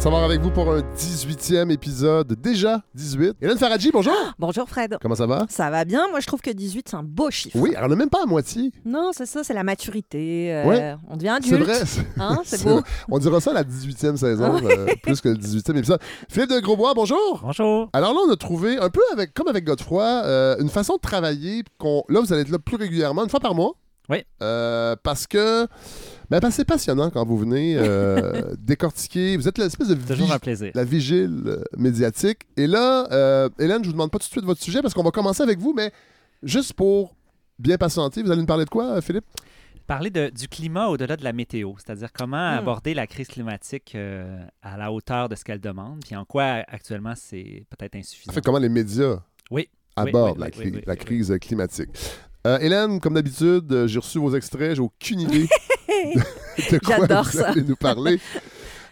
de 0.00 0.02
savoir 0.02 0.24
avec 0.24 0.40
vous 0.40 0.50
pour 0.50 0.72
un 0.72 0.80
18e 0.96 1.70
épisode, 1.70 2.32
déjà 2.40 2.80
18. 2.94 3.36
Hélène 3.42 3.58
Faradji, 3.58 3.90
bonjour. 3.92 4.14
Bonjour 4.38 4.66
Fred. 4.66 4.96
Comment 5.02 5.14
ça 5.14 5.26
va? 5.26 5.44
Ça 5.50 5.68
va 5.68 5.84
bien. 5.84 6.08
Moi, 6.08 6.20
je 6.20 6.26
trouve 6.26 6.40
que 6.40 6.48
18, 6.50 6.88
c'est 6.88 6.96
un 6.96 7.02
beau 7.02 7.30
chiffre. 7.30 7.54
Oui, 7.58 7.74
alors 7.74 7.88
on 7.88 7.90
n'est 7.90 7.96
même 7.98 8.08
pas 8.08 8.22
à 8.22 8.26
moitié. 8.26 8.72
Non, 8.86 9.10
c'est 9.12 9.26
ça, 9.26 9.44
c'est 9.44 9.52
la 9.52 9.62
maturité. 9.62 10.54
euh, 10.54 10.64
Ouais. 10.64 10.94
On 11.10 11.16
devient 11.18 11.28
adulte. 11.28 11.54
C'est 11.54 11.58
vrai. 11.64 11.84
c'est- 11.84 12.06
Hein, 12.18 12.40
c'est 12.44 12.64
beau. 12.64 12.80
On 13.10 13.18
dira 13.18 13.40
ça 13.42 13.50
à 13.50 13.54
la 13.54 13.62
18e 13.64 14.16
saison, 14.16 14.58
euh, 14.64 14.86
plus 15.02 15.20
que 15.20 15.28
le 15.28 15.36
18e 15.36 15.76
épisode. 15.76 16.00
Philippe 16.30 16.48
de 16.50 16.60
Grosbois, 16.60 16.94
bonjour. 16.94 17.40
Bonjour. 17.42 17.90
Alors 17.92 18.14
là, 18.14 18.20
on 18.26 18.32
a 18.32 18.36
trouvé, 18.36 18.78
un 18.78 18.88
peu 18.88 19.02
avec, 19.12 19.34
comme 19.34 19.48
avec 19.48 19.64
Godefroy, 19.64 20.02
euh, 20.24 20.56
une 20.60 20.70
façon 20.70 20.94
de 20.96 21.00
travailler. 21.00 21.62
qu'on 21.78 22.04
Là, 22.08 22.20
vous 22.20 22.32
allez 22.32 22.42
être 22.42 22.48
là 22.50 22.58
plus 22.58 22.76
régulièrement, 22.76 23.24
une 23.24 23.30
fois 23.30 23.40
par 23.40 23.54
mois. 23.54 23.72
Oui. 24.08 24.24
Euh, 24.42 24.96
parce 25.02 25.26
que 25.26 25.66
ben, 26.30 26.40
parce 26.40 26.52
que 26.52 26.56
c'est 26.58 26.64
passionnant 26.64 27.10
quand 27.10 27.24
vous 27.26 27.36
venez 27.36 27.74
euh, 27.76 28.54
décortiquer. 28.58 29.36
Vous 29.36 29.48
êtes 29.48 29.58
l'espèce 29.58 29.88
de 29.88 29.94
Toujours 29.94 30.28
vig- 30.28 30.32
un 30.34 30.38
plaisir. 30.38 30.70
la 30.74 30.84
vigile 30.84 31.42
euh, 31.46 31.62
médiatique. 31.76 32.42
Et 32.56 32.66
là, 32.66 33.08
euh, 33.12 33.48
Hélène, 33.58 33.82
je 33.82 33.88
vous 33.88 33.92
demande 33.92 34.10
pas 34.10 34.18
tout 34.18 34.26
de 34.26 34.32
suite 34.32 34.44
votre 34.44 34.62
sujet 34.62 34.80
parce 34.82 34.94
qu'on 34.94 35.02
va 35.02 35.10
commencer 35.10 35.42
avec 35.42 35.58
vous, 35.58 35.72
mais 35.74 35.92
juste 36.42 36.72
pour 36.74 37.14
bien 37.58 37.76
patienter, 37.76 38.22
vous 38.22 38.30
allez 38.30 38.40
nous 38.40 38.46
parler 38.46 38.64
de 38.64 38.70
quoi, 38.70 39.00
Philippe? 39.02 39.24
Parler 39.86 40.10
de- 40.10 40.30
du 40.30 40.46
climat 40.46 40.86
au-delà 40.86 41.16
de 41.16 41.24
la 41.24 41.32
météo, 41.32 41.72
c'est-à-dire 41.78 42.12
comment 42.12 42.36
Hmm. 42.54 42.58
aborder 42.58 42.94
la 42.94 43.08
crise 43.08 43.26
climatique 43.26 43.92
euh, 43.96 44.38
à 44.62 44.76
la 44.78 44.92
hauteur 44.92 45.28
de 45.28 45.34
ce 45.34 45.42
qu'elle 45.42 45.60
demande, 45.60 46.00
puis 46.06 46.14
en 46.14 46.24
quoi 46.24 46.62
actuellement 46.68 47.14
c'est 47.16 47.64
peut-être 47.70 47.96
En 47.96 47.98
insuffisant. 47.98 48.32
fait, 48.32 48.40
comment 48.40 48.58
les 48.60 48.68
médias 48.68 49.16
Oui. 49.50 49.68
abordent 49.96 50.38
oui, 50.38 50.40
la, 50.40 50.46
oui, 50.46 50.52
cri- 50.52 50.64
oui, 50.70 50.72
oui, 50.76 50.82
la 50.86 50.92
oui, 50.92 50.98
crise 51.00 51.36
climatique. 51.40 51.88
Euh, 52.46 52.58
Hélène, 52.60 53.00
comme 53.00 53.14
d'habitude, 53.14 53.70
euh, 53.72 53.86
j'ai 53.86 53.98
reçu 53.98 54.18
vos 54.18 54.34
extraits, 54.34 54.74
j'ai 54.76 54.80
aucune 54.82 55.20
idée 55.20 55.46
de 56.70 56.78
quoi 56.78 56.96
vous 57.22 57.30
ça. 57.30 57.48
allez 57.48 57.62
nous 57.62 57.76
parler. 57.76 58.18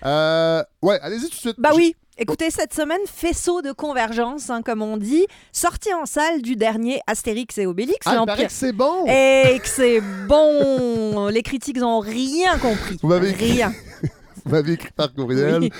Euh, 0.04 0.62
ouais, 0.82 0.98
allez-y 1.00 1.22
tout 1.22 1.28
de 1.28 1.34
suite. 1.34 1.56
Bah 1.58 1.70
oui. 1.74 1.94
Écoutez, 2.20 2.50
cette 2.50 2.74
semaine, 2.74 2.98
faisceau 3.06 3.62
de 3.62 3.70
convergence, 3.70 4.50
hein, 4.50 4.60
comme 4.62 4.82
on 4.82 4.96
dit, 4.96 5.24
sortie 5.52 5.94
en 5.94 6.04
salle 6.04 6.42
du 6.42 6.56
dernier 6.56 6.98
Astérix 7.06 7.56
et 7.58 7.66
Obélix, 7.66 7.98
Ah, 8.06 8.16
l'Empire. 8.16 8.48
que 8.48 8.52
c'est 8.52 8.72
bon! 8.72 9.06
Et 9.06 9.60
que 9.60 9.68
c'est 9.68 10.00
bon 10.26 11.28
Les 11.32 11.42
critiques 11.44 11.78
n'ont 11.78 12.00
rien 12.00 12.58
compris. 12.58 12.98
Vous 13.00 13.08
m'avez 13.08 13.30
écrit- 13.30 13.52
Rien. 13.52 13.72
Vous 14.44 14.50
m'avez 14.50 14.72
écrit 14.72 14.90
par 14.96 15.12
courriel. 15.14 15.58
Oui. 15.60 15.70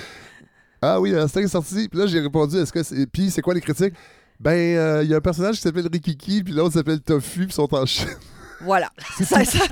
Ah 0.81 1.01
oui, 1.01 1.13
Instinct 1.15 1.41
est 1.41 1.49
sorti. 1.49 1.89
Puis 1.89 1.99
là, 1.99 2.07
j'ai 2.07 2.21
répondu, 2.21 2.57
est-ce 2.59 2.73
que 2.73 2.85
c'est... 2.85 3.07
Puis 3.07 3.31
c'est 3.33 3.43
quoi 3.43 3.53
les 3.55 3.61
critiques? 3.61 3.95
Ben, 4.41 4.53
euh, 4.77 5.03
il 5.05 5.11
y 5.11 5.15
a 5.15 5.17
un 5.17 5.21
personnage 5.21 5.57
qui 5.57 5.63
s'appelle 5.63 5.89
Rikiki, 5.93 6.45
puis 6.45 6.53
l'autre 6.55 6.75
s'appelle 6.75 7.01
Tofu, 7.01 7.41
puis 7.41 7.49
ils 7.49 7.53
sont 7.53 7.73
en 7.75 7.87
Chine. 7.87 8.09
Voilà. 8.61 8.91
Ça, 9.25 9.45
ça- 9.45 9.65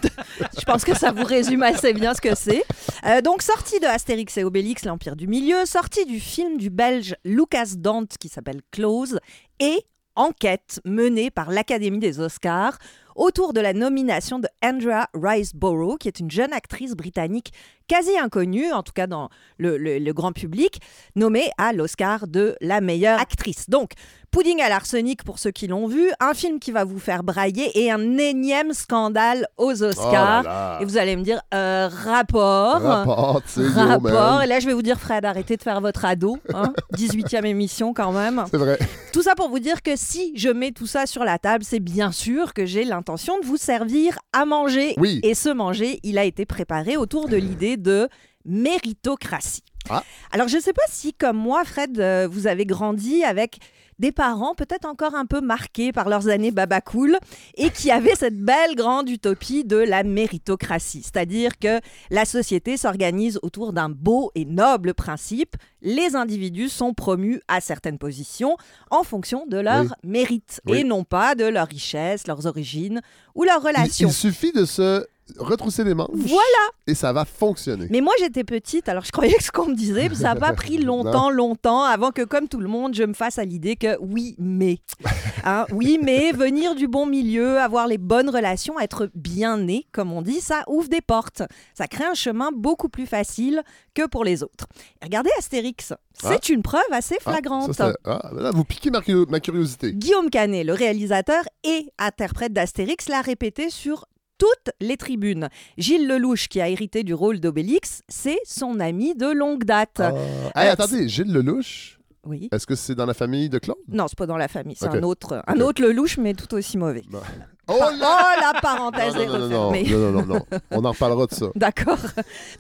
je 0.59 0.65
pense 0.65 0.85
que 0.85 0.95
ça 0.97 1.11
vous 1.11 1.25
résume 1.25 1.63
assez 1.65 1.93
bien 1.93 2.15
ce 2.15 2.21
que 2.21 2.37
c'est. 2.37 2.63
Euh, 3.05 3.21
donc, 3.21 3.43
sortie 3.43 3.81
de 3.81 3.87
Astérix 3.87 4.37
et 4.39 4.45
Obélix, 4.45 4.85
l'Empire 4.85 5.17
du 5.17 5.27
Milieu, 5.27 5.65
sortie 5.67 6.05
du 6.07 6.21
film 6.21 6.57
du 6.57 6.71
Belge 6.71 7.17
Lucas 7.25 7.71
Dante 7.77 8.17
qui 8.19 8.29
s'appelle 8.29 8.61
Close, 8.71 9.19
et 9.59 9.79
enquête 10.15 10.81
menée 10.85 11.31
par 11.31 11.51
l'Académie 11.51 11.99
des 11.99 12.21
Oscars 12.21 12.79
autour 13.17 13.53
de 13.55 13.61
la 13.61 13.73
nomination 13.73 14.39
de 14.39 14.49
Andrea 14.63 15.07
Riseborough, 15.15 15.99
qui 15.99 16.07
est 16.09 16.21
une 16.21 16.31
jeune 16.31 16.53
actrice 16.53 16.93
britannique 16.93 17.53
quasi 17.89 18.17
inconnue, 18.19 18.73
en 18.73 18.83
tout 18.83 18.93
cas 18.93 19.07
dans 19.07 19.29
le, 19.59 19.77
le- 19.79 19.99
le 19.99 20.13
grand 20.13 20.33
public, 20.33 20.81
nommée 21.15 21.51
à 21.59 21.73
l'Oscar 21.73 22.27
de 22.27 22.57
la 22.61 22.81
meilleure 22.81 23.21
actrice. 23.21 23.69
Donc, 23.71 23.93
Pudding 24.33 24.61
à 24.61 24.69
l'arsenic 24.69 25.23
pour 25.25 25.39
ceux 25.39 25.51
qui 25.53 25.67
l'ont 25.67 25.87
vu, 25.87 26.11
un 26.21 26.35
film 26.35 26.59
qui 26.59 26.71
va 26.71 26.85
vous 26.85 26.99
faire 26.99 27.23
brailler 27.23 27.71
et 27.81 27.91
un 27.91 28.19
énième 28.19 28.75
scandale 28.75 29.47
aux 29.57 29.83
Oscars. 29.83 30.43
Oh 30.43 30.47
là 30.47 30.51
là. 30.75 30.79
Et 30.83 30.85
vous 30.85 30.99
allez 30.99 31.17
me 31.17 31.23
dire, 31.23 31.41
euh, 31.55 31.89
rapport. 31.91 32.81
Rapport, 32.83 33.41
Rapport. 33.57 34.43
Et 34.43 34.47
là, 34.47 34.61
je 34.61 34.67
vais 34.67 34.75
vous 34.75 34.83
dire, 34.83 34.99
Fred, 34.99 35.25
arrêtez 35.25 35.57
de 35.57 35.63
faire 35.63 35.81
votre 35.81 36.05
ado. 36.05 36.37
Hein 36.53 36.73
18e 36.95 37.47
émission 37.47 37.95
quand 37.95 38.13
même. 38.13 38.45
C'est 38.51 38.59
vrai. 38.59 38.79
Tout 39.13 39.23
ça 39.23 39.35
pour 39.35 39.49
vous 39.49 39.61
dire 39.61 39.81
que 39.83 39.93
si 39.97 40.33
je 40.37 40.49
mets 40.51 40.73
tout 40.73 40.87
ça 40.87 41.07
sur 41.07 41.25
la 41.25 41.39
table, 41.39 41.65
c'est 41.65 41.81
bien 41.81 42.13
sûr 42.13 42.53
que 42.53 42.67
j'ai 42.67 42.85
l'intention 42.85 43.39
de 43.41 43.47
vous 43.47 43.57
servir 43.57 44.19
à 44.35 44.45
manger. 44.45 44.95
Oui. 44.99 45.21
Et 45.23 45.35
ce 45.35 45.49
manger, 45.49 46.01
il 46.03 46.19
a 46.19 46.25
été 46.25 46.45
préparé 46.45 46.97
autour 46.99 47.29
de 47.29 47.37
l'idée 47.37 47.76
de 47.77 48.09
méritocratie. 48.45 49.63
Ah. 49.89 50.03
Alors, 50.33 50.49
je 50.49 50.57
ne 50.57 50.63
sais 50.63 50.73
pas 50.73 50.83
si, 50.89 51.15
comme 51.15 51.37
moi, 51.37 51.65
Fred, 51.65 51.99
euh, 52.01 52.29
vous 52.31 52.47
avez 52.47 52.67
grandi 52.67 53.23
avec 53.25 53.59
des 53.99 54.13
parents 54.13 54.55
peut-être 54.55 54.85
encore 54.85 55.15
un 55.15 55.25
peu 55.25 55.41
marqués 55.41 55.91
par 55.91 56.09
leurs 56.11 56.29
années 56.29 56.51
babacool 56.51 57.17
et 57.57 57.71
qui 57.71 57.91
avaient 57.91 58.15
cette 58.15 58.37
belle 58.39 58.75
grande 58.75 59.09
utopie 59.09 59.65
de 59.65 59.79
la 59.79 60.03
méritocratie. 60.03 61.03
C'est-à-dire 61.03 61.59
que 61.59 61.81
la 62.11 62.27
société 62.27 62.77
s'organise 62.77 63.39
autour 63.43 63.73
d'un 63.73 63.89
beau 63.89 64.33
et 64.35 64.45
noble 64.45 64.93
principe. 64.93 65.57
Les 65.81 66.15
individus 66.15 66.69
sont 66.69 66.93
promus 66.93 67.41
à 67.49 67.63
certaines 67.63 67.97
positions 67.99 68.57
en 68.91 69.03
fonction 69.03 69.47
de 69.47 69.57
leur 69.57 69.85
Oui. 69.85 69.89
mérite 70.05 70.61
Oui. 70.67 70.79
et 70.81 70.85
non 70.85 71.05
pas 71.05 71.35
de 71.35 71.45
leur 71.47 71.69
richesse, 71.69 72.27
leurs 72.27 72.45
origines 72.45 73.01
ou 73.35 73.45
leurs 73.45 73.63
Il, 73.63 73.69
relations. 73.69 74.09
il 74.09 74.13
suffit 74.13 74.53
de 74.53 74.67
se 74.67 75.07
retrousser 75.39 75.85
les 75.85 75.95
manches. 75.95 76.11
Voilà. 76.15 76.43
Et 76.87 76.95
ça 76.95 77.13
va 77.13 77.25
fonctionner. 77.25 77.89
Mais 77.91 78.01
moi, 78.01 78.13
j'étais 78.19 78.45
petite, 78.45 78.89
alors 78.89 79.05
je 79.05 79.13
croyais 79.13 79.35
que 79.35 79.43
ce 79.43 79.51
qu'on 79.51 79.67
me 79.67 79.75
disait, 79.75 80.07
puis 80.09 80.17
ça 80.17 80.35
n'a 80.35 80.37
pas 80.37 80.53
pris 80.55 80.79
longtemps, 80.79 81.31
longtemps, 81.31 81.83
avant 81.83 82.11
que, 82.11 82.23
comme 82.23 82.49
tout 82.49 82.61
le 82.61 82.69
monde, 82.69 82.95
je 82.95 83.03
me 83.03 83.15
fasse 83.15 83.39
à 83.39 83.45
l'idée 83.45 83.77
que 83.77 83.97
oui, 84.01 84.35
mais. 84.39 84.79
Hein, 85.49 85.65
oui, 85.71 86.01
mais 86.03 86.33
venir 86.33 86.75
du 86.75 86.89
bon 86.89 87.07
milieu, 87.07 87.61
avoir 87.61 87.87
les 87.87 87.99
bonnes 87.99 88.31
relations, 88.31 88.81
être 88.81 89.09
bien 89.15 89.59
né, 89.59 89.87
comme 89.93 90.13
on 90.13 90.21
dit, 90.21 90.41
ça 90.41 90.65
ouvre 90.67 90.89
des 90.89 91.01
portes. 91.01 91.45
Ça 91.73 91.87
crée 91.87 92.03
un 92.03 92.15
chemin 92.15 92.51
beaucoup 92.53 92.89
plus 92.89 93.07
facile 93.07 93.63
que 93.95 94.09
pour 94.09 94.25
les 94.25 94.43
autres. 94.43 94.67
Regardez 95.01 95.31
Astérix, 95.39 95.93
c'est 96.21 96.49
une 96.49 96.63
preuve 96.63 96.83
assez 96.91 97.19
Ah, 97.25 97.31
flagrante. 97.31 97.75
ça, 97.75 97.93
ah, 98.05 98.29
là, 98.33 98.51
vous 98.51 98.65
piquez 98.65 98.91
ma 98.91 99.01
curiosité. 99.41 99.93
Guillaume 99.93 100.31
Canet, 100.31 100.67
le 100.67 100.73
réalisateur 100.73 101.45
et 101.63 101.93
interprète 101.97 102.53
d'Astérix, 102.53 103.09
l'a 103.09 103.21
répété 103.21 103.71
sur 103.71 104.07
toutes 104.39 104.71
les 104.81 104.97
tribunes. 104.97 105.49
Gilles 105.79 106.07
Lelouch, 106.07 106.49
qui 106.49 106.61
a 106.61 106.69
hérité 106.69 107.03
du 107.05 107.15
rôle 107.15 107.41
d'Obélix, 107.41 108.03
c'est 108.09 108.39
son 108.45 108.81
ami 108.81 109.15
de 109.15 109.27
longue 109.33 109.65
date. 109.65 110.01
Ah. 110.01 110.13
Hey, 110.55 110.69
Euh, 110.69 110.73
attendez, 110.73 111.09
Gilles 111.09 111.33
Lelouch, 111.33 111.99
Oui. 112.25 112.49
est-ce 112.53 112.67
que 112.67 112.75
c'est 112.75 112.95
dans 112.95 113.07
la 113.07 113.15
famille 113.15 113.49
de 113.49 113.59
Claude? 113.59 113.77
Non, 113.89 114.07
c'est 114.09 114.19
pas 114.19 114.27
dans 114.27 114.37
la 114.37 114.49
famille, 114.49 114.77
c'est 114.79 114.89
un 114.89 115.03
autre, 115.03 115.43
un 115.47 115.57
Ok. 115.61 115.63
autre 115.63 115.83
Lelouch, 115.83 116.19
mais 116.19 116.35
tout 116.35 116.53
aussi 116.55 116.77
mauvais. 116.79 117.03
Non. 117.11 117.21
Oh, 117.69 117.75
Oh 117.79 117.91
là! 117.99 118.53
la 118.53 118.61
parenthèse 118.61 119.15
Non, 119.17 119.27
non, 119.27 119.39
non, 119.39 119.49
non, 119.49 119.69
refermée. 119.71 119.91
non, 120.13 120.23
non. 120.27 120.41
On 120.71 120.85
en 120.85 120.93
reparlera 120.93 121.27
de 121.27 121.35
ça. 121.35 121.47
D'accord. 121.57 121.99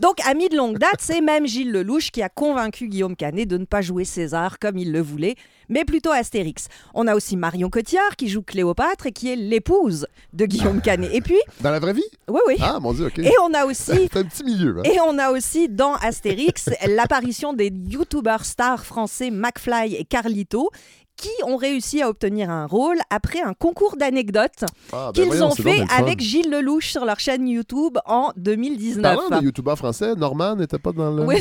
Donc, 0.00 0.16
ami 0.26 0.48
de 0.48 0.56
longue 0.56 0.78
date, 0.78 0.96
c'est 0.98 1.20
même 1.20 1.46
Gilles 1.46 1.70
Lelouch 1.70 2.10
qui 2.10 2.22
a 2.22 2.28
convaincu 2.28 2.88
Guillaume 2.88 3.14
Canet 3.14 3.46
de 3.48 3.56
ne 3.56 3.64
pas 3.66 3.82
jouer 3.82 4.04
César 4.04 4.58
comme 4.58 4.78
il 4.78 4.90
le 4.90 5.00
voulait, 5.00 5.36
mais 5.68 5.84
plutôt 5.84 6.10
Astérix. 6.10 6.66
On 6.92 7.06
a 7.06 7.14
aussi 7.14 7.36
Marion 7.36 7.70
Cotillard 7.70 8.16
qui 8.16 8.28
joue 8.28 8.42
Cléopâtre 8.42 9.06
et 9.06 9.12
qui 9.12 9.30
est 9.32 9.36
l'épouse 9.36 10.06
de 10.32 10.44
Guillaume 10.46 10.80
Canet. 10.80 11.10
Et 11.14 11.20
puis, 11.20 11.38
Dans 11.60 11.70
la 11.70 11.78
vraie 11.78 11.92
vie? 11.92 12.02
oui, 12.28 12.40
oui. 12.48 12.56
Ah, 12.60 12.78
mon 12.80 12.92
Dieu, 12.92 13.06
OK. 13.06 13.18
Et 13.20 13.32
on 13.44 13.54
a 13.54 13.64
aussi 13.64 13.92
C'est 14.12 14.16
un 14.16 14.24
petit 14.24 14.42
milieu. 14.44 14.76
Hein? 14.80 14.82
Et 14.90 14.98
on 15.06 15.18
a 15.18 15.30
aussi 15.30 15.68
dans 15.68 15.94
Astérix 15.94 16.68
l'apparition 16.88 17.52
des 17.52 17.68
youtubeurs 17.88 18.44
stars 18.44 18.84
français 18.84 19.30
McFly 19.30 19.94
et 19.94 20.04
Carlito 20.04 20.70
qui 21.16 21.30
ont 21.44 21.56
réussi 21.56 22.02
à 22.02 22.08
obtenir 22.08 22.50
un 22.50 22.66
rôle 22.66 22.98
après 23.10 23.40
un 23.40 23.54
concours 23.54 23.96
d'anecdotes 23.96 24.64
Ah, 24.92 25.10
ben 25.14 25.22
qu'ils 25.22 25.24
voyons, 25.26 25.46
ont 25.48 25.54
fait 25.54 25.78
fun. 25.78 25.96
avec 25.98 26.20
Gilles 26.20 26.50
Lelouch 26.50 26.88
sur 26.90 27.04
leur 27.04 27.18
chaîne 27.20 27.48
YouTube 27.48 27.98
en 28.06 28.32
2019. 28.36 29.02
Parlant 29.02 29.38
de 29.40 29.44
youtubeurs 29.44 29.78
français, 29.78 30.14
Norman 30.14 30.56
n'était 30.56 30.78
pas 30.78 30.92
dans 30.92 31.10
le, 31.10 31.24
Oui, 31.24 31.40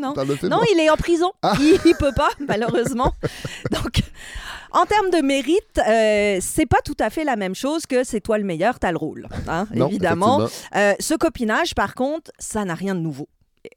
non, 0.00 0.14
non. 0.16 0.24
le? 0.24 0.48
Non, 0.48 0.60
il 0.72 0.80
est 0.80 0.90
en 0.90 0.96
prison. 0.96 1.32
Ah. 1.42 1.54
Il, 1.60 1.78
il 1.84 1.94
peut 1.96 2.12
pas, 2.16 2.30
malheureusement. 2.48 3.12
Donc, 3.70 4.00
en 4.72 4.84
termes 4.86 5.10
de 5.10 5.18
mérite, 5.22 5.78
euh, 5.88 6.38
c'est 6.40 6.66
pas 6.66 6.80
tout 6.84 6.96
à 7.00 7.10
fait 7.10 7.24
la 7.24 7.36
même 7.36 7.54
chose 7.54 7.86
que 7.86 8.04
c'est 8.04 8.20
toi 8.20 8.38
le 8.38 8.44
meilleur, 8.44 8.78
t'as 8.78 8.90
le 8.92 8.98
rôle. 8.98 9.28
hein, 9.48 9.66
Non, 9.74 9.88
évidemment. 9.88 10.48
Euh, 10.74 10.94
ce 11.00 11.14
copinage, 11.14 11.74
par 11.74 11.94
contre, 11.94 12.30
ça 12.38 12.64
n'a 12.64 12.74
rien 12.74 12.94
de 12.94 13.00
nouveau. 13.00 13.28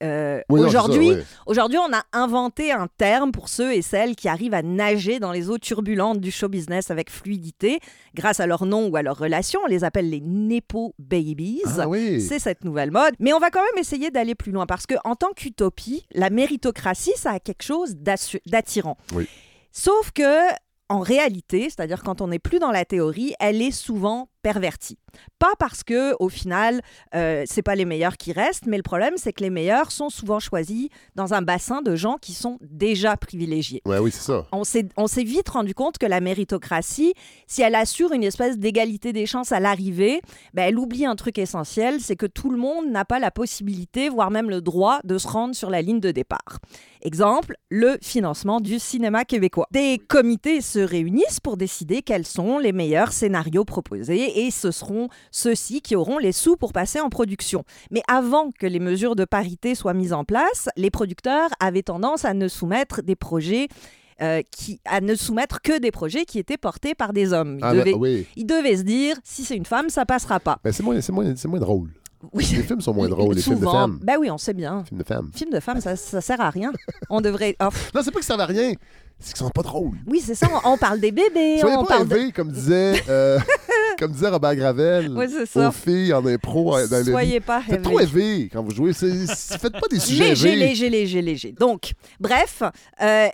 Euh, 0.04 0.42
Oui, 0.50 0.62
Aujourd'hui, 0.62 1.12
ouais. 1.12 1.24
Aujourd'hui, 1.46 1.78
on 1.78 1.94
a 1.94 2.04
inventé 2.14 2.72
un 2.72 2.88
terme 2.98 3.32
pour 3.32 3.50
ceux 3.50 3.74
et 3.74 3.82
celles 3.82 4.16
qui 4.16 4.28
arrivent 4.28 4.54
à 4.54 4.62
nager 4.62 5.20
dans 5.20 5.32
les 5.32 5.50
eaux 5.50 5.58
turbulentes 5.58 6.20
du 6.20 6.32
show 6.32 6.48
business 6.50 6.92
avec 6.92 7.10
fluidité, 7.10 7.80
grâce 8.16 8.40
à 8.40 8.48
leur 8.48 8.66
nom 8.66 8.88
ou 8.88 8.96
à 8.96 9.02
leur 9.02 9.18
relation. 9.18 9.60
On 9.64 9.68
les 9.68 9.84
appelle 9.84 10.10
les 10.10 10.22
Nepo 10.22 10.94
Babies. 11.00 11.62
Ah 11.78 11.88
oui. 11.88 12.22
C'est 12.22 12.40
cette 12.40 12.64
nouvelle 12.64 12.92
mode. 12.92 13.14
Mais 13.20 13.34
on 13.34 13.40
va 13.40 13.50
quand 13.50 13.62
même 13.62 13.82
essayer 13.82 14.12
d'aller 14.12 14.36
plus 14.36 14.52
loin 14.52 14.66
parce 14.66 14.86
que 14.86 14.96
en 15.04 15.16
tant 15.16 15.32
qu'utopie, 15.36 16.06
la 16.14 16.30
méritocratie, 16.30 17.14
ça 17.16 17.32
a 17.32 17.40
quelque 17.40 17.64
chose 17.64 17.96
d'attirant. 17.96 18.98
Oui. 19.14 19.28
Sauf 19.72 20.12
que 20.12 20.50
en 20.92 21.00
réalité, 21.00 21.66
c'est-à-dire 21.66 22.02
quand 22.02 22.20
on 22.20 22.30
n'est 22.30 22.40
plus 22.40 22.58
dans 22.58 22.72
la 22.72 22.84
théorie, 22.84 23.34
elle 23.40 23.62
est 23.62 23.72
souvent 23.72 24.28
pervertis. 24.42 24.98
Pas 25.40 25.54
parce 25.58 25.84
que 25.84 26.16
au 26.20 26.30
final, 26.30 26.82
euh, 27.16 27.44
c'est 27.46 27.62
pas 27.62 27.76
les 27.76 27.86
meilleurs 27.86 28.18
qui 28.18 28.32
restent, 28.32 28.66
mais 28.66 28.78
le 28.78 28.84
problème 28.84 29.14
c'est 29.18 29.34
que 29.34 29.44
les 29.44 29.50
meilleurs 29.50 29.92
sont 29.92 30.10
souvent 30.10 30.40
choisis 30.40 30.90
dans 31.16 31.34
un 31.34 31.42
bassin 31.42 31.82
de 31.82 31.96
gens 31.96 32.18
qui 32.22 32.34
sont 32.34 32.58
déjà 32.62 33.18
privilégiés. 33.18 33.82
Ouais, 33.86 34.00
oui, 34.00 34.12
c'est 34.12 34.22
ça. 34.22 34.46
On 34.52 34.64
s'est 34.64 35.24
vite 35.24 35.50
rendu 35.50 35.74
compte 35.74 35.98
que 35.98 36.06
la 36.06 36.22
méritocratie, 36.22 37.14
si 37.48 37.62
elle 37.62 37.76
assure 37.76 38.12
une 38.12 38.24
espèce 38.24 38.58
d'égalité 38.58 39.14
des 39.14 39.26
chances 39.26 39.52
à 39.52 39.60
l'arrivée, 39.60 40.22
ben, 40.54 40.64
elle 40.64 40.78
oublie 40.78 41.06
un 41.06 41.16
truc 41.16 41.38
essentiel, 41.38 42.00
c'est 42.00 42.16
que 42.16 42.26
tout 42.26 42.50
le 42.50 42.58
monde 42.58 42.90
n'a 42.90 43.06
pas 43.06 43.20
la 43.20 43.32
possibilité, 43.32 44.10
voire 44.10 44.32
même 44.32 44.50
le 44.50 44.62
droit, 44.62 45.00
de 45.04 45.18
se 45.18 45.28
rendre 45.28 45.56
sur 45.56 45.70
la 45.70 45.82
ligne 45.82 46.00
de 46.00 46.12
départ. 46.12 46.60
Exemple, 47.02 47.56
le 47.70 47.98
financement 48.02 48.60
du 48.60 48.78
cinéma 48.78 49.24
québécois. 49.24 49.68
Des 49.72 50.02
comités 50.06 50.60
se 50.60 50.80
réunissent 50.80 51.40
pour 51.40 51.56
décider 51.56 52.02
quels 52.02 52.26
sont 52.26 52.58
les 52.58 52.74
meilleurs 52.74 53.14
scénarios 53.14 53.64
proposés 53.64 54.29
et 54.36 54.52
ce 54.52 54.72
seront 54.72 55.10
ceux-ci 55.32 55.82
qui 55.82 55.96
auront 55.96 56.18
les 56.18 56.32
sous 56.32 56.56
pour 56.58 56.74
passer 56.74 57.00
en 57.00 57.10
production. 57.10 57.64
Mais 57.92 58.02
avant 58.08 58.52
que 58.52 58.66
les 58.68 58.80
mesures 58.80 59.16
de 59.16 59.26
parité 59.26 59.76
soient 59.76 59.94
mises 59.94 60.14
en 60.14 60.24
place, 60.24 60.70
les 60.78 60.92
producteurs 60.92 61.50
avaient 61.60 61.84
tendance 61.84 62.26
à 62.26 62.34
ne 62.34 62.48
soumettre 62.48 63.02
des 63.02 63.16
projets 63.16 63.68
euh, 64.22 64.42
qui, 64.52 64.82
à 64.86 65.00
ne 65.00 65.16
soumettre 65.16 65.62
que 65.62 65.80
des 65.80 65.92
projets 65.92 66.26
qui 66.26 66.40
étaient 66.40 66.58
portés 66.58 66.94
par 66.94 67.14
des 67.14 67.32
hommes. 67.32 67.58
Ils, 67.60 67.64
Ah, 67.64 67.72
ben, 67.74 67.80
devaient, 67.80 67.94
oui. 67.94 68.28
ils 68.36 68.46
devaient 68.46 68.76
se 68.78 68.84
dire, 68.84 69.16
si 69.24 69.46
c'est 69.46 69.56
une 69.56 69.66
femme, 69.66 69.90
ça 69.90 70.06
passera 70.06 70.40
pas. 70.42 70.60
Mais 70.66 70.72
c'est 70.74 70.84
moins, 70.84 71.00
c'est 71.00 71.12
moins, 71.14 71.34
c'est 71.38 71.48
moins 71.48 71.60
drôle. 71.60 71.90
Oui. 72.34 72.46
Les 72.54 72.64
films 72.64 72.82
sont 72.82 72.94
moins 72.94 73.08
drôles, 73.16 73.36
les 73.36 73.42
films 73.42 73.60
de 73.62 73.66
femmes. 73.66 74.00
Ben 74.04 74.18
oui, 74.20 74.30
on 74.30 74.38
sait 74.38 74.54
bien. 74.54 74.84
Films 74.84 75.00
de 75.00 75.06
femmes. 75.06 75.32
Film 75.34 75.52
de 75.52 75.60
femmes, 75.62 75.80
ça, 75.80 75.96
ça 75.96 76.20
sert 76.20 76.42
à 76.42 76.50
rien. 76.50 76.74
On 77.10 77.22
devrait. 77.22 77.56
oh, 77.64 77.70
Non, 77.96 78.02
c'est 78.04 78.12
pas 78.12 78.20
que 78.20 78.26
ça 78.26 78.36
va 78.36 78.46
rien, 78.46 78.74
c'est 79.20 79.34
qu'ils 79.34 79.46
sont 79.46 79.50
pas 79.50 79.62
drôles. 79.64 79.98
oui, 80.08 80.22
c'est 80.24 80.36
ça. 80.36 80.48
On, 80.64 80.74
on 80.74 80.78
parle 80.78 81.00
des 81.00 81.12
bébés. 81.12 81.58
Soyez 81.60 81.76
on 81.78 81.84
pas 81.84 81.98
parle 81.98 82.08
de- 82.08 82.16
élevés, 82.16 82.32
comme 82.32 82.52
disait, 82.52 83.04
euh, 83.10 83.38
comme 84.00 84.12
disait 84.12 84.30
Robert 84.30 84.56
Gravel, 84.56 85.12
Oui, 85.16 85.26
c'est 85.30 85.46
ça. 85.46 85.70
aux 85.70 85.72
filles 85.72 86.14
en 86.14 86.26
impro. 86.26 86.76
euh, 86.78 86.88
dans 86.88 87.04
Soyez 87.04 87.40
pas 87.40 87.62
Faites 87.62 87.82
trop 87.82 88.00
élevés. 88.00 88.22
élevé 88.36 88.50
quand 88.52 88.64
vous 88.64 88.72
jouez. 88.72 88.94
Faites 88.94 89.74
pas 89.74 89.88
des 89.92 90.00
sujets 90.00 90.30
Léger, 90.30 90.50
élevés. 90.54 90.66
léger, 90.68 90.90
léger, 90.90 91.22
léger. 91.22 91.52
Donc, 91.52 91.92
bref, 92.20 92.64
euh, 93.02 93.28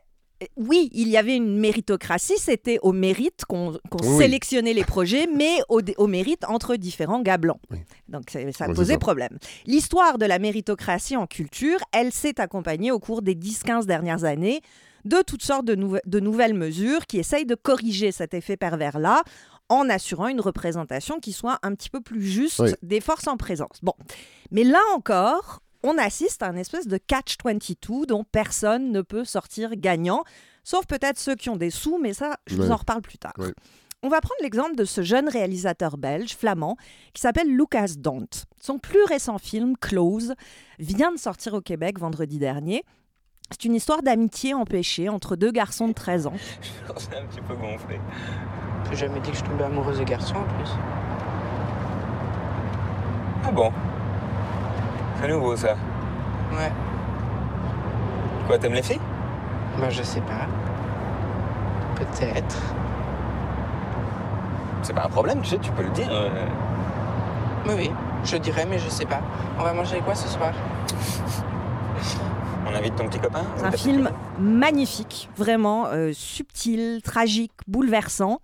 oui, 0.58 0.90
il 0.94 1.08
y 1.08 1.16
avait 1.18 1.36
une 1.38 1.58
méritocratie, 1.60 2.38
c'était 2.38 2.78
au 2.82 2.92
mérite 2.92 3.46
qu'on 3.48 3.72
Oui. 4.04 4.18
sélectionnait 4.18 4.74
les 4.74 4.84
projets, 4.84 5.28
mais 5.34 5.60
au, 5.70 5.82
au 5.98 6.08
mérite 6.08 6.44
entre 6.50 6.76
différents 6.76 7.22
gars 7.22 7.38
blancs. 7.38 7.60
Oui. 7.72 7.78
Donc, 8.10 8.24
c'est- 8.30 8.52
ça 8.52 8.66
Oui, 8.68 8.74
posait 8.76 8.94
ça. 8.94 9.00
problème. 9.00 9.38
L'histoire 9.66 10.18
de 10.18 10.26
la 10.26 10.38
méritocratie 10.40 11.16
en 11.16 11.26
culture, 11.26 11.78
elle 11.94 12.12
s'est 12.12 12.42
accompagnée 12.42 12.92
au 12.92 13.00
cours 13.00 13.22
des 13.22 13.34
10-15 13.36 13.86
dernières 13.86 14.24
années 14.26 14.62
de 15.06 15.22
toutes 15.22 15.44
sortes 15.44 15.66
de, 15.66 15.76
nouve- 15.76 16.02
de 16.06 16.20
nouvelles 16.20 16.54
mesures 16.54 17.06
qui 17.06 17.18
essayent 17.18 17.46
de 17.46 17.56
corriger 17.56 18.12
cet 18.12 18.34
effet 18.34 18.58
pervers-là 18.58 19.24
en 19.70 19.90
assurant 19.90 20.28
une 20.28 20.42
représentation 20.42 21.20
qui 21.20 21.32
soit 21.32 21.60
un 21.64 21.74
petit 21.76 21.90
peu 21.90 22.02
plus 22.02 22.22
juste 22.24 22.60
Oui. 22.60 22.72
des 22.84 23.02
forces 23.02 23.28
en 23.28 23.38
présence. 23.38 23.80
Bon, 23.82 23.94
mais 24.52 24.64
là 24.64 24.80
encore, 24.96 25.62
on 25.84 25.98
assiste 25.98 26.44
à 26.44 26.48
un 26.48 26.56
espèce 26.56 26.88
de 26.88 26.98
catch-22 26.98 28.06
dont 28.08 28.24
personne 28.32 28.92
ne 28.92 29.02
peut 29.02 29.26
sortir 29.26 29.76
gagnant, 29.76 30.24
sauf 30.64 30.86
peut-être 30.88 31.20
ceux 31.20 31.36
qui 31.36 31.50
ont 31.50 31.58
des 31.58 31.70
sous, 31.72 31.98
mais 32.00 32.14
ça, 32.14 32.38
je 32.48 32.56
vous 32.56 32.72
en 32.72 32.76
reparle 32.76 33.02
plus 33.02 33.18
tard. 33.18 33.34
On 34.04 34.10
va 34.10 34.22
prendre 34.22 34.36
l'exemple 34.44 34.76
de 34.76 34.86
ce 34.86 35.02
jeune 35.02 35.30
réalisateur 35.30 35.98
belge, 35.98 36.36
flamand, 36.36 36.78
qui 37.14 37.22
s'appelle 37.22 37.48
Lucas 37.50 37.94
Dont. 37.98 38.28
Son 38.62 38.78
plus 38.78 39.04
récent 39.06 39.40
film, 39.40 39.76
Close, 39.78 40.34
vient 40.78 41.12
de 41.12 41.18
sortir 41.18 41.56
au 41.56 41.62
Québec 41.62 41.98
vendredi 42.00 42.38
dernier. 42.38 42.84
C'est 43.52 43.66
une 43.66 43.76
histoire 43.76 44.02
d'amitié 44.02 44.54
empêchée 44.54 45.08
entre 45.10 45.36
deux 45.36 45.52
garçons 45.52 45.88
de 45.88 45.94
13 45.94 46.28
ans. 46.28 46.34
Je 46.88 46.92
pensais 46.94 47.10
un 47.18 47.26
petit 47.26 47.42
peu 47.42 47.56
gonflé. 47.56 48.00
J'ai 48.92 48.98
jamais 48.98 49.20
dit 49.20 49.32
que 49.32 49.38
je 49.38 49.44
tombais 49.44 49.64
amoureuse 49.64 50.00
de 50.00 50.04
garçons 50.04 50.36
en 50.36 50.44
plus. 50.58 50.72
Ah 53.48 53.52
bon? 53.52 53.72
C'est 55.22 55.28
nouveau 55.28 55.56
ça. 55.56 55.76
Ouais, 56.52 56.72
Quoi, 58.48 58.60
t'aimes 58.60 58.74
les 58.74 58.84
filles? 58.84 59.00
Bah 59.80 59.90
je 59.90 60.04
sais 60.04 60.22
pas. 60.22 60.46
Peut-être. 61.96 62.62
C'est 64.84 64.94
pas 64.94 65.06
un 65.06 65.10
problème, 65.10 65.42
tu 65.42 65.50
sais, 65.50 65.58
tu 65.58 65.72
peux 65.72 65.82
le 65.84 65.90
dire. 65.90 66.08
euh. 66.12 66.30
Oui, 67.68 67.74
oui, 67.76 67.92
je 68.24 68.38
dirais, 68.38 68.68
mais 68.70 68.78
je 68.78 68.88
sais 68.90 69.06
pas. 69.06 69.22
On 69.60 69.64
va 69.64 69.74
manger 69.74 70.00
quoi 70.02 70.14
ce 70.14 70.28
soir? 70.28 70.52
On 72.68 72.74
invite 72.74 72.96
ton 72.96 73.08
petit 73.08 73.20
copain 73.20 73.46
C'est 73.58 73.66
un 73.66 73.72
film 73.72 74.10
magnifique, 74.40 75.30
vraiment 75.38 75.88
euh, 75.88 76.12
subtil, 76.14 77.02
tragique, 77.04 77.52
bouleversant. 77.68 78.40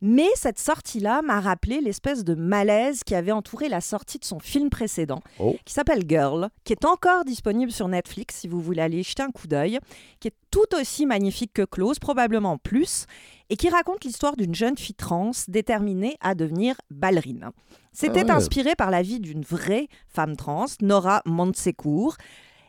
Mais 0.00 0.28
cette 0.36 0.60
sortie-là 0.60 1.22
m'a 1.22 1.40
rappelé 1.40 1.80
l'espèce 1.80 2.22
de 2.22 2.36
malaise 2.36 3.02
qui 3.02 3.16
avait 3.16 3.32
entouré 3.32 3.68
la 3.68 3.80
sortie 3.80 4.20
de 4.20 4.24
son 4.24 4.38
film 4.38 4.70
précédent, 4.70 5.20
Oh. 5.40 5.56
qui 5.64 5.72
s'appelle 5.74 6.04
Girl, 6.08 6.50
qui 6.62 6.72
est 6.72 6.84
encore 6.84 7.24
disponible 7.24 7.72
sur 7.72 7.88
Netflix 7.88 8.36
si 8.36 8.46
vous 8.46 8.60
voulez 8.60 8.80
aller 8.82 9.02
jeter 9.02 9.24
un 9.24 9.32
coup 9.32 9.48
d'œil, 9.48 9.80
qui 10.20 10.28
est 10.28 10.34
tout 10.52 10.72
aussi 10.80 11.04
magnifique 11.04 11.52
que 11.52 11.62
Close, 11.64 11.98
probablement 11.98 12.58
plus, 12.58 13.06
et 13.50 13.56
qui 13.56 13.68
raconte 13.70 14.04
l'histoire 14.04 14.36
d'une 14.36 14.54
jeune 14.54 14.76
fille 14.78 14.94
trans 14.94 15.32
déterminée 15.48 16.16
à 16.20 16.36
devenir 16.36 16.76
ballerine. 16.92 17.50
C'était 17.92 18.20
Ah 18.20 18.24
ouais. 18.26 18.30
inspiré 18.30 18.76
par 18.76 18.92
la 18.92 19.02
vie 19.02 19.18
d'une 19.18 19.42
vraie 19.42 19.88
femme 20.06 20.36
trans, 20.36 20.66
Nora 20.80 21.22
Montsecourt, 21.26 22.16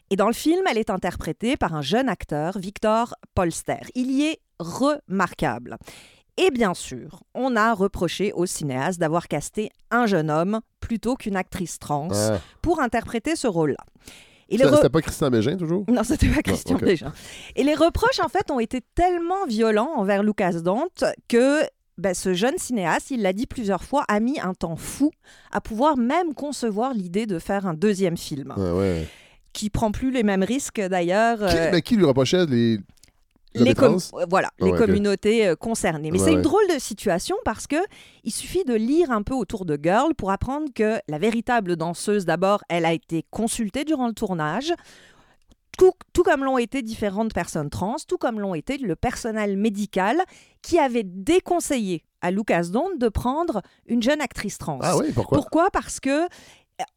et 0.10 0.16
dans 0.16 0.28
le 0.28 0.34
film, 0.34 0.62
elle 0.70 0.78
est 0.78 0.90
interprétée 0.90 1.58
par 1.58 1.76
un 1.76 1.82
jeune 1.82 2.10
acteur, 2.10 2.58
Victor 2.58 3.16
Polster. 3.36 3.80
Il 3.96 4.12
y 4.12 4.24
est 4.28 4.40
remarquable. 4.60 5.78
Et 6.38 6.52
bien 6.52 6.74
sûr, 6.74 7.24
on 7.36 7.56
a 7.56 7.74
reproché 7.74 8.32
au 8.34 8.46
cinéaste 8.46 9.00
d'avoir 9.00 9.28
casté 9.28 9.72
un 9.92 10.06
jeune 10.06 10.32
homme 10.32 10.62
plutôt 10.80 11.16
qu'une 11.16 11.36
actrice 11.36 11.80
trans 11.80 12.08
Ouais. 12.10 12.38
pour 12.62 12.80
interpréter 12.80 13.36
ce 13.36 13.48
rôle-là. 13.48 13.84
C'était 14.50 14.66
re- 14.66 14.90
pas 14.90 15.02
Christian 15.02 15.30
Bégin, 15.30 15.58
toujours? 15.58 15.86
non, 15.90 16.04
c'était 16.04 16.30
pas 16.30 16.42
Christian 16.42 16.78
déjà. 16.78 17.12
Et 17.56 17.64
les 17.64 17.76
reproches, 17.76 18.20
en 18.20 18.30
fait, 18.30 18.50
ont 18.52 18.60
été 18.60 18.82
tellement 18.96 19.46
violents 19.48 19.92
envers 19.96 20.24
Lucas 20.24 20.54
Dont 20.64 20.86
que 21.28 21.62
ben, 22.00 22.14
ce 22.16 22.34
jeune 22.34 22.58
cinéaste, 22.58 23.12
il 23.12 23.22
l'a 23.22 23.34
dit 23.34 23.46
plusieurs 23.46 23.84
fois, 23.84 24.06
a 24.08 24.20
mis 24.22 24.40
un 24.40 24.54
temps 24.54 24.78
fou 24.78 25.12
à 25.52 25.60
pouvoir 25.62 25.98
même 25.98 26.34
concevoir 26.34 26.94
l'idée 26.94 27.26
de 27.28 27.38
faire 27.38 27.68
un 27.68 27.74
deuxième 27.74 28.18
film, 28.18 28.54
Ouais, 28.58 28.72
ouais. 28.72 29.08
Qui 29.54 29.70
prend 29.70 29.92
plus 29.92 30.12
les 30.12 30.24
mêmes 30.24 30.44
risques 30.44 30.80
d'ailleurs. 30.82 31.40
Qui, 31.40 31.58
euh, 31.58 31.70
mais 31.72 31.82
qui 31.82 31.96
lui 31.96 32.06
reprochait 32.06 32.46
les. 32.46 32.80
les 33.56 33.74
com- 33.74 33.98
voilà, 34.30 34.50
les 34.60 34.72
communautés 34.74 35.48
euh, 35.48 35.56
concernées. 35.56 36.12
Mais 36.12 36.20
Ouais, 36.20 36.26
c'est 36.26 36.32
une 36.32 36.38
ouais. 36.38 36.44
drôle 36.44 36.68
de 36.74 36.80
situation 36.80 37.36
parce 37.46 37.66
que 37.68 37.78
il 38.24 38.32
suffit 38.32 38.64
de 38.64 38.76
lire 38.76 39.10
un 39.12 39.24
peu 39.24 39.34
autour 39.34 39.66
de 39.66 39.78
Girl 39.82 40.14
pour 40.16 40.32
apprendre 40.32 40.68
que 40.74 41.00
la 41.08 41.18
véritable 41.18 41.76
danseuse, 41.76 42.26
d'abord, 42.26 42.64
elle 42.70 42.86
a 42.86 42.94
été 42.94 43.26
consultée 43.32 43.84
durant 43.86 44.08
le 44.08 44.14
tournage. 44.14 44.74
Tout, 45.78 45.94
tout 46.12 46.24
comme 46.24 46.44
l'ont 46.44 46.58
été 46.58 46.82
différentes 46.82 47.34
personnes 47.34 47.70
trans, 47.70 47.96
tout 48.06 48.18
comme 48.18 48.40
l'ont 48.42 48.54
été 48.54 48.78
le 48.78 48.98
personnel 48.98 49.56
médical 49.56 50.18
qui 50.62 50.78
avait 50.78 51.04
déconseillé 51.06 52.04
à 52.20 52.32
Lucas 52.32 52.64
Dont 52.70 52.90
de 52.98 53.08
prendre 53.08 53.62
une 53.86 54.04
jeune 54.04 54.20
actrice 54.20 54.58
trans. 54.58 54.80
Ah 54.82 54.98
oui, 54.98 55.14
pourquoi? 55.16 55.38
Pourquoi? 55.38 55.70
Parce 55.72 56.02
que 56.02 56.28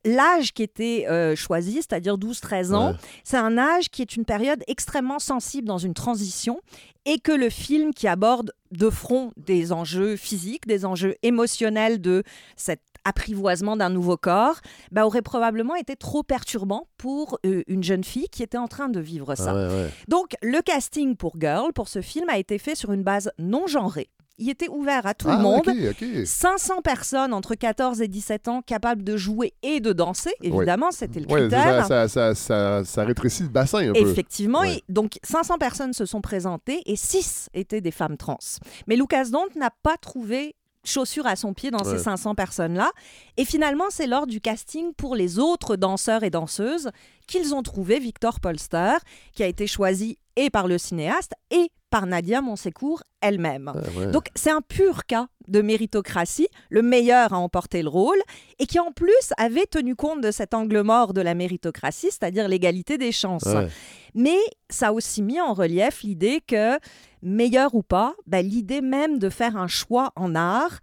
l'âge 0.04 0.52
qui 0.52 0.62
était 0.62 1.06
euh, 1.08 1.34
choisi, 1.36 1.74
c'est-à-dire 1.76 2.16
12-13 2.18 2.72
ans, 2.74 2.90
Ouais. 2.92 2.96
c'est 3.24 3.36
un 3.36 3.58
âge 3.58 3.88
qui 3.90 4.02
est 4.02 4.16
une 4.16 4.24
période 4.24 4.62
extrêmement 4.66 5.18
sensible 5.18 5.66
dans 5.66 5.78
une 5.78 5.94
transition 5.94 6.60
et 7.04 7.18
que 7.18 7.32
le 7.32 7.50
film 7.50 7.92
qui 7.92 8.06
aborde 8.06 8.52
de 8.70 8.88
front 8.90 9.32
des 9.36 9.72
enjeux 9.72 10.16
physiques, 10.16 10.66
des 10.66 10.84
enjeux 10.84 11.16
émotionnels 11.22 12.00
de 12.00 12.22
cet 12.56 12.80
apprivoisement 13.04 13.76
d'un 13.76 13.90
nouveau 13.90 14.16
corps, 14.16 14.60
bah, 14.92 15.04
aurait 15.04 15.22
probablement 15.22 15.74
été 15.74 15.96
trop 15.96 16.22
perturbant 16.22 16.86
pour 16.98 17.38
euh, 17.44 17.64
une 17.66 17.82
jeune 17.82 18.04
fille 18.04 18.28
qui 18.28 18.44
était 18.44 18.58
en 18.58 18.68
train 18.68 18.88
de 18.88 19.00
vivre 19.00 19.34
ça. 19.34 19.50
Ah 19.50 19.54
ouais, 19.54 19.66
ouais. 19.66 19.90
Donc, 20.06 20.34
le 20.42 20.60
casting 20.62 21.16
pour 21.16 21.34
Girl, 21.40 21.72
pour 21.72 21.88
ce 21.88 22.00
film, 22.00 22.28
a 22.28 22.38
été 22.38 22.58
fait 22.58 22.76
sur 22.76 22.92
une 22.92 23.02
base 23.02 23.32
non 23.38 23.66
genrée. 23.66 24.08
Il 24.42 24.50
était 24.50 24.68
ouvert 24.68 25.06
à 25.06 25.14
tout 25.14 25.28
ah, 25.30 25.36
le 25.36 25.42
monde. 25.42 25.68
OK, 25.68 25.74
OK. 25.90 26.26
500 26.26 26.82
personnes 26.82 27.32
entre 27.32 27.54
14 27.54 28.00
et 28.02 28.08
17 28.08 28.48
ans 28.48 28.62
capables 28.62 29.04
de 29.04 29.16
jouer 29.16 29.54
et 29.62 29.80
de 29.80 29.92
danser, 29.92 30.32
évidemment, 30.42 30.90
c'était 30.90 31.20
le 31.20 31.26
critère. 31.26 31.86
ça, 31.86 32.08
ça, 32.08 32.34
ça, 32.34 32.34
ça, 32.34 32.84
ça 32.84 33.04
rétrécit 33.04 33.44
le 33.44 33.48
bassin 33.48 33.90
un 33.90 33.92
peu. 33.92 34.00
Effectivement, 34.00 34.64
et 34.64 34.82
donc 34.88 35.18
500 35.22 35.58
personnes 35.58 35.92
se 35.92 36.06
sont 36.06 36.20
présentées 36.20 36.82
et 36.86 36.96
6 36.96 37.50
étaient 37.54 37.80
des 37.80 37.90
femmes 37.92 38.16
trans. 38.16 38.38
Mais 38.86 38.96
Lucas 38.96 39.26
Dont 39.30 39.46
n'a 39.54 39.70
pas 39.82 39.96
trouvé 39.96 40.56
chaussure 40.84 41.26
à 41.26 41.36
son 41.36 41.54
pied 41.54 41.70
dans 41.70 41.84
Ouais. 41.84 41.96
ces 41.96 42.02
500 42.02 42.34
personnes-là. 42.34 42.90
Et 43.36 43.44
finalement, 43.44 43.84
c'est 43.90 44.06
lors 44.06 44.26
du 44.26 44.40
casting 44.40 44.92
pour 44.94 45.14
les 45.14 45.38
autres 45.38 45.76
danseurs 45.76 46.24
et 46.24 46.30
danseuses 46.30 46.90
qu'ils 47.28 47.54
ont 47.54 47.62
trouvé 47.62 48.00
Victor 48.00 48.40
Polster, 48.40 48.94
qui 49.32 49.42
a 49.42 49.46
été 49.46 49.66
choisi 49.68 50.18
et 50.36 50.50
par 50.50 50.66
le 50.66 50.78
cinéaste 50.78 51.32
et 51.50 51.70
par 51.90 52.06
Nadia 52.06 52.40
Monsecourt 52.40 53.02
elle-même. 53.20 53.70
Ah, 53.74 53.98
ouais. 53.98 54.10
Donc 54.10 54.28
c'est 54.34 54.50
un 54.50 54.62
pur 54.62 55.04
cas 55.04 55.28
de 55.48 55.60
méritocratie, 55.60 56.48
le 56.70 56.82
meilleur 56.82 57.34
a 57.34 57.38
emporté 57.38 57.82
le 57.82 57.88
rôle, 57.88 58.20
et 58.58 58.66
qui 58.66 58.78
en 58.78 58.92
plus 58.92 59.32
avait 59.36 59.66
tenu 59.66 59.94
compte 59.94 60.20
de 60.20 60.30
cet 60.30 60.54
angle 60.54 60.80
mort 60.82 61.12
de 61.12 61.20
la 61.20 61.34
méritocratie, 61.34 62.10
c'est-à-dire 62.10 62.48
l'égalité 62.48 62.96
des 62.96 63.12
chances. 63.12 63.44
Ouais. 63.44 63.68
Mais 64.14 64.38
ça 64.70 64.88
a 64.88 64.92
aussi 64.92 65.20
mis 65.20 65.40
en 65.40 65.52
relief 65.52 66.02
l'idée 66.02 66.40
que, 66.46 66.78
meilleur 67.22 67.74
ou 67.74 67.82
pas, 67.82 68.14
ben, 68.26 68.46
l'idée 68.46 68.80
même 68.80 69.18
de 69.18 69.28
faire 69.28 69.56
un 69.56 69.68
choix 69.68 70.12
en 70.16 70.34
art, 70.34 70.78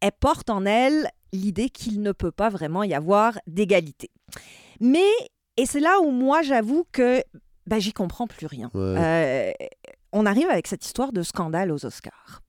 elle 0.00 0.12
porte 0.12 0.50
en 0.50 0.66
elle 0.66 1.08
l'idée 1.32 1.70
qu'il 1.70 2.02
ne 2.02 2.12
peut 2.12 2.32
pas 2.32 2.50
vraiment 2.50 2.82
y 2.82 2.92
avoir 2.92 3.38
d'égalité. 3.46 4.10
Mais, 4.80 5.08
et 5.56 5.64
c'est 5.64 5.80
là 5.80 6.00
où 6.00 6.10
moi 6.10 6.42
j'avoue 6.42 6.84
que 6.92 7.22
ben, 7.66 7.78
j'y 7.80 7.92
comprends 7.92 8.26
plus 8.26 8.46
rien. 8.46 8.70
Ouais. 8.74 8.80
Euh, 8.98 9.50
on 10.12 10.26
arrive 10.26 10.48
avec 10.50 10.66
cette 10.66 10.84
histoire 10.84 11.12
de 11.12 11.22
scandale 11.22 11.70
aux 11.72 11.84
Oscars. 11.86 12.42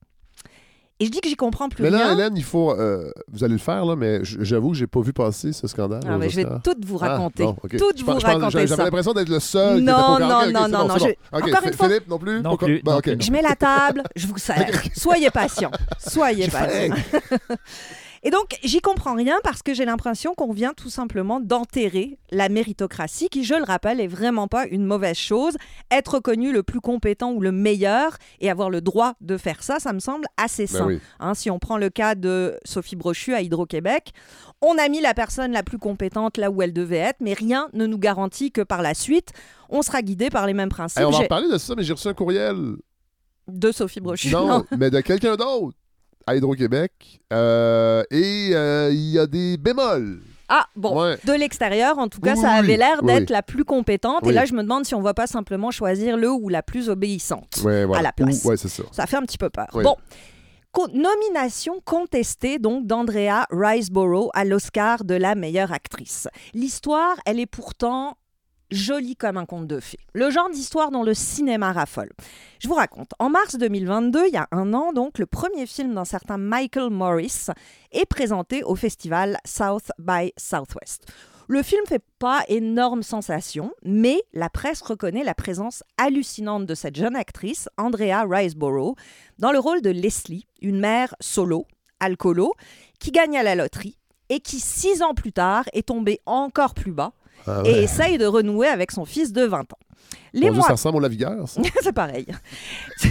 Et 1.00 1.06
je 1.06 1.10
dis 1.10 1.20
que 1.20 1.28
j'y 1.28 1.34
comprends 1.34 1.68
plus 1.68 1.82
Mais 1.82 1.90
là, 1.90 1.98
rien. 2.06 2.12
Hélène, 2.14 2.36
il 2.36 2.44
faut. 2.44 2.70
euh, 2.70 3.10
vous 3.32 3.42
allez 3.42 3.54
le 3.54 3.58
faire, 3.58 3.84
là, 3.84 3.96
mais 3.96 4.20
j'avoue 4.22 4.70
que 4.70 4.76
j'ai 4.76 4.86
pas 4.86 5.00
vu 5.00 5.12
passer 5.12 5.52
ce 5.52 5.66
scandale. 5.66 6.00
Ah, 6.06 6.16
mais 6.18 6.28
je 6.30 6.36
vais 6.36 6.44
Oscars. 6.44 6.62
tout 6.62 6.74
vous 6.86 6.98
Ah, 7.02 7.08
raconter. 7.08 7.42
bon, 7.42 7.56
ok. 7.64 7.76
Tout 7.76 7.92
Je 7.96 8.00
vous 8.04 8.12
pense- 8.12 8.22
je 8.22 8.26
raconter 8.26 8.66
J'avais 8.68 8.84
l'impression 8.84 9.12
d'être 9.12 9.28
le 9.28 9.40
seul 9.40 9.78
qui 9.78 9.82
Non, 9.82 9.92
au 9.92 10.18
non, 10.20 10.28
carré. 10.28 10.46
Ok, 10.46 10.52
non, 10.54 10.68
non, 10.68 10.78
bon, 10.78 10.88
non, 10.88 10.94
c'est 10.94 11.00
bon. 11.00 11.06
je- 11.32 11.36
Ok, 11.38 11.48
encore 11.48 11.66
une 11.66 11.72
fois- 11.72 11.88
Philippe 11.88 12.08
non 12.08 12.18
plus. 12.18 12.42
Non 12.42 12.56
plus, 12.56 12.80
Bon, 12.84 12.92
non 12.92 13.00
plus. 13.00 13.16
Je 13.20 13.32
mets 13.32 13.42
la 13.42 13.56
table, 13.56 14.04
je 14.14 14.26
vous 14.28 14.38
sers. 14.38 14.70
Soyez 14.96 15.30
patient. 15.30 15.72
Soyez 15.98 16.46
patient. 16.48 16.94
Et 18.26 18.30
donc, 18.30 18.58
j'y 18.64 18.80
comprends 18.80 19.14
rien 19.14 19.36
parce 19.44 19.62
que 19.62 19.74
j'ai 19.74 19.84
l'impression 19.84 20.34
qu'on 20.34 20.50
vient 20.52 20.72
tout 20.72 20.88
simplement 20.88 21.40
d'enterrer 21.40 22.18
la 22.30 22.48
méritocratie, 22.48 23.28
qui, 23.28 23.44
je 23.44 23.54
le 23.54 23.64
rappelle, 23.64 24.00
est 24.00 24.06
vraiment 24.06 24.48
pas 24.48 24.66
une 24.66 24.86
mauvaise 24.86 25.18
chose. 25.18 25.56
Être 25.90 26.14
reconnu 26.14 26.50
le 26.50 26.62
plus 26.62 26.80
compétent 26.80 27.32
ou 27.32 27.40
le 27.42 27.52
meilleur 27.52 28.16
et 28.40 28.50
avoir 28.50 28.70
le 28.70 28.80
droit 28.80 29.12
de 29.20 29.36
faire 29.36 29.62
ça, 29.62 29.78
ça 29.78 29.92
me 29.92 29.98
semble 29.98 30.24
assez 30.38 30.64
Ben 30.64 30.78
sain. 30.78 30.86
oui. 30.86 31.00
Hein, 31.20 31.34
si 31.34 31.50
on 31.50 31.58
prend 31.58 31.76
le 31.76 31.90
cas 31.90 32.14
de 32.14 32.58
Sophie 32.64 32.96
Brochu 32.96 33.34
à 33.34 33.42
Hydro-Québec, 33.42 34.12
on 34.62 34.78
a 34.78 34.88
mis 34.88 35.02
la 35.02 35.12
personne 35.12 35.52
la 35.52 35.62
plus 35.62 35.78
compétente 35.78 36.38
là 36.38 36.50
où 36.50 36.62
elle 36.62 36.72
devait 36.72 36.96
être, 36.96 37.20
mais 37.20 37.34
rien 37.34 37.68
ne 37.74 37.84
nous 37.86 37.98
garantit 37.98 38.50
que 38.50 38.62
par 38.62 38.80
la 38.80 38.94
suite, 38.94 39.32
on 39.68 39.82
sera 39.82 40.00
guidé 40.00 40.30
par 40.30 40.46
les 40.46 40.54
mêmes 40.54 40.70
principes 40.70 41.00
Hey, 41.00 41.04
on 41.04 41.10
va 41.10 41.18
en 41.18 41.26
parler 41.26 41.50
de 41.50 41.58
ça, 41.58 41.74
mais 41.76 41.82
j'ai 41.82 41.92
reçu 41.92 42.08
un 42.08 42.14
courriel. 42.14 42.56
de 43.48 43.70
Sophie 43.70 44.00
Brochu. 44.00 44.30
Non, 44.30 44.64
mais 44.78 44.88
de 44.88 45.00
quelqu'un 45.02 45.36
d'autre 45.36 45.76
à 46.26 46.34
Hydro-Québec. 46.36 47.20
Euh, 47.32 48.02
et 48.10 48.50
euh, 48.52 48.90
il 48.92 49.10
y 49.10 49.18
a 49.18 49.26
des 49.26 49.56
bémols. 49.56 50.20
Ah, 50.48 50.66
bon. 50.76 51.00
Ouais. 51.02 51.18
De 51.24 51.32
l'extérieur, 51.32 51.98
en 51.98 52.08
tout 52.08 52.20
cas, 52.20 52.34
Oui, 52.34 52.40
ça 52.40 52.52
avait 52.52 52.76
l'air 52.76 53.02
d'être 53.02 53.30
oui. 53.30 53.32
la 53.32 53.42
plus 53.42 53.64
compétente. 53.64 54.26
Et 54.26 54.32
là, 54.32 54.44
je 54.44 54.52
me 54.52 54.62
demande 54.62 54.84
si 54.84 54.94
on 54.94 55.00
va 55.00 55.14
pas 55.14 55.26
simplement 55.26 55.70
choisir 55.70 56.16
le 56.18 56.30
ou 56.30 56.48
la 56.50 56.62
plus 56.62 56.88
obéissante. 56.90 57.60
Ouais, 57.64 57.84
voilà. 57.86 58.02
la 58.02 58.12
place. 58.12 58.44
Ou- 58.44 58.48
ouais, 58.48 58.56
c'est 58.58 58.68
ça. 58.68 58.82
Ça 58.92 59.06
fait 59.06 59.16
un 59.16 59.22
petit 59.22 59.38
peu 59.38 59.48
peur. 59.50 59.68
Bon. 59.72 59.96
Co- 60.70 60.88
nomination 60.88 61.80
contestée 61.84 62.58
donc 62.58 62.86
d'Andrea 62.86 63.46
Riseborough 63.50 64.28
à 64.34 64.44
l'Oscar 64.44 65.04
de 65.04 65.14
la 65.14 65.34
meilleure 65.36 65.72
actrice. 65.72 66.28
L'histoire, 66.52 67.14
elle 67.26 67.38
est 67.40 67.46
pourtant 67.46 68.16
jolie 68.70 69.16
comme 69.16 69.36
un 69.36 69.46
conte 69.46 69.66
de 69.66 69.80
fées. 69.80 69.98
Le 70.12 70.30
genre 70.30 70.50
d'histoire 70.50 70.90
dont 70.90 71.02
le 71.02 71.14
cinéma 71.14 71.72
raffole. 71.72 72.10
Je 72.58 72.68
vous 72.68 72.74
raconte. 72.74 73.10
En 73.18 73.30
mars 73.30 73.56
2022, 73.56 74.26
il 74.28 74.34
y 74.34 74.36
a 74.36 74.48
un 74.52 74.72
an 74.74 74.92
donc, 74.92 75.18
le 75.18 75.26
premier 75.26 75.66
film 75.66 75.94
d'un 75.94 76.04
certain 76.04 76.38
Michael 76.38 76.90
Morris 76.90 77.46
est 77.92 78.06
présenté 78.06 78.62
au 78.62 78.74
festival 78.74 79.38
South 79.44 79.90
by 79.98 80.32
Southwest. 80.36 81.06
Le 81.46 81.62
film 81.62 81.84
fait 81.86 82.02
pas 82.18 82.42
énorme 82.48 83.02
sensation, 83.02 83.70
mais 83.84 84.22
la 84.32 84.48
presse 84.48 84.80
reconnaît 84.80 85.24
la 85.24 85.34
présence 85.34 85.82
hallucinante 85.98 86.64
de 86.64 86.74
cette 86.74 86.96
jeune 86.96 87.16
actrice, 87.16 87.68
Andrea 87.76 88.24
Riseborough, 88.26 88.96
dans 89.38 89.52
le 89.52 89.58
rôle 89.58 89.82
de 89.82 89.90
Leslie, 89.90 90.46
une 90.62 90.80
mère 90.80 91.14
solo, 91.20 91.66
alcoolo, 92.00 92.54
qui 92.98 93.10
gagne 93.10 93.36
à 93.36 93.42
la 93.42 93.56
loterie 93.56 93.98
et 94.30 94.40
qui, 94.40 94.58
six 94.58 95.02
ans 95.02 95.12
plus 95.12 95.32
tard, 95.32 95.64
est 95.74 95.88
tombée 95.88 96.20
encore 96.24 96.72
plus 96.72 96.92
bas 96.92 97.12
Ah 97.46 97.62
et 97.64 97.82
essaye 97.82 98.18
de 98.18 98.26
renouer 98.26 98.68
avec 98.68 98.90
son 98.90 99.04
fils 99.04 99.32
de 99.32 99.44
20 99.44 99.60
ans. 99.60 99.78
Les 100.32 100.40
Dieu, 100.42 100.52
mois... 100.52 100.66
ça 100.66 100.72
ressemble 100.72 100.96
au 100.96 101.00
Lavigueur. 101.00 101.44
C'est 101.82 101.92
pareil. 101.92 102.26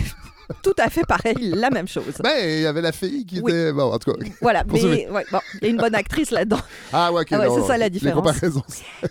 Tout 0.62 0.74
à 0.78 0.90
fait 0.90 1.06
pareil, 1.06 1.54
la 1.56 1.70
même 1.70 1.88
chose. 1.88 2.04
ben, 2.22 2.32
il 2.44 2.62
y 2.62 2.66
avait 2.66 2.82
la 2.82 2.92
fille 2.92 3.26
qui 3.26 3.40
Oui. 3.40 3.52
était. 3.52 3.72
Bon, 3.72 3.94
en 3.94 3.98
tout 3.98 4.12
cas. 4.14 4.26
Voilà, 4.42 4.64
mais 4.68 5.08
ouais, 5.10 5.26
bon, 5.32 5.40
il 5.56 5.64
y 5.64 5.68
a 5.68 5.70
une 5.70 5.78
bonne 5.78 5.96
actrice 5.96 6.32
là-dedans. 6.32 6.60
Ah, 6.92 7.12
ouais, 7.14 7.22
ok. 7.22 7.28
Ah 7.32 7.40
ouais, 7.40 7.48
c'est 7.62 7.68
ça, 7.68 7.78
la 7.78 7.90
différence. 7.90 8.28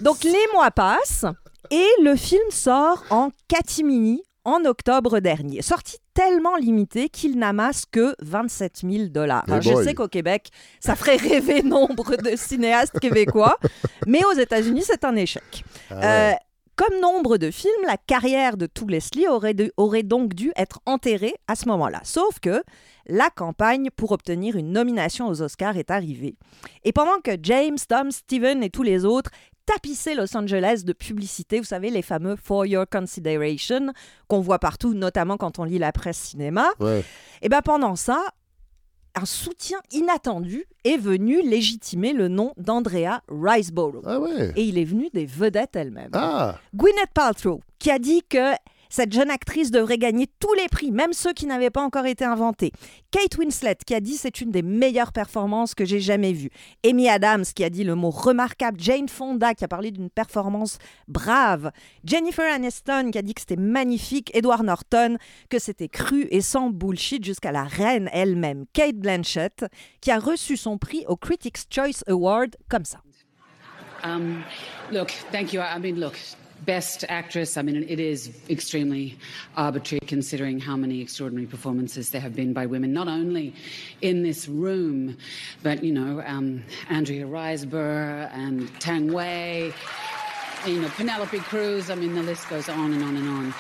Donc 0.01 0.25
les 0.25 0.47
mois 0.53 0.71
passent 0.71 1.25
et 1.71 1.87
le 2.03 2.17
film 2.17 2.43
sort 2.51 3.03
en 3.11 3.31
catimini 3.49 4.23
en 4.45 4.65
octobre 4.65 5.21
dernier. 5.21 5.63
Sorti 5.63 5.99
tellement 6.15 6.57
limité 6.57 7.09
qu'il 7.09 7.39
n'amasse 7.39 7.85
que 7.91 8.15
27 8.21 8.81
000 8.89 9.05
dollars. 9.09 9.45
Hey 9.49 9.63
Je 9.63 9.69
sais 9.85 9.95
qu'au 9.95 10.09
Québec, 10.09 10.51
ça 10.81 10.95
ferait 10.97 11.17
rêver 11.29 11.63
nombre 11.63 12.17
de 12.17 12.37
cinéastes 12.37 12.99
québécois, 13.01 13.57
mais 14.07 14.25
aux 14.25 14.33
États-Unis, 14.39 14.83
c'est 14.85 15.05
un 15.05 15.17
échec. 15.17 15.65
Ah 15.91 16.31
Euh, 16.31 16.33
comme 16.75 17.01
nombre 17.01 17.37
de 17.37 17.51
films, 17.51 17.85
la 17.87 17.97
carrière 17.99 18.57
de 18.57 18.67
tout 18.67 18.89
Leslie 18.89 19.29
aurait, 19.29 19.53
de- 19.55 19.73
aurait 19.77 20.03
donc 20.03 20.33
dû 20.35 20.53
être 20.57 20.81
enterrée 20.87 21.35
à 21.47 21.55
ce 21.55 21.69
moment-là. 21.69 22.01
Sauf 22.03 22.41
que 22.41 22.63
la 23.07 23.29
campagne 23.31 23.91
pour 23.95 24.13
obtenir 24.13 24.57
une 24.57 24.73
nomination 24.73 25.29
aux 25.29 25.43
Oscars 25.43 25.77
est 25.77 25.91
arrivée. 25.91 26.35
Et 26.85 26.93
pendant 26.93 27.21
que 27.23 27.33
James, 27.43 27.77
Tom, 27.89 28.11
Steven 28.11 28.63
et 28.63 28.71
tous 28.71 28.83
les 28.85 29.05
autres 29.05 29.31
tapissaient 29.67 30.15
Los 30.15 30.37
Angeles 30.37 30.83
de 30.85 30.93
publicité, 30.93 31.59
vous 31.59 31.65
savez, 31.67 31.91
les 31.91 32.03
fameux 32.03 32.37
For 32.37 32.67
Your 32.67 32.87
Consideration, 32.91 33.93
qu'on 34.29 34.41
voit 34.41 34.59
partout, 34.59 34.95
notamment 34.95 35.37
quand 35.37 35.59
on 35.59 35.65
lit 35.65 35.79
la 35.79 35.93
presse 35.93 36.19
cinéma, 36.19 36.67
Ouais. 36.81 37.05
et 37.43 37.49
bien 37.49 37.63
pendant 37.63 37.97
ça, 37.97 38.23
un 39.15 39.27
soutien 39.27 39.79
inattendu 39.91 40.65
est 40.85 40.97
venu 40.97 41.43
légitimer 41.43 42.13
le 42.15 42.29
nom 42.29 42.55
d'Andrea 42.57 43.23
Riseborough. 43.29 44.03
Ah, 44.07 44.19
ouais. 44.19 44.53
Et 44.57 44.65
il 44.65 44.79
est 44.79 44.85
venu 44.85 45.11
des 45.13 45.27
vedettes 45.27 45.77
elles-mêmes. 45.77 46.11
Ah, 46.15 46.59
Gwyneth 46.75 47.13
Paltrow, 47.13 47.61
qui 47.79 47.91
a 47.91 47.99
dit 47.99 48.23
que 48.29 48.53
cette 48.93 49.11
jeune 49.11 49.31
actrice 49.31 49.71
devrait 49.71 49.97
gagner 49.97 50.27
tous 50.39 50.53
les 50.53 50.69
prix, 50.69 50.93
même 50.93 51.15
ceux 51.15 51.33
qui 51.33 51.47
n'avaient 51.47 51.71
pas 51.71 51.81
encore 51.81 52.05
été 52.05 52.27
inventés. 52.27 52.73
Kate 53.11 53.39
Winslet, 53.39 53.77
qui 53.87 53.95
a 53.95 54.01
dit 54.01 54.19
c'est 54.19 54.43
une 54.43 54.51
des 54.51 54.61
meilleures 54.61 55.13
performances 55.13 55.75
que 55.75 55.87
j'ai 55.87 55.99
jamais 55.99 56.35
vues. 56.35 56.51
Amy 56.85 57.09
Adams, 57.09 57.45
qui 57.45 57.65
a 57.65 57.71
dit 57.71 57.85
le 57.85 57.95
mot 57.95 58.11
remarquable. 58.11 58.79
Jane 58.79 59.09
Fonda, 59.09 59.55
qui 59.55 59.65
a 59.65 59.69
parlé 59.69 59.93
d'une 59.93 60.11
performance 60.11 60.77
brave. 61.09 61.73
Jennifer 62.05 62.45
Aniston, 62.53 63.11
qui 63.11 63.17
a 63.17 63.23
dit 63.23 63.33
que 63.33 63.41
c'était 63.41 63.57
magnifique. 63.57 64.31
Edward 64.35 64.63
Norton, 64.63 65.17
que 65.49 65.59
c'était 65.59 65.89
cru 65.89 66.27
et 66.31 66.43
sans 66.43 66.69
bullshit 66.69 67.25
jusqu'à 67.25 67.51
la 67.51 67.65
reine 67.65 68.11
elle-même. 68.13 68.67
Kate 68.75 68.97
Blanchett, 68.97 69.65
qui 70.03 70.11
a 70.11 70.19
reçu 70.19 70.59
son 70.59 70.77
prix 70.77 71.07
au 71.09 71.17
Critics' 71.17 71.65
Choice 71.71 72.05
Award 72.09 72.57
comme 72.69 72.85
ça. 72.85 72.99
Um, 74.05 74.43
look, 74.91 75.13
thank 75.31 75.55
you. 75.55 75.63
I 75.63 75.79
mean, 75.81 75.99
look, 75.99 76.19
best 76.65 77.05
actress. 77.09 77.57
I 77.57 77.63
mean, 77.63 77.85
it 77.89 77.99
is 78.01 78.31
extremely 78.49 79.19
arbitrary 79.57 80.01
considering 80.07 80.61
how 80.61 80.77
many 80.77 81.01
extraordinary 81.01 81.47
performances 81.47 82.11
there 82.11 82.21
have 82.21 82.35
been 82.35 82.53
by 82.53 82.67
women, 82.67 82.93
not 82.93 83.09
only 83.09 83.55
in 84.01 84.23
this 84.23 84.49
room, 84.49 85.17
but 85.63 85.83
you 85.83 85.93
know, 85.93 86.23
um, 86.27 86.63
Andrea 86.89 87.27
Riseborough 87.27 88.31
and 88.35 88.69
Tang 88.81 89.13
Wei, 89.13 89.73
you 90.67 90.81
know, 90.81 90.89
Penelope 90.97 91.39
Cruz. 91.39 91.91
I 91.91 91.95
mean, 91.95 92.15
the 92.15 92.23
list 92.23 92.49
goes 92.49 92.69
on 92.69 92.93
and 92.93 93.03
on 93.03 93.17
and 93.17 93.29
on. 93.29 93.55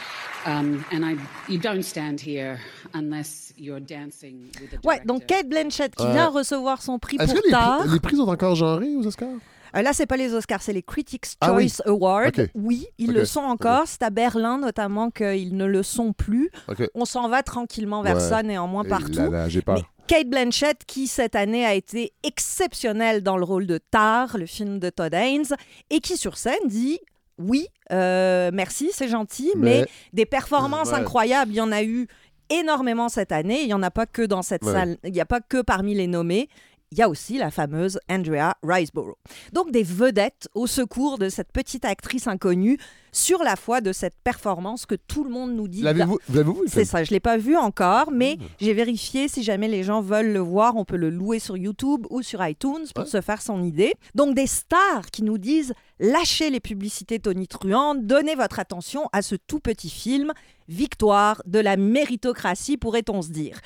Um, 0.44 0.85
and 0.90 1.04
I, 1.04 1.16
you 1.49 1.56
don't 1.59 1.85
stand 1.85 2.21
here 2.21 2.59
unless 2.94 3.52
you're 3.56 3.78
dancing 3.78 4.50
with 4.61 4.73
a 4.73 4.76
Ouais, 4.78 4.97
director. 4.97 5.06
donc 5.06 5.26
Kate 5.28 5.49
Blanchett 5.49 5.94
qui 5.94 6.04
Ouais. 6.04 6.12
vient 6.12 6.28
recevoir 6.30 6.82
son 6.82 6.99
prix 6.99 7.16
est-ce 7.21 7.32
pour 7.32 7.40
que 7.42 7.47
les, 7.47 7.52
tard. 7.52 7.80
prix- 7.82 7.90
les 7.92 8.00
prix 8.00 8.16
sont 8.16 8.28
encore 8.28 8.56
genrés 8.56 8.97
aux 8.97 9.06
Oscars? 9.06 9.38
Euh, 9.76 9.83
là, 9.83 9.93
c'est 9.93 10.07
pas 10.07 10.17
les 10.17 10.35
Oscars, 10.35 10.62
c'est 10.62 10.73
les 10.73 10.83
Critics' 10.83 11.26
Ah 11.41 11.55
oui. 11.55 11.69
Choice 11.69 11.83
Awards. 11.87 12.31
Oui, 12.55 12.87
ils 12.99 13.12
le 13.12 13.25
sont 13.25 13.41
encore. 13.41 13.85
C'est 13.87 14.02
à 14.02 14.11
Berlin 14.11 14.59
notamment 14.59 15.11
qu'ils 15.11 15.57
ne 15.57 15.64
le 15.64 15.83
sont 15.83 16.12
plus. 16.12 16.50
On 16.95 17.05
s'en 17.05 17.29
va 17.29 17.43
tranquillement 17.43 18.02
vers 18.02 18.17
Ouais. 18.17 18.21
ça, 18.21 18.43
néanmoins 18.43 18.85
Et 18.85 18.88
partout. 18.88 19.12
là, 19.12 19.29
là, 19.31 19.49
j'ai 19.49 19.62
peur. 19.62 19.76
Mais 19.76 19.83
Kate 20.09 20.29
Blanchett, 20.29 20.85
qui 20.87 21.07
cette 21.07 21.37
année 21.37 21.64
a 21.64 21.75
été 21.75 22.12
exceptionnelle 22.23 23.23
dans 23.23 23.37
le 23.37 23.45
rôle 23.45 23.67
de 23.67 23.79
Tar, 23.79 24.37
le 24.37 24.47
film 24.47 24.79
de 24.79 24.91
Todd 24.91 25.14
Haynes, 25.14 25.45
et 25.91 26.00
qui 26.00 26.17
sur 26.17 26.37
scène 26.37 26.55
dit 26.67 26.99
oui, 27.38 27.67
euh, 27.93 28.50
merci, 28.52 28.91
c'est 28.93 29.09
gentil, 29.09 29.50
mais, 29.57 29.81
Mais- 29.81 29.87
des 30.12 30.26
performances 30.26 30.91
Ouais. 30.91 30.99
incroyables, 30.99 31.50
il 31.52 31.57
y 31.57 31.61
en 31.61 31.73
a 31.73 31.83
eu 31.83 32.07
énormément 32.50 33.09
cette 33.09 33.33
année. 33.33 33.62
Il 33.62 33.67
n'y 33.69 33.75
en 33.75 33.83
a 33.83 33.91
pas 33.91 34.05
que 34.07 34.23
dans 34.23 34.43
cette 34.43 34.64
Ouais. 34.64 34.73
salle, 34.73 34.99
il 35.05 35.12
n'y 35.12 35.21
a 35.21 35.25
pas 35.26 35.41
que 35.41 35.62
parmi 35.62 35.95
les 35.95 36.07
nommés. 36.07 36.49
Il 36.92 36.99
y 36.99 37.02
a 37.02 37.08
aussi 37.08 37.38
la 37.38 37.50
fameuse 37.50 37.99
Andrea 38.11 38.52
Riseborough. 38.62 39.16
Donc 39.54 39.72
des 39.72 39.82
vedettes 39.82 40.49
au 40.54 40.66
secours 40.66 41.16
de 41.18 41.30
cette 41.30 41.50
petite 41.50 41.87
actrice 41.87 42.26
inconnue 42.26 42.76
sur 43.12 43.42
la 43.42 43.56
foi 43.56 43.80
de 43.80 43.92
cette 43.92 44.14
performance 44.22 44.84
que 44.84 44.94
tout 44.94 45.25
le 45.25 45.30
monde 45.30 45.52
nous 45.54 45.68
dit. 45.68 45.80
L'avez-vous 45.82 46.18
vu, 46.28 46.42
C'est 46.66 46.84
ça, 46.84 47.02
je 47.02 47.11
ne 47.11 47.14
l'ai 47.16 47.20
pas 47.20 47.38
vu 47.38 47.56
encore, 47.56 48.11
mais 48.12 48.37
Mmh. 48.38 48.44
j'ai 48.61 48.75
vérifié 48.75 49.28
si 49.28 49.42
jamais 49.42 49.68
les 49.68 49.82
gens 49.84 50.02
veulent 50.02 50.32
le 50.32 50.38
voir, 50.40 50.76
on 50.76 50.84
peut 50.84 50.96
le 50.96 51.08
louer 51.11 51.38
sur 51.38 51.56
YouTube 51.56 52.06
ou 52.11 52.20
sur 52.22 52.46
iTunes 52.46 52.84
pour 52.94 53.04
Ouais. 53.04 53.11
se 53.11 53.20
faire 53.22 53.40
son 53.42 53.62
idée. 53.62 53.94
Donc 54.14 54.34
des 54.34 54.46
stars 54.46 55.11
qui 55.11 55.22
nous 55.22 55.38
disent 55.38 55.72
lâchez 55.99 56.50
les 56.50 56.61
publicités 56.61 57.18
tonitruantes, 57.18 58.06
donnez 58.06 58.34
votre 58.34 58.58
attention 58.61 59.08
à 59.14 59.22
ce 59.22 59.34
tout 59.34 59.61
petit 59.61 59.90
film, 59.90 60.32
victoire 60.68 61.42
de 61.46 61.58
la 61.58 61.76
méritocratie 61.78 62.76
pourrait-on 62.76 63.22
se 63.22 63.30
dire. 63.30 63.58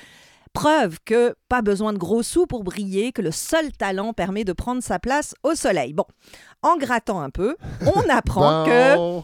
Preuve 0.57 0.97
que 1.05 1.35
pas 1.49 1.61
besoin 1.61 1.93
de 1.93 1.99
gros 1.99 2.23
sous 2.23 2.47
pour 2.47 2.63
briller, 2.63 3.11
que 3.11 3.21
le 3.21 3.29
seul 3.29 3.71
talent 3.71 4.13
permet 4.13 4.43
de 4.43 4.53
prendre 4.53 4.81
sa 4.81 4.97
place 4.97 5.35
au 5.43 5.53
soleil. 5.53 5.93
Bon, 5.93 6.05
en 6.63 6.77
grattant 6.77 7.21
un 7.21 7.29
peu, 7.29 7.55
on 7.85 8.01
apprend 8.09 8.65
que 8.65 9.21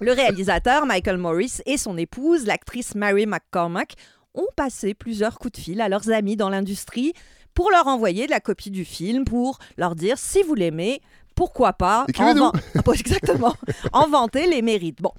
le 0.00 0.12
réalisateur 0.12 0.84
Michael 0.84 1.18
Morris 1.18 1.60
et 1.66 1.76
son 1.76 1.96
épouse, 1.96 2.46
l'actrice 2.46 2.96
Mary 2.96 3.26
McCormack, 3.26 3.94
ont 4.34 4.48
passé 4.56 4.92
plusieurs 4.92 5.38
coups 5.38 5.52
de 5.52 5.60
fil 5.60 5.80
à 5.80 5.88
leurs 5.88 6.10
amis 6.10 6.34
dans 6.34 6.50
l'industrie 6.50 7.12
pour 7.54 7.70
leur 7.70 7.86
envoyer 7.86 8.26
de 8.26 8.32
la 8.32 8.40
copie 8.40 8.72
du 8.72 8.84
film, 8.84 9.24
pour 9.24 9.60
leur 9.76 9.94
dire 9.94 10.18
si 10.18 10.42
vous 10.42 10.56
l'aimez, 10.56 11.00
pourquoi 11.36 11.74
pas 11.74 12.06
en 12.18 12.52
Ah, 12.74 12.92
exactement 12.92 13.54
en 13.92 14.08
vanter 14.08 14.48
les 14.48 14.62
mérites. 14.62 15.00
Bon. 15.00 15.12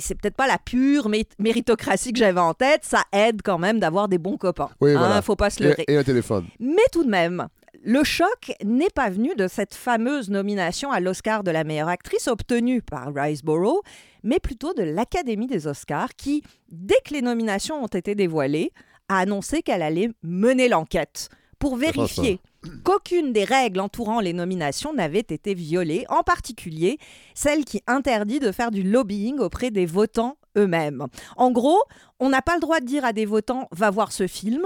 C'est 0.00 0.14
peut-être 0.20 0.36
pas 0.36 0.46
la 0.46 0.58
pure 0.58 1.08
mé- 1.08 1.26
méritocratie 1.38 2.12
que 2.12 2.18
j'avais 2.18 2.40
en 2.40 2.54
tête, 2.54 2.84
ça 2.84 3.04
aide 3.12 3.40
quand 3.42 3.58
même 3.58 3.80
d'avoir 3.80 4.08
des 4.08 4.18
bons 4.18 4.36
copains. 4.36 4.68
Oui, 4.80 4.92
Hein, 4.92 4.98
voilà. 4.98 5.22
Faut 5.22 5.36
pas 5.36 5.50
se 5.50 5.62
leurrer. 5.62 5.84
Et, 5.88 5.92
et 5.94 5.96
un 5.96 6.04
téléphone. 6.04 6.46
Mais 6.60 6.82
tout 6.92 7.04
de 7.04 7.08
même, 7.08 7.48
le 7.82 8.04
choc 8.04 8.52
n'est 8.62 8.90
pas 8.94 9.08
venu 9.10 9.34
de 9.34 9.48
cette 9.48 9.74
fameuse 9.74 10.28
nomination 10.30 10.92
à 10.92 11.00
l'Oscar 11.00 11.42
de 11.42 11.50
la 11.50 11.64
meilleure 11.64 11.88
actrice 11.88 12.28
obtenue 12.28 12.82
par 12.82 13.12
Riceborough, 13.14 13.80
mais 14.22 14.38
plutôt 14.38 14.72
de 14.74 14.82
l'Académie 14.82 15.46
des 15.46 15.66
Oscars 15.66 16.14
qui, 16.16 16.42
dès 16.70 16.94
que 17.04 17.14
les 17.14 17.22
nominations 17.22 17.82
ont 17.82 17.86
été 17.88 18.14
dévoilées, 18.14 18.72
a 19.08 19.18
annoncé 19.18 19.62
qu'elle 19.62 19.82
allait 19.82 20.10
mener 20.22 20.68
l'enquête 20.68 21.28
pour 21.58 21.76
vérifier 21.76 22.40
qu'aucune 22.84 23.32
des 23.32 23.44
règles 23.44 23.80
entourant 23.80 24.20
les 24.20 24.32
nominations 24.32 24.92
n'avait 24.92 25.20
été 25.20 25.54
violée, 25.54 26.04
en 26.08 26.22
particulier 26.22 26.98
celle 27.34 27.64
qui 27.64 27.82
interdit 27.86 28.40
de 28.40 28.52
faire 28.52 28.70
du 28.70 28.82
lobbying 28.82 29.38
auprès 29.38 29.70
des 29.70 29.86
votants 29.86 30.36
eux-mêmes. 30.56 31.06
En 31.36 31.50
gros, 31.50 31.80
on 32.20 32.28
n'a 32.28 32.42
pas 32.42 32.54
le 32.54 32.60
droit 32.60 32.80
de 32.80 32.86
dire 32.86 33.04
à 33.04 33.12
des 33.12 33.26
votants 33.26 33.68
va 33.72 33.90
voir 33.90 34.12
ce 34.12 34.26
film. 34.26 34.62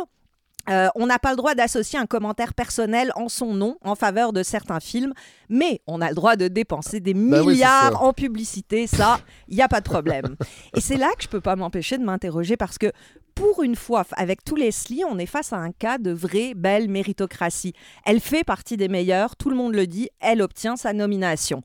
Euh, 0.69 0.89
on 0.95 1.07
n'a 1.07 1.19
pas 1.19 1.31
le 1.31 1.37
droit 1.37 1.55
d'associer 1.55 1.99
un 1.99 2.07
commentaire 2.07 2.55
personnel 2.55 3.13
en 3.15 3.29
son 3.29 3.55
nom 3.55 3.77
en 3.83 3.95
faveur 3.95 4.33
de 4.33 4.43
certains 4.43 4.81
films, 4.81 5.13
mais 5.49 5.81
on 5.87 6.01
a 6.01 6.09
le 6.09 6.15
droit 6.15 6.37
de 6.37 6.49
dépenser 6.49 7.01
des 7.01 7.13
c'est 7.13 7.19
milliards 7.19 8.03
en 8.03 8.13
publicité, 8.13 8.87
ça, 8.87 9.21
il 9.49 9.57
n'y 9.57 9.63
a 9.63 9.69
pas 9.69 9.81
de 9.81 9.89
problème. 9.89 10.37
Et 10.75 10.81
c'est 10.81 10.97
là 10.97 11.09
que 11.17 11.23
je 11.23 11.29
peux 11.29 11.41
pas 11.41 11.57
m'empêcher 11.57 11.99
de 11.99 12.05
m'interroger 12.05 12.57
parce 12.57 12.79
que 12.79 12.93
pour 13.35 13.63
une 13.63 13.77
fois, 13.77 14.05
avec 14.17 14.43
tous 14.45 14.57
les 14.57 14.73
SLI, 14.73 15.05
on 15.05 15.19
est 15.19 15.27
face 15.27 15.53
à 15.53 15.59
un 15.59 15.71
cas 15.71 15.99
de 15.99 16.11
vraie 16.11 16.55
belle 16.55 16.89
méritocratie. 16.89 17.75
Elle 18.07 18.21
fait 18.21 18.45
partie 18.45 18.79
des 18.79 18.89
meilleures, 18.89 19.37
tout 19.37 19.51
le 19.51 19.57
monde 19.57 19.75
le 19.75 19.87
dit, 19.87 20.09
elle 20.21 20.41
obtient 20.41 20.77
sa 20.77 20.95
nomination. 20.95 21.63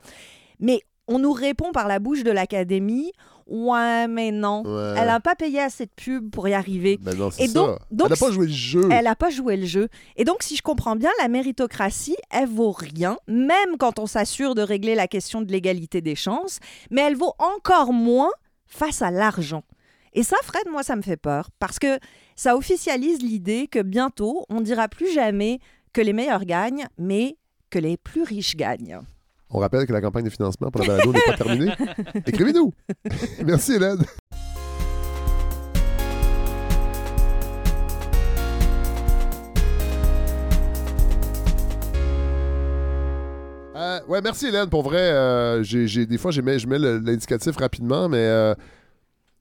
Mais 0.59 0.81
on 1.07 1.19
nous 1.19 1.31
répond 1.31 1.71
par 1.71 1.87
la 1.87 1.99
bouche 1.99 2.23
de 2.23 2.31
l'Académie, 2.31 3.13
ouais, 3.51 4.07
mais 4.07 4.31
non, 4.31 4.63
Ouais. 4.65 4.93
elle 4.97 5.07
n'a 5.07 5.19
pas 5.19 5.35
payé 5.35 5.59
assez 5.59 5.85
de 5.85 5.91
pub 5.95 6.31
pour 6.31 6.47
y 6.47 6.53
arriver. 6.53 6.97
Ben 7.01 7.15
non, 7.17 7.29
Et 7.37 7.47
ça. 7.47 7.53
donc- 7.53 7.77
donc 7.91 8.07
Elle 8.07 8.13
n'a 8.13 8.15
pas 8.27 8.31
joué 8.31 8.45
le 8.47 8.51
jeu. 8.53 8.89
Elle 8.91 9.03
n'a 9.05 9.15
pas 9.15 9.29
joué 9.29 9.57
le 9.57 9.65
jeu. 9.65 9.89
Et 10.15 10.23
donc, 10.23 10.41
si 10.43 10.55
je 10.55 10.61
comprends 10.61 10.95
bien, 10.95 11.09
la 11.21 11.27
méritocratie, 11.27 12.15
elle 12.31 12.47
vaut 12.47 12.71
rien, 12.71 13.17
même 13.27 13.77
quand 13.77 13.99
on 13.99 14.05
s'assure 14.05 14.55
de 14.55 14.61
régler 14.61 14.95
la 14.95 15.07
question 15.07 15.41
de 15.41 15.51
l'égalité 15.51 16.01
des 16.01 16.15
chances, 16.15 16.59
mais 16.89 17.01
elle 17.01 17.15
vaut 17.15 17.33
encore 17.37 17.93
moins 17.93 18.31
face 18.65 19.01
à 19.01 19.11
l'argent. 19.11 19.63
Et 20.13 20.23
ça, 20.23 20.35
Fred, 20.43 20.63
moi, 20.69 20.83
ça 20.83 20.95
me 20.95 21.01
fait 21.01 21.17
peur, 21.17 21.49
parce 21.59 21.79
que 21.79 21.99
ça 22.35 22.55
officialise 22.57 23.21
l'idée 23.21 23.67
que 23.67 23.79
bientôt, 23.81 24.45
on 24.49 24.61
dira 24.61 24.87
plus 24.87 25.11
jamais 25.13 25.59
que 25.93 26.01
les 26.01 26.13
meilleurs 26.13 26.45
gagnent, 26.45 26.87
mais 26.97 27.37
que 27.69 27.79
les 27.79 27.97
plus 27.97 28.23
riches 28.23 28.55
gagnent. 28.55 28.99
On 29.53 29.59
rappelle 29.59 29.85
que 29.85 29.93
la 29.93 30.01
campagne 30.01 30.23
de 30.25 30.29
financement 30.29 30.71
pour 30.71 30.81
la 30.81 30.87
balado 30.87 31.11
n'est 31.11 31.19
pas 31.25 31.37
terminée. 31.37 31.71
Écrivez-nous. 32.25 32.73
Merci, 33.45 33.73
Hélène. 33.73 33.99
Euh, 43.75 43.99
ouais, 44.07 44.21
merci 44.21 44.47
Hélène. 44.47 44.69
Pour 44.69 44.83
vrai, 44.83 44.99
euh, 44.99 45.63
j'ai, 45.63 45.87
des 46.05 46.17
fois, 46.17 46.31
mets- 46.41 46.59
je 46.59 46.67
mets 46.67 46.77
l'indicatif 46.77 47.55
rapidement, 47.57 48.09
mais 48.09 48.17
euh, 48.17 48.53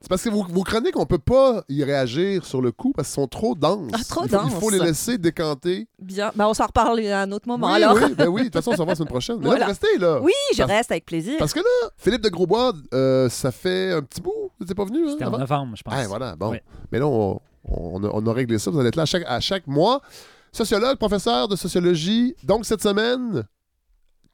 c'est 0.01 0.09
parce 0.09 0.23
que 0.23 0.29
vos, 0.29 0.43
vos 0.43 0.63
chroniques, 0.63 0.97
on 0.97 1.05
peut 1.05 1.19
pas 1.19 1.63
y 1.69 1.83
réagir 1.83 2.43
sur 2.45 2.61
le 2.61 2.71
coup 2.71 2.91
parce 2.91 3.07
qu'elles 3.07 3.21
sont 3.23 3.27
trop 3.27 3.53
denses. 3.55 3.91
Ah, 3.93 3.99
trop 4.09 4.23
il, 4.25 4.29
faut, 4.29 4.37
il 4.45 4.49
faut 4.51 4.59
denses. 4.71 4.79
les 4.79 4.85
laisser 4.87 5.17
décanter. 5.17 5.87
Bien, 5.99 6.31
ben, 6.35 6.47
on 6.47 6.53
s'en 6.53 6.65
reparle 6.65 6.99
à 7.07 7.21
un 7.21 7.31
autre 7.31 7.47
moment. 7.47 7.67
oui, 7.67 7.73
alors. 7.83 7.95
oui, 7.95 8.13
ben 8.17 8.27
oui, 8.27 8.41
de 8.41 8.45
toute 8.47 8.55
façon, 8.55 8.71
on 8.71 8.75
s'en 8.77 8.85
va 8.85 8.91
la 8.91 8.95
semaine 8.95 9.07
prochaine. 9.09 9.37
Mais 9.37 9.43
là, 9.43 9.49
Voilà. 9.49 9.65
vous 9.65 9.69
restez, 9.71 9.97
là. 9.99 10.19
Oui, 10.21 10.31
je 10.53 10.57
Parce- 10.57 10.71
reste 10.71 10.91
avec 10.91 11.05
plaisir. 11.05 11.35
Parce 11.39 11.53
que 11.53 11.59
là, 11.59 11.89
Philippe 11.97 12.21
de 12.21 12.29
Grosbois, 12.29 12.73
euh, 12.93 13.29
ça 13.29 13.51
fait 13.51 13.91
un 13.93 14.01
petit 14.01 14.21
bout. 14.21 14.33
Vous 14.59 14.65
n'êtes 14.65 14.75
pas 14.75 14.85
venu, 14.85 15.05
hein, 15.07 15.11
C'était 15.13 15.25
en 15.25 15.37
novembre, 15.37 15.75
je 15.77 15.83
pense. 15.83 15.93
Ah, 15.95 16.07
voilà, 16.07 16.35
bon. 16.35 16.49
Oui. 16.51 16.57
Mais 16.91 16.99
là, 16.99 17.07
on, 17.07 17.39
on 17.69 18.03
a, 18.03 18.09
on 18.11 18.25
a 18.27 18.33
réglé 18.33 18.57
ça. 18.59 18.71
Vous 18.71 18.79
allez 18.79 18.89
être 18.89 18.95
là 18.95 19.03
à 19.03 19.05
chaque, 19.05 19.23
à 19.27 19.39
chaque 19.39 19.67
mois. 19.67 20.01
Sociologue, 20.51 20.97
professeur 20.97 21.47
de 21.47 21.55
sociologie. 21.55 22.35
Donc, 22.43 22.65
cette 22.65 22.81
semaine, 22.81 23.43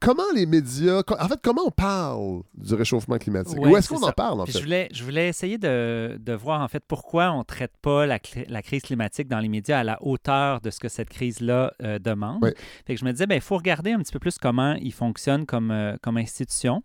comment 0.00 0.22
les 0.34 0.46
médias... 0.46 1.02
En 1.18 1.28
fait, 1.28 1.40
comment 1.42 1.62
on 1.66 1.70
parle 1.70 2.42
du 2.54 2.74
réchauffement 2.74 3.18
climatique? 3.18 3.58
Ouais, 3.58 3.70
Où 3.70 3.76
est-ce 3.76 3.88
qu'on 3.88 4.02
en 4.02 4.12
parle, 4.12 4.40
en 4.40 4.44
Puis 4.44 4.52
fait? 4.52 4.58
je, 4.58 4.64
voulais, 4.64 4.88
je 4.92 5.04
voulais 5.04 5.28
essayer 5.28 5.58
de, 5.58 6.18
de 6.20 6.32
voir 6.32 6.60
en 6.60 6.68
fait 6.68 6.82
pourquoi 6.86 7.32
on 7.32 7.38
ne 7.38 7.44
traite 7.44 7.72
pas 7.82 8.06
la, 8.06 8.18
cri- 8.18 8.46
la 8.48 8.62
crise 8.62 8.82
climatique 8.82 9.28
dans 9.28 9.40
les 9.40 9.48
médias 9.48 9.80
à 9.80 9.84
la 9.84 9.98
hauteur 10.02 10.60
de 10.60 10.70
ce 10.70 10.80
que 10.80 10.88
cette 10.88 11.08
crise-là 11.08 11.72
euh, 11.82 11.98
demande. 11.98 12.42
Ouais. 12.42 12.54
Fait 12.86 12.94
que 12.94 13.00
je 13.00 13.04
me 13.04 13.12
disais, 13.12 13.26
il 13.30 13.40
faut 13.40 13.56
regarder 13.56 13.92
un 13.92 13.98
petit 13.98 14.12
peu 14.12 14.18
plus 14.18 14.38
comment 14.38 14.74
il 14.74 14.92
fonctionne 14.92 15.46
comme, 15.46 15.70
euh, 15.70 15.96
comme 16.02 16.16
institution. 16.16 16.82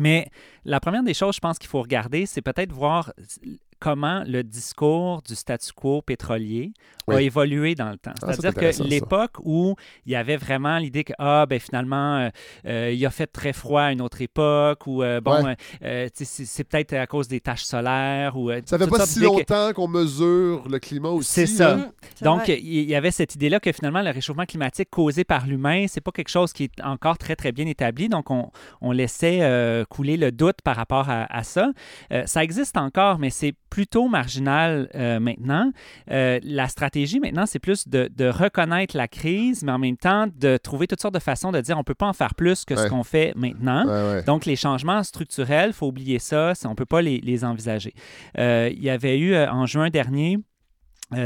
Mais 0.00 0.28
la 0.64 0.80
première 0.80 1.04
des 1.04 1.14
choses, 1.14 1.36
je 1.36 1.40
pense 1.40 1.58
qu'il 1.58 1.68
faut 1.68 1.80
regarder, 1.82 2.26
c'est 2.26 2.42
peut-être 2.42 2.72
voir 2.72 3.12
comment 3.84 4.24
le 4.26 4.42
discours 4.42 5.20
du 5.20 5.34
statu 5.34 5.70
quo 5.74 6.00
pétrolier 6.00 6.72
a 7.06 7.20
évolué 7.20 7.74
dans 7.74 7.90
le 7.90 7.98
temps. 7.98 8.14
Ah, 8.22 8.32
C'est-à-dire 8.32 8.54
que 8.54 8.82
l'époque 8.82 9.36
où 9.44 9.74
il 10.06 10.12
y 10.12 10.16
avait 10.16 10.38
vraiment 10.38 10.78
l'idée 10.78 11.04
que, 11.04 11.12
ah, 11.18 11.44
ben 11.46 11.60
finalement, 11.60 12.16
euh, 12.16 12.28
euh, 12.66 12.92
il 12.94 13.04
a 13.04 13.10
fait 13.10 13.26
très 13.26 13.52
froid 13.52 13.82
à 13.82 13.92
une 13.92 14.00
autre 14.00 14.22
époque, 14.22 14.86
ou, 14.86 15.02
euh, 15.02 15.20
bon, 15.20 15.44
Ouais. 15.44 16.10
c'est 16.14 16.64
peut-être 16.64 16.94
à 16.94 17.06
cause 17.06 17.28
des 17.28 17.40
taches 17.40 17.64
solaires, 17.64 18.38
ou... 18.38 18.50
Ça 18.64 18.78
fait 18.78 18.86
pas 18.86 19.04
si 19.04 19.20
longtemps 19.20 19.74
qu'on 19.74 19.86
mesure 19.88 20.66
le 20.66 20.78
climat 20.78 21.10
aussi. 21.10 21.30
C'est 21.30 21.46
ça. 21.46 21.74
hein. 21.74 21.92
C'est 22.14 22.24
donc, 22.24 22.44
vrai. 22.44 22.58
il 22.62 22.88
y 22.88 22.94
avait 22.94 23.10
cette 23.10 23.34
idée-là 23.34 23.60
que 23.60 23.70
finalement, 23.72 24.00
le 24.00 24.10
réchauffement 24.10 24.46
climatique 24.46 24.88
causé 24.88 25.24
par 25.24 25.46
l'humain, 25.46 25.84
c'est 25.88 26.00
pas 26.00 26.10
quelque 26.12 26.30
chose 26.30 26.54
qui 26.54 26.64
est 26.64 26.82
encore 26.82 27.18
très, 27.18 27.36
très 27.36 27.52
bien 27.52 27.66
établi. 27.66 28.08
Donc, 28.08 28.30
on, 28.30 28.50
on 28.80 28.92
laissait 28.92 29.84
couler 29.90 30.16
le 30.16 30.32
doute 30.32 30.62
par 30.64 30.76
rapport 30.76 31.10
à, 31.10 31.24
à 31.24 31.42
ça. 31.42 31.70
Ça 32.24 32.42
existe 32.42 32.78
encore, 32.78 33.18
mais 33.18 33.28
c'est 33.28 33.52
plutôt 33.74 34.06
marginal 34.06 34.88
euh, 34.94 35.18
maintenant. 35.18 35.72
Euh, 36.08 36.38
la 36.44 36.68
stratégie 36.68 37.18
maintenant, 37.18 37.44
c'est 37.44 37.58
plus 37.58 37.88
de, 37.88 38.08
de 38.16 38.26
reconnaître 38.26 38.96
la 38.96 39.08
crise, 39.08 39.64
mais 39.64 39.72
en 39.72 39.80
même 39.80 39.96
temps, 39.96 40.28
de 40.32 40.56
trouver 40.58 40.86
toutes 40.86 41.00
sortes 41.00 41.14
de 41.14 41.18
façons 41.18 41.50
de 41.50 41.60
dire 41.60 41.76
on 41.76 41.82
peut 41.82 41.96
pas 41.96 42.06
en 42.06 42.12
faire 42.12 42.36
plus 42.36 42.64
que 42.64 42.76
ce 42.76 42.86
qu'on 42.86 43.02
fait 43.02 43.32
maintenant. 43.34 43.84
Ouais, 43.84 44.14
ouais. 44.14 44.22
Donc, 44.22 44.46
les 44.46 44.54
changements 44.54 45.02
structurels, 45.02 45.70
il 45.70 45.72
faut 45.72 45.88
oublier 45.88 46.20
ça, 46.20 46.52
on 46.66 46.68
ne 46.68 46.74
peut 46.74 46.86
pas 46.86 47.02
les, 47.02 47.20
les 47.20 47.44
envisager. 47.44 47.94
Euh, 48.38 48.70
il 48.72 48.80
y 48.80 48.90
avait 48.90 49.18
eu 49.18 49.36
en 49.36 49.66
juin 49.66 49.90
dernier 49.90 50.38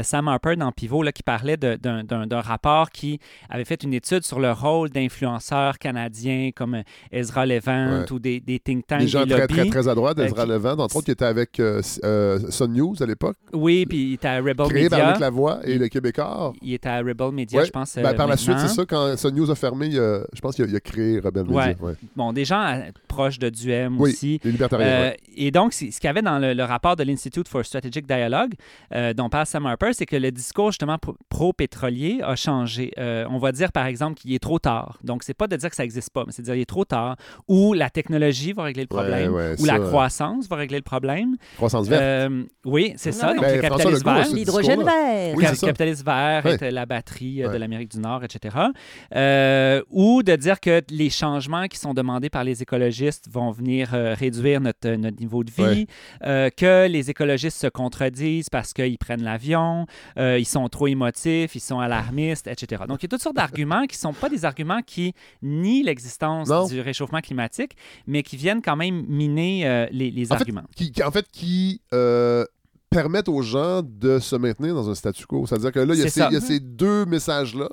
Sam 0.03 0.27
Harper 0.27 0.55
dans 0.55 0.71
Pivot 0.71 1.03
là, 1.03 1.11
qui 1.11 1.23
parlait 1.23 1.57
d'un 1.57 2.41
rapport 2.41 2.89
qui 2.89 3.19
avait 3.49 3.65
fait 3.65 3.83
une 3.83 3.93
étude 3.93 4.23
sur 4.23 4.39
le 4.39 4.51
rôle 4.51 4.89
d'influenceurs 4.89 5.77
canadiens 5.77 6.51
comme 6.55 6.75
euh, 6.75 6.83
Ezra 7.11 7.45
Levant 7.45 7.69
Ouais. 7.99 8.11
ou 8.11 8.19
des, 8.19 8.39
des 8.39 8.59
think 8.59 8.85
tanks, 8.87 8.99
Des 9.01 9.07
gens 9.07 9.23
des 9.25 9.31
très, 9.31 9.41
lobbies. 9.41 9.53
très, 9.55 9.69
très 9.69 9.87
à 9.87 9.95
droite, 9.95 10.19
euh, 10.19 10.25
Ezra 10.25 10.43
qui- 10.43 10.49
Levant, 10.49 10.71
entre 10.79 10.95
autres, 10.97 11.05
qui 11.05 11.11
était 11.11 11.25
avec 11.25 11.59
euh, 11.59 11.81
euh, 12.03 12.39
Sun 12.49 12.73
News 12.73 12.95
à 13.01 13.05
l'époque, 13.05 13.37
Oui, 13.53 13.85
puis 13.87 14.09
il 14.09 14.13
était 14.13 14.27
à 14.27 14.37
Rebel 14.37 14.67
créé 14.67 14.89
par 14.89 14.99
Media. 14.99 15.11
Luc 15.13 15.19
Lavoie 15.21 15.59
et 15.63 15.77
le 15.77 15.87
Québécois. 15.87 16.53
Il 16.61 16.73
était 16.73 16.89
à 16.89 16.99
Rebel 16.99 17.31
Media, 17.31 17.59
Ouais. 17.61 17.65
je 17.65 17.71
pense. 17.71 17.95
Ben, 17.95 18.05
euh, 18.05 18.13
par 18.13 18.27
la 18.27 18.37
suite, 18.37 18.57
c'est 18.59 18.67
ça, 18.67 18.85
quand 18.85 19.15
Sun 19.17 19.33
News 19.35 19.49
a 19.49 19.55
fermé, 19.55 19.87
il 19.87 19.93
je 20.33 20.41
pense 20.41 20.55
qu'il 20.55 20.65
a, 20.65 20.67
il 20.67 20.75
a 20.75 20.79
créé 20.79 21.19
Rebel 21.19 21.43
Media. 21.43 21.55
Ouais. 21.57 21.77
ouais. 21.81 21.93
Bon, 22.15 22.31
des 22.33 22.45
gens 22.45 22.61
euh, 22.63 22.81
proches 23.07 23.39
de 23.39 23.49
Duhem 23.49 23.99
Oui, 23.99 24.11
aussi. 24.11 24.39
les 24.43 24.51
libertariens. 24.51 24.87
Euh. 24.87 25.11
Et 25.35 25.51
donc, 25.51 25.73
ce 25.73 25.85
qu'il 25.85 26.03
y 26.03 26.07
avait 26.07 26.21
dans 26.21 26.39
le, 26.39 26.53
le 26.53 26.63
rapport 26.63 26.95
de 26.95 27.03
l'Institute 27.03 27.47
for 27.47 27.65
Strategic 27.65 28.05
Dialogue, 28.05 28.53
euh, 28.93 29.13
dont 29.13 29.29
parle 29.29 29.45
Sam 29.45 29.65
Harper, 29.65 29.78
c'est 29.93 30.05
que 30.05 30.15
le 30.15 30.31
discours 30.31 30.71
justement 30.71 30.97
pro- 30.97 31.15
pro-pétrolier 31.29 32.19
a 32.23 32.35
changé. 32.35 32.91
Euh, 32.97 33.25
on 33.29 33.37
va 33.37 33.51
dire, 33.51 33.71
par 33.71 33.85
exemple, 33.85 34.19
qu'il 34.19 34.33
est 34.33 34.39
trop 34.39 34.59
tard. 34.59 34.99
Donc, 35.03 35.23
c'est 35.23 35.33
pas 35.33 35.47
de 35.47 35.55
dire 35.55 35.69
que 35.69 35.75
ça 35.75 35.83
n'existe 35.83 36.11
pas, 36.11 36.23
mais 36.25 36.31
c'est 36.31 36.41
de 36.41 36.45
dire 36.45 36.53
qu'il 36.55 36.61
est 36.61 36.65
trop 36.65 36.85
tard, 36.85 37.15
ou 37.47 37.73
la 37.73 37.89
technologie 37.89 38.53
va 38.53 38.63
régler 38.63 38.83
le 38.83 38.87
problème, 38.87 39.33
ouais, 39.33 39.55
ou 39.59 39.65
la 39.65 39.79
croissance 39.79 40.47
va 40.47 40.55
régler 40.57 40.77
le 40.77 40.83
problème. 40.83 41.35
Croissance 41.57 41.87
verte. 41.87 42.01
Euh, 42.01 42.43
oui, 42.65 42.93
c'est 42.97 43.11
ça. 43.11 43.33
Donc, 43.33 43.41
Ben, 43.41 43.55
le 43.55 43.61
capitalisme 43.61 44.03
vert. 44.05 44.27
L'hydrogène 44.33 44.83
vert. 44.83 45.33
Oui, 45.35 45.45
ça. 45.45 45.67
capitalisme 45.67 46.05
vert 46.05 46.41
Ouais. 46.45 46.57
est 46.61 46.71
la 46.71 46.85
batterie 46.85 47.43
euh, 47.43 47.49
de 47.51 47.57
l'Amérique 47.57 47.91
du 47.91 47.99
Nord, 47.99 48.23
etc. 48.23 48.55
Euh, 49.15 49.81
ou 49.89 50.23
de 50.23 50.35
dire 50.35 50.59
que 50.59 50.81
les 50.89 51.09
changements 51.09 51.67
qui 51.67 51.77
sont 51.77 51.93
demandés 51.93 52.29
par 52.29 52.43
les 52.43 52.61
écologistes 52.61 53.27
vont 53.31 53.51
venir 53.51 53.93
euh, 53.93 54.13
réduire 54.13 54.61
notre, 54.61 54.89
notre 54.95 55.17
niveau 55.19 55.43
de 55.43 55.51
vie, 55.51 55.59
Ouais. 55.59 55.87
euh, 56.25 56.49
que 56.55 56.87
les 56.87 57.09
écologistes 57.09 57.59
se 57.59 57.67
contredisent 57.67 58.49
parce 58.49 58.73
qu'ils 58.73 58.97
prennent 58.97 59.23
l'avion, 59.23 59.68
euh, 60.17 60.37
ils 60.39 60.45
sont 60.45 60.67
trop 60.69 60.87
émotifs, 60.87 61.55
ils 61.55 61.59
sont 61.59 61.79
alarmistes, 61.79 62.47
etc. 62.47 62.83
Donc, 62.87 62.99
il 63.01 63.03
y 63.03 63.05
a 63.05 63.09
toutes 63.09 63.21
sortes 63.21 63.35
d'arguments 63.35 63.85
qui 63.87 63.95
ne 63.95 63.99
sont 63.99 64.13
pas 64.13 64.29
des 64.29 64.45
arguments 64.45 64.81
qui 64.81 65.13
nient 65.41 65.83
l'existence 65.83 66.49
du 66.69 66.81
réchauffement 66.81 67.21
climatique, 67.21 67.73
mais 68.07 68.23
qui 68.23 68.37
viennent 68.37 68.61
quand 68.61 68.75
même 68.75 69.05
miner 69.07 69.67
euh, 69.67 69.87
les, 69.91 70.11
les 70.11 70.25
En 70.31 70.35
fait, 70.35 70.41
arguments. 70.41 70.63
qui, 70.75 70.91
qui- 70.91 71.03
en 71.03 71.11
fait, 71.11 71.25
qui 71.31 71.81
euh, 71.93 72.45
permettent 72.89 73.29
aux 73.29 73.41
gens 73.41 73.81
de 73.83 74.19
se 74.19 74.35
maintenir 74.35 74.73
dans 74.75 74.89
un 74.89 74.95
statu 74.95 75.25
quo. 75.25 75.45
C'est-à-dire 75.45 75.71
que 75.71 75.79
là, 75.79 75.93
il 75.93 75.99
y 75.99 76.01
a, 76.01 76.05
C'est 76.05 76.09
ces, 76.09 76.19
ça. 76.21 76.27
il 76.31 76.33
y 76.33 76.37
a 76.37 76.41
ces 76.41 76.59
deux 76.59 77.05
messages-là. 77.05 77.69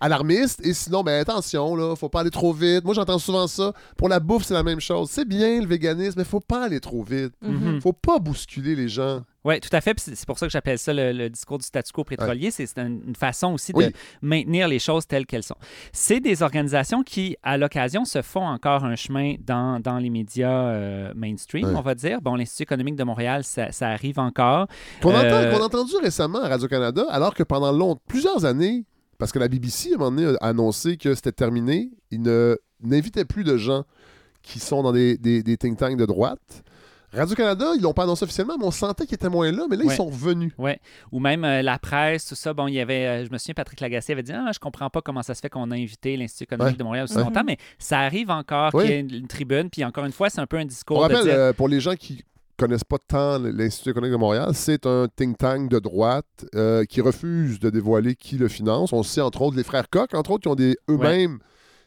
Alarmiste. 0.00 0.64
Et 0.64 0.74
sinon, 0.74 1.02
ben 1.02 1.20
attention, 1.20 1.74
là, 1.76 1.94
faut 1.96 2.08
pas 2.08 2.20
aller 2.20 2.30
trop 2.30 2.52
vite. 2.52 2.84
Moi, 2.84 2.94
j'entends 2.94 3.18
souvent 3.18 3.46
ça. 3.46 3.72
Pour 3.96 4.08
la 4.08 4.20
bouffe, 4.20 4.44
c'est 4.44 4.54
la 4.54 4.62
même 4.62 4.80
chose. 4.80 5.10
C'est 5.10 5.26
bien 5.26 5.60
le 5.60 5.66
véganisme, 5.66 6.14
mais 6.18 6.24
faut 6.24 6.40
pas 6.40 6.64
aller 6.64 6.80
trop 6.80 7.02
vite. 7.02 7.32
Mhm. 7.42 7.80
Faut 7.80 7.92
pas 7.92 8.18
bousculer 8.18 8.74
les 8.74 8.88
gens. 8.88 9.22
Oui, 9.44 9.58
tout 9.58 9.68
à 9.72 9.80
fait. 9.80 9.98
C'est 9.98 10.24
pour 10.24 10.38
ça 10.38 10.46
que 10.46 10.52
j'appelle 10.52 10.78
ça 10.78 10.92
le, 10.92 11.10
le 11.10 11.28
discours 11.28 11.58
du 11.58 11.64
statu 11.64 11.90
quo 11.92 12.04
pétrolier. 12.04 12.52
C'est 12.52 12.64
c'est 12.66 12.78
une, 12.78 13.16
façon 13.16 13.54
aussi 13.54 13.72
Oui. 13.74 13.86
de 13.88 13.92
maintenir 14.22 14.68
les 14.68 14.78
choses 14.78 15.04
telles 15.04 15.26
qu'elles 15.26 15.42
sont. 15.42 15.56
C'est 15.92 16.20
des 16.20 16.44
organisations 16.44 17.02
qui, 17.02 17.36
à 17.42 17.58
l'occasion, 17.58 18.04
se 18.04 18.22
font 18.22 18.46
encore 18.46 18.84
un 18.84 18.94
chemin 18.94 19.34
dans, 19.44 19.80
dans 19.80 19.98
les 19.98 20.10
médias 20.10 20.68
euh, 20.68 21.12
mainstream, 21.16 21.64
Ouais. 21.66 21.74
on 21.76 21.80
va 21.80 21.96
dire. 21.96 22.20
Bon, 22.22 22.36
l'Institut 22.36 22.62
économique 22.62 22.94
de 22.94 23.02
Montréal, 23.02 23.42
ça, 23.42 23.72
ça 23.72 23.88
arrive 23.88 24.20
encore. 24.20 24.68
Qu'on 25.02 25.10
entend- 25.10 25.22
Euh, 25.24 25.58
a 25.58 25.64
entendu 25.64 25.94
récemment 26.00 26.40
à 26.40 26.48
Radio-Canada, 26.48 27.04
alors 27.10 27.34
que 27.34 27.42
pendant 27.42 27.72
long- 27.72 27.98
plusieurs 28.06 28.44
années, 28.44 28.84
parce 29.22 29.30
que 29.30 29.38
la 29.38 29.46
BBC, 29.46 29.92
à 29.92 29.94
un 29.94 29.98
moment 29.98 30.10
donné, 30.10 30.36
a 30.40 30.46
annoncé 30.48 30.96
que 30.96 31.14
c'était 31.14 31.30
terminé, 31.30 31.92
ils 32.10 32.20
ne 32.20 32.58
n'invitaient 32.82 33.24
plus 33.24 33.44
de 33.44 33.56
gens 33.56 33.84
qui 34.42 34.58
sont 34.58 34.82
dans 34.82 34.90
des, 34.90 35.16
des- 35.16 35.44
des 35.44 35.56
think 35.56 35.78
tanks 35.78 35.96
de 35.96 36.06
droite. 36.06 36.64
Radio-Canada, 37.12 37.72
ils 37.76 37.82
l'ont 37.82 37.92
pas 37.92 38.02
annoncé 38.02 38.24
officiellement, 38.24 38.56
mais 38.58 38.64
on 38.64 38.70
sentait 38.72 39.04
qu'ils 39.06 39.14
étaient 39.14 39.28
moins 39.28 39.52
là, 39.52 39.66
mais 39.70 39.76
là, 39.76 39.84
Ouais. 39.84 39.92
ils 39.92 39.96
sont 39.96 40.06
revenus. 40.06 40.52
Ouais. 40.58 40.80
Ou 41.12 41.20
même 41.20 41.44
euh, 41.44 41.62
la 41.62 41.78
presse, 41.78 42.26
tout 42.26 42.34
ça. 42.34 42.52
Bon, 42.52 42.66
il 42.66 42.74
y 42.74 42.80
avait, 42.80 43.06
euh, 43.06 43.24
je 43.26 43.30
me 43.30 43.38
souviens, 43.38 43.54
Patrick 43.54 43.78
Lagacé 43.80 44.12
avait 44.14 44.22
dit 44.24 44.32
Ah, 44.32 44.50
je 44.52 44.58
comprends 44.58 44.90
pas 44.90 45.02
comment 45.02 45.22
ça 45.22 45.34
se 45.34 45.40
fait 45.40 45.50
qu'on 45.50 45.70
a 45.70 45.76
invité 45.76 46.16
l'Institut 46.16 46.44
économique 46.44 46.72
Ouais. 46.72 46.78
de 46.78 46.82
Montréal 46.84 47.04
aussi 47.04 47.16
Ouais. 47.16 47.22
longtemps, 47.22 47.44
mais 47.46 47.58
ça 47.78 48.00
arrive 48.00 48.30
encore 48.30 48.72
qu'il 48.72 48.86
y 48.90 48.92
ait 48.94 49.00
une, 49.00 49.14
une 49.14 49.28
tribune. 49.28 49.68
Puis 49.70 49.84
encore 49.84 50.04
une 50.06 50.12
fois, 50.12 50.30
c'est 50.30 50.40
un 50.40 50.46
peu 50.48 50.56
un 50.56 50.62
On 50.62 50.64
discours 50.64 50.96
de 50.96 51.02
rappelle, 51.02 51.22
dire 51.24 51.34
euh, 51.34 51.52
pour 51.52 51.68
les 51.68 51.80
gens 51.80 51.94
qui 51.94 52.24
connaissent 52.56 52.84
pas 52.84 52.98
tant 52.98 53.38
l'Institut 53.38 53.90
économique 53.90 54.12
de 54.12 54.18
Montréal, 54.18 54.50
c'est 54.54 54.86
un 54.86 55.06
think 55.16 55.38
tank 55.38 55.68
de 55.70 55.78
droite 55.78 56.46
euh, 56.54 56.84
qui 56.84 57.00
refuse 57.00 57.58
de 57.58 57.70
dévoiler 57.70 58.14
qui 58.14 58.36
le 58.38 58.48
finance. 58.48 58.92
On 58.92 59.02
sait, 59.02 59.20
entre 59.20 59.42
autres, 59.42 59.56
les 59.56 59.64
frères 59.64 59.88
Koch, 59.90 60.14
entre 60.14 60.32
autres, 60.32 60.42
qui 60.42 60.48
ont 60.48 60.54
des- 60.54 60.76
eux-mêmes 60.88 61.38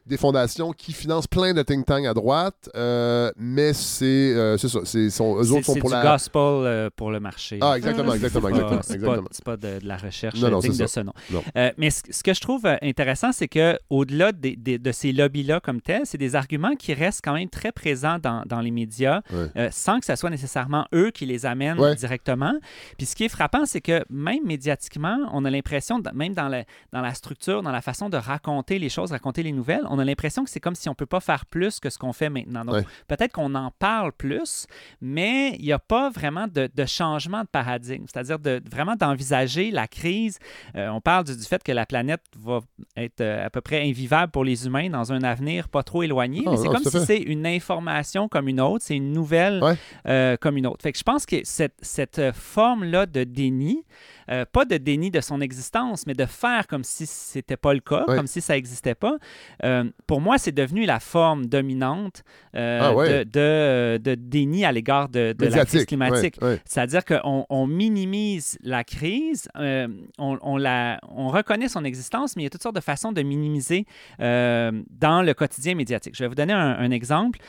des 0.05 0.17
fondations 0.17 0.71
qui 0.71 0.93
financent 0.93 1.27
plein 1.27 1.53
de 1.53 1.61
think 1.63 1.85
tanks 1.85 2.05
à 2.05 2.13
droite, 2.13 2.69
euh, 2.75 3.31
mais 3.37 3.73
c'est 3.73 4.05
euh, 4.05 4.57
ça. 4.57 4.79
C'est, 4.85 5.09
sont, 5.09 5.35
eux 5.37 5.51
autres 5.51 5.65
sont 5.65 5.73
c'est 5.73 5.79
pour 5.79 5.89
du 5.89 5.95
la... 5.95 6.03
gospel 6.03 6.41
euh, 6.41 6.89
pour 6.95 7.11
le 7.11 7.19
marché. 7.19 7.57
Ah, 7.61 7.75
exactement, 7.77 8.13
exactement, 8.13 8.49
exactement. 8.49 8.77
pas- 8.77 8.83
C'est 8.83 8.89
pas, 8.99 9.05
exactement. 9.05 9.27
c'est 9.31 9.43
pas 9.43 9.57
de, 9.57 9.79
de 9.79 9.87
la 9.87 9.97
recherche 9.97 10.39
Non, 10.39 10.49
non, 10.49 10.59
digne 10.59 10.71
de 10.73 10.85
ça. 10.85 10.87
ce 10.87 10.99
nom. 10.99 11.13
Euh, 11.57 11.71
mais 11.77 11.89
ce, 11.89 12.23
que 12.23 12.33
je 12.33 12.39
trouve 12.41 12.65
euh, 12.65 12.75
intéressant, 12.81 13.31
c'est 13.31 13.47
que 13.47 13.77
au-delà 13.89 14.31
des- 14.31 14.55
des- 14.55 14.77
de 14.77 14.91
ces 14.91 15.11
lobbies-là 15.11 15.59
comme 15.59 15.81
tels, 15.81 16.05
c'est 16.05 16.17
des 16.17 16.35
arguments 16.35 16.75
qui 16.75 16.93
restent 16.93 17.21
quand 17.23 17.33
même 17.33 17.49
très 17.49 17.71
présents 17.71 18.17
dans, 18.21 18.43
dans 18.45 18.61
les 18.61 18.71
médias, 18.71 19.21
Ouais. 19.31 19.47
euh, 19.57 19.69
sans 19.71 19.99
que 19.99 20.05
ce 20.05 20.15
soit 20.15 20.29
nécessairement 20.29 20.85
eux 20.93 21.11
qui 21.11 21.25
les 21.25 21.45
amènent 21.45 21.79
Ouais. 21.79 21.95
directement. 21.95 22.53
Puis 22.97 23.07
ce 23.07 23.15
qui 23.15 23.23
est 23.25 23.29
frappant, 23.29 23.65
c'est 23.65 23.81
que 23.81 24.03
même 24.09 24.45
médiatiquement, 24.45 25.17
on 25.33 25.45
a 25.45 25.49
l'impression, 25.49 26.01
même 26.13 26.33
dans, 26.33 26.49
le- 26.49 26.63
dans 26.93 27.01
la 27.01 27.13
structure, 27.13 27.61
dans 27.63 27.71
la 27.71 27.81
façon 27.81 28.09
de 28.09 28.17
raconter 28.17 28.79
les 28.79 28.89
choses, 28.89 29.11
raconter 29.11 29.43
les 29.43 29.51
nouvelles, 29.51 29.83
on 29.89 29.94
a 29.99 30.05
l'impression 30.05 30.43
que 30.43 30.49
c'est 30.49 30.59
comme 30.59 30.75
si 30.75 30.89
on 30.89 30.95
peut 30.95 31.05
pas 31.05 31.19
faire 31.19 31.45
plus 31.45 31.79
que 31.79 31.89
ce 31.89 31.97
qu'on 31.97 32.13
fait 32.13 32.29
maintenant. 32.29 32.63
Donc, 32.65 32.75
Ouais. 32.75 32.83
peut-être 33.07 33.31
qu'on 33.33 33.53
en 33.55 33.71
parle 33.79 34.11
plus, 34.11 34.67
mais 35.01 35.55
il 35.59 35.65
n'y 35.65 35.71
a 35.71 35.79
pas 35.79 36.09
vraiment 36.09 36.47
de, 36.47 36.69
de 36.73 36.85
changement 36.85 37.41
de 37.41 37.47
paradigme, 37.47 38.05
c'est-à-dire 38.11 38.39
de, 38.39 38.61
vraiment 38.69 38.95
d'envisager 38.95 39.71
la 39.71 39.87
crise. 39.87 40.37
Euh, 40.75 40.89
on 40.89 41.01
parle 41.01 41.23
du, 41.25 41.35
du 41.35 41.43
fait 41.43 41.63
que 41.63 41.71
la 41.71 41.85
planète 41.85 42.21
va 42.37 42.59
être 42.97 43.21
euh, 43.21 43.45
à 43.45 43.49
peu 43.49 43.61
près 43.61 43.87
invivable 43.87 44.31
pour 44.31 44.43
les 44.43 44.65
humains 44.65 44.89
dans 44.89 45.13
un 45.13 45.21
avenir 45.23 45.69
pas 45.69 45.83
trop 45.83 46.03
éloigné, 46.03 46.43
Ah, 46.45 46.51
mais 46.51 46.57
c'est 46.57 46.67
comme 46.67 46.83
si 46.83 46.99
c'est 47.05 47.17
une 47.19 47.45
information 47.45 48.27
comme 48.27 48.47
une 48.47 48.61
autre, 48.61 48.83
c'est 48.85 48.95
une 48.95 49.11
nouvelle 49.13 49.63
Ouais. 49.63 49.75
euh, 50.07 50.37
comme 50.37 50.57
une 50.57 50.67
autre. 50.67 50.81
Fait 50.83 50.91
que 50.91 50.97
je 50.97 51.03
pense 51.03 51.25
que 51.25 51.37
cette, 51.43 51.75
cette 51.81 52.31
forme-là 52.33 53.05
de 53.05 53.23
déni, 53.23 53.83
euh, 54.29 54.45
pas 54.51 54.65
de 54.65 54.77
déni 54.77 55.11
de 55.11 55.21
son 55.21 55.41
existence, 55.41 56.07
mais 56.07 56.13
de 56.13 56.25
faire 56.25 56.67
comme 56.67 56.83
si 56.83 57.05
c'était 57.05 57.57
pas 57.57 57.73
le 57.73 57.79
cas, 57.79 58.03
comme 58.17 58.27
si 58.27 58.41
ça 58.41 58.53
n'existait 58.55 58.95
pas, 58.95 59.17
euh, 59.63 59.83
pour 60.07 60.21
moi, 60.21 60.37
c'est 60.37 60.51
devenu 60.51 60.85
la 60.85 60.99
forme 60.99 61.45
dominante 61.45 62.23
euh, 62.55 62.79
Ah 62.81 62.93
de, 63.09 63.23
de, 63.23 63.97
de 64.03 64.15
déni 64.15 64.65
à 64.65 64.71
l'égard 64.71 65.09
de, 65.09 65.33
de 65.33 65.45
la 65.45 65.65
crise 65.65 65.85
climatique. 65.85 66.35
C'est-à-dire 66.65 67.05
qu'on 67.05 67.45
on 67.49 67.67
minimise 67.67 68.57
la 68.63 68.83
crise, 68.83 69.47
on, 69.55 69.87
on 70.17 70.57
la, 70.57 70.99
on 71.09 71.27
reconnaît 71.29 71.67
son 71.69 71.83
existence, 71.83 72.35
mais 72.35 72.43
il 72.43 72.45
y 72.45 72.47
a 72.47 72.49
toutes 72.49 72.63
sortes 72.63 72.75
de 72.75 72.81
façons 72.81 73.11
de 73.11 73.21
minimiser 73.21 73.85
dans 74.19 75.23
le 75.23 75.33
quotidien 75.33 75.75
médiatique. 75.75 76.15
Je 76.15 76.23
vais 76.23 76.27
vous 76.27 76.35
donner 76.35 76.53
un, 76.53 76.77
un 76.79 76.91
exemple. 76.91 77.39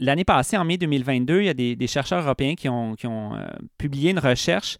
L'année 0.00 0.24
passée, 0.24 0.56
en 0.56 0.64
mai 0.64 0.76
2022, 0.78 1.40
il 1.40 1.46
y 1.46 1.48
a 1.48 1.54
des, 1.54 1.74
des 1.76 1.86
chercheurs 1.86 2.22
européens 2.22 2.54
qui 2.54 2.68
ont, 2.68 2.94
qui 2.94 3.06
ont 3.06 3.32
publié 3.78 4.10
une 4.10 4.18
recherche 4.20 4.78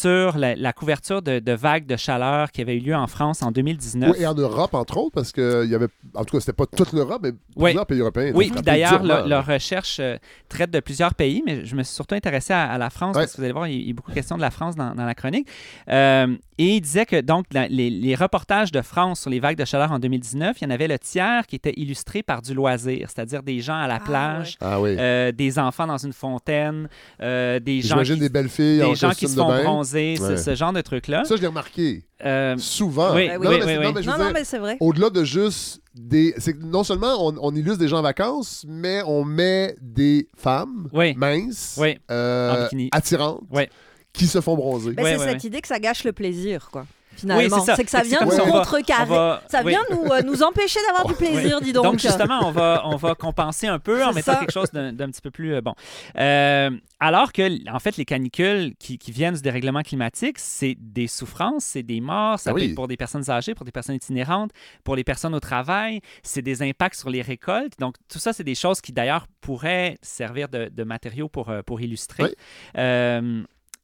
sur 0.00 0.36
la, 0.38 0.54
la 0.56 0.72
couverture 0.72 1.22
de, 1.22 1.38
de 1.38 1.52
vagues 1.52 1.86
de 1.86 1.96
chaleur 1.96 2.50
qui 2.50 2.60
avait 2.60 2.76
eu 2.76 2.80
lieu 2.80 2.94
en 2.94 3.06
France 3.06 3.42
en 3.42 3.50
2019. 3.52 4.10
Oui, 4.12 4.22
et 4.22 4.26
en 4.26 4.34
Europe, 4.34 4.74
entre 4.74 4.96
autres, 4.98 5.12
parce 5.14 5.32
que 5.32 5.64
il 5.64 5.70
y 5.70 5.74
avait. 5.74 5.88
En 6.14 6.24
tout 6.24 6.36
cas, 6.36 6.40
c'était 6.40 6.52
pas 6.52 6.66
toute 6.66 6.92
l'Europe, 6.92 7.20
mais 7.22 7.32
Oui. 7.56 7.70
plusieurs 7.70 7.86
pays 7.86 7.98
européens. 8.00 8.32
Oui, 8.34 8.52
d'ailleurs, 8.64 9.02
leur, 9.02 9.26
leur 9.26 9.46
recherche 9.46 9.98
euh, 10.00 10.16
traite 10.48 10.70
de 10.70 10.80
plusieurs 10.80 11.14
pays, 11.14 11.42
mais 11.46 11.64
je 11.64 11.74
me 11.76 11.82
suis 11.82 11.94
surtout 11.94 12.14
intéressé 12.14 12.52
à, 12.52 12.70
à 12.70 12.78
la 12.78 12.90
France 12.90 13.16
Ouais. 13.16 13.22
parce 13.22 13.32
que 13.32 13.36
vous 13.38 13.44
allez 13.44 13.52
voir, 13.52 13.68
il 13.68 13.74
y 13.74 13.76
a- 13.76 13.80
il 13.80 13.88
y 13.88 13.90
a 13.90 13.94
beaucoup 13.94 14.10
de 14.10 14.14
questions 14.16 14.36
de 14.36 14.40
la 14.42 14.50
France 14.50 14.74
dans, 14.76 14.94
dans 14.94 15.04
la 15.04 15.14
chronique. 15.14 15.48
Euh, 15.88 16.36
et 16.58 16.76
il 16.76 16.80
disait 16.80 17.04
que 17.06 17.20
donc 17.20 17.46
la- 17.52 17.68
les, 17.68 17.90
les 17.90 18.14
reportages 18.14 18.70
de 18.72 18.80
France 18.82 19.20
sur 19.20 19.30
les 19.30 19.40
vagues 19.40 19.56
de 19.58 19.64
chaleur 19.64 19.92
en 19.92 19.98
2019, 19.98 20.56
il 20.60 20.64
y 20.64 20.66
en 20.66 20.70
avait 20.70 20.88
le 20.88 20.98
tiers 20.98 21.46
qui 21.46 21.56
était 21.56 21.74
illustré 21.76 22.22
par 22.22 22.42
du 22.42 22.54
loisir, 22.54 23.08
c'est-à-dire 23.10 23.42
des 23.42 23.60
gens 23.60 23.74
à 23.76 23.86
la 23.88 23.96
Ah, 23.96 24.00
plage, 24.00 24.56
Ah 24.60 24.80
oui. 24.80 24.96
euh, 24.98 25.32
des 25.32 25.58
enfants 25.58 25.86
dans 25.86 25.98
une 25.98 26.12
fontaine, 26.12 26.88
euh, 27.20 27.58
des 27.60 27.80
gens 27.80 27.88
J'imagine 27.94 28.14
qui, 28.16 28.20
des 28.20 28.28
belles 28.28 28.48
filles 28.48 28.82
en 28.82 28.90
des 28.90 28.94
gens 28.94 29.10
qui 29.10 29.26
se 29.28 29.34
de 29.36 29.40
font 29.40 29.48
ce- 29.84 30.22
Ouais. 30.22 30.36
ce, 30.36 30.54
genre 30.54 30.72
de 30.72 30.80
trucs-là. 30.80 31.24
Ça, 31.24 31.36
je 31.36 31.40
l'ai 31.40 31.46
remarqué. 31.46 32.04
Euh, 32.24 32.56
Souvent. 32.58 33.14
Oui, 33.14 33.28
non, 33.28 33.34
oui, 33.38 33.46
mais, 33.64 33.78
oui, 33.78 33.84
non, 33.84 33.92
mais 33.92 34.02
Non, 34.02 34.18
non, 34.18 34.30
mais 34.32 34.44
c'est 34.44 34.58
vrai. 34.58 34.76
au-delà 34.80 35.10
de 35.10 35.24
juste 35.24 35.80
des. 35.94 36.34
C'est 36.38 36.54
que 36.54 36.64
non 36.64 36.84
seulement 36.84 37.26
on, 37.26 37.34
on 37.40 37.54
illustre 37.54 37.78
des 37.78 37.88
gens 37.88 37.98
en 37.98 38.02
vacances, 38.02 38.64
mais 38.68 39.02
on 39.06 39.24
met 39.24 39.76
des 39.80 40.28
femmes 40.36 40.88
Oui. 40.92 41.14
minces, 41.16 41.76
Oui. 41.80 41.98
euh, 42.10 42.66
attirantes, 42.92 43.40
Oui. 43.50 43.64
qui 44.12 44.26
se 44.26 44.40
font 44.40 44.56
bronzer. 44.56 44.92
Ben, 44.92 45.04
c'est 45.18 45.18
cette 45.30 45.44
idée 45.44 45.60
que 45.60 45.68
ça 45.68 45.78
gâche 45.78 46.04
le 46.04 46.12
plaisir, 46.12 46.68
quoi. 46.72 46.86
Oui, 47.14 47.20
Finalement, 47.20 47.60
c'est 47.64 47.84
que 47.84 47.90
ça 47.90 48.02
vient 48.02 48.20
nous 48.24 48.30
contrecarrer. 48.52 49.08
va- 49.08 49.42
Ça 49.48 49.62
oui. 49.64 49.70
vient 49.72 49.84
nous, 49.90 50.04
euh, 50.12 50.22
nous 50.22 50.42
empêcher 50.42 50.80
d'avoir 50.86 51.06
du 51.06 51.14
plaisir, 51.24 51.60
dis 51.60 51.72
donc. 51.72 51.84
Donc, 51.84 51.98
justement, 51.98 52.40
on 52.44 52.50
va, 52.50 52.82
on 52.84 52.96
va 52.96 53.14
compenser 53.14 53.66
un 53.66 53.78
peu 53.78 54.04
en 54.04 54.12
mettant 54.12 54.32
ça. 54.32 54.38
quelque 54.40 54.52
chose 54.52 54.70
d'un 54.72 54.92
d'un 54.92 55.10
petit 55.10 55.20
peu 55.20 55.30
plus 55.30 55.54
euh, 55.54 55.60
bon. 55.60 55.74
Euh, 56.18 56.70
alors 57.00 57.32
que, 57.32 57.70
en 57.70 57.78
fait, 57.78 57.96
les 57.96 58.04
canicules 58.04 58.74
qui, 58.78 58.98
qui 58.98 59.12
viennent 59.12 59.34
du 59.34 59.42
dérèglement 59.42 59.82
climatique, 59.82 60.38
c'est 60.38 60.76
des 60.78 61.06
souffrances, 61.06 61.64
c'est 61.64 61.82
des 61.82 62.00
morts, 62.00 62.38
ça 62.38 62.50
Ah 62.50 62.54
peut 62.54 62.60
oui. 62.60 62.66
être 62.70 62.74
pour 62.74 62.88
des 62.88 62.96
personnes 62.96 63.30
âgées, 63.30 63.54
pour 63.54 63.64
des 63.64 63.72
personnes 63.72 63.94
itinérantes, 63.96 64.50
pour 64.84 64.96
les 64.96 65.04
personnes 65.04 65.34
au 65.34 65.40
travail, 65.40 66.00
c'est 66.22 66.42
des 66.42 66.62
impacts 66.62 66.98
sur 66.98 67.10
les 67.10 67.22
récoltes. 67.22 67.74
Donc, 67.78 67.96
tout 68.10 68.18
ça, 68.18 68.32
c'est 68.32 68.44
des 68.44 68.54
choses 68.54 68.80
qui, 68.80 68.92
d'ailleurs, 68.92 69.26
pourraient 69.40 69.98
servir 70.02 70.48
de, 70.48 70.68
de 70.72 70.84
matériaux 70.84 71.28
pour, 71.28 71.50
euh, 71.50 71.62
pour 71.62 71.80
illustrer. 71.80 72.34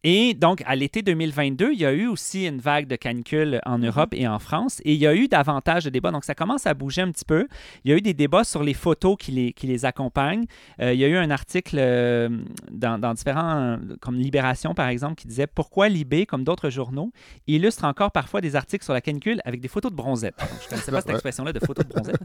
Et 0.03 0.33
donc, 0.33 0.63
à 0.65 0.77
l'été 0.77 1.03
2022, 1.03 1.73
il 1.75 1.79
y 1.81 1.85
a 1.85 1.93
eu 1.93 2.07
aussi 2.07 2.47
une 2.47 2.59
vague 2.59 2.87
de 2.87 2.97
canicules 2.97 3.61
en 3.67 3.79
Europe 3.79 4.15
et 4.15 4.27
en 4.27 4.39
France, 4.39 4.81
et 4.87 4.95
il 4.95 4.99
y 4.99 5.07
a 5.07 5.15
eu 5.15 5.29
davantage 5.29 5.85
de 5.85 5.91
débats. 5.91 6.11
Donc, 6.11 6.25
ça 6.25 6.35
commence 6.35 6.67
à 6.67 6.73
bouger 6.73 7.03
un 7.03 7.11
petit 7.11 7.27
peu. 7.27 7.47
Il 7.85 7.91
y 7.91 7.95
a 7.95 7.99
eu 7.99 8.01
des 8.01 8.15
débats 8.15 8.45
sur 8.45 8.63
les 8.63 8.73
photos 8.73 9.17
qui 9.19 9.31
les, 9.33 9.53
qui 9.53 9.67
les 9.67 9.85
accompagnent. 9.85 10.47
Euh, 10.81 10.95
il 10.95 11.01
y 11.01 11.05
a 11.05 11.09
eu 11.09 11.17
un 11.17 11.31
article 11.31 11.77
euh, 11.79 12.31
dans, 12.71 12.99
dans 12.99 13.13
différents, 13.13 13.79
comme 14.01 14.17
Libération 14.17 14.73
par 14.75 14.89
exemple, 14.89 15.17
qui 15.17 15.29
disait 15.29 15.47
pourquoi 15.47 15.91
Libé, 15.91 16.25
comme 16.25 16.45
d'autres 16.45 16.71
journaux, 16.71 17.13
illustre 17.47 17.85
encore 17.85 18.11
parfois 18.11 18.41
des 18.41 18.57
articles 18.57 18.85
sur 18.85 18.95
la 18.95 19.03
canicule 19.03 19.43
avec 19.45 19.61
des 19.61 19.69
photos 19.69 19.91
de 19.91 19.97
bronzette. 19.97 20.35
Donc, 20.39 20.49
je 20.61 20.65
ne 20.65 20.71
connaissais 20.71 20.93
pas 20.93 21.01
cette 21.03 21.11
expression-là 21.11 21.53
de 21.53 21.59
photos 21.61 21.85
de 21.87 21.93
bronzette. 21.93 22.17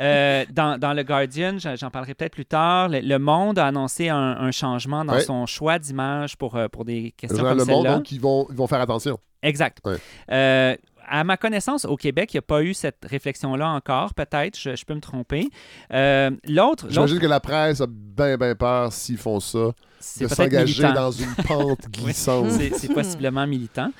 Euh, 0.00 0.44
dans, 0.50 0.78
dans 0.78 0.94
le 0.94 1.02
Guardian, 1.02 1.56
j'en 1.58 1.90
parlerai 1.90 2.14
peut-être 2.14 2.32
plus 2.32 2.46
tard, 2.46 2.88
le, 2.88 3.00
Le 3.00 3.18
Monde 3.18 3.58
a 3.58 3.66
annoncé 3.66 4.08
un, 4.08 4.16
un 4.16 4.50
changement 4.50 5.04
dans 5.04 5.12
Ouais. 5.12 5.20
son 5.20 5.44
choix 5.44 5.78
d'image 5.78 6.38
pour, 6.38 6.58
pour 6.70 6.86
des 6.86 7.01
Le 7.04 7.10
questions 7.10 7.44
comme 7.44 7.58
Le 7.58 7.64
Monde, 7.64 7.86
donc, 7.86 8.12
ils 8.12 8.20
vont, 8.20 8.46
ils 8.50 8.56
vont 8.56 8.66
faire 8.66 8.80
attention. 8.80 9.18
Exact. 9.42 9.78
Ouais. 9.84 9.96
Euh, 10.30 10.76
à 11.08 11.24
ma 11.24 11.36
connaissance, 11.36 11.84
au 11.84 11.96
Québec, 11.96 12.32
il 12.32 12.36
n'y 12.36 12.40
a 12.40 12.42
pas 12.42 12.62
eu 12.62 12.74
cette 12.74 13.04
réflexion-là 13.04 13.68
encore. 13.68 14.14
Peut-être, 14.14 14.58
je, 14.58 14.76
je 14.76 14.84
peux 14.84 14.94
me 14.94 15.00
tromper. 15.00 15.48
Euh, 15.92 16.30
L'autre, 16.46 16.86
J'imagine 16.88 17.18
que 17.18 17.26
la 17.26 17.40
presse 17.40 17.80
a 17.80 17.86
bien, 17.88 18.36
bien 18.36 18.54
peur 18.54 18.92
s'ils 18.92 19.18
font 19.18 19.40
ça, 19.40 19.72
de 20.20 20.28
s'engager 20.28 20.82
dans 20.94 21.10
une 21.10 21.34
pente 21.46 21.88
glissante. 21.92 22.50
C'est- 22.50 22.74
C'est 22.74 22.92
possiblement 22.92 23.46
militant. 23.46 23.90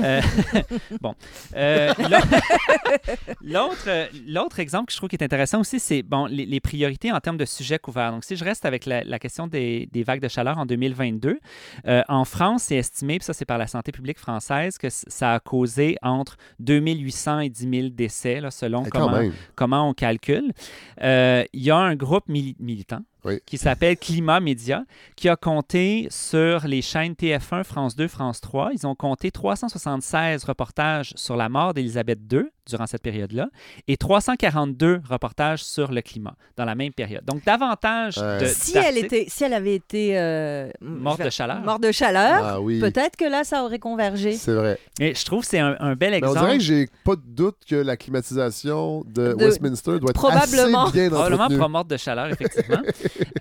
Euh, 0.00 0.20
bon. 1.00 1.14
Euh, 1.56 1.92
l'autre- 3.42 4.58
exemple 4.60 4.86
que 4.86 4.92
je 4.92 4.96
trouve 4.96 5.08
qui 5.08 5.16
est 5.16 5.22
intéressant 5.24 5.60
aussi, 5.60 5.80
c'est 5.80 6.02
bon, 6.02 6.26
les, 6.26 6.46
les 6.46 6.60
priorités 6.60 7.10
en 7.12 7.20
termes 7.20 7.36
de 7.36 7.44
sujets 7.44 7.78
couverts. 7.78 8.12
Donc, 8.12 8.24
si 8.24 8.36
je 8.36 8.44
reste 8.44 8.64
avec 8.64 8.86
la, 8.86 9.02
la 9.04 9.18
question 9.18 9.46
des, 9.46 9.88
des 9.92 10.02
vagues 10.02 10.20
de 10.20 10.28
chaleur 10.28 10.58
en 10.58 10.66
2022, 10.66 11.38
euh, 11.86 12.02
en 12.08 12.24
France, 12.24 12.64
c'est 12.64 12.76
estimé, 12.76 13.18
puis 13.18 13.24
ça 13.26 13.32
c'est 13.32 13.44
par 13.44 13.58
la 13.58 13.66
santé 13.66 13.92
publique 13.92 14.18
française, 14.18 14.78
que 14.78 14.88
ça 14.90 15.34
a 15.34 15.40
causé 15.40 15.96
entre 16.02 16.36
2800 16.60 17.40
et 17.40 17.48
10 17.48 17.68
000 17.70 17.88
décès, 17.90 18.40
là, 18.40 18.50
selon 18.50 18.84
Eh, 18.86 18.90
comment, 18.90 19.88
on 19.88 19.94
calcule. 19.94 20.52
Il 21.00 21.46
y 21.54 21.70
a 21.70 21.76
un 21.76 21.94
groupe 21.96 22.28
mili- 22.28 22.56
militant 22.58 23.00
Qui 23.46 23.58
s'appelle 23.58 23.96
Climat 23.96 24.40
Média, 24.40 24.84
qui 25.16 25.28
a 25.28 25.36
compté 25.36 26.08
sur 26.10 26.66
les 26.66 26.82
chaînes 26.82 27.12
TF1, 27.12 27.62
France 27.64 27.94
2, 27.94 28.08
France 28.08 28.40
3. 28.40 28.70
Ils 28.72 28.86
ont 28.86 28.94
compté 28.94 29.30
376 29.30 30.44
reportages 30.44 31.12
sur 31.16 31.36
la 31.36 31.48
mort 31.48 31.72
d'Élisabeth 31.72 32.18
II 32.32 32.44
durant 32.68 32.86
cette 32.86 33.02
période-là 33.02 33.48
et 33.88 33.96
342 33.96 35.00
reportages 35.08 35.62
sur 35.64 35.90
le 35.92 36.00
climat 36.00 36.34
dans 36.56 36.64
la 36.64 36.74
même 36.74 36.92
période. 36.92 37.24
Donc, 37.24 37.44
davantage 37.44 38.18
Ouais. 38.18 38.40
de 38.40 38.46
Si 38.46 38.76
elle, 38.78 38.98
était, 38.98 39.26
si 39.28 39.44
elle 39.44 39.54
avait 39.54 39.74
été 39.74 40.18
euh, 40.18 40.70
mortes 40.80 41.18
je- 41.20 41.24
de 41.26 41.30
chaleur. 41.30 41.60
morte 41.62 41.82
de 41.82 41.92
chaleur, 41.92 42.44
Ah 42.44 42.60
oui. 42.60 42.80
peut-être 42.80 43.16
que 43.16 43.24
là, 43.24 43.44
ça 43.44 43.64
aurait 43.64 43.78
convergé. 43.78 44.32
C'est 44.32 44.52
vrai. 44.54 44.78
Et 45.00 45.14
je 45.14 45.24
trouve 45.24 45.40
que 45.42 45.46
c'est 45.48 45.58
un, 45.58 45.76
un 45.80 45.94
bel 45.94 46.10
Mais 46.12 46.16
on 46.24 46.28
exemple. 46.28 46.46
dirait 46.46 46.58
que 46.58 46.64
j'ai 46.64 46.88
pas 47.04 47.16
de 47.16 47.22
doute 47.26 47.56
que 47.68 47.74
la 47.76 47.96
climatisation 47.96 49.02
de, 49.06 49.32
De- 49.34 49.44
Westminster 49.44 49.98
doit 49.98 50.10
être 50.10 50.14
Probablement. 50.14 50.84
assez 50.86 50.92
bien 50.92 51.08
Probablement 51.10 51.58
pas 51.58 51.68
morte 51.68 51.88
de 51.88 51.96
chaleur, 51.96 52.26
effectivement. 52.28 52.82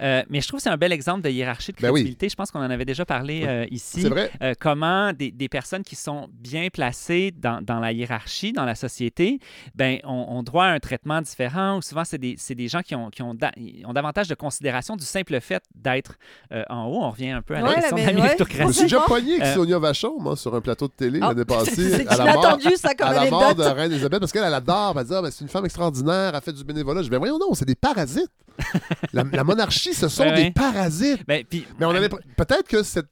Euh, 0.02 0.24
mais 0.32 0.42
je 0.42 0.48
trouve 0.48 0.58
que 0.60 0.64
c'est 0.64 0.70
un 0.70 0.78
bel 0.78 0.92
exemple 0.92 1.22
de 1.22 1.30
hiérarchie 1.30 1.74
de 1.74 1.78
Ben 1.80 1.90
oui. 1.90 2.00
crédibilité. 2.00 2.28
Je 2.28 2.36
pense 2.36 2.50
qu'on 2.50 2.58
en 2.62 2.72
avait 2.72 2.86
déjà 2.86 3.06
parlé 3.06 3.42
Oui. 3.44 3.48
euh, 3.48 3.66
ici. 3.70 4.02
C'est 4.02 4.10
vrai. 4.10 4.32
Euh, 4.42 4.56
comment 4.60 5.14
des, 5.14 5.30
des 5.30 5.48
personnes 5.48 5.84
qui 5.84 5.96
sont 5.96 6.28
bien 6.34 6.70
placées 6.74 7.32
dans, 7.38 7.62
dans 7.62 7.80
la 7.80 7.92
hiérarchie, 7.92 8.52
dans 8.52 8.66
la 8.66 8.74
société, 8.74 9.11
ben, 9.76 10.00
ont, 10.04 10.26
ont 10.30 10.44
droit 10.44 10.66
à 10.66 10.70
un 10.70 10.80
traitement 10.80 11.22
différent. 11.22 11.78
Ou 11.78 11.82
souvent, 11.82 12.04
c'est 12.06 12.18
des, 12.18 12.36
c'est 12.38 12.56
des 12.56 12.68
gens 12.68 12.82
qui, 12.82 12.96
ont, 12.96 13.10
qui 13.10 13.22
ont, 13.22 13.34
da- 13.34 13.52
ont 13.86 13.94
davantage 13.94 14.28
de 14.28 14.36
considération 14.36 14.96
du 14.96 15.06
simple 15.06 15.40
fait 15.42 15.64
d'être 15.76 16.16
euh, 16.52 16.64
en 16.70 16.86
haut. 16.86 17.00
On 17.04 17.10
revient 17.12 17.30
un 17.32 17.42
peu 17.42 17.56
à 17.56 17.62
la 17.62 17.70
Ouais, 17.70 17.76
question 17.76 17.96
de 17.98 18.02
la 18.02 18.08
ouais. 18.24 18.36
Je 18.50 18.64
me 18.64 18.72
suis 18.72 18.82
déjà 18.84 19.00
pogné 19.02 19.34
avec 19.36 19.44
Euh, 19.48 19.54
Sonia 19.56 19.80
Vachon, 19.80 20.20
moi, 20.20 20.36
sur 20.36 20.54
un 20.56 20.62
plateau 20.62 20.88
de 20.88 20.94
télé 20.94 21.20
Ah, 21.22 21.30
l'année 21.30 21.46
passée. 21.46 22.06
à 22.08 22.14
je 22.14 22.18
la 22.20 22.26
l'ai 22.26 22.34
mort, 22.34 22.46
entendu, 22.46 22.76
ça, 22.78 22.94
comme 22.96 23.08
à 23.08 23.14
la 23.26 23.30
mort 23.30 23.56
de. 23.56 23.64
Reine 23.64 23.92
Elisabeth, 23.92 24.20
parce 24.20 24.32
qu'elle 24.32 24.44
elle 24.44 24.54
adore. 24.54 24.96
Elle 25.00 25.06
dit 25.06 25.14
Ah, 25.16 25.22
ben, 25.22 25.32
c'est 25.32 25.42
une 25.44 25.50
femme 25.50 25.66
extraordinaire, 25.66 26.32
elle 26.36 26.42
fait 26.42 26.54
du 26.54 26.64
bénévolat. 26.64 27.02
Je 27.02 27.06
dis 27.06 27.10
Ben 27.10 27.20
voyons, 27.20 27.38
non, 27.40 27.54
c'est 27.54 27.66
des 27.66 27.76
parasites. 27.76 28.30
la, 29.14 29.24
la 29.32 29.44
monarchie, 29.44 29.94
ce 29.94 30.08
sont 30.08 30.24
Ouais, 30.24 30.44
des 30.46 30.52
parasites. 30.52 31.26
Ben, 31.28 31.44
Mais 31.80 31.86
on 31.86 31.90
avait 31.92 32.10
peut-être 32.10 32.68
que 32.68 32.84
cette 32.84 33.08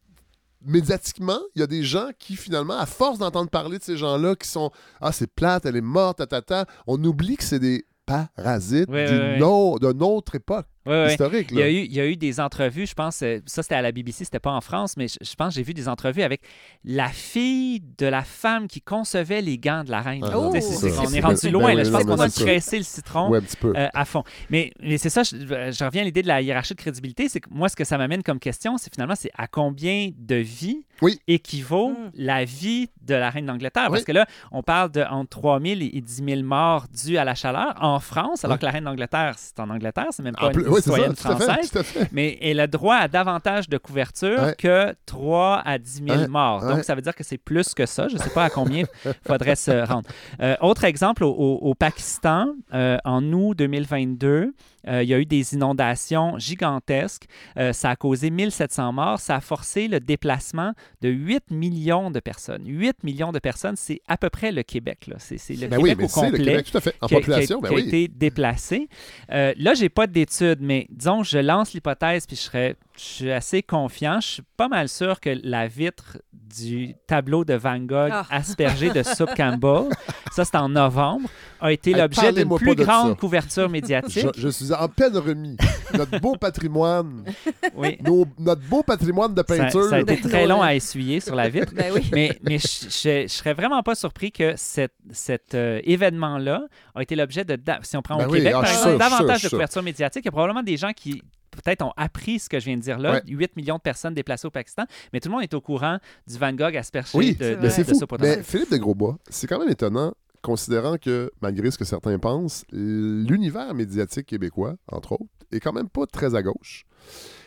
médiatiquement, 0.66 1.40
il 1.56 1.60
y 1.60 1.64
a 1.64 1.68
des 1.68 1.84
gens 1.84 2.10
qui 2.18 2.36
finalement, 2.36 2.78
à 2.78 2.86
force 2.86 3.20
d'entendre 3.20 3.50
parler 3.50 3.78
de 3.80 3.84
ces 3.84 3.98
gens-là, 3.98 4.36
qui 4.36 4.48
sont 4.48 4.72
ah 5.02 5.12
c'est 5.12 5.28
plate, 5.34 5.66
elle 5.66 5.76
est 5.76 5.82
morte, 5.82 6.18
tatata, 6.20 6.66
on 6.88 7.04
oublie 7.04 7.38
que 7.38 7.44
c'est 7.44 7.60
des 7.60 7.86
parasites 8.06 8.90
Ouais, 8.90 9.06
d'une 9.08 9.18
ouais, 9.20 9.40
ouais. 9.40 9.42
au- 9.44 9.80
d'une 9.80 10.04
autre 10.04 10.36
époque 10.36 10.66
Ouais, 10.86 10.92
ouais. 10.94 11.12
historique. 11.12 11.48
Il 11.52 11.58
y, 11.58 11.60
Là. 11.60 11.66
a 11.66 11.70
eu, 11.70 11.74
il 11.86 11.94
y 11.94 12.00
a 12.00 12.06
eu 12.08 12.16
des 12.16 12.40
entrevues, 12.40 12.88
je 12.88 12.94
pense, 12.94 13.22
euh, 13.22 13.40
ça 13.46 13.62
c'était 13.64 13.76
à 13.76 13.82
la 13.82 13.92
BBC, 13.92 14.24
c'était 14.24 14.40
pas 14.40 14.52
en 14.52 14.62
France, 14.62 14.96
mais 14.98 15.08
je, 15.08 15.18
je 15.22 15.36
pense 15.36 15.50
que 15.50 15.56
j'ai 15.56 15.64
vu 15.64 15.74
des 15.74 15.88
entrevues 15.90 16.22
avec 16.24 16.42
la 16.86 17.10
fille 17.10 17.82
de 17.98 18.06
la 18.06 18.24
femme 18.24 18.68
qui 18.68 18.82
concevait 18.82 19.42
les 19.42 19.58
gants 19.58 19.84
de 19.84 19.92
la 19.92 20.02
reine. 20.02 20.24
Ah, 20.26 20.32
Oh, 20.36 20.52
on 20.52 20.54
est 20.56 21.20
rendu 21.20 21.40
Ben 21.44 21.52
loin, 21.52 21.74
là. 21.74 21.84
je 21.84 21.90
pense 21.92 22.04
qu'on 22.06 22.20
a 22.20 22.30
pressé 22.30 22.78
le 22.78 22.84
citron. 22.84 23.30
Ouais, 23.30 23.40
un 23.40 23.42
petit 23.42 23.58
peu. 23.58 23.74
euh, 23.76 23.88
à 23.94 24.06
fond. 24.06 24.24
Mais, 24.50 24.72
mais 24.82 24.98
c'est 24.98 25.10
ça, 25.10 25.24
je, 25.24 25.36
je 25.38 25.84
reviens 25.84 26.02
à 26.02 26.06
l'idée 26.06 26.22
de 26.22 26.28
la 26.28 26.42
hiérarchie 26.42 26.74
de 26.76 26.80
crédibilité. 26.80 27.28
C'est 27.30 27.40
que 27.42 27.50
moi, 27.52 27.68
ce 27.70 27.76
que 27.76 27.84
ça 27.84 27.98
m'amène 27.98 28.24
comme 28.24 28.40
question, 28.40 28.78
c'est 28.78 28.92
finalement, 28.94 29.16
c'est 29.16 29.32
à 29.38 29.48
combien 29.48 30.12
de 30.18 30.36
vies 30.36 30.86
Oui. 31.02 31.20
équivaut 31.28 31.90
Mm. 31.90 32.12
la 32.16 32.46
vie 32.46 32.90
de 33.02 33.16
la 33.16 33.30
reine 33.30 33.46
d'Angleterre? 33.48 33.88
Parce 33.88 34.00
Oui. 34.00 34.06
que 34.06 34.12
là, 34.12 34.26
on 34.52 34.64
parle 34.64 34.92
de 34.92 35.02
entre 35.04 35.30
3 35.30 35.60
000 35.60 35.82
et 35.82 36.02
10 36.02 36.24
000 36.26 36.44
morts 36.44 36.86
dues 37.06 37.18
à 37.18 37.26
la 37.26 37.36
chaleur 37.36 37.74
en 37.82 38.00
France, 38.00 38.44
alors 38.46 38.56
Oui. 38.56 38.60
que 38.62 38.66
la 38.66 38.72
reine 38.72 38.84
d'Angleterre, 38.86 39.36
c'est 39.38 39.60
en 39.60 39.70
Angleterre, 39.70 40.08
c'est 40.12 40.24
même 40.24 40.36
En 40.40 40.48
pas 40.52 40.54
une 40.54 40.68
oui, 40.70 40.76
ça, 40.76 40.82
citoyenne 40.82 41.16
fait, 41.16 41.22
française. 41.30 41.72
fait. 41.72 42.10
Mais 42.12 42.38
elle 42.42 42.60
a 42.60 42.68
droit 42.68 42.96
à 42.96 43.08
davantage 43.08 43.70
de 43.70 43.78
couverture 43.78 44.40
Ouais. 44.42 44.56
que 44.58 44.94
3 45.06 45.62
à 45.66 45.78
10 45.78 46.04
000 46.08 46.18
Ouais, 46.20 46.28
morts. 46.28 46.66
Donc, 46.66 46.84
ça 46.84 46.96
veut 46.96 47.02
dire 47.02 47.16
que 47.16 47.24
c'est 47.24 47.38
plus 47.38 47.74
que 47.74 47.86
ça. 47.86 48.08
Je 48.08 48.16
ne 48.16 48.20
sais 48.20 48.30
pas 48.30 48.46
à 48.46 48.50
combien 48.50 48.86
il 49.06 49.12
faudrait 49.28 49.56
se 49.56 49.86
rendre. 49.86 50.08
Euh, 50.42 50.56
autre 50.62 50.84
exemple, 50.86 51.24
au, 51.24 51.32
au- 51.32 51.60
au 51.70 51.76
Pakistan, 51.76 52.54
euh, 52.74 52.98
en 53.06 53.24
août 53.34 53.56
2022, 53.58 54.28
euh, 54.30 54.52
il 54.88 55.04
y 55.10 55.14
a 55.14 55.20
eu 55.20 55.26
des 55.26 55.54
inondations 55.54 56.38
gigantesques. 56.40 57.26
Euh, 57.58 57.74
ça 57.74 57.90
a 57.92 57.96
causé 57.96 58.30
1700 58.30 58.94
morts. 58.94 59.20
Ça 59.20 59.36
a 59.36 59.42
forcé 59.42 59.88
le 59.88 60.00
déplacement 60.00 60.74
de 61.02 61.10
8 61.10 61.52
millions 61.52 62.12
de 62.12 62.20
personnes. 62.20 62.64
8 62.66 63.04
millions 63.04 63.32
de 63.32 63.40
personnes, 63.40 63.76
c'est 63.76 64.02
à 64.08 64.18
peu 64.18 64.30
près 64.30 64.52
le 64.52 64.64
Québec. 64.64 65.08
là. 65.08 65.16
C'est 65.20 65.38
c'est 65.38 65.56
le 65.56 65.68
Ben 65.68 65.78
oui, 65.80 65.90
Québec 65.90 65.98
mais 65.98 66.06
au 66.06 66.08
c'est 66.08 66.22
le 66.26 66.32
complet 66.38 66.46
Québec, 66.52 66.72
tout 66.72 66.78
à 66.78 66.82
fait. 66.82 66.96
En 67.02 67.08
qui 67.08 67.16
a- 67.16 67.18
population, 67.20 67.60
qui 67.62 67.66
a, 67.68 67.70
ben 67.70 67.76
qui 67.76 67.82
a 67.82 67.84
oui. 67.84 67.88
été 67.88 68.08
déplacé. 68.08 68.90
Euh, 69.32 69.54
là, 69.58 69.74
j'ai 69.74 69.90
pas 69.90 70.08
d'études, 70.08 70.60
mais 70.62 70.88
disons, 70.90 71.24
je 71.24 71.38
lance 71.40 71.74
l'hypothèse, 71.74 72.26
puis 72.26 72.36
je 72.36 72.42
serais, 72.42 72.76
je 72.98 73.02
suis 73.04 73.32
assez 73.32 73.62
confiant. 73.64 74.20
Je 74.22 74.28
suis 74.28 74.44
pas 74.58 74.68
mal 74.68 74.88
sûr 74.90 75.20
que 75.20 75.38
la 75.44 75.68
vitre 75.68 76.18
du 76.34 76.96
tableau 77.08 77.46
de 77.46 77.54
Van 77.54 77.80
Gogh 77.80 78.10
Ah. 78.12 78.26
aspergé 78.30 78.92
de 78.92 79.04
soupe 79.04 79.34
Campbell, 79.36 79.90
ça 80.32 80.46
c'est 80.46 80.56
en 80.56 80.70
novembre, 80.70 81.30
a 81.62 81.72
été 81.72 81.92
Hey, 81.92 81.98
l'objet 81.98 82.32
d'une 82.32 82.56
plus 82.56 82.76
grande 82.76 83.18
couverture 83.18 83.70
médiatique. 83.70 84.28
Je, 84.36 84.42
je 84.42 84.50
suis 84.50 84.74
en 84.74 84.88
peine 84.88 85.18
remis. 85.18 85.58
Notre 85.94 86.20
beau 86.20 86.36
patrimoine, 86.36 87.24
Oui. 87.76 87.98
nos- 88.04 88.26
notre 88.38 88.62
beau 88.70 88.84
patrimoine 88.84 89.34
de 89.34 89.42
peinture. 89.42 89.86
ça 89.90 89.96
a 89.96 90.00
été 90.02 90.20
très 90.22 90.46
long 90.48 90.62
à 90.62 90.76
essuyer 90.76 91.20
sur 91.20 91.36
la 91.36 91.50
vitre. 91.50 91.74
Ben 91.76 91.92
oui. 91.94 92.10
Mais, 92.14 92.38
mais 92.44 92.58
je, 92.60 92.90
je 92.90 93.28
serais 93.28 93.54
vraiment 93.54 93.82
pas 93.84 93.96
surpris 93.96 94.32
que 94.32 94.54
cet, 94.56 94.94
cet 95.12 95.56
euh, 95.56 95.80
événement-là 95.84 96.62
a 96.96 97.02
été 97.02 97.16
l'objet 97.16 97.44
de, 97.46 97.58
si 97.84 97.98
on 97.98 98.02
prend 98.02 98.18
Ben 98.18 98.28
au 98.28 98.32
oui, 98.32 98.40
Québec, 98.40 98.54
ah, 98.58 98.62
par 98.62 98.70
exemple, 98.70 98.82
sûr, 98.84 98.90
sûr, 98.92 99.00
davantage 99.00 99.44
de 99.44 99.50
couverture 99.50 99.84
médiatique. 99.84 100.24
Il 100.24 100.28
y 100.28 100.30
a 100.30 100.32
probablement 100.32 100.64
des 100.64 100.78
gens 100.78 100.92
qui 100.94 101.22
peut-être 101.62 101.84
ont 101.84 101.94
appris 101.98 102.40
ce 102.40 102.50
que 102.50 102.60
je 102.60 102.66
viens 102.66 102.78
de 102.78 102.82
dire 102.82 102.98
là, 103.00 103.14
Ouais. 103.14 103.22
8 103.28 103.56
millions 103.58 103.76
de 103.78 103.82
personnes 103.82 104.14
déplacées 104.14 104.48
au 104.48 104.52
Pakistan, 104.52 104.84
mais 105.14 105.20
tout 105.20 105.30
le 105.30 105.34
monde 105.34 105.44
est 105.44 105.54
au 105.54 105.62
courant 105.62 106.00
du 106.28 106.38
Van 106.38 106.54
Gogh 106.54 106.76
aspergé 106.78 107.18
Oui, 107.18 107.36
de, 107.36 107.56
de, 107.56 107.60
mais 107.62 107.70
c'est 107.70 107.84
de 107.84 107.94
fou. 107.94 108.04
au 108.04 108.18
Mais. 108.20 108.44
Philippe 108.44 108.72
de 108.72 108.78
Grosbois, 108.78 109.18
c'est 109.30 109.48
quand 109.48 109.60
même 109.60 109.70
étonnant, 109.70 110.14
considérant 110.42 110.98
que, 110.98 111.32
malgré 111.42 111.70
ce 111.72 111.78
que 111.78 111.86
certains 111.86 112.18
pensent, 112.20 112.64
l'univers 112.72 113.74
médiatique 113.74 114.26
québécois, 114.28 114.76
entre 114.92 115.14
autres, 115.14 115.24
est 115.52 115.60
quand 115.60 115.74
même 115.74 115.90
pas 115.90 116.06
très 116.06 116.36
à 116.36 116.42
gauche. 116.42 116.86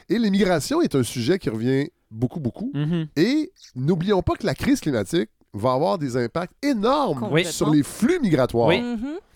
Et 0.09 0.19
l'immigration 0.19 0.83
est 0.83 0.95
un 0.95 1.03
sujet 1.03 1.39
qui 1.39 1.49
revient 1.51 1.89
beaucoup, 2.11 2.41
beaucoup. 2.41 2.71
Mhm. 2.75 3.07
Et 3.17 3.53
n'oublions 3.77 4.23
pas 4.23 4.35
que 4.35 4.45
la 4.45 4.55
crise 4.55 4.81
climatique 4.81 5.31
va 5.55 5.73
avoir 5.73 5.99
des 5.99 6.17
impacts 6.17 6.55
énormes 6.65 7.43
sur 7.45 7.71
les 7.71 7.83
flux 7.83 8.19
migratoires. 8.21 8.69
Oui. 8.69 8.83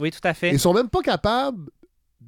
Oui, 0.00 0.10
tout 0.10 0.20
à 0.24 0.34
fait. 0.34 0.50
Ils 0.50 0.58
sont 0.60 0.72
même 0.74 0.88
pas 0.88 1.02
capables 1.02 1.70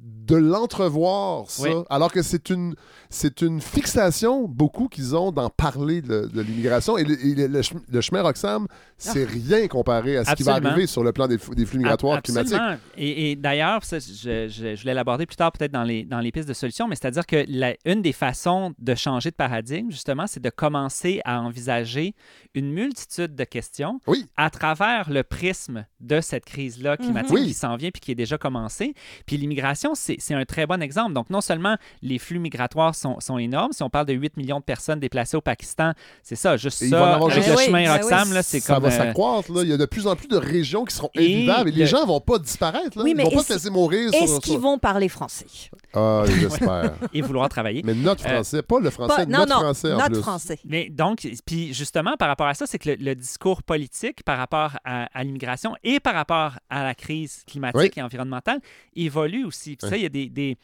de 0.01 0.35
l'entrevoir, 0.35 1.49
ça. 1.49 1.63
Oui. 1.63 1.83
Alors 1.89 2.11
que 2.11 2.21
c'est 2.21 2.49
une, 2.51 2.75
c'est 3.09 3.41
une 3.41 3.59
fixation, 3.61 4.47
beaucoup, 4.47 4.87
qu'ils 4.87 5.15
ont 5.15 5.31
d'en 5.31 5.49
parler 5.49 6.01
de, 6.01 6.29
de 6.31 6.41
l'immigration. 6.41 6.97
Et, 6.97 7.03
le, 7.03 7.25
et 7.25 7.33
le- 7.35 7.47
le 7.47 7.61
chem- 7.61 7.81
le 7.89 8.01
chemin 8.01 8.21
Roxham, 8.21 8.67
c'est 8.99 9.25
rien 9.25 9.67
comparé 9.67 10.17
à 10.17 10.25
ce 10.25 10.35
qui 10.35 10.43
va 10.43 10.55
arriver 10.55 10.85
sur 10.87 11.03
le 11.03 11.11
plan 11.11 11.27
des, 11.27 11.37
flux 11.37 11.77
migratoires 11.79 12.21
climatiques. 12.21 12.57
Et, 12.97 13.31
et 13.31 13.35
d'ailleurs, 13.35 13.81
je, 13.89 13.97
je- 13.99 14.75
je 14.75 14.81
voulais 14.81 14.93
l'aborder 14.93 15.25
plus 15.25 15.35
tard 15.35 15.51
peut-être 15.51 15.71
dans 15.71 15.83
les, 15.83 16.03
dans 16.03 16.19
les 16.19 16.31
pistes 16.31 16.47
de 16.47 16.53
solutions, 16.53 16.87
mais 16.87 16.95
c'est-à-dire 16.95 17.25
que 17.25 17.43
la- 17.47 17.75
une 17.85 18.01
des 18.01 18.13
façons 18.13 18.73
de 18.77 18.95
changer 18.95 19.31
de 19.31 19.35
paradigme, 19.35 19.89
justement, 19.91 20.27
c'est 20.27 20.39
de 20.41 20.49
commencer 20.49 21.21
à 21.25 21.41
envisager 21.41 22.13
une 22.53 22.71
multitude 22.71 23.35
de 23.35 23.43
questions 23.43 23.99
Oui. 24.07 24.25
à 24.37 24.49
travers 24.49 25.09
le 25.09 25.23
prisme 25.23 25.85
de 25.99 26.21
cette 26.21 26.45
crise-là 26.45 26.97
climatique 26.97 27.31
Oui. 27.33 27.47
qui 27.47 27.53
s'en 27.53 27.75
vient 27.75 27.91
puis 27.91 28.01
qui 28.01 28.11
est 28.11 28.15
déjà 28.15 28.37
commencée. 28.37 28.93
Puis 29.25 29.37
l'immigration, 29.37 29.95
c'est 29.95 30.17
c'est 30.19 30.33
un 30.33 30.45
très 30.45 30.65
bon 30.65 30.81
exemple. 30.81 31.13
Donc, 31.13 31.29
non 31.29 31.41
seulement 31.41 31.77
les 32.01 32.19
flux 32.19 32.39
migratoires 32.39 32.95
sont, 32.95 33.19
sont 33.19 33.37
énormes, 33.37 33.71
si 33.71 33.83
on 33.83 33.89
parle 33.89 34.05
de 34.07 34.13
8 34.13 34.35
millions 34.37 34.59
de 34.59 34.63
personnes 34.63 34.99
déplacées 34.99 35.37
au 35.37 35.41
Pakistan, 35.41 35.93
c'est 36.23 36.35
ça, 36.35 36.57
juste 36.57 36.81
Et 36.81 36.89
ça, 36.89 37.15
avec 37.15 37.35
le 37.47 37.55
chemin 37.57 37.83
ben 37.85 38.01
Roxham, 38.01 38.27
c'est 38.41 38.59
Ça 38.59 38.73
comme... 38.75 38.88
va 38.89 38.95
euh, 38.95 38.97
s'accroître. 38.97 39.51
Là. 39.51 39.63
Il 39.63 39.69
y 39.69 39.73
a 39.73 39.77
de 39.77 39.85
plus 39.85 40.07
en 40.07 40.15
plus 40.15 40.27
de 40.27 40.37
régions 40.37 40.85
qui 40.85 40.95
seront 40.95 41.09
invivables 41.17 41.69
et 41.69 41.71
les 41.71 41.79
le- 41.79 41.85
gens 41.85 42.05
vont 42.05 42.19
pas 42.21 42.39
disparaître. 42.39 42.97
Là. 42.97 43.03
Oui, 43.03 43.13
Ils 43.17 43.23
vont 43.23 43.29
pas 43.29 43.37
est-ce- 43.37 43.47
se 43.47 43.53
laisser 43.53 43.69
mourir. 43.69 44.13
Est-ce 44.13 44.25
sur, 44.27 44.39
qu'ils 44.41 44.51
sur- 44.53 44.61
vont 44.61 44.77
parler 44.77 45.09
français? 45.09 45.45
Ah, 45.93 46.23
j'espère. 46.39 46.93
et 47.13 47.21
vouloir 47.21 47.49
travailler. 47.49 47.81
mais 47.85 47.93
notre 47.93 48.25
Euh, 48.25 48.29
français, 48.35 48.61
pas 48.61 48.79
le 48.79 48.89
français, 48.89 49.15
Pas- 49.15 49.25
non, 49.25 49.39
notre 49.39 49.53
non, 49.55 49.59
français 49.61 49.93
en 49.93 49.97
notre 49.97 50.11
plus. 50.11 50.21
français. 50.21 50.59
Mais 50.65 50.89
donc, 50.89 51.27
puis 51.45 51.73
justement, 51.73 52.15
par 52.17 52.27
rapport 52.27 52.47
à 52.47 52.53
ça, 52.53 52.65
c'est 52.67 52.79
que 52.79 52.89
le, 52.89 52.95
le 52.95 53.15
discours 53.15 53.63
politique 53.63 54.23
par 54.23 54.37
rapport 54.37 54.77
à, 54.83 55.07
à 55.17 55.23
l'immigration 55.23 55.75
et 55.83 55.99
par 55.99 56.13
rapport 56.13 56.53
à 56.69 56.83
la 56.83 56.95
crise 56.95 57.43
climatique 57.47 57.79
Oui. 57.81 57.91
et 57.97 58.01
environnementale 58.01 58.59
évolue 58.95 59.45
aussi. 59.45 59.75
Puis 59.75 59.89
ça, 59.89 59.95
il 59.97 60.03
y 60.03 60.05
a 60.05 60.09
des, 60.09 60.29
des- 60.29 60.57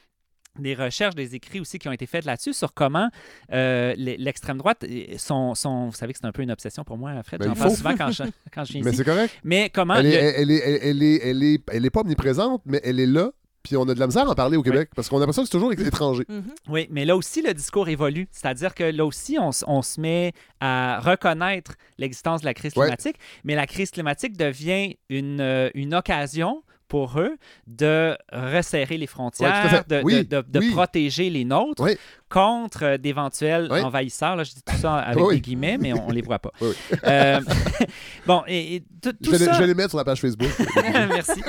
des 0.60 0.74
recherches, 0.76 1.15
des 1.15 1.36
écrits 1.36 1.60
aussi 1.60 1.80
qui 1.80 1.88
ont 1.88 1.91
été 1.91 2.06
faits 2.06 2.26
là-dessus 2.26 2.54
sur 2.54 2.74
comment 2.74 3.10
euh, 3.54 3.94
l'e- 3.98 4.15
l'extrême 4.18 4.58
droite, 4.58 4.84
euh, 4.84 5.18
sont, 5.18 5.56
sont- 5.56 5.88
vous 5.88 5.96
savez 5.96 6.13
que 6.13 6.20
c'est 6.22 6.28
un 6.28 6.32
peu 6.32 6.41
une 6.41 6.52
obsession 6.52 6.84
pour 6.84 6.98
moi, 6.98 7.12
Fred, 7.24 7.39
Ben, 7.41 7.48
j'en 7.50 7.56
parle 7.56 7.72
souvent 7.76 7.96
quand 7.98 8.12
je, 8.12 8.24
quand 8.54 8.63
je 8.65 8.74
viens 8.74 8.82
Mais 8.84 8.94
c'est 8.94 9.04
correct. 9.06 9.34
Mais 9.44 9.70
comment... 9.70 9.96
Elle 9.96 10.06
est, 10.08 10.12
le- 10.12 10.39
elle, 10.39 10.52
est, 10.52 10.56
elle, 10.65 10.80
elle 10.84 11.04
est, 11.04 11.20
elle, 11.24 11.44
est, 11.44 11.62
elle 11.72 11.86
est 11.86 11.89
pas 11.89 12.02
omniprésente, 12.02 12.62
mais 12.65 12.82
elle 12.84 13.00
est 13.00 13.06
là. 13.06 13.32
Puis 13.63 13.76
on 13.78 13.89
a 13.89 13.96
de 13.96 14.00
la 14.00 14.06
misère 14.06 14.28
à 14.28 14.32
en 14.32 14.36
parler 14.36 14.58
au 14.58 14.62
Québec 14.62 14.91
parce 14.96 15.10
qu'on 15.10 15.18
a 15.18 15.22
l'impression 15.22 15.41
que 15.41 15.48
c'est 15.50 15.58
toujours 15.58 15.72
étranger. 15.74 16.24
Mhm. 16.30 16.44
Oui, 16.70 16.88
mais 16.91 17.04
là 17.04 17.15
aussi, 17.18 17.41
le 17.41 17.52
discours 17.52 17.89
évolue. 17.89 18.28
C'est-à-dire 18.32 18.76
que 18.76 18.84
là 18.84 19.04
aussi, 19.04 19.38
on, 19.39 19.50
on 19.65 19.82
se 19.82 20.00
met 20.00 20.34
à 20.60 21.00
reconnaître 21.00 21.74
l'existence 21.98 22.41
de 22.41 22.46
la 22.46 22.54
crise 22.54 22.74
Ouais. 22.78 22.84
climatique, 22.86 23.15
mais 23.44 23.56
la 23.56 23.65
crise 23.65 23.89
climatique 23.89 24.38
devient 24.38 24.98
une, 25.10 25.41
euh, 25.41 25.72
une 25.74 25.96
occasion 25.96 26.62
pour 26.96 27.20
eux 27.20 27.36
de 27.68 28.16
resserrer 28.32 28.98
les 28.98 29.06
frontières, 29.08 29.84
de, 29.90 30.00
Oui, 30.02 30.24
de- 30.26 30.38
de- 30.38 30.46
de 30.48 30.60
oui. 30.60 30.72
protéger 30.72 31.30
les 31.30 31.44
nôtres 31.44 31.84
Oui. 31.84 31.98
contre 32.30 32.84
euh, 32.86 32.98
d'éventuels 32.98 33.70
envahisseurs. 33.70 34.38
Là, 34.38 34.46
je 34.46 34.54
dis 34.54 34.62
tout 34.66 34.78
ça 34.78 34.96
avec 35.00 35.22
des 35.30 35.42
guillemets, 35.42 35.78
mais 35.78 35.92
on 35.92 36.08
ne 36.08 36.14
les 36.14 36.22
voit 36.22 36.40
pas. 36.40 36.52
Euh, 37.06 37.40
bon, 38.26 38.44
et, 38.48 38.76
et 38.78 38.84
tout, 39.02 39.12
Je 39.22 39.36
ça... 39.36 39.54
je 39.54 39.60
vais 39.60 39.68
les 39.68 39.74
mettre 39.76 39.90
sur 39.90 39.98
la 39.98 40.06
page 40.06 40.22
Facebook. 40.22 40.50
Merci. 41.10 41.42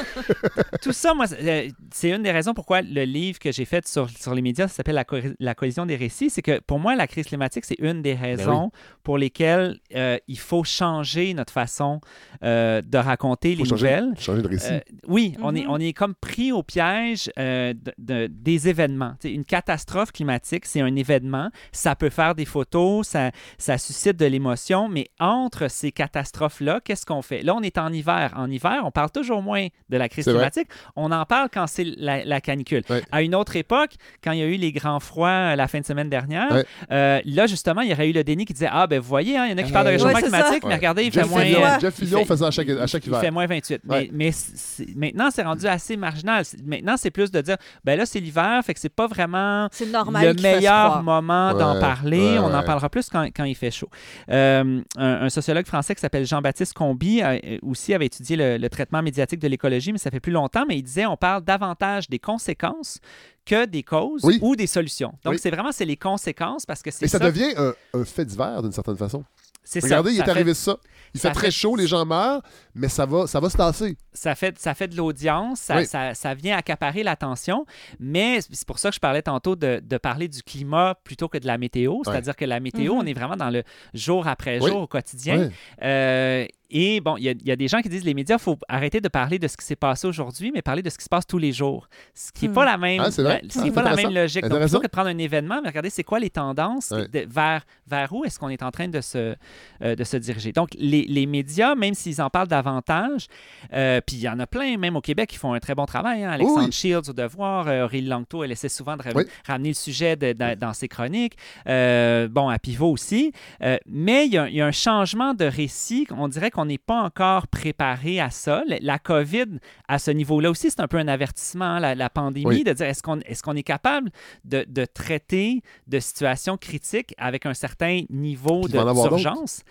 Tout 0.82 0.92
ça, 0.92 1.14
moi, 1.14 1.26
c'est 1.28 1.36
euh, 1.48 1.70
c'est 1.92 2.10
une 2.10 2.22
des 2.24 2.32
raisons 2.32 2.52
pourquoi 2.54 2.82
le 2.82 3.04
livre 3.04 3.38
que 3.38 3.52
j'ai 3.52 3.64
fait 3.64 3.86
sur, 3.86 4.10
sur 4.10 4.34
les 4.34 4.42
médias 4.42 4.66
s'appelle 4.68 4.96
la, 4.96 5.04
co- 5.04 5.16
la 5.38 5.54
collision 5.54 5.86
des 5.86 5.96
récits. 5.96 6.28
C'est 6.30 6.42
que 6.42 6.58
pour 6.60 6.78
moi, 6.80 6.96
la 6.96 7.06
crise 7.06 7.26
climatique, 7.26 7.64
c'est 7.64 7.78
une 7.78 8.02
des 8.02 8.14
raisons 8.14 8.70
pour 9.04 9.16
lesquelles 9.18 9.78
euh, 9.94 10.18
il 10.26 10.38
faut 10.38 10.64
changer 10.64 11.32
notre 11.34 11.52
façon 11.52 12.00
euh, 12.42 12.82
de 12.82 12.98
raconter 12.98 13.54
les 13.54 13.64
changer, 13.64 13.72
nouvelles. 13.86 14.12
changer 14.18 14.42
de 14.42 14.48
récit. 14.48 14.72
Euh, 14.72 14.80
oui, 15.06 15.35
on, 15.42 15.54
est, 15.54 15.62
Mhm. 15.64 15.70
on 15.70 15.78
est 15.78 15.92
comme 15.92 16.14
pris 16.14 16.52
au 16.52 16.62
piège 16.62 17.30
euh, 17.38 17.72
de- 17.74 17.94
de- 17.98 18.26
des 18.30 18.68
événements. 18.68 19.14
Tu 19.20 19.28
sais, 19.28 19.34
une 19.34 19.44
catastrophe 19.44 20.12
climatique, 20.12 20.66
c'est 20.66 20.80
un 20.80 20.94
événement. 20.96 21.50
Ça 21.72 21.94
peut 21.94 22.10
faire 22.10 22.34
des 22.34 22.44
photos, 22.44 23.06
ça, 23.08 23.30
ça 23.58 23.78
suscite 23.78 24.16
de 24.16 24.26
l'émotion, 24.26 24.88
mais 24.88 25.08
entre 25.20 25.68
ces 25.68 25.92
catastrophes-là, 25.92 26.80
qu'est-ce 26.84 27.06
qu'on 27.06 27.22
fait? 27.22 27.42
Là, 27.42 27.54
on 27.54 27.62
est 27.62 27.78
en 27.78 27.92
hiver. 27.92 28.32
En 28.36 28.50
hiver, 28.50 28.82
on 28.84 28.90
parle 28.90 29.10
toujours 29.10 29.42
moins 29.42 29.66
de 29.88 29.96
la 29.96 30.08
crise 30.08 30.24
vrai. 30.26 30.34
climatique. 30.34 30.68
On 30.96 31.10
en 31.12 31.24
parle 31.24 31.48
quand 31.52 31.66
c'est 31.66 31.84
la, 31.84 32.24
la 32.24 32.40
canicule. 32.40 32.82
Ouais. 32.90 33.02
À 33.12 33.22
une 33.22 33.34
autre 33.34 33.56
époque, 33.56 33.92
quand 34.22 34.32
il 34.32 34.38
y 34.38 34.42
a 34.42 34.46
eu 34.46 34.56
les 34.56 34.72
grands 34.72 35.00
froids 35.00 35.28
euh, 35.28 35.56
la 35.56 35.68
fin 35.68 35.80
de 35.80 35.84
semaine 35.86 36.08
dernière, 36.10 36.50
Ouais. 36.52 36.64
euh, 36.90 37.20
là, 37.24 37.46
justement, 37.46 37.80
il 37.82 37.90
y 37.90 37.92
aurait 37.92 38.08
eu 38.08 38.12
le 38.12 38.24
déni 38.24 38.44
qui 38.44 38.52
disait 38.52 38.68
Ah, 38.70 38.86
ben 38.86 38.98
vous 39.00 39.08
voyez, 39.08 39.36
hein, 39.36 39.46
il 39.46 39.50
y 39.50 39.54
en 39.54 39.58
a 39.58 39.62
qui 39.62 39.70
Euh, 39.70 39.72
parlent 39.72 39.86
de 39.86 39.90
réchauffement 39.92 40.14
ouais, 40.14 40.22
climatique, 40.22 40.62
mais 40.64 40.68
Ouais. 40.70 40.74
regardez, 40.76 41.04
il 41.04 41.12
Jeff, 41.12 41.24
fait 41.24 41.28
moins. 41.30 41.42
Euh, 41.42 41.80
Jeff 41.80 41.94
il 42.00 42.08
fait 42.08 42.36
ça 42.36 42.46
à 42.46 42.50
chaque, 42.50 42.68
à 42.68 42.86
chaque 42.86 43.04
il 43.04 43.08
hiver. 43.08 43.20
fait 43.20 43.30
moins 43.30 43.46
28. 43.46 43.80
Ouais. 43.86 44.08
Mais, 44.12 44.26
mais 44.26 44.32
c'est- 44.32 44.86
maintenant, 45.26 45.30
c'est 45.34 45.42
rendu 45.42 45.66
assez 45.66 45.96
marginal. 45.96 46.44
Maintenant, 46.64 46.96
c'est 46.96 47.10
plus 47.10 47.30
de 47.30 47.40
dire, 47.40 47.56
ben 47.84 47.98
là, 47.98 48.06
c'est 48.06 48.20
l'hiver, 48.20 48.62
fait 48.64 48.74
que 48.74 48.80
c'est 48.80 48.88
pas 48.88 49.06
vraiment 49.06 49.68
normal 49.90 50.34
le 50.36 50.42
meilleur 50.42 51.02
moment 51.02 51.52
d'en 51.54 51.78
parler. 51.80 52.18
ouais, 52.20 52.38
On 52.38 52.54
en 52.54 52.62
parlera 52.62 52.88
plus 52.88 53.08
quand, 53.08 53.24
quand 53.34 53.44
il 53.44 53.54
fait 53.54 53.70
chaud. 53.70 53.88
Euh, 54.30 54.80
un, 54.96 55.04
un 55.22 55.28
sociologue 55.28 55.66
français 55.66 55.94
qui 55.94 56.00
s'appelle 56.00 56.26
Jean-Baptiste 56.26 56.72
Combi 56.74 57.22
euh, 57.22 57.38
aussi 57.62 57.94
avait 57.94 58.06
étudié 58.06 58.36
le, 58.36 58.56
le 58.58 58.68
traitement 58.68 59.02
médiatique 59.02 59.40
de 59.40 59.48
l'écologie, 59.48 59.92
mais 59.92 59.98
ça 59.98 60.10
fait 60.10 60.20
plus 60.20 60.32
longtemps, 60.32 60.64
mais 60.68 60.76
il 60.78 60.82
disait 60.82 61.06
on 61.06 61.16
parle 61.16 61.42
davantage 61.42 62.08
des 62.08 62.18
conséquences 62.18 62.98
que 63.44 63.64
des 63.64 63.82
causes 63.82 64.22
Oui. 64.24 64.38
ou 64.42 64.56
des 64.56 64.66
solutions. 64.66 65.12
Donc, 65.24 65.34
Oui. 65.34 65.38
c'est 65.40 65.50
vraiment 65.50 65.70
c'est 65.72 65.84
les 65.84 65.96
conséquences 65.96 66.66
parce 66.66 66.82
que 66.82 66.90
c'est 66.90 67.04
Et 67.04 67.08
ça, 67.08 67.18
ça. 67.18 67.24
devient 67.24 67.52
un, 67.56 67.72
un 67.94 68.04
fait 68.04 68.24
divers 68.24 68.62
d'une 68.62 68.72
certaine 68.72 68.96
façon. 68.96 69.24
c'est 69.62 69.80
ça. 69.80 69.86
Regardez, 69.86 70.10
il 70.12 70.16
Ça 70.16 70.22
est 70.22 70.24
fait- 70.24 70.30
arrivé 70.32 70.54
ça. 70.54 70.76
Il 71.14 71.20
ça 71.20 71.28
fait 71.28 71.34
très 71.34 71.46
fait- 71.46 71.50
chaud, 71.52 71.76
les 71.76 71.86
gens 71.86 72.04
meurent, 72.04 72.42
mais 72.76 72.88
ça 72.88 73.06
va, 73.06 73.26
ça 73.26 73.40
va 73.40 73.48
se 73.50 73.56
tasser. 73.56 73.96
ça 74.12 74.34
fait, 74.34 74.58
ça 74.58 74.74
fait 74.74 74.88
de 74.88 74.96
l'audience, 74.96 75.60
ça, 75.60 75.76
Oui. 75.78 75.86
ça, 75.86 76.14
ça 76.14 76.34
vient 76.34 76.56
accaparer 76.56 77.02
l'attention, 77.02 77.66
mais 77.98 78.40
c'est 78.40 78.66
pour 78.66 78.78
ça 78.78 78.90
que 78.90 78.94
je 78.94 79.00
parlais 79.00 79.22
tantôt 79.22 79.56
de, 79.56 79.80
de 79.84 79.96
parler 79.98 80.28
du 80.28 80.42
climat 80.42 80.94
plutôt 81.04 81.28
que 81.28 81.38
de 81.38 81.46
la 81.46 81.58
météo, 81.58 81.98
c'est-à-dire 82.04 82.36
que 82.36 82.44
la 82.44 82.60
météo, 82.60 82.94
Mhm. 82.94 83.00
on 83.00 83.06
est 83.06 83.14
vraiment 83.14 83.36
dans 83.36 83.50
le 83.50 83.62
jour 83.94 84.26
après 84.28 84.60
Oui. 84.60 84.70
jour 84.70 84.82
au 84.82 84.86
quotidien. 84.86 85.50
Euh, 85.82 86.46
et 86.68 87.00
bon, 87.00 87.16
il 87.16 87.22
y, 87.22 87.28
a- 87.28 87.32
il 87.32 87.46
y 87.46 87.52
a 87.52 87.56
des 87.56 87.68
gens 87.68 87.80
qui 87.80 87.88
disent 87.88 88.02
les 88.04 88.12
médias, 88.14 88.36
il 88.36 88.42
faut 88.42 88.58
arrêter 88.68 89.00
de 89.00 89.06
parler 89.08 89.38
de 89.38 89.46
ce 89.46 89.56
qui 89.56 89.64
s'est 89.64 89.76
passé 89.76 90.06
aujourd'hui, 90.08 90.50
mais 90.52 90.62
parler 90.62 90.82
de 90.82 90.90
ce 90.90 90.98
qui 90.98 91.04
se 91.04 91.08
passe 91.08 91.24
tous 91.26 91.38
les 91.38 91.52
jours. 91.52 91.88
Ce 92.12 92.32
qui 92.32 92.46
n'est 92.46 92.50
Hmm. 92.50 92.54
pas 92.54 92.64
la 92.64 92.76
même, 92.76 93.00
Ah, 93.00 93.10
vrai? 93.10 93.40
ce 93.44 93.52
qui 93.52 93.58
Ah, 93.62 93.66
est 93.68 93.70
pas 93.70 93.82
la 93.82 93.94
même 93.94 94.12
logique. 94.12 94.44
Donc, 94.46 94.58
plutôt 94.60 94.78
que 94.80 94.86
de 94.86 94.90
prendre 94.90 95.08
un 95.08 95.18
événement, 95.18 95.60
mais 95.62 95.68
regardez, 95.68 95.90
c'est 95.90 96.02
quoi 96.02 96.18
les 96.18 96.30
tendances, 96.30 96.88
de- 96.90 97.24
vers, 97.28 97.62
vers 97.86 98.12
où 98.12 98.24
est-ce 98.24 98.38
qu'on 98.40 98.48
est 98.48 98.64
en 98.64 98.72
train 98.72 98.88
de 98.88 99.00
se, 99.00 99.36
euh, 99.82 99.94
de 99.94 100.02
se 100.04 100.16
diriger. 100.16 100.50
Donc, 100.50 100.70
les, 100.76 101.04
les 101.04 101.26
médias, 101.26 101.76
même 101.76 101.94
s'ils 101.94 102.20
en 102.20 102.30
parlent 102.30 102.48
davantage, 102.66 103.28
euh, 103.72 104.00
puis 104.04 104.16
il 104.16 104.22
y 104.22 104.28
en 104.28 104.38
a 104.40 104.46
plein, 104.46 104.76
même 104.76 104.96
au 104.96 105.00
Québec, 105.00 105.30
qui 105.30 105.36
font 105.36 105.52
un 105.52 105.60
très 105.60 105.74
bon 105.74 105.86
travail. 105.86 106.24
hein. 106.24 106.30
Alexandre 106.30 106.64
Oui. 106.66 106.72
Shields 106.72 107.08
au 107.08 107.12
Devoir, 107.12 107.68
euh, 107.68 107.84
Aurélie 107.84 108.08
Langto, 108.08 108.42
elle 108.42 108.52
essaie 108.52 108.68
souvent 108.68 108.96
de 108.96 109.02
ra- 109.02 109.10
Oui. 109.14 109.24
ramener 109.46 109.68
le 109.70 109.74
sujet 109.74 110.16
de- 110.16 110.32
dans- 110.32 110.58
dans 110.58 110.72
ses 110.72 110.88
chroniques. 110.88 111.36
Euh, 111.68 112.28
bon, 112.28 112.48
à 112.48 112.58
Pivot 112.58 112.90
aussi. 112.90 113.32
Euh, 113.62 113.76
mais 113.86 114.26
il 114.26 114.32
y, 114.32 114.38
a, 114.38 114.48
il 114.48 114.54
y 114.56 114.60
a 114.60 114.66
un 114.66 114.72
changement 114.72 115.34
de 115.34 115.44
récit. 115.44 116.06
On 116.16 116.28
dirait 116.28 116.50
qu'on 116.50 116.64
n'est 116.66 116.78
pas 116.78 117.00
encore 117.02 117.46
préparé 117.46 118.20
à 118.20 118.30
ça. 118.30 118.62
La 118.80 118.98
COVID, 118.98 119.58
à 119.88 119.98
ce 119.98 120.10
niveau-là 120.10 120.50
aussi, 120.50 120.70
c'est 120.70 120.80
un 120.80 120.88
peu 120.88 120.98
un 120.98 121.08
avertissement, 121.08 121.64
hein, 121.64 121.80
la, 121.80 121.94
la 121.94 122.10
pandémie, 122.10 122.46
Oui. 122.46 122.64
de 122.64 122.72
dire 122.72 122.86
est-ce 122.86 123.02
qu'on 123.02 123.20
est, 123.20 123.40
qu'on 123.42 123.54
est 123.56 123.62
capable 123.62 124.10
de, 124.44 124.64
de 124.68 124.84
traiter 124.84 125.62
de 125.86 126.00
situations 126.00 126.56
critiques 126.56 127.14
avec 127.18 127.46
un 127.46 127.54
certain 127.54 128.02
niveau 128.10 128.66
d'urgence? 128.68 129.62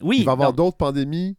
Oui. 0.00 0.18
Il 0.20 0.24
va 0.24 0.32
y 0.32 0.34
avoir 0.34 0.52
d'autres 0.52 0.76
pandémies 0.76 1.36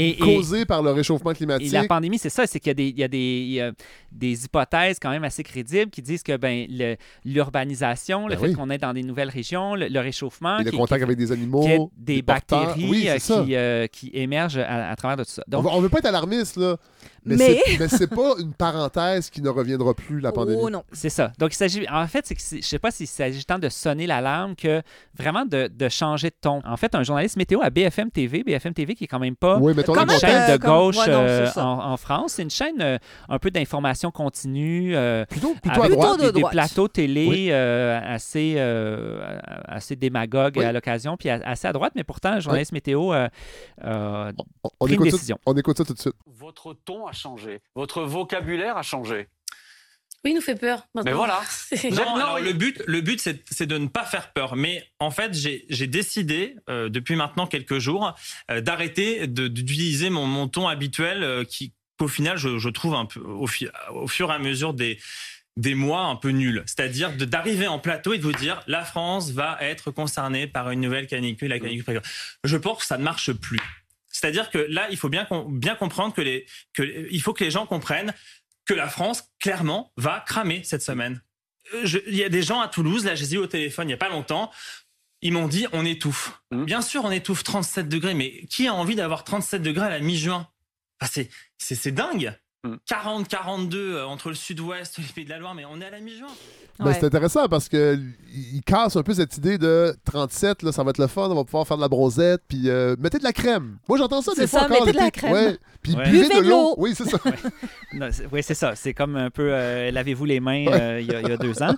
et- 0.00 0.10
et- 0.10 0.16
causées 0.18 0.64
par 0.64 0.82
le 0.82 0.90
réchauffement 0.92 1.32
et 1.32 1.34
climatique. 1.34 1.72
la 1.72 1.84
pandémie, 1.86 2.18
c'est 2.18 2.28
ça, 2.30 2.46
c'est 2.46 2.60
qu'il 2.60 2.68
y 2.68 2.70
a, 2.70 2.74
des, 2.74 2.88
il 2.88 2.98
y 2.98 3.02
a 3.02 3.08
des, 3.08 3.18
il 3.18 3.52
y 3.52 3.60
a 3.60 3.72
des 4.12 4.44
hypothèses 4.44 4.98
quand 5.00 5.10
même 5.10 5.24
assez 5.24 5.42
crédibles 5.42 5.90
qui 5.90 6.02
disent 6.02 6.22
que 6.22 6.36
ben, 6.36 6.66
le- 6.70 6.96
l'urbanisation, 7.24 8.28
le 8.28 8.34
Ben 8.34 8.40
fait 8.40 8.48
oui. 8.48 8.52
qu'on 8.54 8.70
est 8.70 8.78
dans 8.78 8.92
des 8.92 9.02
nouvelles 9.02 9.30
régions, 9.30 9.74
le, 9.74 9.88
le 9.88 10.00
réchauffement, 10.00 10.58
Et 10.58 10.64
le 10.64 10.70
qui- 10.70 10.76
contact 10.76 11.00
qui- 11.00 11.04
avec 11.04 11.16
des 11.16 11.32
animaux. 11.32 11.90
des 11.96 12.22
bactéries 12.22 12.88
Oui, 12.88 13.08
euh, 13.08 13.16
qui, 13.18 13.54
euh, 13.56 13.86
qui 13.86 14.10
émergent 14.14 14.58
à, 14.58 14.90
à 14.90 14.96
travers 14.96 15.16
de 15.16 15.24
tout 15.24 15.30
ça. 15.30 15.42
On 15.48 15.62
Donc, 15.62 15.74
ne 15.76 15.80
veut 15.80 15.88
pas 15.88 15.98
être 15.98 16.06
alarmiste, 16.06 16.56
là. 16.56 16.76
Mais, 17.24 17.36
Mais- 17.36 17.88
c'est- 17.88 18.06
pas 18.06 18.34
une 18.38 18.52
parenthèse 18.54 19.28
qui 19.30 19.42
ne 19.42 19.48
reviendra 19.48 19.92
plus, 19.94 20.20
la 20.20 20.32
pandémie. 20.32 20.58
Oh 20.62 20.70
non. 20.70 20.82
c'est 20.92 21.10
ça. 21.10 21.32
Donc, 21.38 21.52
il 21.52 21.56
s'agit. 21.56 21.86
En 21.90 22.06
fait, 22.06 22.26
c'est 22.26 22.34
que 22.34 22.40
je 22.40 22.66
sais 22.66 22.78
pas 22.78 22.90
s'il 22.90 23.06
s'agit 23.06 23.44
tant 23.44 23.58
de 23.58 23.68
sonner 23.68 24.06
l'alarme 24.06 24.54
que 24.56 24.82
vraiment 25.16 25.44
de, 25.44 25.68
de 25.68 25.88
changer 25.88 26.30
de 26.30 26.36
ton. 26.40 26.60
En 26.64 26.76
fait, 26.76 26.94
un 26.94 27.02
journaliste 27.02 27.36
météo 27.36 27.60
à 27.62 27.70
BFM 27.70 28.10
TV, 28.10 28.42
BFM 28.44 28.72
TV 28.74 28.94
qui 28.94 29.04
est 29.04 29.08
quand 29.08 29.18
même 29.18 29.36
pas 29.36 29.58
Oui, 29.58 29.72
une 29.74 29.84
chaîne 30.18 30.50
euh, 30.50 30.56
de 30.56 30.62
comme- 30.62 30.70
gauche 30.70 30.98
ouais, 30.98 31.06
non, 31.08 31.20
euh, 31.20 31.46
en, 31.56 31.92
en 31.92 31.96
France. 31.96 32.32
C'est 32.34 32.42
une 32.42 32.50
chaîne 32.50 32.80
euh, 32.80 32.98
un 33.28 33.38
peu 33.38 33.50
d'information 33.50 34.10
continue. 34.10 34.94
euh, 34.96 35.24
Plutôt, 35.26 35.54
plutôt 35.60 35.82
à 35.82 35.88
droite. 35.88 36.18
De 36.20 36.26
des, 36.26 36.32
des 36.32 36.40
droite. 36.40 36.52
plateaux 36.52 36.88
télé 36.88 37.26
Oui. 37.28 37.48
euh, 37.50 38.00
assez, 38.02 38.54
euh, 38.56 39.38
assez 39.66 39.96
démagogues 39.96 40.56
Oui. 40.58 40.64
à 40.64 40.72
l'occasion, 40.72 41.16
puis 41.16 41.28
assez 41.30 41.66
à 41.66 41.72
droite, 41.72 41.92
mais 41.96 42.04
pourtant, 42.04 42.36
le 42.36 42.40
journaliste 42.40 42.72
météo 42.72 43.12
euh, 43.12 43.28
euh, 43.84 44.32
On, 44.64 44.70
on 44.80 44.84
pris 44.86 44.94
une 44.94 45.00
écoute 45.02 45.12
décision. 45.12 45.36
Ça, 45.36 45.42
on 45.46 45.56
écoute 45.56 45.76
ça 45.78 45.84
tout 45.84 45.94
de 45.94 45.98
suite. 45.98 46.14
Votre 46.38 46.74
ton 46.84 47.06
a 47.08 47.12
changé, 47.12 47.60
votre 47.74 48.02
vocabulaire 48.02 48.76
a 48.76 48.82
changé. 48.82 49.28
Oui, 50.24 50.32
il 50.32 50.34
nous 50.34 50.40
fait 50.40 50.56
peur. 50.56 50.82
Mais 51.04 51.12
voilà. 51.12 51.40
Non, 51.92 52.16
alors, 52.16 52.40
le 52.40 52.52
but, 52.52 52.82
le 52.88 53.00
but 53.00 53.20
c'est, 53.20 53.66
de 53.66 53.78
ne 53.78 53.86
pas 53.86 54.04
faire 54.04 54.32
peur. 54.32 54.56
Mais 54.56 54.84
en 54.98 55.12
fait, 55.12 55.32
j'ai, 55.32 55.86
décidé, 55.86 56.56
euh, 56.68 56.88
depuis 56.88 57.14
maintenant 57.14 57.46
quelques 57.46 57.78
jours, 57.78 58.14
euh, 58.50 58.60
d'arrêter 58.60 59.28
d'utiliser 59.28 60.10
mon, 60.10 60.26
mon 60.26 60.48
ton 60.48 60.66
habituel 60.66 61.22
euh, 61.22 61.44
qui, 61.44 61.72
qu'au 61.98 62.08
final, 62.08 62.36
je, 62.36 62.58
je 62.58 62.68
trouve 62.68 62.94
un 62.94 63.04
peu, 63.06 63.20
au, 63.20 63.46
fi- 63.46 63.68
au 63.92 64.08
fur 64.08 64.30
et 64.32 64.34
à 64.34 64.40
mesure 64.40 64.74
des, 64.74 64.98
des 65.56 65.76
mois 65.76 66.02
un 66.06 66.16
peu 66.16 66.30
nuls. 66.30 66.64
C'est-à-dire 66.66 67.12
d'arriver 67.12 67.68
en 67.68 67.78
plateau 67.78 68.12
et 68.12 68.18
de 68.18 68.22
vous 68.24 68.32
dire 68.32 68.60
la 68.66 68.84
France 68.84 69.30
va 69.30 69.56
être 69.60 69.92
concernée 69.92 70.48
par 70.48 70.70
une 70.72 70.80
nouvelle 70.80 71.06
canicule, 71.06 71.48
la 71.50 71.60
canicule 71.60 71.84
précoce. 71.84 72.36
Je 72.42 72.56
pense 72.56 72.78
que 72.80 72.86
ça 72.86 72.98
ne 72.98 73.04
marche 73.04 73.32
plus. 73.32 73.60
C'est-à-dire 74.20 74.50
que 74.50 74.58
là, 74.58 74.88
il 74.90 74.96
faut 74.96 75.08
bien, 75.08 75.24
com- 75.24 75.46
bien 75.58 75.74
comprendre 75.76 76.12
que 76.14 76.20
les, 76.20 76.46
que, 76.74 77.06
il 77.10 77.20
faut 77.22 77.32
que 77.32 77.44
les 77.44 77.50
gens 77.50 77.66
comprennent 77.66 78.12
que 78.66 78.74
la 78.74 78.88
France, 78.88 79.24
clairement, 79.40 79.92
va 79.96 80.20
cramer 80.26 80.62
cette 80.64 80.82
semaine. 80.82 81.22
Euh, 81.74 81.82
je- 81.84 81.98
Il 82.06 82.16
y 82.16 82.24
a 82.24 82.28
des 82.28 82.42
gens 82.42 82.60
à 82.60 82.68
Toulouse, 82.68 83.04
là, 83.04 83.14
j'ai 83.14 83.34
eu 83.34 83.38
au 83.38 83.46
téléphone 83.46 83.86
il 83.86 83.88
n'y 83.88 83.94
a 83.94 83.98
pas 83.98 84.08
longtemps, 84.08 84.50
ils 85.22 85.32
m'ont 85.32 85.48
dit 85.48 85.66
on 85.72 85.84
étouffe. 85.84 86.32
Mhm. 86.50 86.64
Bien 86.64 86.82
sûr, 86.82 87.04
on 87.04 87.10
étouffe 87.10 87.44
37 87.44 87.88
degrés, 87.88 88.14
mais 88.14 88.44
qui 88.46 88.66
a 88.66 88.74
envie 88.74 88.96
d'avoir 88.96 89.24
37 89.24 89.62
degrés 89.62 89.86
à 89.86 89.90
la 89.90 90.00
mi-juin? 90.00 90.48
Enfin, 91.00 91.10
c'est- 91.12 91.30
c'est 91.58 91.74
c'est 91.76 91.92
dingue. 91.92 92.32
Mhm. 92.64 92.78
40, 92.86 93.28
42 93.28 93.94
euh, 93.96 94.04
entre 94.06 94.30
le 94.30 94.34
sud-ouest, 94.34 94.98
les 94.98 95.04
pays 95.04 95.24
de 95.24 95.30
la 95.30 95.38
Loire, 95.38 95.54
mais 95.54 95.64
on 95.64 95.80
est 95.80 95.84
à 95.86 95.90
la 95.90 96.00
mi-juin. 96.00 96.26
Ben, 96.80 96.86
Ouais. 96.86 96.94
c'est 96.94 97.06
intéressant 97.06 97.48
parce 97.48 97.68
que 97.68 97.98
il 98.32 98.62
casse 98.62 98.94
un 98.94 99.02
peu 99.02 99.12
cette 99.12 99.36
idée 99.36 99.58
de 99.58 99.94
37, 100.04 100.62
là, 100.62 100.70
ça 100.70 100.84
va 100.84 100.90
être 100.90 100.98
le 100.98 101.08
fun, 101.08 101.28
on 101.28 101.34
va 101.34 101.42
pouvoir 101.44 101.66
faire 101.66 101.76
de 101.76 101.82
la 101.82 101.88
bronzette, 101.88 102.40
puis 102.46 102.68
euh, 102.68 102.94
mettez 103.00 103.18
de 103.18 103.24
la 103.24 103.32
crème. 103.32 103.78
Moi, 103.88 103.98
j'entends 103.98 104.22
ça 104.22 104.30
C'est 104.36 104.42
des 104.42 104.46
fois 104.46 104.60
ça, 104.60 104.66
encore. 104.66 104.86
mettez 104.86 104.92
de 104.96 105.02
la 105.02 105.10
crème. 105.10 105.32
Ouais. 105.32 105.58
Puis 105.82 105.94
Ouais. 105.94 106.04
buvez 106.04 106.28
Buvez 106.28 106.40
de 106.42 106.48
l'eau. 106.48 106.74
Oui, 106.78 106.92
c'est 106.96 107.08
ça. 107.08 107.18
Oui, 108.32 108.42
c'est 108.42 108.54
ça. 108.54 108.74
C'est 108.76 108.94
comme 108.94 109.16
un 109.16 109.30
peu 109.30 109.48
euh, 109.52 109.90
lavez-vous 109.90 110.24
les 110.24 110.40
mains 110.40 110.66
Ouais. 110.66 110.80
euh, 110.80 111.00
il 111.00 111.06
y, 111.10 111.14
a- 111.14 111.20
il 111.20 111.28
y 111.28 111.32
a 111.32 111.36
deux 111.36 111.62
ans. 111.62 111.74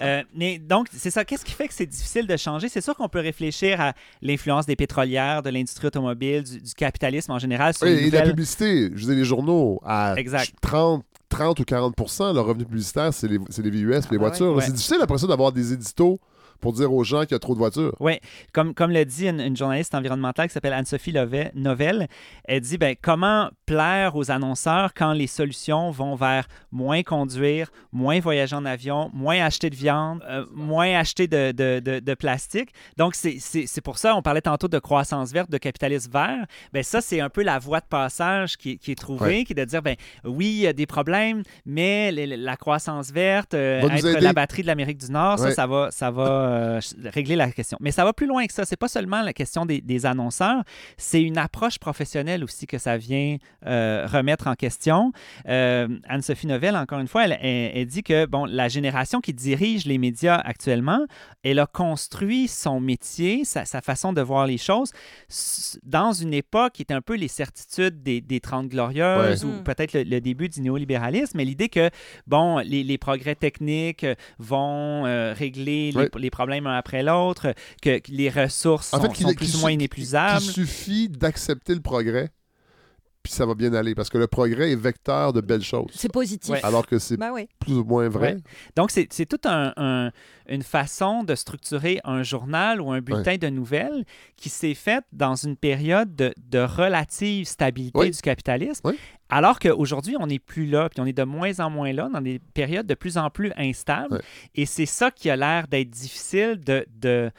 Euh, 0.00 0.22
mais 0.34 0.58
donc, 0.58 0.86
c'est 0.92 1.10
ça. 1.10 1.24
Qu'est-ce 1.24 1.44
qui 1.44 1.52
fait 1.52 1.68
que 1.68 1.74
c'est 1.74 1.86
difficile 1.86 2.26
de 2.26 2.36
changer? 2.36 2.68
C'est 2.68 2.80
sûr 2.80 2.94
qu'on 2.96 3.08
peut 3.08 3.20
réfléchir 3.20 3.80
à 3.80 3.92
l'influence 4.22 4.66
des 4.66 4.76
pétrolières, 4.76 5.42
de 5.42 5.50
l'industrie 5.50 5.86
automobile, 5.88 6.42
du, 6.42 6.60
du 6.60 6.74
capitalisme 6.74 7.32
en 7.32 7.38
général 7.38 7.74
sur 7.74 7.86
Oui, 7.86 7.92
et 7.92 8.10
la 8.10 8.22
publicité, 8.22 8.90
je 8.94 9.00
disais 9.00 9.14
les 9.14 9.24
journaux, 9.24 9.80
à 9.84 10.14
Exact. 10.20 10.52
30, 10.60 11.04
30 11.28 11.60
ou 11.60 11.64
40 11.64 11.94
le 12.34 12.40
revenu 12.40 12.64
publicitaire, 12.64 13.12
c'est 13.12 13.28
les, 13.28 13.38
les 13.38 13.70
VUS 13.70 13.92
les 13.92 14.00
Ah 14.12 14.18
voitures. 14.18 14.54
Ouais. 14.54 14.64
C'est 14.64 14.72
difficile 14.72 14.98
après 15.02 15.18
ça 15.18 15.26
d'avoir 15.26 15.52
des 15.52 15.72
éditos 15.72 16.20
pour 16.60 16.72
dire 16.72 16.92
aux 16.92 17.04
gens 17.04 17.22
qu'il 17.22 17.32
y 17.32 17.34
a 17.34 17.38
trop 17.38 17.54
de 17.54 17.58
voitures. 17.58 17.94
Oui, 18.00 18.18
comme, 18.52 18.74
comme 18.74 18.90
le 18.90 19.04
dit 19.04 19.28
une, 19.28 19.40
une 19.40 19.56
journaliste 19.56 19.94
environnementale 19.94 20.48
qui 20.48 20.52
s'appelle 20.54 20.72
Anne-Sophie 20.72 21.14
Novelle, 21.54 22.06
elle 22.44 22.60
dit 22.60 22.78
ben, 22.78 22.94
comment 23.00 23.50
plaire 23.66 24.16
aux 24.16 24.30
annonceurs 24.30 24.94
quand 24.94 25.12
les 25.12 25.26
solutions 25.26 25.90
vont 25.90 26.14
vers 26.14 26.46
moins 26.72 27.02
conduire, 27.02 27.70
moins 27.92 28.20
voyager 28.20 28.56
en 28.56 28.64
avion, 28.64 29.10
moins 29.12 29.44
acheter 29.44 29.70
de 29.70 29.76
viande, 29.76 30.22
euh, 30.28 30.44
moins 30.54 30.98
acheter 30.98 31.26
de, 31.28 31.52
de, 31.52 31.80
de- 31.80 32.00
de 32.00 32.14
plastique? 32.14 32.70
Donc, 32.96 33.14
c'est- 33.14 33.80
pour 33.82 33.98
ça, 33.98 34.14
on 34.16 34.22
parlait 34.22 34.40
tantôt 34.42 34.68
de 34.68 34.78
croissance 34.78 35.32
verte, 35.32 35.50
de 35.50 35.58
capitalisme 35.58 36.10
vert. 36.12 36.46
Ben, 36.72 36.82
ça, 36.82 37.00
c'est 37.00 37.20
un 37.20 37.28
peu 37.30 37.42
la 37.42 37.58
voie 37.58 37.80
de 37.80 37.86
passage 37.86 38.56
qui, 38.56 38.78
qui 38.78 38.92
est 38.92 38.98
trouvée, 38.98 39.20
Ouais. 39.38 39.44
qui 39.44 39.52
est 39.52 39.56
de 39.56 39.64
dire 39.64 39.82
ben, 39.82 39.96
oui, 40.24 40.46
il 40.46 40.60
y 40.60 40.66
a 40.66 40.72
des 40.72 40.86
problèmes, 40.86 41.42
mais 41.64 42.12
les- 42.12 42.26
la 42.36 42.56
croissance 42.56 43.10
verte, 43.10 43.54
euh, 43.54 43.80
être 43.82 44.06
aider. 44.06 44.20
la 44.20 44.32
batterie 44.32 44.62
de 44.62 44.66
l'Amérique 44.66 44.98
du 44.98 45.10
Nord, 45.10 45.38
ça, 45.38 45.50
ça 45.52 45.66
va, 45.66 45.90
ça 45.90 46.10
va 46.10 46.24
euh, 46.50 46.80
régler 47.04 47.36
la 47.36 47.50
question. 47.50 47.78
Mais 47.80 47.90
ça 47.92 48.04
va 48.04 48.12
plus 48.12 48.26
loin 48.26 48.46
que 48.46 48.52
ça. 48.52 48.64
C'est 48.64 48.76
pas 48.76 48.88
seulement 48.88 49.22
la 49.22 49.32
question 49.32 49.64
des, 49.66 49.80
des 49.80 50.06
annonceurs, 50.06 50.62
c'est 50.96 51.22
une 51.22 51.38
approche 51.38 51.78
professionnelle 51.78 52.44
aussi 52.44 52.66
que 52.66 52.78
ça 52.78 52.96
vient 52.96 53.36
euh, 53.66 54.06
remettre 54.06 54.46
en 54.46 54.54
question. 54.54 55.12
Euh, 55.48 55.88
Anne-Sophie 56.08 56.46
Novelle, 56.46 56.76
encore 56.76 56.98
une 57.00 57.08
fois, 57.08 57.24
elle, 57.24 57.38
elle- 57.40 57.72
elle 57.74 57.86
dit 57.86 58.02
que 58.02 58.26
bon, 58.26 58.44
la 58.44 58.68
génération 58.68 59.20
qui 59.20 59.32
dirige 59.32 59.86
les 59.86 59.98
médias 59.98 60.36
actuellement, 60.36 61.04
elle 61.42 61.58
a 61.58 61.66
construit 61.66 62.48
son 62.48 62.80
métier, 62.80 63.44
sa, 63.44 63.64
sa 63.64 63.80
façon 63.80 64.12
de 64.12 64.20
voir 64.20 64.46
les 64.46 64.58
choses 64.58 64.92
dans 65.84 66.12
une 66.12 66.34
époque 66.34 66.72
qui 66.74 66.82
est 66.82 66.92
un 66.92 67.00
peu 67.00 67.14
les 67.14 67.28
certitudes 67.28 68.02
des, 68.02 68.20
des 68.20 68.40
30 68.40 68.68
glorieuses 68.68 69.44
Ouais. 69.44 69.50
ou 69.50 69.60
Mm. 69.60 69.62
peut-être 69.64 69.92
le, 69.94 70.02
le 70.02 70.20
début 70.20 70.48
du 70.48 70.60
néolibéralisme, 70.60 71.36
mais 71.36 71.44
l'idée 71.44 71.68
que 71.68 71.90
bon, 72.26 72.58
les, 72.58 72.82
les 72.82 72.98
progrès 72.98 73.34
techniques 73.34 74.06
vont 74.38 75.02
régler 75.34 75.92
les, 75.92 75.96
Ouais. 75.96 76.08
les 76.18 76.30
problèmes 76.40 76.66
un 76.66 76.76
après 76.76 77.02
l'autre, 77.02 77.54
que, 77.82 78.00
les 78.08 78.30
ressources 78.30 78.92
En 78.94 78.96
sont, 78.96 79.02
fait, 79.04 79.12
qu'il 79.12 79.26
sont 79.26 79.34
plus 79.34 79.56
ou 79.56 79.60
moins 79.60 79.70
inépuisables. 79.70 80.40
qu'il 80.40 80.52
suffit 80.52 81.08
d'accepter 81.08 81.74
le 81.74 81.80
progrès, 81.80 82.30
puis 83.22 83.32
ça 83.32 83.44
va 83.46 83.54
bien 83.54 83.72
aller, 83.74 83.94
parce 83.94 84.08
que 84.08 84.18
le 84.18 84.26
progrès 84.26 84.72
est 84.72 84.76
vecteur 84.76 85.32
de 85.32 85.40
belles 85.40 85.62
choses. 85.62 85.90
C'est 85.94 86.10
positif. 86.12 86.50
Ouais. 86.54 86.64
Alors 86.64 86.86
que 86.86 86.98
c'est 86.98 87.18
oui. 87.32 87.48
plus 87.58 87.74
ou 87.74 87.84
moins 87.84 88.08
vrai. 88.08 88.34
Ouais. 88.34 88.40
Donc, 88.76 88.90
c'est 88.90 89.06
c'est 89.12 89.26
toute 89.26 89.46
un, 89.46 89.72
un- 89.76 90.10
une 90.48 90.62
façon 90.62 91.22
de 91.22 91.34
structurer 91.34 92.00
un 92.04 92.22
journal 92.22 92.80
ou 92.80 92.90
un 92.90 93.00
bulletin 93.00 93.36
de 93.36 93.48
nouvelles 93.48 94.04
qui 94.36 94.48
s'est 94.48 94.74
faite 94.74 95.04
dans 95.12 95.34
une 95.36 95.56
période 95.56 96.16
de, 96.16 96.32
de 96.50 96.58
relative 96.58 97.46
stabilité 97.46 98.10
du 98.10 98.20
capitalisme. 98.20 98.90
Alors 99.28 99.60
qu'aujourd'hui, 99.60 100.16
on 100.18 100.26
n'est 100.26 100.40
plus 100.40 100.66
là, 100.66 100.88
puis 100.88 101.00
on 101.00 101.06
est 101.06 101.12
de 101.12 101.22
moins 101.22 101.60
en 101.60 101.70
moins 101.70 101.92
là, 101.92 102.08
dans 102.12 102.20
des 102.20 102.40
périodes 102.52 102.86
de 102.86 102.94
plus 102.94 103.16
en 103.16 103.30
plus 103.30 103.52
instables. 103.56 104.14
Ouais. 104.14 104.20
Et 104.56 104.66
c'est 104.66 104.86
ça 104.86 105.12
qui 105.12 105.30
a 105.30 105.36
l'air 105.36 105.68
d'être 105.68 105.90
difficile 105.90 106.58
de, 106.64 106.84
de, 107.00 107.30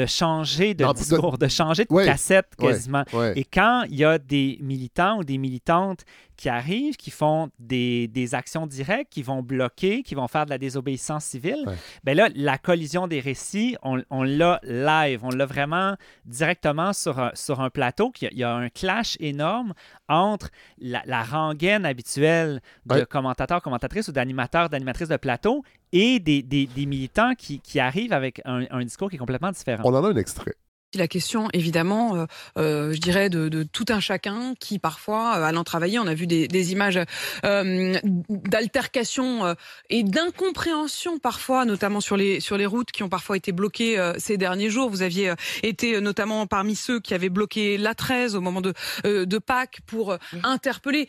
de 0.00 0.06
changer 0.06 0.74
de 0.74 0.84
Non, 0.84 0.92
discours, 0.92 1.38
de, 1.38 1.48
changer 1.48 1.84
de 1.84 1.92
cassette 2.06 2.48
quasiment. 2.68 3.04
Et 3.36 3.44
quand 3.44 3.84
il 3.90 3.96
y 3.96 4.04
a 4.04 4.18
des 4.18 4.58
militants 4.62 5.18
ou 5.18 5.24
des 5.24 5.38
militantes 5.38 6.04
qui 6.36 6.48
arrivent, 6.48 6.96
qui 6.96 7.10
font 7.10 7.50
des, 7.58 8.08
des 8.08 8.34
actions 8.34 8.66
directes, 8.66 9.12
qui 9.12 9.22
vont 9.22 9.42
bloquer, 9.42 10.02
qui 10.02 10.14
vont 10.14 10.26
faire 10.26 10.46
de 10.46 10.50
la 10.50 10.56
désobéissance 10.58 11.24
civile, 11.24 11.64
ben 12.02 12.16
là, 12.16 12.28
la 12.34 12.56
collision 12.56 13.06
des 13.08 13.20
récits, 13.20 13.76
on, 13.82 14.02
on 14.08 14.22
l'a 14.22 14.58
live, 14.64 15.20
on 15.22 15.28
l'a 15.28 15.44
vraiment 15.44 15.96
directement 16.24 16.92
sur 16.94 17.18
un, 17.18 17.30
sur 17.34 17.60
un 17.60 17.68
plateau. 17.70 18.10
qu'il 18.10 18.26
y 18.26 18.28
a- 18.28 18.32
Il 18.32 18.38
y 18.38 18.44
a 18.44 18.54
un 18.54 18.68
clash 18.70 19.16
énorme 19.20 19.74
entre 20.08 20.48
la, 20.78 21.02
la 21.04 21.22
rengaine 21.22 21.84
habituelle 21.84 22.60
de 22.86 22.94
commentateurs, 23.04 23.60
commentatrices 23.60 24.08
ou 24.08 24.12
d'animateurs, 24.12 24.70
d'animatrices 24.70 25.08
de 25.08 25.16
plateau 25.18 25.62
et 25.92 26.18
des, 26.20 26.42
des- 26.42 26.66
des 26.66 26.86
militants 26.86 27.34
qui, 27.36 27.60
qui 27.60 27.80
arrivent 27.80 28.12
avec 28.12 28.40
un, 28.44 28.64
un 28.70 28.84
discours 28.84 29.08
qui 29.10 29.16
est 29.16 29.18
complètement 29.18 29.50
différent. 29.52 29.82
On 29.84 29.94
en 29.94 30.04
a 30.04 30.08
un 30.08 30.16
extrait. 30.16 30.54
La 30.96 31.06
question, 31.06 31.48
évidemment, 31.52 32.16
euh, 32.16 32.26
euh, 32.58 32.92
je 32.92 32.98
dirais, 32.98 33.30
de, 33.30 33.48
de 33.48 33.62
tout 33.62 33.84
un 33.90 34.00
chacun 34.00 34.54
qui, 34.58 34.80
parfois, 34.80 35.36
euh, 35.38 35.44
allant 35.44 35.62
travailler, 35.62 36.00
on 36.00 36.06
a 36.08 36.14
vu 36.14 36.26
des, 36.26 36.48
des 36.48 36.72
images 36.72 36.98
euh, 37.44 37.94
d'altercation 38.28 39.44
euh, 39.46 39.54
et 39.88 40.02
d'incompréhension, 40.02 41.20
parfois, 41.20 41.64
notamment 41.64 42.00
sur 42.00 42.16
les, 42.16 42.40
sur 42.40 42.56
les 42.56 42.66
routes 42.66 42.90
qui 42.90 43.04
ont 43.04 43.08
parfois 43.08 43.36
été 43.36 43.52
bloquées 43.52 44.00
euh, 44.00 44.14
ces 44.18 44.36
derniers 44.36 44.68
jours. 44.68 44.90
Vous 44.90 45.02
aviez 45.02 45.30
euh, 45.30 45.34
été 45.62 45.94
euh, 45.94 46.00
notamment 46.00 46.46
parmi 46.48 46.74
ceux 46.74 46.98
qui 46.98 47.14
avaient 47.14 47.28
bloqué 47.28 47.78
l'A13 47.78 48.34
au 48.34 48.40
moment 48.40 48.60
de, 48.60 48.74
euh, 49.06 49.26
de 49.26 49.38
Pâques 49.38 49.80
pour 49.86 50.10
euh, 50.10 50.18
interpeller. 50.42 51.06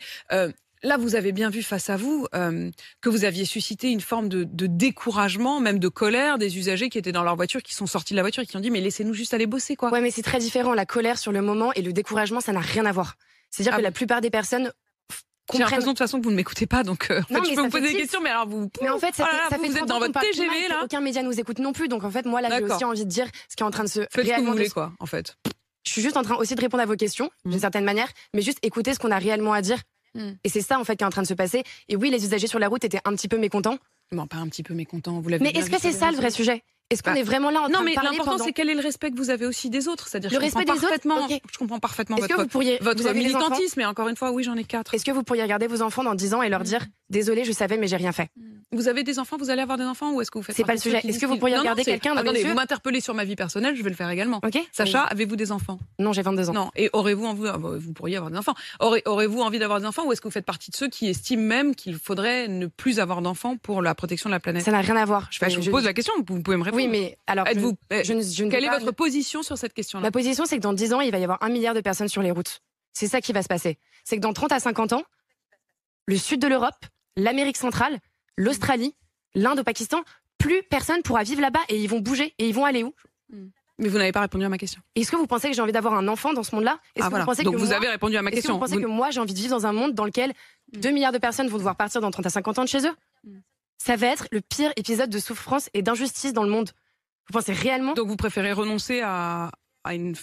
Là, 0.84 0.96
vous 0.96 1.14
avez 1.14 1.30
bien 1.32 1.48
vu 1.48 1.62
face 1.62 1.90
à 1.90 1.96
vous 1.96 2.26
euh, 2.34 2.70
que 3.00 3.08
vous 3.08 3.24
aviez 3.24 3.44
suscité 3.44 3.90
une 3.90 4.00
forme 4.00 4.28
de, 4.28 4.42
de 4.44 4.66
découragement, 4.66 5.60
même 5.60 5.78
de 5.78 5.88
colère 5.88 6.38
des 6.38 6.58
usagers 6.58 6.88
qui 6.88 6.98
étaient 6.98 7.12
dans 7.12 7.22
leur 7.22 7.36
voiture, 7.36 7.62
qui 7.62 7.74
sont 7.74 7.86
sortis 7.86 8.14
de 8.14 8.16
la 8.16 8.22
voiture 8.22 8.42
et 8.42 8.46
qui 8.46 8.56
ont 8.56 8.60
dit 8.60 8.70
mais 8.70 8.80
laissez-nous 8.80 9.14
juste 9.14 9.32
aller 9.32 9.46
bosser 9.46 9.76
quoi. 9.76 9.90
Ouais, 9.92 10.00
mais 10.00 10.10
c'est 10.10 10.22
très 10.22 10.38
différent. 10.38 10.74
La 10.74 10.84
colère 10.86 11.18
sur 11.18 11.30
le 11.30 11.40
moment 11.40 11.72
et 11.74 11.82
le 11.82 11.92
découragement, 11.92 12.40
ça 12.40 12.52
n'a 12.52 12.60
rien 12.60 12.84
à 12.84 12.92
voir. 12.92 13.14
C'est-à-dire 13.50 13.74
Ah 13.74 13.76
que 13.76 13.82
bon 13.82 13.86
la 13.86 13.92
plupart 13.92 14.20
des 14.20 14.30
personnes 14.30 14.72
J'ai 15.10 15.18
comprennent. 15.46 15.60
l'impression 15.60 15.80
de 15.82 15.86
toute 15.92 15.98
façon 15.98 16.18
que 16.18 16.24
vous 16.24 16.30
ne 16.32 16.36
m'écoutez 16.36 16.66
pas, 16.66 16.82
donc 16.82 17.10
euh, 17.10 17.20
en 17.30 17.34
Non, 17.34 17.42
fait, 17.42 17.48
mais 17.48 17.50
je 17.50 17.54
peux 17.54 17.60
vous 17.62 17.68
poser 17.68 17.86
fait 17.86 17.92
des 17.92 17.98
questions, 18.00 18.20
mais 18.20 18.30
alors 18.30 18.48
vous. 18.48 18.68
Mais 18.80 18.88
en 18.90 18.98
fait, 18.98 19.14
ça 19.14 19.24
Oh 19.30 19.32
là 19.36 19.42
fait, 19.44 19.50
ça 19.50 19.56
vous, 19.58 19.62
fait 19.64 19.68
vous 19.70 19.76
êtes 19.76 19.86
30 19.86 19.88
dans 19.88 19.98
votre 20.00 20.20
TGV 20.20 20.68
là. 20.68 20.82
Aucun 20.84 21.00
média 21.00 21.22
nous 21.22 21.38
écoute 21.38 21.58
non 21.60 21.72
plus. 21.72 21.86
Donc 21.88 22.02
en 22.02 22.10
fait, 22.10 22.26
moi 22.26 22.40
là, 22.40 22.48
j'ai 22.58 22.64
aussi 22.64 22.84
envie 22.84 23.04
de 23.04 23.10
dire 23.10 23.26
ce 23.48 23.54
qui 23.54 23.62
est 23.62 23.66
en 23.66 23.70
train 23.70 23.84
de 23.84 23.88
se 23.88 24.00
Faites 24.00 24.10
ce 24.10 24.16
que 24.16 24.20
vous 24.22 24.28
réellement 24.30 24.52
voulez 24.52 24.66
de- 24.68 24.72
quoi, 24.72 24.92
en 24.98 25.06
fait. 25.06 25.36
Je 25.84 25.90
suis 25.92 26.02
juste 26.02 26.16
en 26.16 26.22
train 26.22 26.36
aussi 26.36 26.54
de 26.54 26.60
répondre 26.60 26.82
à 26.82 26.86
vos 26.86 26.94
questions 26.96 27.28
d'une 27.44 27.54
Mhm. 27.54 27.60
certaine 27.60 27.84
manière, 27.84 28.08
mais 28.34 28.40
juste 28.42 28.58
écouter 28.62 28.94
ce 28.94 28.98
qu'on 29.00 29.10
a 29.10 29.18
réellement 29.18 29.52
à 29.52 29.62
dire. 29.62 29.78
Mhm. 30.14 30.36
Et 30.44 30.48
c'est 30.48 30.60
ça 30.60 30.78
en 30.78 30.84
fait 30.84 30.96
qui 30.96 31.04
est 31.04 31.06
en 31.06 31.10
train 31.10 31.22
de 31.22 31.26
se 31.26 31.34
passer. 31.34 31.62
Et 31.88 31.96
oui, 31.96 32.10
les 32.10 32.24
usagers 32.24 32.46
sur 32.46 32.58
la 32.58 32.68
route 32.68 32.84
étaient 32.84 33.00
un 33.04 33.14
petit 33.14 33.28
peu 33.28 33.38
mécontents. 33.38 33.78
Bon, 34.12 34.26
pas 34.26 34.36
un 34.36 34.48
petit 34.48 34.62
peu 34.62 34.74
mécontent, 34.74 35.20
vous 35.20 35.28
l'avez. 35.30 35.42
Mais 35.42 35.50
est-ce 35.58 35.70
que 35.70 35.80
c'est 35.80 35.92
ça 35.92 36.10
le 36.10 36.16
vrai 36.18 36.30
sujet? 36.30 36.62
Est-ce 36.90 37.02
qu'on 37.02 37.12
Bah, 37.12 37.18
est 37.20 37.22
vraiment 37.22 37.48
là 37.48 37.60
en 37.60 37.62
train 37.62 37.72
Non, 37.72 37.80
de 37.80 37.84
mais 37.86 37.94
l'important 37.94 38.32
pendant... 38.32 38.44
c'est 38.44 38.52
quel 38.52 38.68
est 38.68 38.74
le 38.74 38.82
respect 38.82 39.10
que 39.10 39.16
vous 39.16 39.30
avez 39.30 39.46
aussi 39.46 39.70
des 39.70 39.88
autres. 39.88 40.08
C'est-à-dire, 40.08 40.28
Le 40.28 40.34
je 40.34 40.40
comprends 40.42 40.58
respect 40.60 40.72
des 40.72 40.78
autres 40.78 40.80
parfaitement. 41.08 41.28
Je 41.50 41.58
comprends 41.58 41.78
parfaitement 41.78 42.16
Est-ce 42.18 42.26
que 42.26 42.32
votre 42.34 42.42
vous 42.42 42.48
pourriez 42.50 42.76
votre 42.82 43.10
militantisme, 43.14 43.74
mais 43.80 43.86
encore 43.86 44.08
une 44.08 44.16
fois, 44.16 44.30
oui, 44.32 44.42
j'en 44.42 44.56
ai 44.56 44.64
quatre. 44.64 44.92
Est-ce 44.92 45.06
que 45.06 45.10
vous 45.10 45.22
pourriez 45.22 45.42
regarder 45.42 45.66
vos 45.66 45.80
enfants 45.80 46.04
dans 46.04 46.14
10 46.14 46.34
ans 46.34 46.42
et 46.42 46.50
leur 46.50 46.60
dire 46.64 46.84
désolé, 47.12 47.44
je 47.44 47.52
savais 47.52 47.76
mais 47.76 47.86
j'ai 47.86 47.96
rien 47.96 48.10
fait 48.12 48.28
Vous 48.72 48.88
avez 48.88 49.04
des 49.04 49.18
enfants, 49.18 49.36
vous 49.38 49.50
allez 49.50 49.62
avoir 49.62 49.78
des 49.78 49.84
enfants, 49.84 50.12
ou 50.12 50.20
est-ce 50.20 50.30
que 50.30 50.38
vous 50.38 50.42
faites 50.44 50.56
C'est 50.56 50.64
pas 50.64 50.72
le 50.72 50.78
sujet. 50.80 51.00
Est-ce 51.04 51.18
que 51.20 51.26
vous 51.26 51.36
pourriez 51.36 51.56
regarder 51.56 51.84
quelqu'un 51.84 52.14
dans 52.14 52.22
Attendez, 52.22 52.42
vous 52.42 52.54
m'interpellez 52.54 53.00
sur 53.00 53.14
ma 53.14 53.24
vie 53.24 53.36
personnelle, 53.36 53.76
je 53.76 53.82
vais 53.82 53.90
le 53.90 53.94
faire 53.96 54.10
également. 54.10 54.40
Ok 54.44 54.58
Sacha, 54.72 55.02
avez-vous 55.02 55.36
des 55.36 55.52
enfants? 55.52 55.78
Non, 55.98 56.12
j'ai 56.12 56.22
22 56.22 56.50
ans. 56.50 56.52
Non. 56.54 56.70
Et 56.74 56.90
aurez-vous 56.92 57.24
envie, 57.26 57.42
ah 57.46 57.58
bah, 57.58 57.70
vous 57.78 57.92
pourriez 57.92 58.16
avoir 58.16 58.30
des 58.30 58.38
enfants. 58.38 58.54
Aurez- 58.80 59.02
Aurez-vous 59.06 59.40
envie 59.42 59.58
d'avoir 59.58 59.78
des 59.78 59.86
enfants 59.86 60.04
ou 60.06 60.12
est-ce 60.12 60.20
que 60.20 60.28
vous 60.28 60.32
faites 60.32 60.46
partie 60.46 60.70
de 60.70 60.76
ceux 60.76 60.88
qui 60.88 61.08
estiment 61.08 61.42
même 61.42 61.74
qu'il 61.74 61.96
faudrait 61.98 62.48
ne 62.48 62.66
plus 62.66 62.98
avoir 62.98 63.20
d'enfants 63.22 63.56
pour 63.56 63.82
la 63.82 63.94
protection 63.94 64.30
de 64.30 64.34
la 64.34 64.40
planète? 64.40 64.64
Ça 64.64 64.70
n'a 64.72 64.80
rien 64.80 64.96
à 64.96 65.04
voir. 65.04 65.28
Bah, 65.40 65.48
je 65.48 65.60
vous 65.60 65.70
pose 65.70 65.84
la 65.84 65.92
question, 65.92 66.14
vous 66.26 66.42
pouvez 66.42 66.56
me 66.56 66.62
répondre. 66.64 66.82
Oui, 66.82 66.88
mais 66.88 67.16
alors. 67.26 67.46
Êtes-vous- 67.46 67.76
ne 67.90 68.50
Quelle 68.50 68.64
est 68.64 68.70
votre 68.78 68.92
position 68.92 69.42
sur 69.42 69.58
cette 69.58 69.74
question-là? 69.74 70.02
Ma 70.02 70.10
position, 70.10 70.44
c'est 70.46 70.56
que 70.56 70.62
dans 70.62 70.72
10 70.72 70.92
ans, 70.94 71.00
il 71.00 71.10
va 71.12 71.18
y 71.18 71.24
avoir 71.24 71.42
un 71.42 71.48
milliard 71.50 71.74
de 71.74 71.80
personnes 71.80 72.08
sur 72.08 72.22
les 72.22 72.30
routes. 72.30 72.60
C'est 72.94 73.06
ça 73.08 73.20
qui 73.20 73.32
va 73.32 73.42
se 73.42 73.48
passer. 73.48 73.78
C'est 74.04 74.16
que 74.16 74.20
dans 74.22 74.32
30 74.32 74.52
à 74.52 74.60
50 74.60 74.92
ans, 74.92 75.02
le 76.06 76.16
sud 76.16 76.40
de 76.40 76.46
l'Europe, 76.48 76.74
l'Amérique 77.16 77.56
centrale, 77.56 77.98
l'Australie, 78.36 78.94
l'Inde 79.34 79.60
au 79.60 79.64
Pakistan, 79.64 80.02
plus 80.38 80.62
personne 80.64 81.02
pourra 81.02 81.22
vivre 81.22 81.40
là-bas 81.40 81.60
et 81.68 81.80
ils 81.80 81.88
vont 81.88 82.00
bouger 82.00 82.34
et 82.38 82.48
ils 82.48 82.54
vont 82.54 82.64
aller 82.64 82.82
où 82.84 82.94
Mais 83.78 83.88
vous 83.88 83.98
n'avez 83.98 84.12
pas 84.12 84.20
répondu 84.20 84.44
à 84.44 84.48
ma 84.48 84.58
question. 84.58 84.80
Est-ce 84.94 85.10
que 85.10 85.16
vous 85.16 85.26
pensez 85.26 85.48
que 85.48 85.54
j'ai 85.54 85.62
envie 85.62 85.72
d'avoir 85.72 85.94
un 85.94 86.08
enfant 86.08 86.32
dans 86.32 86.42
ce 86.42 86.54
monde-là? 86.54 86.78
Est-ce 86.94 87.04
Ah, 87.04 87.06
que 87.06 87.10
voilà. 87.10 87.24
vous 87.24 87.30
pensez 87.30 87.42
Donc 87.42 87.54
que 87.54 87.58
vous 87.60 87.66
moi- 87.66 87.76
avez 87.76 87.88
répondu 87.88 88.16
à 88.16 88.22
ma 88.22 88.30
Est-ce 88.30 88.36
que 88.36 88.40
question. 88.42 88.54
vous 88.54 88.60
pensez 88.60 88.74
Vous- 88.74 88.82
que 88.82 88.86
moi 88.86 89.10
j'ai 89.10 89.20
envie 89.20 89.32
de 89.34 89.38
vivre 89.38 89.50
dans 89.56 89.66
un 89.66 89.72
monde 89.72 89.94
dans 89.94 90.04
lequel 90.04 90.32
2 90.72 90.90
milliards 90.90 91.12
de 91.12 91.18
personnes 91.18 91.48
vont 91.48 91.58
devoir 91.58 91.76
partir 91.76 92.00
dans 92.00 92.10
30 92.10 92.26
à 92.26 92.30
50 92.30 92.58
ans 92.58 92.64
de 92.64 92.68
chez 92.68 92.86
eux? 92.86 92.96
Ça 93.78 93.96
va 93.96 94.06
être 94.08 94.26
le 94.30 94.40
pire 94.40 94.72
épisode 94.76 95.10
de 95.10 95.18
souffrance 95.18 95.68
et 95.74 95.82
d'injustice 95.82 96.32
dans 96.32 96.44
le 96.44 96.50
monde. 96.50 96.70
Vous 97.28 97.32
pensez 97.38 97.52
réellement? 97.52 97.94
Donc 97.94 98.08
vous 98.08 98.16
préférez 98.16 98.52
renoncer 98.52 99.00
à, 99.00 99.50
à 99.84 99.94
une. 99.94 100.14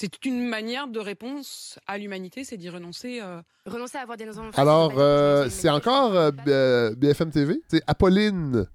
C'est 0.00 0.24
une 0.24 0.46
manière 0.46 0.86
de 0.86 1.00
réponse 1.00 1.76
à 1.88 1.98
l'humanité, 1.98 2.44
c'est 2.44 2.56
d'y 2.56 2.68
renoncer. 2.70 3.18
euh, 3.20 3.40
renoncer 3.66 3.98
à 3.98 4.02
avoir 4.02 4.16
des 4.16 4.28
enfants 4.38 4.50
Alors, 4.56 4.90
dire 4.90 4.98
euh, 5.00 5.48
c'est 5.50 5.68
encore 5.68 6.12
euh, 6.14 6.94
BFM 6.96 7.32
TV. 7.32 7.60
C'est 7.66 7.82
Apolline 7.84 8.66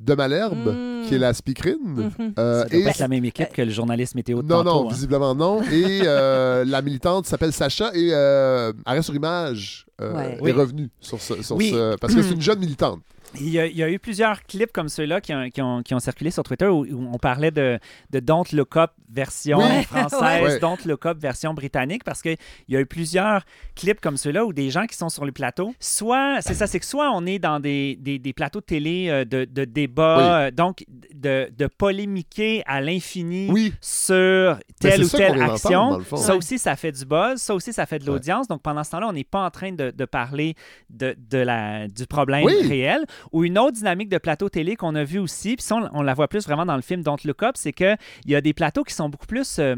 de 0.00 0.14
Malherbe, 0.14 0.56
Mm. 0.74 1.06
qui 1.06 1.14
est 1.14 1.18
la 1.18 1.32
speakerine. 1.32 2.10
Euh, 2.40 2.62
Ça 2.64 2.68
doit 2.70 2.76
et 2.76 2.82
pas 2.82 2.90
être 2.90 2.98
la 2.98 3.06
même 3.06 3.24
équipe 3.24 3.52
que 3.52 3.62
le 3.62 3.70
journaliste 3.70 4.16
météo 4.16 4.42
de 4.42 4.48
Non, 4.48 4.64
tantôt, 4.64 4.82
non, 4.82 4.86
hein. 4.90 4.92
visiblement 4.92 5.34
non. 5.36 5.62
Et 5.62 6.00
euh, 6.04 6.64
la 6.66 6.82
militante 6.82 7.26
s'appelle 7.26 7.52
Sacha 7.52 7.92
et 7.94 8.10
euh, 8.12 8.72
Arrêt 8.84 9.02
sur 9.02 9.14
image 9.14 9.86
euh, 10.00 10.12
Ouais. 10.12 10.34
est 10.38 10.42
Oui. 10.42 10.50
revenue 10.50 10.90
sur 11.00 11.20
ce, 11.20 11.40
sur 11.40 11.54
Oui. 11.54 11.70
ce- 11.70 11.94
parce 11.98 12.16
que 12.16 12.22
c'est 12.22 12.34
une 12.34 12.42
jeune 12.50 12.58
militante. 12.58 13.00
Il 13.40 13.48
y, 13.50 13.58
a, 13.58 13.66
il 13.66 13.76
y 13.76 13.82
a 13.82 13.90
eu 13.90 13.98
plusieurs 13.98 14.42
clips 14.44 14.72
comme 14.72 14.88
ceux-là 14.88 15.20
qui 15.20 15.34
ont, 15.34 15.48
qui 15.50 15.60
ont- 15.62 15.82
qui 15.82 15.94
ont 15.94 15.98
circulé 15.98 16.30
sur 16.30 16.42
Twitter 16.42 16.66
où, 16.66 16.84
où 16.84 17.10
on 17.12 17.18
parlait 17.18 17.50
de, 17.50 17.78
de 18.10 18.20
Don't 18.20 18.44
Look 18.52 18.76
Up 18.76 18.90
version 19.10 19.58
française, 19.82 20.42
Ouais. 20.42 20.58
Don't 20.58 20.78
Look 20.86 21.06
Up 21.06 21.18
version 21.18 21.54
britannique, 21.54 22.04
parce 22.04 22.22
qu'il 22.22 22.36
y 22.68 22.76
a 22.76 22.80
eu 22.80 22.86
plusieurs 22.86 23.42
clips 23.76 24.00
comme 24.00 24.16
ceux-là 24.16 24.44
où 24.44 24.52
des 24.52 24.70
gens 24.70 24.86
qui 24.86 24.96
sont 24.96 25.08
sur 25.08 25.24
le 25.24 25.32
plateau, 25.32 25.74
soit, 25.78 26.40
c'est 26.40 26.54
ça, 26.54 26.66
c'est 26.66 26.80
que 26.80 26.86
soit 26.86 27.10
on 27.12 27.26
est 27.26 27.38
dans 27.38 27.60
des, 27.60 27.96
des- 28.00 28.18
des 28.18 28.32
plateaux 28.32 28.60
de 28.60 28.64
télé 28.66 29.06
euh, 29.08 29.24
de, 29.24 29.44
de 29.44 29.64
débat, 29.64 30.40
euh, 30.46 30.50
donc 30.50 30.84
de, 31.14 31.50
de 31.56 31.66
polémiquer 31.66 32.62
à 32.66 32.80
l'infini 32.80 33.48
Oui. 33.50 33.72
sur 33.80 34.54
Ben, 34.54 34.60
telle 34.80 35.04
ou 35.04 35.08
telle 35.08 35.42
action. 35.42 36.00
Ça 36.16 36.32
Ouais. 36.32 36.38
aussi, 36.38 36.58
ça 36.58 36.76
fait 36.76 36.92
du 36.92 37.04
buzz. 37.04 37.40
Ça 37.40 37.54
aussi, 37.54 37.72
ça 37.72 37.86
fait 37.86 37.98
de 37.98 38.06
l'audience. 38.06 38.48
Donc, 38.48 38.62
pendant 38.62 38.84
ce 38.84 38.90
temps-là, 38.92 39.08
on 39.08 39.12
n'est 39.12 39.24
pas 39.24 39.44
en 39.44 39.50
train 39.50 39.72
de, 39.72 39.90
parler 40.04 40.54
de, 40.90 41.14
de 41.30 41.38
la, 41.38 41.88
du 41.88 42.06
problème 42.06 42.44
Oui. 42.44 42.54
réel. 42.66 43.04
Ou 43.32 43.44
une 43.44 43.58
autre 43.58 43.72
dynamique 43.72 44.08
de 44.08 44.18
plateau 44.18 44.48
télé 44.48 44.76
qu'on 44.76 44.94
a 44.94 45.04
vu 45.04 45.18
aussi, 45.18 45.56
puis 45.56 45.66
on, 45.72 45.88
on 45.92 46.02
la 46.02 46.14
voit 46.14 46.28
plus 46.28 46.44
vraiment 46.44 46.66
dans 46.66 46.76
le 46.76 46.82
film 46.82 47.02
Don't 47.02 47.18
Look 47.24 47.42
Up, 47.42 47.56
c'est 47.56 47.72
qu'il 47.72 47.96
y 48.26 48.34
a 48.34 48.40
des 48.40 48.52
plateaux 48.52 48.84
qui 48.84 48.94
sont 48.94 49.08
beaucoup 49.08 49.26
plus, 49.26 49.58
euh, 49.58 49.76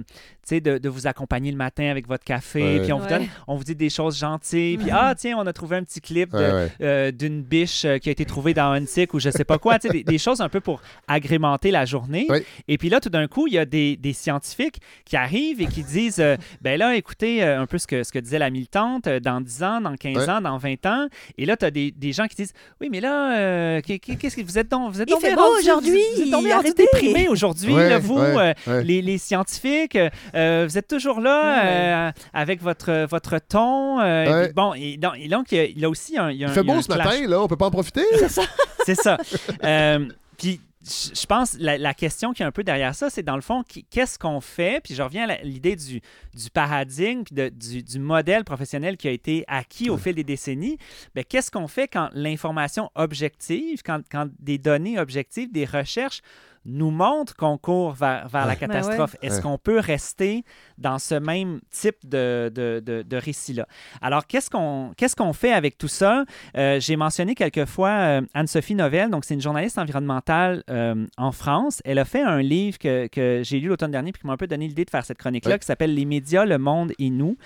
de, 0.58 0.78
de 0.78 0.88
vous 0.88 1.06
accompagner 1.06 1.52
le 1.52 1.56
matin 1.56 1.88
avec 1.90 2.08
votre 2.08 2.24
café, 2.24 2.60
Ouais. 2.62 2.80
puis 2.82 2.92
on 2.92 2.98
vous 2.98 3.04
Ouais. 3.04 3.18
donne, 3.20 3.28
on 3.46 3.54
vous 3.54 3.62
dit 3.62 3.76
des 3.76 3.90
choses 3.90 4.18
gentilles, 4.18 4.78
puis 4.78 4.88
ah, 4.90 5.14
tiens, 5.16 5.36
on 5.38 5.46
a 5.46 5.52
trouvé 5.52 5.76
un 5.76 5.84
petit 5.84 6.00
clip 6.00 6.32
de- 6.32 6.38
Ouais, 6.38 6.52
ouais. 6.52 6.70
euh, 6.82 7.10
d'une 7.12 7.42
biche 7.42 7.84
euh, 7.84 7.98
qui 7.98 8.08
a 8.08 8.12
été 8.12 8.24
trouvée 8.24 8.54
dans 8.54 8.70
un 8.72 8.84
tic 8.84 9.14
ou 9.14 9.20
je 9.20 9.30
sais 9.30 9.44
pas 9.44 9.58
quoi, 9.58 9.78
des, 9.78 10.02
des 10.02 10.18
choses 10.18 10.40
un 10.40 10.48
peu 10.48 10.60
pour 10.60 10.80
agrémenter 11.06 11.70
la 11.70 11.84
journée. 11.84 12.26
Ouais. 12.28 12.44
Et 12.68 12.78
puis 12.78 12.88
là, 12.88 13.00
tout 13.00 13.10
d'un 13.10 13.28
coup, 13.28 13.46
il 13.46 13.52
y 13.52 13.58
a 13.58 13.64
des, 13.66 13.96
des 13.96 14.12
scientifiques 14.12 14.80
qui 15.04 15.16
arrivent 15.16 15.60
et 15.60 15.66
qui 15.66 15.82
disent 15.82 16.20
euh, 16.20 16.36
ben 16.62 16.78
là, 16.78 16.96
écoutez, 16.96 17.44
euh, 17.44 17.60
un 17.60 17.66
peu 17.66 17.78
ce 17.78 17.86
que, 17.86 18.02
ce 18.02 18.10
que 18.12 18.18
disait 18.18 18.38
la 18.38 18.48
militante, 18.50 19.08
dans 19.08 19.40
10 19.40 19.62
ans, 19.62 19.80
dans 19.80 19.94
15 19.96 20.16
Ouais. 20.16 20.28
ans, 20.30 20.40
dans 20.40 20.56
20 20.56 20.86
ans. 20.86 21.08
Et 21.36 21.44
là, 21.46 21.56
tu 21.56 21.64
as 21.66 21.70
des, 21.70 21.90
des 21.90 22.12
gens 22.12 22.26
qui 22.26 22.36
disent 22.36 22.52
oui, 22.80 22.88
mais 22.90 23.00
là, 23.00 23.36
euh, 23.38 23.80
qu'est- 23.82 23.98
qu'est-ce 23.98 24.36
que 24.36 24.42
vous 24.42 24.58
êtes 24.58 24.68
donc 24.70 24.92
Vous 24.92 25.02
êtes 25.02 25.10
rendu- 25.12 25.26
aujourd'hui, 25.60 26.00
Vous 26.16 26.22
êtes 26.46 26.52
arrêtez. 26.52 26.84
déprimé 26.92 27.28
aujourd'hui, 27.28 27.74
Ouais, 27.74 27.98
vous, 27.98 28.18
ouais, 28.18 28.54
euh, 28.66 28.76
ouais. 28.78 28.84
les, 28.84 29.02
les 29.02 29.18
scientifiques. 29.18 29.98
Euh, 30.40 30.66
vous 30.68 30.78
êtes 30.78 30.88
toujours 30.88 31.20
là 31.20 31.64
euh, 32.08 32.12
avec 32.32 32.62
votre, 32.62 33.06
votre 33.08 33.38
ton. 33.38 34.00
euh, 34.00 34.24
Ouais. 34.24 34.40
et 34.42 34.44
puis 34.46 34.54
bon, 34.54 34.74
et, 34.74 34.96
donc, 34.96 35.14
et 35.18 35.28
donc, 35.28 35.52
il 35.52 35.78
y 35.78 35.84
a- 35.84 35.88
aussi 35.90 36.18
un. 36.18 36.30
il 36.30 36.38
y 36.38 36.44
a 36.44 36.48
Il 36.48 36.50
un- 36.50 36.54
fait 36.54 36.60
il 36.62 36.66
y 36.66 36.70
a 36.70 36.72
beau 36.72 36.78
un 36.78 36.82
ce 36.82 36.88
clash. 36.88 37.04
matin, 37.04 37.26
là, 37.28 37.40
on 37.42 37.48
peut 37.48 37.56
pas 37.56 37.66
en 37.66 37.70
profiter. 37.70 38.04
C'est 38.86 38.94
ça. 38.94 39.18
Euh, 39.64 40.06
puis 40.38 40.60
je 40.82 41.26
pense 41.26 41.56
la, 41.58 41.76
la 41.76 41.92
question 41.92 42.32
qui 42.32 42.42
est 42.42 42.46
un 42.46 42.50
peu 42.52 42.64
derrière 42.64 42.94
ça, 42.94 43.10
c'est 43.10 43.22
dans 43.22 43.34
le 43.36 43.42
fond, 43.42 43.62
qu'est-ce 43.90 44.18
qu'on 44.18 44.40
fait? 44.40 44.80
Puis 44.82 44.94
je 44.94 45.02
reviens 45.02 45.28
à 45.28 45.36
l'idée 45.42 45.76
du, 45.76 46.00
du 46.34 46.50
paradigme, 46.50 47.22
puis 47.22 47.34
de- 47.34 47.50
du, 47.50 47.82
du 47.82 47.98
modèle 47.98 48.44
professionnel 48.44 48.96
qui 48.96 49.06
a 49.06 49.10
été 49.10 49.44
acquis 49.46 49.90
au 49.90 49.98
fil 49.98 50.14
des 50.14 50.24
décennies. 50.24 50.78
Ben, 51.14 51.22
qu'est-ce 51.22 51.50
qu'on 51.50 51.68
fait 51.68 51.86
quand 51.86 52.08
l'information 52.14 52.90
objective, 52.94 53.82
quand, 53.84 54.00
quand 54.10 54.28
des 54.38 54.56
données 54.56 54.98
objectives, 54.98 55.52
des 55.52 55.66
recherches 55.66 56.22
nous 56.64 56.90
montrent 56.90 57.34
qu'on 57.36 57.56
court 57.58 57.92
vers, 57.92 58.28
vers 58.28 58.42
la 58.46 58.52
Ouais. 58.52 58.58
Ben 58.60 58.68
catastrophe? 58.68 59.16
Est-ce 59.22 59.36
Ouais. 59.36 59.42
qu'on 59.42 59.58
peut 59.58 59.78
rester 59.78 60.44
dans 60.78 60.98
ce 60.98 61.14
même 61.14 61.60
type 61.70 61.96
de, 62.04 62.50
de, 62.54 62.82
de- 62.84 63.02
de 63.02 63.16
récit-là? 63.16 63.66
Alors, 64.02 64.26
qu'est-ce 64.26 64.50
qu'on 64.50 64.92
qu'est-ce 64.96 65.16
qu'on 65.16 65.32
fait 65.32 65.52
avec 65.52 65.78
tout 65.78 65.88
ça? 65.88 66.24
Euh, 66.56 66.78
J'ai 66.80 66.96
mentionné 66.96 67.34
quelquefois 67.34 67.88
euh, 67.90 68.20
Anne-Sophie 68.34 68.74
Novelle, 68.74 69.10
donc 69.10 69.24
c'est 69.24 69.34
une 69.34 69.40
journaliste 69.40 69.78
environnementale 69.78 70.62
euh, 70.70 71.06
en 71.16 71.32
France. 71.32 71.80
Elle 71.84 71.98
a 71.98 72.04
fait 72.04 72.22
un 72.22 72.40
livre 72.42 72.78
que, 72.78 73.06
que 73.06 73.40
j'ai 73.42 73.58
lu 73.60 73.68
l'automne 73.68 73.90
dernier 73.90 74.12
puis 74.12 74.20
qui 74.20 74.26
m'a 74.26 74.34
un 74.34 74.36
peu 74.36 74.46
donné 74.46 74.68
l'idée 74.68 74.84
de 74.84 74.90
faire 74.90 75.04
cette 75.04 75.18
chronique-là, 75.18 75.58
qui 75.58 75.66
s'appelle 75.66 75.94
Les 75.94 76.04
médias, 76.04 76.44
le 76.44 76.58
monde 76.58 76.92
et 76.98 77.10
nous. 77.10 77.36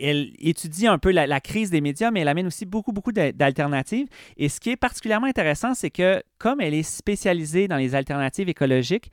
Elle 0.00 0.30
étudie 0.38 0.86
un 0.86 0.98
peu 0.98 1.10
la, 1.10 1.26
la 1.26 1.40
crise 1.40 1.70
des 1.70 1.80
médias, 1.80 2.10
mais 2.10 2.20
elle 2.20 2.28
amène 2.28 2.46
aussi 2.46 2.64
beaucoup, 2.64 2.92
beaucoup 2.92 3.12
d'a- 3.12 3.32
d'alternatives. 3.32 4.08
Et 4.38 4.48
ce 4.48 4.60
qui 4.60 4.70
est 4.70 4.76
particulièrement 4.76 5.26
intéressant, 5.26 5.74
c'est 5.74 5.90
que 5.90 6.22
comme 6.38 6.60
elle 6.60 6.74
est 6.74 6.82
spécialisée 6.82 7.68
dans 7.68 7.76
les 7.76 7.94
alternatives 7.94 8.48
écologiques, 8.62 9.10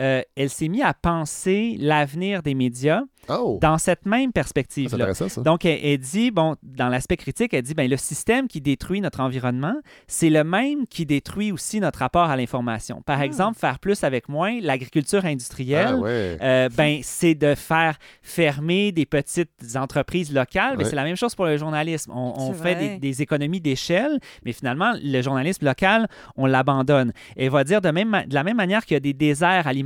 euh, 0.00 0.22
elle 0.36 0.50
s'est 0.50 0.68
mise 0.68 0.82
à 0.82 0.94
penser 0.94 1.76
l'avenir 1.78 2.42
des 2.42 2.54
médias 2.54 3.02
Oh, 3.28 3.60
dans 3.62 3.78
cette 3.78 4.04
même 4.04 4.30
Ah, 4.30 4.32
perspective-là. 4.34 4.96
intéressant, 4.96 5.28
ça. 5.28 5.42
Donc, 5.42 5.64
elle, 5.64 5.78
elle 5.84 5.98
dit, 5.98 6.32
bon, 6.32 6.56
dans 6.64 6.88
l'aspect 6.88 7.16
critique, 7.16 7.54
elle 7.54 7.62
dit, 7.62 7.72
ben, 7.74 7.88
le 7.88 7.96
système 7.96 8.48
qui 8.48 8.60
détruit 8.60 9.00
notre 9.00 9.20
environnement, 9.20 9.76
c'est 10.08 10.28
le 10.28 10.42
même 10.42 10.88
qui 10.88 11.06
détruit 11.06 11.52
aussi 11.52 11.78
notre 11.78 12.00
rapport 12.00 12.28
à 12.30 12.36
l'information. 12.36 13.00
Par 13.02 13.22
exemple, 13.22 13.56
faire 13.60 13.78
plus 13.78 14.02
avec 14.02 14.28
moins, 14.28 14.58
l'agriculture 14.60 15.24
industrielle, 15.24 15.90
Ah, 15.92 15.96
ouais. 15.98 16.36
euh, 16.42 16.68
ben, 16.76 16.98
c'est 17.04 17.36
de 17.36 17.54
faire 17.54 17.96
fermer 18.22 18.90
des 18.90 19.06
petites 19.06 19.50
entreprises 19.76 20.32
locales. 20.34 20.76
mais 20.76 20.82
Ouais. 20.82 20.90
c'est 20.90 20.96
la 20.96 21.04
même 21.04 21.14
chose 21.16 21.36
pour 21.36 21.44
le 21.46 21.56
journalisme. 21.56 22.10
On, 22.12 22.52
fait 22.54 22.74
des, 22.74 22.98
des 22.98 23.22
économies 23.22 23.60
d'échelle, 23.60 24.18
mais 24.44 24.52
finalement, 24.52 24.94
le 25.00 25.22
journalisme 25.22 25.64
local, 25.64 26.08
on 26.36 26.46
l'abandonne. 26.46 27.12
Et 27.36 27.44
elle 27.44 27.50
va 27.52 27.62
dire 27.62 27.80
de, 27.80 27.90
même, 27.90 28.24
de 28.26 28.34
la 28.34 28.42
même 28.42 28.56
manière 28.56 28.84
qu'il 28.84 28.94
y 28.94 28.96
a 28.96 29.00
des 29.00 29.12
déserts 29.12 29.68
alimentaires, 29.68 29.81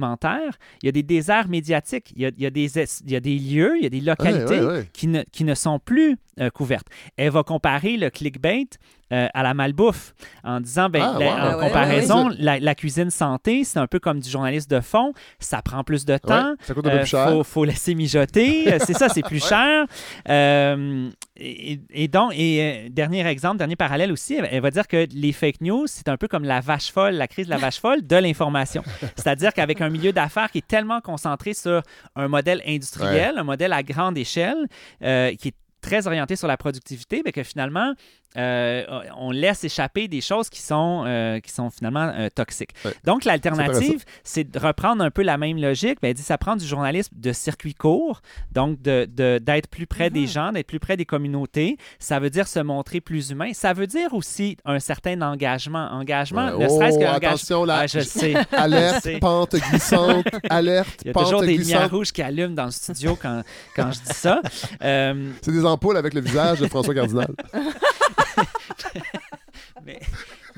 il 0.83 0.87
y 0.87 0.89
a 0.89 0.93
des 0.93 1.03
déserts 1.03 1.49
médiatiques. 1.49 2.13
Il 2.17 2.23
y 2.23 2.27
a, 2.27 2.31
il 2.37 2.43
y 2.43 2.47
a 2.47 2.51
des, 2.51 2.79
es- 2.79 3.03
il 3.05 3.11
y 3.11 3.17
a 3.17 3.21
des 3.21 3.39
lieux, 3.39 3.77
il 3.79 3.83
y 3.83 3.87
a 3.87 3.91
des 3.91 4.01
localités 4.01 4.61
ouais, 4.61 4.67
ouais. 4.67 4.89
Qui, 4.93 5.07
ne, 5.09 5.23
qui 5.33 5.45
ne 5.45 5.55
sont 5.55 5.79
plus 5.79 6.17
euh, 6.41 6.51
couvertes. 6.51 6.87
Elle 7.17 7.31
va 7.31 7.43
comparer 7.43 7.97
le 7.97 8.11
clickbait 8.11 8.67
euh, 9.13 9.29
à 9.35 9.43
la 9.43 9.55
malbouffe 9.55 10.15
en 10.43 10.61
disant, 10.61 10.89
ben, 10.89 11.03
Ah, 11.05 11.19
la- 11.19 11.27
wow. 11.27 11.33
en 11.33 11.37
Ah 11.39 11.57
ouais, 11.59 11.67
comparaison, 11.69 12.29
la, 12.39 12.59
la 12.59 12.75
cuisine 12.75 13.11
santé, 13.11 13.63
c'est 13.65 13.79
un 13.79 13.87
peu 13.87 13.99
comme 14.01 14.21
du 14.21 14.29
journaliste 14.29 14.71
de 14.71 14.81
fond, 14.81 15.13
ça 15.39 15.63
prend 15.63 15.85
plus 15.85 16.05
de 16.05 16.17
temps. 16.19 16.51
Ouais, 16.51 16.57
ça 16.63 16.75
coûte 16.75 16.87
un 16.87 16.91
peu 16.91 16.97
Euh, 16.97 17.01
plus 17.01 17.09
cher. 17.11 17.29
faut, 17.31 17.45
faut 17.45 17.65
laisser 17.65 17.95
mijoter. 17.95 18.65
Euh, 18.73 18.79
c'est 18.85 18.95
ça, 18.95 19.09
c'est 19.09 19.23
plus 19.23 19.45
cher. 19.45 19.87
Euh, 20.29 21.11
et, 21.37 21.81
et 21.91 22.09
donc, 22.09 22.33
et 22.35 22.89
dernier 22.91 23.27
exemple, 23.27 23.59
dernier 23.59 23.77
parallèle 23.77 24.11
aussi, 24.13 24.35
elle, 24.35 24.49
elle 24.51 24.61
va 24.61 24.71
dire 24.71 24.87
que 24.89 25.07
les 25.13 25.33
fake 25.33 25.61
news, 25.61 25.87
c'est 25.87 26.09
un 26.09 26.17
peu 26.17 26.29
comme 26.29 26.45
la 26.45 26.61
vache 26.61 26.91
folle, 26.91 27.15
la 27.15 27.29
crise 27.29 27.47
de 27.47 27.51
la 27.51 27.59
vache 27.59 27.79
folle 27.81 28.07
de 28.07 28.17
l'information. 28.17 28.83
C'est-à-dire 29.17 29.53
qu'avec 29.53 29.81
un 29.81 29.89
milieu 29.91 30.13
d'affaires 30.13 30.51
qui 30.51 30.59
est 30.59 30.67
tellement 30.67 31.01
concentré 31.01 31.55
sur 31.55 31.83
un 32.17 32.29
modèle 32.29 32.63
industriel, 32.67 33.39
un 33.39 33.45
modèle 33.45 33.73
à 33.73 33.83
grande 33.83 34.19
échelle, 34.19 34.67
euh, 35.03 35.35
qui 35.35 35.49
est 35.49 35.55
très 35.81 36.07
orienté 36.09 36.35
sur 36.37 36.49
la 36.49 36.57
productivité, 36.57 37.23
mais 37.25 37.31
que 37.33 37.43
finalement, 37.45 37.93
euh, 38.37 38.85
on 39.17 39.31
laisse 39.31 39.65
échapper 39.65 40.09
des 40.09 40.21
choses 40.21 40.51
qui 40.51 40.61
sont, 40.61 41.05
euh, 41.07 41.41
qui 41.41 41.51
sont 41.51 41.71
finalement 41.71 42.13
euh, 42.15 42.29
toxiques. 42.35 42.73
Ouais. 42.85 42.93
Donc, 43.05 43.25
l'alternative, 43.25 44.05
c'est 44.25 44.45
de 44.45 44.59
reprendre 44.59 45.03
un 45.03 45.11
peu 45.11 45.23
la 45.23 45.39
même 45.39 45.57
logique. 45.59 45.99
Ben, 46.03 46.09
elle 46.09 46.15
dit 46.15 46.23
ça 46.23 46.37
prend 46.37 46.57
du 46.57 46.67
journalisme 46.67 47.15
de 47.17 47.33
circuit 47.33 47.75
court, 47.75 48.21
donc 48.53 48.81
d'être 48.83 49.15
de, 49.15 49.39
d'être 49.39 49.69
plus 49.69 49.87
près 49.87 50.11
des 50.11 50.27
gens, 50.27 50.53
d'être 50.53 50.67
plus 50.67 50.81
près 50.81 50.97
des 50.97 51.07
communautés. 51.07 51.79
Ça 51.99 52.19
veut 52.19 52.29
dire 52.31 52.47
se 52.47 52.59
montrer 52.61 53.01
plus 53.01 53.31
humain. 53.31 53.53
Ça 53.55 53.73
veut 53.73 53.87
dire 53.87 54.13
aussi 54.13 54.57
un 54.65 54.81
certain 54.81 55.21
engagement. 55.23 55.89
Engagement, 55.93 56.49
Ouais. 56.57 56.65
ne 56.65 56.69
serait-ce 56.69 56.97
Oh, 56.97 57.01
que 57.01 57.05
attention, 57.05 57.65
là. 57.65 57.79
Ah, 57.81 57.87
je 57.87 58.01
sais. 58.01 58.35
Alerte, 58.53 58.97
Je 59.05 59.11
sais. 59.13 59.19
pente 59.19 59.55
glissante, 59.57 60.27
alerte, 60.51 61.01
Il 61.05 61.09
y 61.09 61.11
a 61.11 61.15
toujours 61.15 61.41
des 61.43 61.57
lumières 61.57 61.91
rouges 61.91 62.13
qui 62.13 62.23
allument 62.23 62.55
dans 62.55 62.67
le 62.67 62.71
studio 62.71 63.17
quand, 63.21 63.43
quand 63.75 63.93
je 63.93 64.01
dis 64.01 64.15
ça. 64.15 64.41
Euh, 64.83 65.31
C'est 65.43 65.53
des 65.53 65.65
ampoules 65.65 65.97
avec 65.97 66.13
le 66.13 66.21
visage 66.21 66.61
de 66.61 66.67
François 66.69 66.95
Cardinal. 66.95 67.29
mais, 69.85 70.01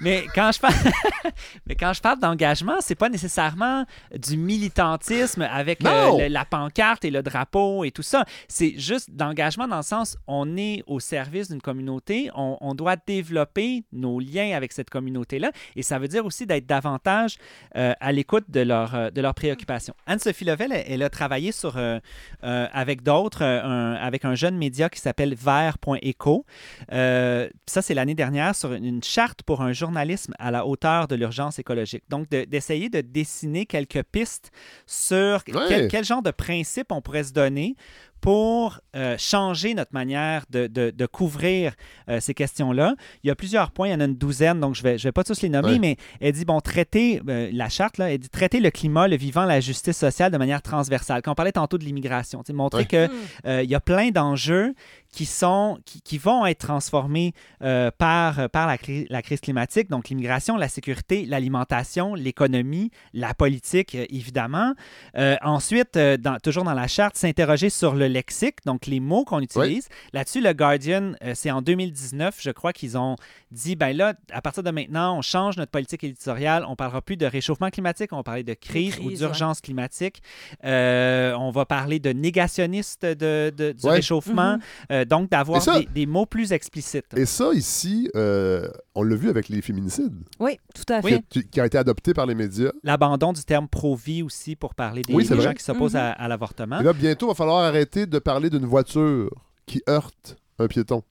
mais 0.01 0.26
quand 0.34 0.51
je 0.53 0.61
parle, 0.61 0.74
mais 1.66 1.74
quand 1.74 1.92
je 1.92 2.01
parle 2.01 2.18
d'engagement, 2.20 2.76
c'est 2.80 2.94
pas 2.94 3.09
nécessairement 3.09 3.84
du 4.16 4.36
militantisme 4.36 5.42
avec 5.42 5.84
euh, 5.84 6.18
le- 6.18 6.28
la 6.28 6.44
pancarte 6.44 7.05
et 7.05 7.11
le 7.11 7.22
drapeau 7.22 7.84
et 7.84 7.90
tout 7.90 8.03
ça. 8.03 8.24
C'est 8.49 8.78
juste 8.78 9.11
d'engagement 9.11 9.66
dans 9.68 9.78
le 9.78 9.82
sens 9.82 10.16
on 10.26 10.57
est 10.57 10.82
au 10.86 11.01
service 11.01 11.49
d'une 11.49 11.61
communauté, 11.62 12.30
on, 12.34 12.57
on 12.61 12.74
doit 12.74 12.96
développer 12.96 13.84
nos 13.92 14.20
liens 14.20 14.57
avec 14.57 14.72
cette 14.72 14.90
communauté-là 14.90 15.51
et 15.76 15.82
ça 15.82 15.99
veut 15.99 16.09
dire 16.09 16.24
aussi 16.26 16.46
d'être 16.46 16.66
davantage 16.66 17.36
euh, 17.76 17.94
à 18.01 18.12
l'écoute 18.12 18.44
de, 18.49 18.61
leur, 18.61 18.94
euh, 18.94 19.11
de 19.11 19.20
leurs 19.20 19.34
préoccupations. 19.34 19.94
Anne-Sophie 20.07 20.44
Lovell, 20.44 20.72
elle, 20.72 20.84
elle 20.88 21.03
a 21.03 21.11
travaillé 21.11 21.53
sur, 21.53 21.76
euh, 21.76 21.99
euh, 22.44 22.66
avec 22.72 23.03
d'autres, 23.03 23.42
avec 23.44 24.24
un 24.24 24.34
jeune 24.34 24.57
média 24.57 24.88
qui 24.88 25.01
s'appelle 25.01 25.34
Vert.eco. 25.34 26.44
Ça, 26.90 27.82
c'est 27.82 27.94
l'année 27.94 28.14
dernière 28.14 28.55
sur 28.55 28.72
une, 28.72 28.84
une 28.84 29.03
charte 29.03 29.42
pour 29.42 29.62
un 29.62 29.72
journalisme 29.89 30.34
à 30.39 30.51
la 30.51 30.66
hauteur 30.66 31.09
de 31.09 31.14
l'urgence 31.16 31.59
écologique. 31.59 32.05
Donc, 32.09 32.28
de- 32.30 32.45
d'essayer 32.45 32.89
de, 32.91 33.01
dessiner 33.01 33.64
quelques 33.66 34.03
pistes 34.05 34.51
sur 34.86 35.43
quel, 35.45 35.89
quel 35.89 36.05
genre 36.05 36.22
de 36.22 36.30
principe 36.30 36.93
on 36.93 37.01
pourrait 37.01 37.24
se 37.24 37.32
donner 37.32 37.74
pour 38.20 38.80
euh, 38.96 39.16
changer 39.18 39.74
notre 39.74 39.92
manière 39.94 40.44
de, 40.50 40.66
de- 40.66 40.90
de 40.90 41.06
couvrir 41.06 41.72
euh, 42.08 42.20
ces 42.20 42.34
questions-là. 42.34 42.94
Il 43.22 43.28
y 43.28 43.30
a 43.30 43.34
plusieurs 43.34 43.70
points, 43.70 43.88
il 43.88 43.92
y 43.92 43.94
en 43.94 44.00
a 44.00 44.04
une 44.04 44.16
douzaine, 44.16 44.60
donc 44.60 44.74
je 44.74 44.80
ne 44.82 44.88
vais, 44.90 44.98
je 44.98 45.04
vais 45.08 45.12
pas 45.12 45.24
tous 45.24 45.40
les 45.42 45.48
nommer, 45.48 45.72
Ouais. 45.72 45.78
mais 45.78 45.96
elle 46.20 46.32
dit, 46.32 46.44
bon, 46.44 46.60
traiter, 46.60 47.20
euh, 47.28 47.50
la 47.52 47.68
charte, 47.68 47.98
là, 47.98 48.10
elle 48.12 48.18
dit 48.18 48.28
traiter 48.28 48.60
le 48.60 48.70
climat, 48.70 49.08
le 49.08 49.16
vivant, 49.16 49.44
la 49.44 49.60
justice 49.60 49.96
sociale 49.96 50.32
de 50.32 50.38
manière 50.38 50.62
transversale. 50.62 51.22
Quand 51.22 51.32
on 51.32 51.34
parlait 51.34 51.52
tantôt 51.52 51.78
de 51.78 51.84
l'immigration, 51.84 52.40
tu 52.42 52.48
sais, 52.48 52.52
montrer 52.52 52.80
Ouais. 52.80 52.86
que 52.86 53.06
Mm. 53.06 53.10
euh, 53.46 53.62
il 53.62 53.70
y 53.70 53.74
a 53.74 53.80
plein 53.80 54.10
d'enjeux 54.10 54.74
qui 55.12 55.24
sont 55.24 55.78
qui, 55.86 56.02
qui 56.02 56.18
vont 56.18 56.44
être 56.44 56.58
transformés 56.58 57.32
euh, 57.62 57.90
par, 57.96 58.50
par 58.50 58.66
la, 58.66 58.76
cri- 58.76 59.06
la 59.08 59.22
crise 59.22 59.40
climatique, 59.40 59.88
donc 59.88 60.08
l'immigration, 60.08 60.56
la 60.56 60.68
sécurité, 60.68 61.24
l'alimentation, 61.24 62.14
l'économie, 62.14 62.90
la 63.14 63.32
politique, 63.34 63.94
euh, 63.94 64.04
évidemment. 64.10 64.74
Euh, 65.16 65.36
ensuite, 65.42 65.96
euh, 65.96 66.16
dans- 66.16 66.38
toujours 66.42 66.64
dans 66.64 66.74
la 66.74 66.88
charte, 66.88 67.16
s'interroger 67.16 67.70
sur 67.70 67.94
le 67.94 68.07
lexique, 68.09 68.56
donc 68.66 68.86
les 68.86 69.00
mots 69.00 69.24
qu'on 69.24 69.40
utilise. 69.40 69.88
Là-dessus, 70.12 70.40
le 70.40 70.52
Guardian, 70.52 71.12
euh, 71.22 71.32
c'est 71.34 71.50
en 71.50 71.62
2019, 71.62 72.36
je 72.40 72.50
crois 72.50 72.72
qu'ils 72.72 72.96
ont 72.98 73.16
dit, 73.50 73.76
ben 73.76 73.96
là, 73.96 74.14
à 74.32 74.42
partir 74.42 74.62
de 74.62 74.70
maintenant, 74.70 75.16
on 75.18 75.22
change 75.22 75.56
notre 75.56 75.70
politique 75.70 76.04
éditoriale, 76.04 76.64
on 76.68 76.76
parlera 76.76 77.00
plus 77.02 77.16
de 77.16 77.26
réchauffement 77.26 77.70
climatique, 77.70 78.12
on 78.12 78.16
va 78.16 78.22
parler 78.22 78.42
de 78.42 78.54
crise, 78.54 78.98
ou 78.98 79.06
crise, 79.06 79.18
d'urgence 79.20 79.61
climatique. 79.61 80.22
Euh, 80.64 81.32
on 81.38 81.50
va 81.50 81.64
parler 81.64 81.98
de 81.98 82.11
négationniste 82.11 83.04
de, 83.04 83.52
de- 83.56 83.72
du 83.72 83.86
Ouais. 83.86 83.92
réchauffement. 83.94 84.54
Mhm. 84.54 84.61
Euh, 84.92 85.04
donc, 85.04 85.30
d'avoir 85.30 85.62
des, 85.78 85.86
des 85.94 86.06
mots 86.06 86.26
plus 86.26 86.52
explicites. 86.52 87.06
Et 87.16 87.26
ça, 87.26 87.50
ici, 87.54 88.11
euh, 88.16 88.68
on 88.94 89.02
l'a 89.02 89.16
vu 89.16 89.28
avec 89.30 89.48
les 89.48 89.62
féminicides, 89.62 90.14
Oui, 90.40 90.59
tout 90.74 90.92
à 90.92 91.00
fait. 91.02 91.22
qui, 91.28 91.46
qui 91.48 91.61
a 91.61 91.66
été 91.66 91.78
adopté 91.78 92.12
par 92.14 92.26
les 92.26 92.34
médias. 92.34 92.70
L'abandon 92.82 93.32
du 93.32 93.42
terme 93.44 93.68
pro-vie 93.68 94.22
aussi 94.22 94.56
pour 94.56 94.74
parler 94.74 95.02
des, 95.02 95.14
Oui, 95.14 95.24
gens 95.24 95.54
qui 95.54 95.62
s'opposent 95.62 95.94
Mhm. 95.94 96.00
à, 96.00 96.11
à 96.12 96.28
l'avortement. 96.28 96.80
Et 96.80 96.84
là, 96.84 96.92
bientôt, 96.92 97.26
il 97.26 97.30
va 97.30 97.34
falloir 97.34 97.64
arrêter 97.64 97.97
de 98.07 98.18
parler 98.18 98.51
d'une 98.51 98.66
voiture 98.66 99.30
qui 99.66 99.82
heurte 99.88 100.36
un 100.59 100.66
piéton. 100.66 101.03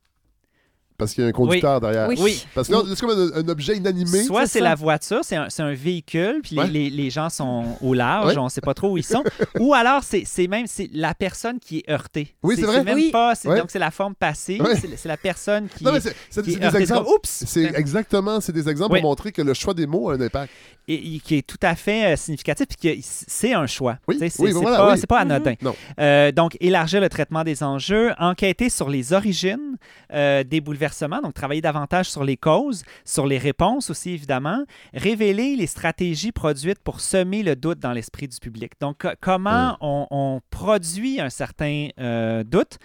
Parce 0.97 1.13
qu'il 1.13 1.23
y 1.23 1.27
a 1.27 1.29
un 1.29 1.33
conducteur 1.33 1.79
derrière. 1.79 2.07
Oui. 2.09 2.15
Oui. 2.19 2.45
Parce 2.55 2.67
que 2.67 2.73
là, 2.73 2.81
c'est 2.95 2.99
comme 3.05 3.11
un, 3.11 3.39
un 3.39 3.47
objet 3.49 3.77
inanimé. 3.77 4.23
Soit 4.23 4.47
c'est 4.47 4.59
la 4.59 4.75
voiture, 4.75 5.19
c'est 5.23 5.35
un, 5.35 5.73
véhicule, 5.73 6.39
puis 6.43 6.55
les- 6.55 6.61
Ouais. 6.61 6.67
les, 6.69 6.89
les 6.89 7.09
gens 7.09 7.29
sont 7.29 7.65
au 7.81 7.93
large, 7.93 8.27
Ouais. 8.33 8.37
on 8.37 8.45
ne 8.45 8.49
sait 8.49 8.61
pas 8.61 8.73
trop 8.73 8.91
où 8.91 8.97
ils 8.97 9.03
sont. 9.03 9.23
Ou 9.59 9.73
alors, 9.73 10.01
c'est 10.03 10.47
même 10.47 10.65
c'est 10.67 10.89
la 10.93 11.13
personne 11.13 11.59
qui 11.59 11.79
est 11.79 11.91
heurtée. 11.91 12.35
Oui, 12.43 12.55
c'est 12.57 12.65
vrai. 12.65 12.83
même 12.83 12.95
Oui. 12.95 13.09
pas, 13.11 13.33
Ouais. 13.45 13.59
donc 13.59 13.69
c'est 13.69 13.79
la 13.79 13.91
forme 13.91 14.15
Ouais. 14.19 14.75
c'est 14.97 15.05
la 15.07 15.17
personne 15.17 15.67
qui, 15.67 15.83
Non, 15.83 15.91
mais 15.93 15.99
c'est 16.01 16.41
des 16.41 16.57
heurtée. 16.63 16.77
Exemples. 16.79 17.09
C'est 17.23 17.75
exactement, 17.75 18.41
c'est 18.41 18.53
des 18.53 18.67
exemples 18.69 18.95
pour 18.99 19.09
montrer 19.09 19.31
que 19.31 19.41
le 19.41 19.53
choix 19.53 19.73
des 19.73 19.85
mots 19.87 20.09
a 20.09 20.15
un 20.15 20.21
impact. 20.21 20.51
et, 20.89 21.15
et 21.15 21.19
qui 21.19 21.35
est 21.35 21.45
tout 21.45 21.59
à 21.61 21.75
fait 21.75 22.13
euh, 22.13 22.15
significatif, 22.15 22.65
puis 22.67 22.77
que 22.95 22.99
c'est 23.03 23.53
un 23.53 23.67
choix. 23.67 23.97
Oui, 24.07 24.15
C'est 24.19 24.25
oui, 24.39 24.51
c'est 24.53 24.59
voilà, 24.59 24.77
pas, 24.77 24.93
oui. 24.95 25.01
pas 25.07 25.19
anodin. 25.19 25.53
Non. 25.61 25.75
Euh, 25.99 26.31
donc, 26.31 26.55
élargir 26.61 27.01
le 27.01 27.09
traitement 27.09 27.43
des 27.43 27.61
enjeux, 27.61 28.13
enquêter 28.17 28.69
sur 28.69 28.89
les 28.89 29.11
origines 29.11 29.75
euh, 30.13 30.43
des 30.45 30.61
bouleversements, 30.61 30.86
donc 31.21 31.33
travailler 31.33 31.61
davantage 31.61 32.09
sur 32.09 32.23
les 32.23 32.37
causes, 32.37 32.83
sur 33.05 33.25
les 33.27 33.37
réponses 33.37 33.89
aussi, 33.89 34.11
évidemment, 34.11 34.63
révéler 34.93 35.55
les 35.55 35.67
stratégies 35.67 36.31
produites 36.31 36.79
pour 36.79 37.01
semer 37.01 37.43
le 37.43 37.55
doute 37.55 37.79
dans 37.79 37.91
l'esprit 37.93 38.27
du 38.27 38.37
public. 38.37 38.73
Donc, 38.79 38.99
co- 39.01 39.09
comment 39.21 39.77
on, 39.81 40.07
on 40.11 40.41
produit 40.49 41.19
un 41.21 41.29
certain 41.29 41.89
euh, 41.99 42.43
doute, 42.43 42.77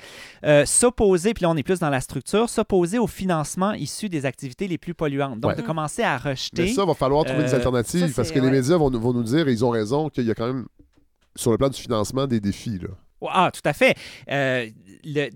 euh, 0.44 0.64
s'opposer, 0.66 1.34
puis 1.34 1.42
là, 1.42 1.50
on 1.50 1.56
est 1.56 1.62
plus 1.62 1.78
dans 1.78 1.90
la 1.90 2.00
structure, 2.00 2.48
s'opposer 2.48 2.98
au 2.98 3.06
financement 3.06 3.72
issu 3.72 4.08
des 4.08 4.26
activités 4.26 4.68
les 4.68 4.78
plus 4.78 4.94
polluantes. 4.94 5.40
Donc, 5.40 5.52
Ouais. 5.52 5.56
de 5.56 5.62
commencer 5.62 6.02
à 6.02 6.16
rejeter... 6.18 6.62
Mais 6.62 6.68
ça, 6.72 6.82
il 6.82 6.86
va 6.86 6.94
falloir 6.94 7.24
trouver 7.24 7.44
des 7.44 7.52
Euh, 7.52 7.56
alternatives 7.56 8.08
ça, 8.08 8.14
parce 8.16 8.30
que 8.30 8.38
les 8.38 8.50
médias 8.50 8.76
vont, 8.76 8.90
nous- 8.90 9.00
vont 9.00 9.12
nous 9.12 9.22
dire, 9.22 9.48
et 9.48 9.52
ils 9.52 9.64
ont 9.64 9.70
raison, 9.70 10.08
qu'il 10.08 10.24
y 10.24 10.30
a 10.30 10.34
quand 10.34 10.46
même, 10.46 10.66
sur 11.36 11.50
le 11.50 11.58
plan 11.58 11.68
du 11.68 11.80
financement, 11.80 12.26
des 12.26 12.40
défis. 12.40 12.78
Là. 12.78 12.88
Ah, 13.30 13.50
tout 13.52 13.60
à 13.64 13.72
fait. 13.72 13.96
Euh, 14.30 14.66
le- 15.04 15.30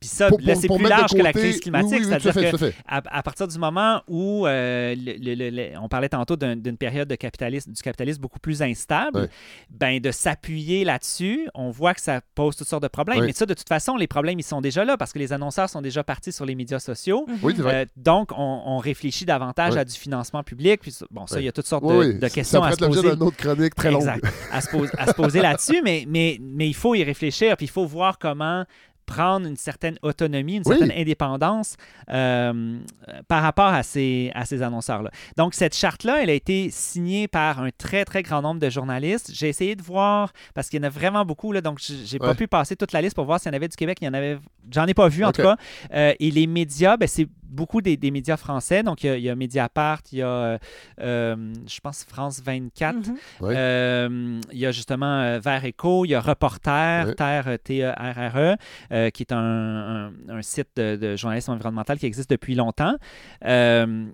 Puis 0.00 0.08
ça, 0.08 0.28
Pour- 0.28 0.40
là, 0.40 0.52
pour- 0.52 0.62
c'est 0.62 0.68
plus 0.68 0.88
large 0.88 1.10
que 1.12 1.16
la 1.22 1.32
crise 1.32 1.60
climatique. 1.60 1.90
Oui, 1.92 1.98
oui, 1.98 2.04
C'est-à-dire 2.20 2.52
tout 2.58 2.64
à 2.86 3.22
partir 3.22 3.48
du 3.48 3.58
moment 3.58 4.00
où 4.06 4.46
euh, 4.46 4.94
le- 4.96 5.50
le- 5.50 5.78
on 5.80 5.88
parlait 5.88 6.08
tantôt 6.08 6.36
d'un- 6.36 6.54
d'une 6.56 6.76
période 6.76 7.08
de 7.08 7.16
capitalisme, 7.16 7.72
du 7.72 7.82
capitalisme 7.82 8.20
beaucoup 8.20 8.38
plus 8.38 8.62
instable, 8.62 9.28
ben 9.70 10.00
de 10.00 10.10
s'appuyer 10.12 10.84
là-dessus, 10.84 11.48
on 11.54 11.70
voit 11.70 11.94
que 11.94 12.00
ça 12.00 12.20
pose 12.34 12.54
toutes 12.56 12.68
sortes 12.68 12.82
de 12.82 12.88
problèmes. 12.88 13.24
Mais 13.24 13.32
ça, 13.32 13.44
de 13.46 13.54
toute 13.54 13.68
façon, 13.68 13.96
les 13.96 14.06
problèmes, 14.06 14.38
ils 14.38 14.44
sont 14.44 14.60
déjà 14.60 14.84
là 14.84 14.96
parce 14.96 15.12
que 15.12 15.18
les 15.18 15.32
annonceurs 15.32 15.68
sont 15.68 15.82
déjà 15.82 16.04
partis 16.04 16.30
sur 16.32 16.44
les 16.44 16.54
médias 16.54 16.78
sociaux. 16.78 17.26
Vrai. 17.42 17.74
Euh, 17.74 17.84
donc, 17.96 18.30
on, 18.36 18.62
on 18.66 18.78
réfléchit 18.78 19.24
davantage 19.24 19.76
à 19.76 19.84
du 19.84 19.94
financement 19.94 20.42
public. 20.44 20.80
Puis, 20.80 20.94
bon, 21.10 21.26
ça, 21.26 21.40
il 21.40 21.44
y 21.44 21.48
a 21.48 21.52
toutes 21.52 21.66
sortes 21.66 21.84
de, 21.84 22.28
questions 22.28 22.62
à 22.62 22.72
se 22.72 22.76
poser 22.76 23.10
d'une 23.10 23.22
autre 23.22 23.36
chronique 23.36 23.74
très 23.74 23.90
longue. 23.90 24.02
Exact. 24.02 24.24
À 24.52 24.60
se, 24.60 24.68
pose- 24.70 24.90
à 24.96 25.06
se 25.06 25.12
poser 25.14 25.40
là-dessus, 25.40 25.80
mais, 25.82 26.04
mais, 26.06 26.38
mais 26.40 26.68
il 26.68 26.74
faut 26.74 26.94
y 26.94 27.02
réfléchir, 27.02 27.56
puis 27.56 27.66
il 27.66 27.70
faut 27.70 27.84
voir 27.86 28.18
comment 28.18 28.64
prendre 29.08 29.46
une 29.46 29.56
certaine 29.56 29.96
autonomie, 30.02 30.56
une 30.56 30.62
Oui. 30.66 30.76
certaine 30.78 30.96
indépendance 30.96 31.76
euh, 32.10 32.78
par 33.26 33.42
rapport 33.42 33.66
à 33.72 33.82
ces, 33.82 34.30
à 34.34 34.44
ces 34.44 34.62
annonceurs-là. 34.62 35.10
Donc, 35.36 35.54
cette 35.54 35.74
charte-là, 35.74 36.22
elle 36.22 36.30
a 36.30 36.34
été 36.34 36.68
signée 36.70 37.26
par 37.26 37.60
un 37.60 37.70
très, 37.76 38.04
très 38.04 38.22
grand 38.22 38.42
nombre 38.42 38.60
de 38.60 38.70
journalistes. 38.70 39.30
J'ai 39.34 39.48
essayé 39.48 39.74
de 39.74 39.82
voir, 39.82 40.32
parce 40.54 40.68
qu'il 40.68 40.78
y 40.80 40.84
en 40.84 40.86
a 40.86 40.90
vraiment 40.90 41.24
beaucoup, 41.24 41.52
là, 41.52 41.60
donc 41.60 41.78
j'ai 41.80 41.96
j'ai 42.04 42.18
pas 42.18 42.28
Ouais. 42.28 42.34
pu 42.34 42.46
passer 42.46 42.76
toute 42.76 42.92
la 42.92 43.00
liste 43.02 43.14
pour 43.16 43.24
voir 43.24 43.40
s'il 43.40 43.50
y 43.50 43.54
en 43.54 43.56
avait 43.56 43.68
du 43.68 43.76
Québec. 43.76 43.98
Il 44.02 44.04
y 44.04 44.08
en 44.08 44.14
avait, 44.14 44.38
j'en 44.70 44.86
ai 44.86 44.94
pas 44.94 45.08
vu 45.08 45.24
en 45.24 45.32
tout 45.32 45.42
cas. 45.42 45.56
Euh, 45.94 46.12
et 46.20 46.30
les 46.30 46.46
médias, 46.46 46.96
ben, 46.96 47.08
c'est 47.08 47.26
beaucoup 47.48 47.80
des, 47.82 47.96
des 47.96 48.10
médias 48.10 48.36
français. 48.36 48.82
Donc, 48.82 49.02
il 49.02 49.06
y 49.06 49.10
a, 49.10 49.16
il 49.16 49.22
y 49.24 49.30
a 49.30 49.34
Mediapart, 49.36 50.00
il 50.12 50.18
y 50.18 50.22
a, 50.22 50.26
euh, 50.28 50.58
euh, 51.00 51.52
je 51.66 51.80
pense, 51.80 52.04
France 52.04 52.40
24. 52.44 52.96
Mhm. 52.96 53.16
Ouais. 53.40 53.54
Euh, 53.56 54.40
il 54.52 54.58
y 54.58 54.66
a 54.66 54.72
justement 54.72 55.20
euh, 55.20 55.38
Vert 55.38 55.64
Éco, 55.64 56.04
il 56.04 56.10
y 56.10 56.14
a 56.14 56.20
Reporter, 56.20 57.06
Ouais. 57.08 57.14
Terre 57.14 57.58
T-E-R-R-E, 57.64 58.56
euh, 58.92 59.10
qui 59.10 59.22
est 59.22 59.32
un, 59.32 59.38
un- 59.38 60.12
un 60.28 60.42
site 60.42 60.68
de, 60.76 60.96
de 60.96 61.16
journalisme 61.16 61.52
environnemental 61.52 61.98
qui 61.98 62.06
existe 62.06 62.30
depuis 62.30 62.54
longtemps. 62.54 62.96
Euh, 63.44 64.06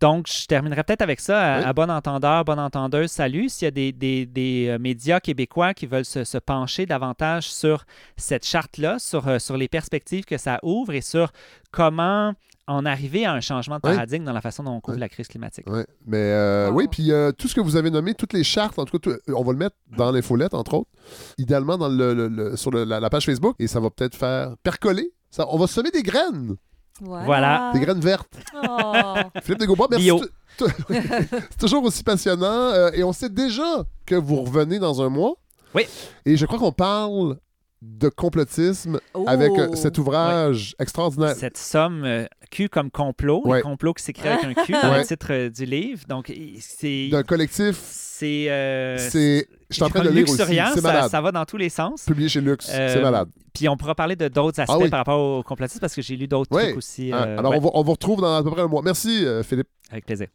donc, 0.00 0.26
je 0.28 0.46
terminerai 0.46 0.82
peut-être 0.82 1.02
avec 1.02 1.20
ça. 1.20 1.54
À, 1.54 1.58
Oui. 1.60 1.64
à 1.66 1.72
bon 1.72 1.90
entendeur, 1.90 2.44
bonne 2.44 2.58
entendeuse, 2.58 3.10
salut. 3.10 3.48
S'il 3.48 3.66
y 3.66 3.68
a 3.68 3.70
des, 3.70 3.92
des- 3.92 4.26
des, 4.26 4.76
médias 4.80 5.20
québécois 5.20 5.74
qui 5.74 5.86
veulent 5.86 6.04
se, 6.04 6.24
se 6.24 6.38
pencher 6.38 6.86
davantage 6.86 7.48
sur 7.48 7.84
cette 8.16 8.44
charte-là, 8.44 8.98
sur, 8.98 9.40
sur 9.40 9.56
les 9.56 9.68
perspectives 9.68 10.24
que 10.24 10.38
ça 10.38 10.58
ouvre 10.62 10.92
et 10.94 11.02
sur 11.02 11.30
comment 11.70 12.32
en 12.68 12.84
arriver 12.84 13.24
à 13.24 13.32
un 13.32 13.40
changement 13.40 13.76
de 13.76 13.80
Oui. 13.84 13.94
paradigme 13.94 14.24
dans 14.24 14.32
la 14.32 14.40
façon 14.40 14.62
dont 14.64 14.72
on 14.72 14.80
couvre 14.80 14.96
Oui. 14.96 15.00
la 15.00 15.08
crise 15.08 15.28
climatique. 15.28 15.68
Ouais. 15.70 15.86
Mais 16.06 16.16
euh, 16.18 16.68
Wow. 16.70 16.76
oui, 16.76 16.88
puis 16.90 17.12
euh, 17.12 17.30
tout 17.32 17.46
ce 17.48 17.54
que 17.54 17.60
vous 17.60 17.76
avez 17.76 17.90
nommé, 17.90 18.14
toutes 18.14 18.32
les 18.32 18.42
chartes, 18.44 18.78
en 18.78 18.84
tout 18.84 18.98
cas, 18.98 19.10
tout- 19.10 19.32
on 19.34 19.44
va 19.44 19.52
le 19.52 19.58
mettre 19.58 19.76
dans 19.96 20.10
l'infolette, 20.10 20.54
entre 20.54 20.74
autres, 20.74 20.90
idéalement 21.38 21.78
dans 21.78 21.88
le, 21.88 22.12
le- 22.14 22.28
le- 22.28 22.56
sur 22.56 22.70
le- 22.70 22.84
la, 22.84 22.98
la 23.00 23.10
page 23.10 23.26
Facebook, 23.26 23.54
et 23.58 23.66
ça 23.68 23.78
va 23.80 23.90
peut-être 23.90 24.16
faire 24.16 24.56
percoler. 24.62 25.12
Ça, 25.30 25.46
on 25.50 25.58
va 25.58 25.66
semer 25.66 25.90
des 25.90 26.02
graines, 26.02 26.56
Voilà. 27.00 27.70
des 27.74 27.80
graines 27.80 28.00
vertes. 28.00 28.32
Oh. 28.54 28.92
Philippe 29.42 29.60
de 29.60 29.66
Gaubois, 29.66 29.88
merci. 29.90 30.10
C'est 30.88 31.58
toujours 31.58 31.84
aussi 31.84 32.02
passionnant. 32.02 32.46
euh, 32.46 32.90
et 32.94 33.04
on 33.04 33.12
sait 33.12 33.28
déjà 33.28 33.84
que 34.06 34.14
vous 34.14 34.42
revenez 34.42 34.78
dans 34.78 35.02
un 35.02 35.08
mois. 35.08 35.34
Oui. 35.74 35.82
Et 36.24 36.36
je 36.36 36.46
crois 36.46 36.58
qu'on 36.58 36.72
parle 36.72 37.36
de 37.82 38.08
complotisme 38.08 38.98
Oh. 39.14 39.24
avec 39.26 39.52
euh, 39.58 39.74
cet 39.74 39.98
ouvrage 39.98 40.74
extraordinaire. 40.78 41.34
cette 41.36 41.58
somme 41.58 42.04
euh, 42.04 42.24
Q 42.50 42.68
comme 42.68 42.90
complot, 42.90 43.42
Ouais. 43.44 43.58
le 43.58 43.62
complot 43.62 43.92
qui 43.94 44.02
s'écrit 44.02 44.28
avec 44.28 44.44
un 44.58 44.64
Q 44.64 44.72
dans 44.72 44.90
Ouais. 44.92 44.98
le 45.00 45.04
titre 45.04 45.26
euh, 45.30 45.50
du 45.50 45.64
livre. 45.66 46.02
Donc, 46.08 46.32
c'est. 46.60 47.08
D'un 47.08 47.22
collectif. 47.22 47.76
C'est. 47.82 48.46
euh, 48.50 48.96
C'est. 48.98 49.46
Je 49.68 49.74
suis 49.74 49.82
en 49.82 49.88
train 49.90 50.00
de 50.00 50.08
le 50.08 50.14
lire 50.14 50.24
aussi. 50.24 50.36
C'est 50.36 50.54
ça, 50.56 50.80
malade. 50.80 51.10
ça 51.10 51.20
va 51.20 51.32
dans 51.32 51.44
tous 51.44 51.56
les 51.58 51.68
sens. 51.68 52.04
Publié 52.06 52.28
chez 52.28 52.40
Lux. 52.40 52.68
Euh, 52.72 52.94
C'est 52.94 53.02
malade. 53.02 53.28
Puis 53.52 53.68
on 53.68 53.76
pourra 53.76 53.94
parler 53.94 54.16
de 54.16 54.28
d'autres 54.28 54.60
aspects 54.60 54.72
Ah 54.74 54.82
oui. 54.82 54.88
par 54.90 54.98
rapport 55.00 55.20
au 55.20 55.42
complotisme 55.42 55.80
parce 55.80 55.94
que 55.94 56.02
j'ai 56.02 56.16
lu 56.16 56.26
d'autres 56.28 56.54
Ouais. 56.54 56.64
trucs 56.64 56.76
aussi. 56.78 57.12
Euh, 57.12 57.38
Alors, 57.38 57.52
ouais, 57.52 57.58
on, 57.58 57.60
va- 57.62 57.70
on 57.74 57.82
vous 57.82 57.92
retrouve 57.92 58.20
dans 58.20 58.36
à 58.36 58.42
peu 58.42 58.50
près 58.50 58.62
un 58.62 58.68
mois. 58.68 58.82
Merci, 58.82 59.24
euh, 59.24 59.42
Philippe. 59.42 59.68
avec 59.90 60.06
plaisir. 60.06 60.28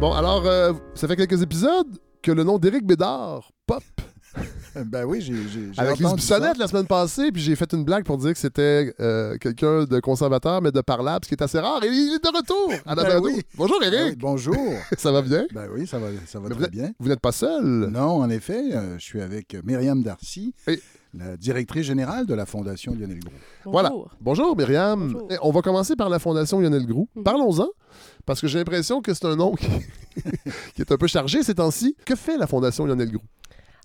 Bon, 0.00 0.12
alors, 0.12 0.46
euh, 0.46 0.72
ça 0.94 1.08
fait 1.08 1.16
quelques 1.16 1.42
épisodes 1.42 1.98
que 2.22 2.30
le 2.30 2.44
nom 2.44 2.58
d'Éric 2.58 2.86
Bédard 2.86 3.50
pop 3.66 3.82
Ben 4.86 5.04
oui, 5.04 5.20
j'ai 5.20 5.34
j'ai- 5.48 5.72
j'ai 5.72 5.80
avec 5.80 5.98
les. 5.98 6.06
Bissonnette 6.14 6.56
la 6.58 6.68
semaine 6.68 6.86
passée, 6.86 7.32
puis 7.32 7.42
j'ai 7.42 7.56
fait 7.56 7.72
une 7.72 7.82
blague 7.84 8.04
pour 8.04 8.16
dire 8.18 8.32
que 8.32 8.38
c'était 8.38 8.94
euh, 9.00 9.36
quelqu'un 9.38 9.84
de 9.84 9.98
conservateur, 9.98 10.62
mais 10.62 10.70
de 10.70 10.80
parlable, 10.82 11.24
ce 11.24 11.28
qui 11.28 11.34
est 11.34 11.42
assez 11.42 11.58
rare. 11.58 11.82
Et 11.82 11.88
il 11.88 12.14
est 12.14 12.22
de 12.22 12.36
retour 12.36 12.72
à 12.86 12.94
la 12.94 13.02
Ben 13.04 13.20
oui. 13.20 13.42
Bonjour, 13.56 13.78
Ben 13.80 13.90
oui, 13.92 13.96
Éric. 13.98 14.18
bonjour. 14.18 14.54
Ça 14.98 15.10
va 15.10 15.22
bien? 15.22 15.46
Ben 15.52 15.68
oui, 15.74 15.86
ça 15.86 15.98
va, 15.98 16.08
ça 16.26 16.38
va 16.38 16.48
Mais 16.50 16.54
très 16.54 16.68
bien. 16.68 16.92
Vous 17.00 17.08
n'êtes 17.08 17.20
pas 17.20 17.32
seul? 17.32 17.64
Non, 17.64 18.20
en 18.22 18.30
effet, 18.30 18.62
euh, 18.76 18.98
je 18.98 19.04
suis 19.04 19.20
avec 19.20 19.56
Myriam 19.64 20.02
Darcy, 20.02 20.54
Et- 20.68 20.80
la 21.14 21.36
directrice 21.36 21.86
générale 21.86 22.26
de 22.26 22.34
la 22.34 22.46
Fondation 22.46 22.94
Lionel 22.94 23.18
Gros. 23.18 23.32
Voilà. 23.72 23.88
Bonjour. 23.88 24.10
Bonjour, 24.20 24.56
Myriam. 24.56 25.12
Bonjour. 25.12 25.28
Eh, 25.32 25.36
On 25.42 25.50
va 25.50 25.62
commencer 25.62 25.96
par 25.96 26.10
la 26.10 26.18
Fondation 26.20 26.60
Lionel 26.60 26.86
Groux. 26.86 27.08
Mhm. 27.16 27.22
Parlons-en, 27.24 27.68
parce 28.28 28.40
que 28.40 28.46
j'ai 28.46 28.58
l'impression 28.58 29.00
que 29.02 29.12
c'est 29.14 29.24
un 29.24 29.34
nom 29.36 29.54
qui... 29.56 29.66
qui 30.74 30.82
est 30.82 30.92
un 30.92 30.96
peu 30.96 31.06
chargé 31.06 31.42
ces 31.42 31.54
temps-ci. 31.54 31.96
Que 32.04 32.14
fait 32.14 32.36
la 32.36 32.46
Fondation 32.46 32.84
Lionel 32.84 33.10
Groux? 33.10 33.22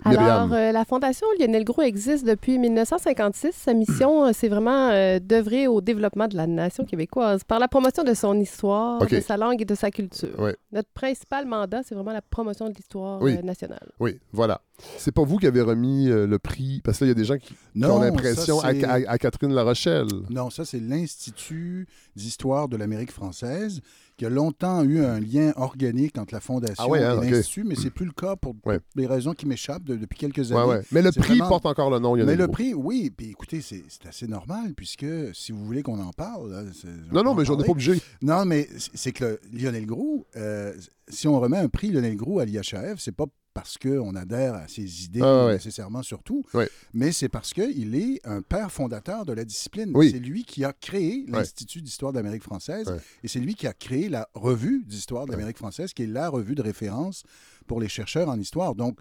Alors, 0.06 0.52
euh, 0.52 0.74
la 0.74 0.84
Fondation 0.84 1.26
Lionel 1.40 1.64
Gros 1.64 1.82
existe 1.82 2.26
depuis 2.26 2.58
1956. 2.60 3.54
Sa 3.56 3.74
mission, 3.74 4.26
euh, 4.26 4.32
c'est 4.34 4.50
vraiment 4.50 4.90
euh, 4.90 5.20
d'œuvrer 5.20 5.68
au 5.68 5.80
développement 5.80 6.28
de 6.28 6.36
la 6.36 6.46
nation 6.46 6.84
québécoise 6.84 7.46
par 7.46 7.58
la 7.60 7.70
promotion 7.70 8.04
de 8.04 8.14
son 8.14 8.38
histoire, 8.38 9.06
de 9.06 9.20
sa 9.22 9.38
langue 9.38 9.62
et 9.62 9.66
de 9.66 9.76
sa 9.76 9.92
culture. 9.92 10.52
Notre 10.74 10.90
principal 10.90 11.46
mandat, 11.46 11.84
c'est 11.86 11.96
vraiment 11.96 12.12
la 12.12 12.22
promotion 12.22 12.68
de 12.68 12.74
l'histoire 12.74 13.22
Oui. 13.22 13.38
euh, 13.38 13.42
nationale. 13.44 13.88
Oui, 14.02 14.20
voilà. 14.34 14.60
C'est 14.98 15.14
pas 15.14 15.24
vous 15.24 15.38
qui 15.38 15.48
avez 15.48 15.62
remis 15.62 16.10
euh, 16.10 16.28
le 16.28 16.38
prix, 16.40 16.82
parce 16.84 16.98
que 17.00 17.06
là, 17.06 17.08
il 17.08 17.10
y 17.10 17.18
a 17.18 17.22
des 17.22 17.26
gens 17.26 17.38
qui, 17.38 17.54
ont 17.82 18.02
l'impression 18.02 18.60
ça, 18.60 18.68
à, 18.68 18.74
c'est- 18.74 18.84
à- 18.84 19.10
à 19.12 19.18
Catherine 19.18 19.54
La 19.54 19.64
Rochelle. 19.64 20.08
Non, 20.30 20.50
ça, 20.50 20.66
c'est 20.66 20.80
l'Institut 20.82 21.88
d'histoire 22.18 22.68
de 22.68 22.76
l'Amérique 22.76 23.12
française 23.12 23.80
qui 24.24 24.28
a 24.28 24.30
longtemps 24.30 24.84
eu 24.84 25.04
un 25.04 25.20
lien 25.20 25.52
organique 25.58 26.18
entre 26.18 26.34
la 26.34 26.40
Fondation 26.40 26.76
Ah 26.84 26.88
ouais, 26.88 27.04
hein, 27.04 27.22
et 27.22 27.30
l'Institut, 27.30 27.64
mais 27.66 27.76
c'est 27.76 27.90
plus 27.90 28.06
le 28.06 28.12
cas 28.14 28.36
pour 28.36 28.56
Ouais. 28.66 28.80
des 28.96 29.06
raisons 29.06 29.34
qui 29.34 29.46
m'échappent 29.46 29.84
de- 29.84 29.96
depuis 29.98 30.18
quelques 30.18 30.52
années. 30.52 30.64
ouais. 30.64 30.82
Mais 30.92 31.02
le 31.02 31.12
prix 31.12 31.30
vraiment- 31.34 31.50
porte 31.50 31.66
encore 31.66 31.90
le 31.90 32.00
nom 32.00 32.16
Lionel 32.16 32.28
Mais 32.28 32.36
le 32.36 32.48
prix, 32.48 32.74
oui. 32.74 33.12
Puis 33.16 33.32
écoutez, 33.32 33.62
c'est 33.62 33.84
assez 34.08 34.28
normal, 34.28 34.74
puisque 34.76 35.06
si 35.34 35.52
vous 35.52 35.66
voulez 35.66 35.82
qu'on 35.84 36.00
en 36.00 36.12
parle. 36.14 36.52
là, 36.52 36.64
Non, 37.12 37.24
non, 37.24 37.34
mais 37.36 37.42
en 37.42 37.46
j'en 37.46 37.60
ai 37.60 37.64
pas 37.66 37.72
obligé. 37.72 38.00
Non, 38.22 38.46
mais 38.46 38.68
c'est 38.94 39.12
que 39.12 39.26
le- 39.26 39.40
Lionel 39.52 39.86
Groux, 39.86 40.26
euh, 40.38 40.74
si 41.10 41.28
on 41.28 41.40
remet 41.40 41.58
un 41.58 41.68
prix 41.70 41.90
Lionel 41.92 42.16
Groux 42.16 42.40
à 42.40 42.46
l'IHF, 42.46 42.96
c'est 43.00 43.12
pas 43.12 43.26
parce 43.54 43.78
qu'on 43.78 44.16
adhère 44.16 44.56
à 44.56 44.68
ses 44.68 45.06
idées 45.06 45.22
Ah, 45.24 45.46
ouais. 45.48 45.54
nécessairement 45.54 46.02
surtout, 46.04 46.44
Ouais. 46.54 46.70
mais 46.94 47.12
c'est 47.12 47.30
parce 47.30 47.54
qu'il 47.54 47.96
est 47.96 48.20
un 48.26 48.42
père 48.42 48.72
fondateur 48.72 49.26
de 49.26 49.34
la 49.34 49.46
discipline. 49.46 49.92
Oui. 49.94 50.12
C'est 50.12 50.20
lui 50.20 50.44
qui 50.44 50.64
a 50.66 50.74
créé 50.74 51.26
Ouais. 51.28 51.38
l'Institut 51.40 51.82
d'histoire 51.82 52.14
d'Amérique 52.14 52.44
française 52.44 52.92
et 53.24 53.28
c'est 53.28 53.40
lui 53.40 53.56
qui 53.56 53.68
a 53.68 53.74
créé 53.74 54.10
la 54.10 54.28
revue 54.34 54.84
d'histoire 54.86 55.26
d'Amérique 55.26 55.58
française, 55.58 55.94
qui 55.94 56.04
est 56.04 56.08
la 56.08 56.30
revue 56.30 56.56
de 56.56 56.62
référence 56.62 57.24
pour 57.68 57.80
les 57.80 57.88
chercheurs 57.90 58.30
en 58.30 58.40
histoire. 58.40 58.76
Donc, 58.76 58.98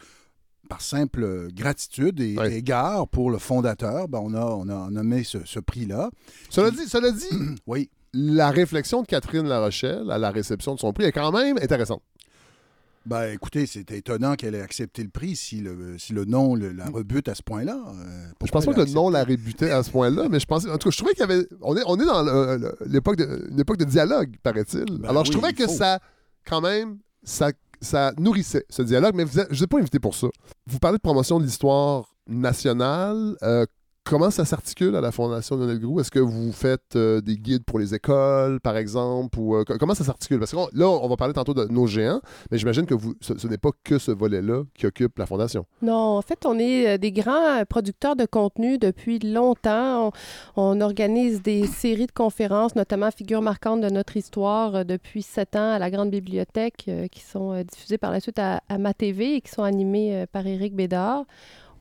par 0.69 0.81
simple 0.81 1.49
gratitude 1.53 2.21
et 2.21 2.37
Ouais. 2.39 2.55
égard 2.55 3.09
pour 3.09 3.31
le 3.31 3.39
fondateur, 3.39 4.07
ben, 4.09 4.21
on, 4.23 4.33
a, 4.35 4.45
on 4.45 4.69
a 4.69 4.91
nommé 4.91 5.25
ce, 5.25 5.39
ce 5.45 5.59
prix-là. 5.59 6.11
Cela 6.51 6.71
dit, 6.71 6.87
cela 6.89 7.11
dit 7.11 7.27
Oui. 7.67 7.91
la 8.15 8.51
réflexion 8.51 9.03
de 9.03 9.07
Catherine 9.07 9.47
La 9.49 9.59
Rochelle 9.61 10.11
à 10.11 10.19
la 10.19 10.31
réception 10.31 10.75
de 10.75 10.81
son 10.81 10.93
prix 10.93 11.05
est 11.05 11.13
quand 11.13 11.33
même 11.33 11.59
intéressante. 11.59 12.03
Ben, 13.05 13.33
écoutez, 13.33 13.67
c'était 13.67 13.99
étonnant 13.99 14.37
qu'elle 14.37 14.55
ait 14.55 14.61
accepté 14.61 15.03
le 15.03 15.09
prix 15.09 15.35
si 15.35 15.61
le, 15.61 15.99
si 15.99 16.13
le 16.13 16.25
nom 16.25 16.55
le- 16.55 16.71
la 16.73 16.87
rebute 16.87 17.29
à 17.29 17.35
ce 17.35 17.43
point-là. 17.43 17.77
Euh, 17.89 18.27
Je 18.45 18.51
pense 18.53 18.65
pas 18.65 18.73
que 18.75 18.81
le 18.81 18.87
nom 18.93 19.11
la 19.11 19.25
rébutait 19.25 19.71
à 19.71 19.83
ce 19.83 19.91
point-là, 19.91 20.29
mais 20.31 20.39
je 20.39 20.47
pensais. 20.47 20.69
En 20.71 20.79
tout 20.79 20.89
cas, 20.89 20.93
je 20.93 20.99
trouvais 20.99 21.13
qu'il 21.13 21.21
y 21.21 21.25
avait. 21.25 21.47
On 21.63 21.77
est, 21.77 21.83
on 21.87 21.97
est 21.99 22.05
dans 22.07 22.23
le- 22.23 22.75
l'époque 22.87 23.17
de, 23.17 23.49
une 23.51 23.59
époque 23.61 23.79
de 23.79 23.85
dialogue, 23.85 24.37
paraît-il. 24.43 24.85
Ben 25.01 25.09
Alors, 25.09 25.25
je 25.25 25.33
trouvais 25.33 25.53
que 25.53 25.67
faut. 25.67 25.73
ça, 25.73 25.99
quand 26.47 26.61
même, 26.61 26.99
ça, 27.25 27.51
ça 27.81 28.13
nourrissait 28.19 28.65
ce 28.71 28.83
dialogue, 28.83 29.15
mais 29.17 29.25
vous 29.25 29.41
je 29.51 29.57
vous 29.59 29.65
ai 29.65 29.67
pas 29.67 29.79
invité 29.79 29.99
pour 29.99 30.15
ça. 30.15 30.29
Vous 30.67 30.79
parlez 30.79 30.99
de 30.99 31.03
promotion 31.03 31.41
de 31.41 31.45
l'histoire 31.45 32.15
nationale. 32.29 33.37
Euh, 33.43 33.67
Comment 34.05 34.33
ça 34.33 34.45
s'articule 34.45 34.97
à 34.97 35.01
la 35.01 35.13
Fondation 35.13 35.57
Lionel 35.57 35.79
Groux? 35.79 36.01
Est-ce 36.01 36.11
que 36.11 36.19
vous 36.19 36.51
faites 36.53 36.97
euh, 36.97 37.21
des 37.21 37.37
guides 37.37 37.63
pour 37.65 37.79
les 37.79 37.95
écoles, 37.95 38.59
par 38.61 38.77
exemple? 38.77 39.39
Euh, 39.39 39.63
co- 39.65 39.79
comment 39.79 39.95
ça 39.95 40.03
s'articule? 40.03 40.41
Parce 40.41 40.51
que 40.51 40.57
là, 40.77 40.89
on 40.89 41.09
va 41.09 41.17
parler 41.17 41.33
tantôt 41.33 41.55
de 41.55 41.67
nos 41.67 41.87
géants, 41.87 42.21
mais 42.51 42.59
j'imagine 42.59 42.85
que 42.85 42.95
vous, 42.95 43.15
ce, 43.21 43.47
n'est 43.47 43.59
pas 43.59 43.71
que 43.85 43.99
ce 43.99 44.11
volet-là 44.11 44.65
qui 44.75 44.87
occupe 44.87 45.19
la 45.19 45.27
Fondation. 45.27 45.67
Non, 45.83 46.17
en 46.19 46.23
fait, 46.23 46.45
on 46.45 46.59
est 46.59 46.89
euh, 46.95 46.99
des 46.99 47.13
grands 47.13 47.63
producteurs 47.69 48.17
de 48.17 48.27
contenu 48.27 48.77
depuis 48.77 49.21
longtemps. 49.21 50.11
On, 50.57 50.81
organise 50.81 51.41
des 51.41 51.69
séries 51.69 52.09
de 52.09 52.13
conférences, 52.13 52.75
notamment 52.75 53.11
Figures 53.13 53.41
marquantes 53.41 53.83
de 53.83 53.89
notre 53.89 54.17
histoire, 54.17 54.85
depuis 54.85 55.23
sept 55.23 55.55
ans 55.55 55.71
à 55.75 55.79
la 55.79 55.91
Grande 55.91 56.11
Bibliothèque, 56.11 56.91
qui 57.13 57.21
sont 57.21 57.63
diffusées 57.63 57.99
par 57.99 58.11
la 58.11 58.19
suite 58.19 58.41
à, 58.41 58.63
à 58.69 58.79
Ma 58.79 58.95
TV 58.95 59.37
et 59.37 59.41
qui 59.41 59.51
sont 59.53 59.63
animées 59.63 60.25
par 60.33 60.45
Éric 60.45 60.75
Bédard. 60.75 61.25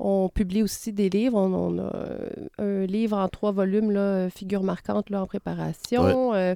On 0.03 0.29
publie 0.29 0.63
aussi 0.63 0.91
des 0.93 1.09
livres. 1.09 1.37
On, 1.37 1.53
on 1.53 1.77
a 1.77 1.95
euh, 1.95 2.29
un 2.57 2.85
livre 2.87 3.17
en 3.17 3.27
trois 3.29 3.51
volumes, 3.51 3.91
là, 3.91 3.99
euh, 3.99 4.29
Figures 4.31 4.63
marquantes, 4.63 5.09
là, 5.11 5.21
en 5.21 5.27
préparation. 5.27 6.33
Euh, 6.33 6.55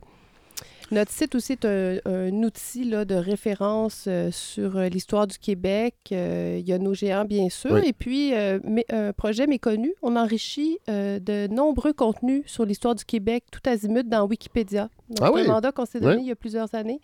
notre 0.92 1.12
site 1.12 1.34
aussi 1.36 1.54
est 1.54 1.66
un, 1.66 1.98
un 2.06 2.32
outil 2.44 2.86
là, 2.86 3.06
de 3.06 3.16
référence 3.16 4.06
euh, 4.08 4.30
sur 4.32 4.80
l'histoire 4.82 5.28
du 5.28 5.38
Québec. 5.38 5.96
Euh, 6.12 6.58
il 6.60 6.68
y 6.68 6.74
a 6.74 6.78
nos 6.80 6.94
géants, 6.96 7.26
bien 7.26 7.50
sûr. 7.50 7.72
Oui. 7.74 7.82
Et 7.86 7.94
puis, 7.94 8.34
euh, 8.34 8.60
un 8.92 9.14
projet 9.14 9.46
méconnu, 9.48 9.94
on 10.02 10.16
enrichit 10.16 10.78
de 10.88 11.48
nombreux 11.48 11.94
contenus 11.94 12.44
sur 12.48 12.66
l'histoire 12.66 12.96
du 12.96 13.06
Québec, 13.06 13.44
tout 13.52 13.68
azimut, 13.70 14.08
dans 14.10 14.26
Wikipédia. 14.28 14.90
Donc, 15.10 15.18
Ah 15.22 15.28
c'est 15.28 15.34
oui? 15.34 15.42
un 15.42 15.54
mandat 15.54 15.72
qu'on 15.72 15.86
s'est 15.86 16.00
donné 16.00 16.16
Oui. 16.18 16.22
il 16.24 16.28
y 16.30 16.32
a 16.32 16.36
plusieurs 16.36 16.74
années. 16.74 17.00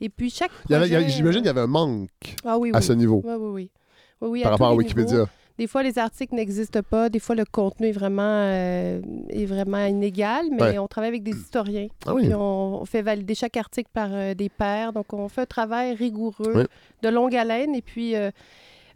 Et 0.00 0.08
puis, 0.08 0.30
chaque 0.30 0.50
projet, 0.52 1.08
J'imagine 1.08 1.40
qu'il 1.40 1.46
y 1.46 1.50
avait 1.50 1.60
un 1.60 1.66
manque 1.66 2.08
ah 2.44 2.56
à 2.74 2.80
ce 2.80 2.92
niveau. 2.92 3.22
Oui, 3.24 3.34
oui, 3.38 3.48
oui. 3.52 3.70
Oui, 4.22 4.28
oui, 4.28 4.42
Par 4.42 4.52
rapport 4.52 4.68
à 4.68 4.74
Wikipédia. 4.74 5.12
niveaux. 5.14 5.28
Des 5.60 5.66
fois, 5.66 5.82
les 5.82 5.98
articles 5.98 6.34
n'existent 6.34 6.80
pas. 6.82 7.10
Des 7.10 7.18
fois, 7.18 7.34
le 7.34 7.44
contenu 7.44 7.88
est 7.88 7.92
vraiment, 7.92 8.22
euh, 8.46 9.02
est 9.28 9.44
vraiment 9.44 9.84
inégal, 9.84 10.46
mais 10.50 10.62
Ouais. 10.62 10.78
on 10.78 10.88
travaille 10.88 11.10
avec 11.10 11.22
des 11.22 11.32
historiens. 11.36 11.88
Ah 12.06 12.14
oui. 12.14 12.22
Puis 12.24 12.34
on, 12.34 12.80
on 12.80 12.84
fait 12.86 13.02
valider 13.02 13.34
chaque 13.34 13.58
article 13.58 13.90
par 13.92 14.08
euh, 14.10 14.32
des 14.32 14.48
pairs. 14.48 14.94
Donc, 14.94 15.12
on 15.12 15.28
fait 15.28 15.42
un 15.42 15.46
travail 15.46 15.92
rigoureux, 15.94 16.66
de 17.02 17.08
longue 17.10 17.36
haleine, 17.36 17.74
et 17.74 17.82
puis 17.82 18.16
euh, 18.16 18.30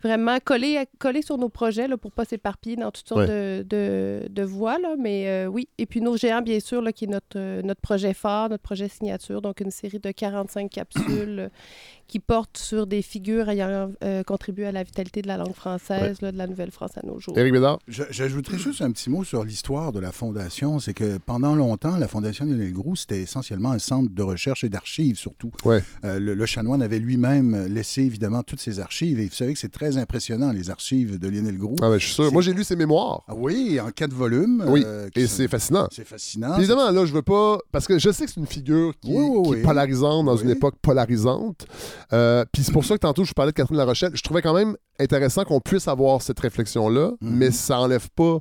vraiment 0.03 0.39
coller, 0.43 0.83
coller 0.99 1.21
sur 1.21 1.37
nos 1.37 1.51
projets 1.51 1.87
là, 1.87 1.99
pour 1.99 2.11
ne 2.13 2.15
pas 2.15 2.25
s'éparpiller 2.25 2.77
dans 2.77 2.91
toutes 2.91 3.09
sortes 3.09 3.21
Ouais. 3.29 3.63
de, 3.63 3.67
de, 3.69 4.29
de 4.31 4.43
voies. 4.43 4.79
Là. 4.79 4.95
Mais 4.99 5.47
oui, 5.47 5.69
et 5.77 5.85
puis 5.85 6.01
nos 6.01 6.17
géants, 6.17 6.41
bien 6.41 6.61
sûr, 6.61 6.81
là, 6.81 6.93
qui 6.93 7.05
est 7.05 7.09
notre, 7.09 7.61
notre 7.61 7.83
projet 7.83 8.15
phare, 8.15 8.49
notre 8.49 8.63
projet 8.63 8.89
signature. 8.89 9.43
Donc, 9.43 9.61
une 9.61 9.71
série 9.71 9.99
de 9.99 10.11
45 10.11 10.71
capsules 10.71 11.51
qui 12.07 12.21
portent 12.21 12.59
sur 12.59 12.87
des 12.87 13.03
figures 13.03 13.49
ayant 13.49 13.91
euh, 14.05 14.23
contribué 14.23 14.67
à 14.67 14.73
la 14.73 14.83
vitalité 14.83 15.23
de 15.23 15.27
la 15.29 15.37
langue 15.37 15.55
française, 15.55 16.21
là, 16.21 16.33
de 16.33 16.39
la 16.39 16.47
Nouvelle-France 16.47 16.93
à 16.97 17.07
nos 17.07 17.19
jours. 17.19 17.37
Éric 17.39 17.53
Bédard? 17.53 17.79
J'ajouterais 17.89 18.59
juste 18.59 18.83
un 18.83 18.91
petit 18.93 19.11
mot 19.11 19.25
sur 19.25 19.45
l'histoire 19.45 19.93
de 19.93 20.01
la 20.01 20.13
Fondation. 20.13 20.79
C'est 20.79 20.95
que 20.95 21.19
pendant 21.19 21.55
longtemps, 21.55 21.97
la 21.97 22.09
Fondation 22.09 22.45
Lionel 22.45 22.73
Groux, 22.73 22.97
c'était 22.97 23.21
essentiellement 23.23 23.71
un 23.73 23.79
centre 23.79 24.11
de 24.13 24.23
recherche 24.23 24.65
et 24.65 24.69
d'archives, 24.69 25.17
surtout. 25.17 25.51
Ouais. 25.65 25.83
Euh, 26.05 26.19
le, 26.21 26.35
le 26.35 26.47
chanoine 26.47 26.83
avait 26.83 26.99
lui-même 26.99 27.67
laissé, 27.67 28.03
évidemment, 28.03 28.43
toutes 28.43 28.61
ses 28.61 28.81
archives. 28.81 29.19
Et 29.19 29.27
vous 29.27 29.35
savez 29.35 29.53
que 29.55 29.59
c'est 29.59 29.73
très 29.73 29.97
impressionnant, 29.97 30.53
les 30.53 30.71
archives 30.71 31.19
de 31.19 31.29
Lionel 31.29 31.59
Groux. 31.59 31.77
Ah, 31.83 31.89
ben, 31.89 31.99
je 31.99 32.05
suis 32.07 32.15
sûr. 32.15 32.33
Moi, 32.33 32.43
j'ai 32.43 32.53
lu 32.53 32.65
ses 32.65 32.77
mémoires. 32.77 33.23
Ah 33.29 33.35
oui, 33.37 33.81
en 33.81 33.91
quatre 33.91 34.13
volumes. 34.13 34.65
Oui, 34.67 34.83
euh, 34.87 35.09
et 35.17 35.27
sont- 35.27 35.37
c'est 35.37 35.49
fascinant. 35.49 35.89
C'est 35.91 36.07
fascinant. 36.07 36.57
Évidemment, 36.59 36.91
là, 36.91 37.05
je 37.07 37.13
veux 37.13 37.23
pas. 37.23 37.59
Parce 37.73 37.87
que 37.87 37.99
je 37.99 38.11
sais 38.11 38.27
que 38.27 38.31
c'est 38.31 38.41
une 38.41 38.47
figure 38.47 38.93
qui, 39.01 39.13
est- 39.13 39.19
Oui, 39.19 39.25
oui, 39.29 39.43
qui 39.45 39.49
est 39.51 39.57
oui. 39.57 39.63
polarisante 39.63 40.27
dans 40.27 40.37
une 40.37 40.51
époque 40.51 40.75
polarisante. 40.83 41.67
Euh, 42.13 42.45
puis 42.53 42.63
c'est 42.63 42.73
pour 42.73 42.85
ça 42.85 42.95
que 42.95 43.01
tantôt, 43.01 43.25
je 43.25 43.33
parlais 43.33 43.53
de 43.53 43.57
Catherine 43.57 43.77
La 43.79 43.85
Rochelle. 43.85 44.13
Je 44.15 44.23
trouvais 44.23 44.43
quand 44.43 44.55
même 44.55 44.77
intéressant 44.99 45.45
qu'on 45.45 45.61
puisse 45.61 45.89
avoir 45.89 46.23
cette 46.23 46.41
réflexion-là, 46.41 47.13
Mhm. 47.21 47.37
mais 47.37 47.51
ça 47.51 47.81
enlève 47.81 48.09
pas 48.15 48.39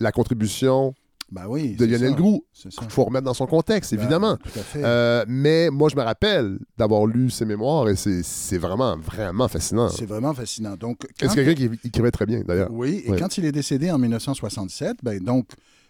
la 0.00 0.12
contribution 0.12 0.94
Ben 1.30 1.46
oui, 1.48 1.76
de 1.76 1.86
Lionel. 1.86 2.14
Groux. 2.14 2.44
Il 2.64 2.90
faut 2.90 3.04
remettre 3.04 3.24
dans 3.24 3.32
son 3.34 3.46
contexte, 3.46 3.94
Ben, 3.94 4.00
évidemment. 4.00 4.36
tout 4.36 4.50
à 4.58 4.62
fait. 4.62 4.82
Euh, 4.84 5.24
mais 5.26 5.70
moi, 5.70 5.88
je 5.88 5.96
me 5.96 6.02
rappelle 6.02 6.58
d'avoir 6.76 7.06
lu 7.06 7.30
ses 7.30 7.44
mémoires 7.46 7.88
et 7.88 7.96
c'est 7.96 8.58
vraiment, 8.58 8.96
vraiment 8.98 9.48
fascinant. 9.48 9.88
C'est 9.88 10.04
vraiment 10.06 10.34
fascinant. 10.34 10.76
Donc, 10.76 10.98
C'est 11.18 11.34
quelqu'un 11.34 11.54
qui 11.54 11.70
écrivait 11.88 12.10
très 12.10 12.26
bien, 12.26 12.42
d'ailleurs? 12.42 12.68
Oui, 12.70 13.02
et 13.06 13.10
Ouais. 13.12 13.18
quand 13.18 13.38
il 13.38 13.44
est 13.46 13.52
décédé 13.52 13.90
en 13.90 13.98
1967, 13.98 14.98
ben 15.02 15.18
donc, 15.20 15.46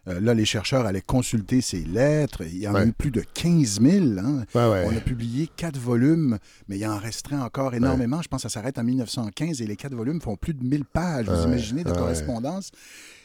euh, 0.09 0.20
là, 0.20 0.34
les 0.34 0.44
chercheurs 0.44 0.84
allaient 0.86 1.00
consulter 1.00 1.61
ses 1.61 1.84
lettres. 1.84 2.42
Il 2.42 2.59
y 2.59 2.66
en 2.66 2.74
a 2.74 2.84
eu 2.84 2.92
plus 2.92 3.11
de 3.11 3.20
15 3.34 3.80
000. 3.80 4.18
hein. 4.18 4.44
Ouais, 4.55 4.68
ouais. 4.68 4.84
On 4.86 4.96
a 4.96 5.00
publié 5.00 5.48
quatre 5.57 5.78
volumes, 5.78 6.38
mais 6.68 6.78
il 6.78 6.86
en 6.86 6.98
resterait 6.98 7.36
encore 7.36 7.74
énormément. 7.74 8.20
Je 8.22 8.28
pense 8.28 8.42
que 8.42 8.48
ça 8.48 8.55
s'arrête 8.61 8.78
en 8.78 8.84
1915 8.84 9.62
et 9.62 9.66
les 9.66 9.76
quatre 9.76 9.94
volumes 9.94 10.20
font 10.20 10.36
plus 10.36 10.55
de 10.55 10.64
1000 10.64 10.84
pages, 10.84 11.26
vous 11.28 11.44
imaginez, 11.46 11.84
de 11.84 11.90
correspondance. 11.92 12.70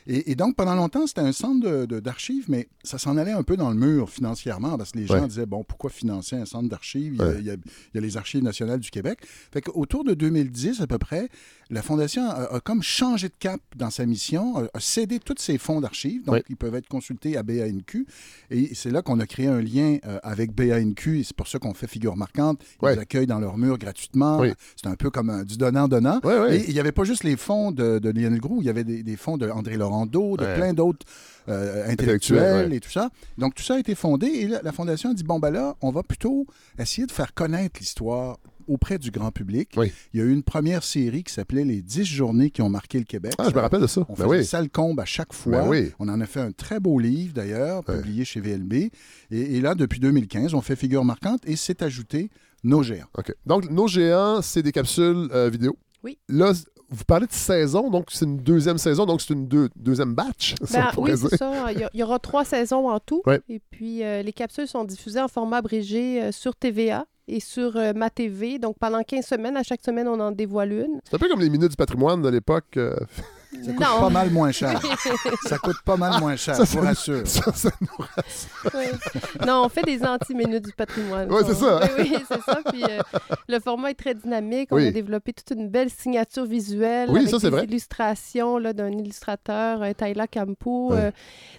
Et, 0.07 0.31
et 0.31 0.35
donc, 0.35 0.55
pendant 0.55 0.73
longtemps, 0.75 1.05
c'était 1.05 1.21
un 1.21 1.31
centre 1.33 1.59
de- 1.67 1.85
de- 1.85 1.99
d'archives, 1.99 2.45
mais 2.47 2.69
ça 2.83 2.97
s'en 2.97 3.17
allait 3.17 3.33
un 3.33 3.43
peu 3.43 3.57
dans 3.57 3.69
le 3.69 3.75
mur 3.75 4.09
financièrement, 4.09 4.77
parce 4.77 4.91
que 4.93 4.99
les 4.99 5.05
gens 5.05 5.21
Ouais. 5.21 5.27
disaient, 5.27 5.45
bon, 5.45 5.63
pourquoi 5.63 5.89
financer 5.89 6.35
un 6.37 6.45
centre 6.45 6.69
d'archives? 6.69 7.13
Il, 7.15 7.19
y 7.19 7.21
a- 7.21 7.27
Ouais. 7.27 7.35
il 7.39 7.45
y 7.45 7.49
a, 7.51 7.53
il 7.53 7.95
y 7.95 7.97
a 7.97 8.01
les 8.01 8.15
archives 8.17 8.41
nationales 8.43 8.79
du 8.79 8.89
Québec. 8.89 9.19
Fait 9.51 9.61
qu'autour 9.61 10.03
de 10.05 10.13
2010, 10.13 10.79
à 10.81 10.87
peu 10.87 10.97
près, 10.97 11.27
la 11.69 11.81
Fondation 11.81 12.23
a, 12.29 12.55
a 12.55 12.59
comme 12.61 12.81
changé 12.81 13.27
de 13.27 13.33
cap 13.37 13.59
dans 13.75 13.89
sa 13.89 14.05
mission, 14.05 14.57
a, 14.57 14.61
a 14.73 14.79
cédé 14.79 15.19
tous 15.19 15.35
ses 15.39 15.57
fonds 15.57 15.81
d'archives, 15.81 16.23
donc 16.23 16.35
Ouais. 16.35 16.43
ils 16.49 16.55
peuvent 16.55 16.75
être 16.75 16.87
consultés 16.87 17.35
à 17.35 17.43
BANQ. 17.43 18.05
Et 18.49 18.73
c'est 18.75 18.91
là 18.91 19.01
qu'on 19.01 19.19
a 19.19 19.25
créé 19.27 19.47
un 19.47 19.61
lien 19.61 19.97
euh, 20.05 20.19
avec 20.23 20.53
BANQ, 20.55 21.19
et 21.19 21.23
c'est 21.25 21.35
pour 21.35 21.49
ça 21.49 21.59
qu'on 21.59 21.73
fait 21.73 21.87
figure 21.87 22.15
marquante. 22.15 22.61
Ils 22.81 22.87
accueillent 22.99 23.27
dans 23.27 23.39
leur 23.39 23.57
mur 23.57 23.77
gratuitement. 23.77 24.41
C'est 24.77 24.87
un 24.87 24.95
peu 24.95 25.09
comme 25.09 25.29
un- 25.29 25.43
du 25.43 25.57
donnant-donnant. 25.57 26.21
Et 26.49 26.63
il 26.67 26.73
n'y 26.73 26.79
avait 26.79 26.93
pas 26.93 27.03
juste 27.03 27.25
les 27.25 27.35
fonds 27.35 27.71
de, 27.71 27.99
de 27.99 28.09
Lionel 28.09 28.39
Groux, 28.39 28.59
il 28.61 28.65
y 28.67 28.69
avait 28.69 28.85
des, 28.85 29.03
des 29.03 29.17
fonds 29.17 29.37
de 29.37 29.49
André 29.49 29.75
De 30.05 30.43
Ouais. 30.45 30.55
plein 30.55 30.73
d'autres 30.73 31.05
euh, 31.49 31.89
Intellectuels, 31.89 32.69
ouais. 32.69 32.75
et 32.77 32.79
tout 32.79 32.89
ça. 32.91 33.09
Donc 33.37 33.55
tout 33.55 33.63
ça 33.63 33.75
a 33.75 33.79
été 33.79 33.95
fondé 33.95 34.27
et 34.27 34.47
là, 34.47 34.59
la 34.63 34.71
Fondation 34.71 35.11
a 35.11 35.13
dit, 35.13 35.23
bon 35.23 35.39
ben 35.39 35.49
là, 35.49 35.75
on 35.81 35.91
va 35.91 36.03
plutôt 36.03 36.45
essayer 36.77 37.07
de 37.07 37.11
faire 37.11 37.33
connaître 37.33 37.79
l'histoire 37.79 38.37
auprès 38.67 38.97
du 38.99 39.11
grand 39.11 39.31
public. 39.31 39.69
Oui. 39.77 39.93
Il 40.13 40.19
y 40.19 40.23
a 40.23 40.25
eu 40.25 40.33
une 40.33 40.43
première 40.43 40.83
série 40.83 41.23
qui 41.23 41.33
s'appelait 41.33 41.63
Les 41.63 41.81
10 41.81 42.03
journées 42.03 42.49
qui 42.49 42.61
ont 42.61 42.69
marqué 42.69 42.97
le 42.99 43.05
Québec. 43.05 43.31
Ah, 43.37 43.47
je 43.49 43.55
me 43.55 43.61
rappelle 43.61 43.79
de 43.79 43.87
ça. 43.87 44.01
On 44.09 44.13
Ben 44.13 44.25
faisait 44.25 44.37
oui. 44.39 44.45
ça 44.45 44.61
le 44.61 44.67
comble 44.67 44.99
à 44.99 45.05
chaque 45.05 45.31
fois. 45.31 45.61
Ben 45.61 45.69
oui. 45.69 45.91
On 45.99 46.09
en 46.09 46.19
a 46.19 46.25
fait 46.25 46.41
un 46.41 46.51
très 46.51 46.81
beau 46.81 46.99
livre 46.99 47.33
d'ailleurs, 47.33 47.81
publié 47.85 48.25
chez 48.25 48.41
VLB. 48.41 48.73
Et, 48.73 48.91
et 49.31 49.61
là, 49.61 49.73
depuis 49.73 50.01
2015, 50.01 50.53
on 50.53 50.59
fait 50.59 50.75
figure 50.75 51.05
marquante 51.05 51.39
et 51.47 51.55
s'est 51.55 51.81
ajouté 51.81 52.29
Nos 52.65 52.83
géants. 52.83 53.07
OK. 53.17 53.33
Donc, 53.45 53.69
nos 53.71 53.87
géants, 53.87 54.41
c'est 54.41 54.63
des 54.63 54.73
capsules 54.73 55.29
euh, 55.31 55.49
vidéo. 55.49 55.77
Oui. 56.03 56.17
Là, 56.27 56.51
vous 56.89 57.03
parlez 57.05 57.27
de 57.27 57.31
saison, 57.33 57.89
donc 57.89 58.05
c'est 58.09 58.25
une 58.25 58.38
deuxième 58.38 58.77
saison, 58.77 59.05
donc 59.05 59.21
c'est 59.21 59.33
une 59.33 59.47
deux- 59.47 59.69
deuxième 59.75 60.13
batch, 60.13 60.55
Ben, 60.73 60.89
oui, 60.97 61.11
c'est 61.17 61.35
ça. 61.38 61.71
Il 61.71 61.79
y, 61.79 61.83
a- 61.83 61.89
il 61.93 61.99
y 61.99 62.03
aura 62.03 62.19
trois 62.19 62.45
saisons 62.45 62.89
en 62.89 62.99
tout. 62.99 63.21
Ouais. 63.25 63.41
Et 63.49 63.59
puis, 63.71 64.03
euh, 64.03 64.21
les 64.21 64.33
capsules 64.33 64.67
sont 64.67 64.83
diffusées 64.83 65.19
en 65.21 65.27
format 65.27 65.57
abrégé 65.57 66.21
euh, 66.23 66.31
sur 66.31 66.55
TVA 66.55 67.05
et 67.27 67.39
sur 67.41 67.75
euh, 67.75 67.91
Ma 67.93 68.09
TV. 68.09 68.57
Donc, 68.57 68.77
pendant 68.79 69.03
15 69.03 69.25
semaines, 69.25 69.57
à 69.57 69.63
chaque 69.63 69.83
semaine, 69.83 70.07
on 70.07 70.19
en 70.19 70.31
dévoile 70.31 70.71
une. 70.71 70.99
C'est 71.03 71.15
un 71.15 71.19
peu 71.19 71.27
comme 71.27 71.41
les 71.41 71.49
minutes 71.49 71.71
du 71.71 71.75
patrimoine 71.75 72.21
de 72.21 72.29
l'époque. 72.29 72.77
Ça 73.53 73.71
coûte 73.73 73.79
pas 73.79 74.09
mal 74.09 74.29
moins 74.31 74.51
cher. 74.51 74.81
ça 75.45 75.57
coûte 75.57 75.81
pas 75.85 75.97
mal 75.97 76.19
moins 76.19 76.35
cher, 76.35 76.55
Ça, 76.55 76.63
je 76.65 76.69
vous 76.71 76.81
ça- 76.83 76.87
rassure. 76.89 77.21
ça, 77.27 77.51
ça 77.53 77.69
nous 77.81 77.87
rassure. 77.97 78.71
Oui. 78.73 79.45
Non, 79.47 79.63
on 79.65 79.69
fait 79.69 79.83
des 79.83 80.03
anti-minutes 80.03 80.65
du 80.65 80.73
patrimoine. 80.73 81.31
Ouais, 81.31 81.41
c'est 81.45 81.55
ça. 81.55 81.79
Oui, 81.97 82.09
oui, 82.11 82.17
c'est 82.27 82.41
ça. 82.41 82.59
Puis 82.69 82.83
euh, 82.83 82.99
le 83.47 83.59
format 83.59 83.91
est 83.91 83.95
très 83.95 84.13
dynamique. 84.13 84.69
On 84.71 84.75
Oui. 84.75 84.87
a 84.87 84.91
développé 84.91 85.33
toute 85.33 85.57
une 85.57 85.69
belle 85.69 85.89
signature 85.89 86.45
visuelle 86.45 87.09
Oui, 87.09 87.19
avec 87.19 87.29
ça, 87.29 87.39
c'est 87.39 87.47
des 87.49 87.55
vrai. 87.55 87.63
illustrations 87.65 88.57
là, 88.57 88.73
d'un 88.73 88.91
illustrateur, 88.91 89.81
euh, 89.81 89.93
Tyler 89.93 90.25
Campo. 90.31 90.93
Euh, 90.93 91.11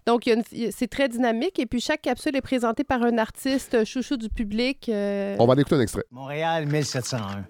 donc, 0.07 0.29
c'est 0.71 0.89
très 0.91 1.09
dynamique. 1.09 1.59
Et 1.59 1.67
puis, 1.67 1.81
chaque 1.81 2.03
capsule 2.03 2.37
est 2.37 2.41
présentée 2.43 2.85
par 2.85 3.03
un 3.03 3.17
artiste 3.19 3.75
euh, 3.75 3.85
chouchou 3.85 4.17
du 4.17 4.29
public. 4.29 4.89
euh, 4.89 5.37
On 5.39 5.47
va 5.47 5.53
aller 5.55 5.63
écouter 5.63 5.77
un 5.77 5.81
extrait. 5.81 6.05
Montréal, 6.11 6.67
1701. 6.67 7.45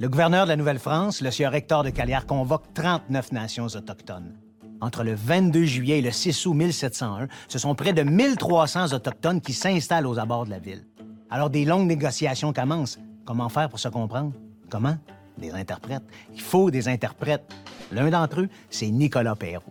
Le 0.00 0.08
gouverneur 0.08 0.44
de 0.44 0.48
la 0.48 0.56
Nouvelle-France, 0.56 1.20
le 1.20 1.30
sieur 1.30 1.54
Hector 1.54 1.84
de 1.84 1.90
Calière, 1.90 2.26
convoque 2.26 2.74
39 2.74 3.30
nations 3.30 3.66
autochtones. 3.66 4.34
Entre 4.80 5.04
le 5.04 5.14
22 5.14 5.64
juillet 5.64 6.00
et 6.00 6.02
le 6.02 6.10
6 6.10 6.46
août 6.46 6.54
1701, 6.54 7.28
ce 7.46 7.58
sont 7.60 7.76
près 7.76 7.92
de 7.92 8.02
1300 8.02 8.92
autochtones 8.92 9.40
qui 9.40 9.52
s'installent 9.52 10.08
aux 10.08 10.18
abords 10.18 10.46
de 10.46 10.50
la 10.50 10.58
ville. 10.58 10.84
Alors 11.30 11.48
des 11.48 11.64
longues 11.64 11.86
négociations 11.86 12.52
commencent. 12.52 12.98
Comment 13.24 13.48
faire 13.48 13.68
pour 13.68 13.78
se 13.78 13.86
comprendre? 13.86 14.32
Comment? 14.68 14.96
Des 15.38 15.52
interprètes. 15.52 16.02
Il 16.34 16.40
faut 16.40 16.72
des 16.72 16.88
interprètes. 16.88 17.44
L'un 17.92 18.10
d'entre 18.10 18.40
eux, 18.40 18.48
c'est 18.70 18.88
Nicolas 18.88 19.36
Perrault. 19.36 19.62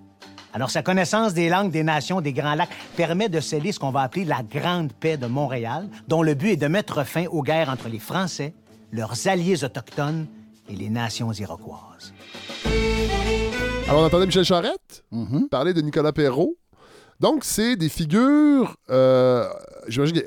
Alors, 0.54 0.70
sa 0.70 0.84
connaissance 0.84 1.34
des 1.34 1.50
langues 1.50 1.72
des 1.72 1.84
nations 1.84 2.22
des 2.22 2.32
Grands 2.32 2.54
Lacs 2.54 2.70
permet 2.96 3.28
de 3.28 3.40
sceller 3.40 3.72
ce 3.72 3.80
qu'on 3.80 3.90
va 3.90 4.02
appeler 4.02 4.24
la 4.24 4.44
Grande 4.44 4.94
Paix 4.94 5.18
de 5.18 5.26
Montréal, 5.26 5.90
dont 6.08 6.22
le 6.22 6.36
but 6.36 6.52
est 6.52 6.58
de 6.58 6.68
mettre 6.68 7.04
fin 7.04 7.26
aux 7.26 7.42
guerres 7.42 7.70
entre 7.70 7.90
les 7.90 7.98
Français, 7.98 8.54
leurs 8.94 9.28
alliés 9.28 9.64
autochtones 9.64 10.28
et 10.70 10.76
les 10.76 10.90
nations 10.90 11.32
iroquoises. 11.34 12.14
Alors, 13.88 14.02
on 14.02 14.06
entendait 14.06 14.26
Michel 14.28 14.46
Charette 14.46 15.04
Mm-hmm. 15.12 15.50
parler 15.50 15.74
de 15.74 15.82
Nicolas 15.82 16.14
Perrault. 16.14 16.56
Donc, 17.20 17.44
c'est 17.44 17.76
des 17.76 17.90
figures, 17.90 18.76
euh, 18.90 19.48
j'imagine, 19.88 20.22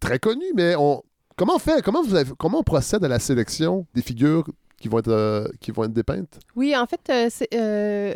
très 0.00 0.18
connues, 0.18 0.52
mais 0.54 0.74
on, 0.76 1.02
comment 1.36 1.56
on 1.56 1.58
fait, 1.58 1.82
comment, 1.82 2.02
vous 2.02 2.14
avez- 2.14 2.32
comment 2.38 2.60
on 2.60 2.62
procède 2.62 3.04
à 3.04 3.08
la 3.08 3.18
sélection 3.18 3.86
des 3.94 4.02
figures 4.02 4.44
qui 4.82 4.88
vont 4.88 4.98
être, 4.98 5.08
euh, 5.08 5.46
qui 5.60 5.70
vont 5.70 5.84
être 5.84 5.92
dépeintes? 5.92 6.40
Oui, 6.56 6.76
en 6.76 6.86
fait, 6.86 7.00
euh, 7.08 7.30
euh, 7.54 8.14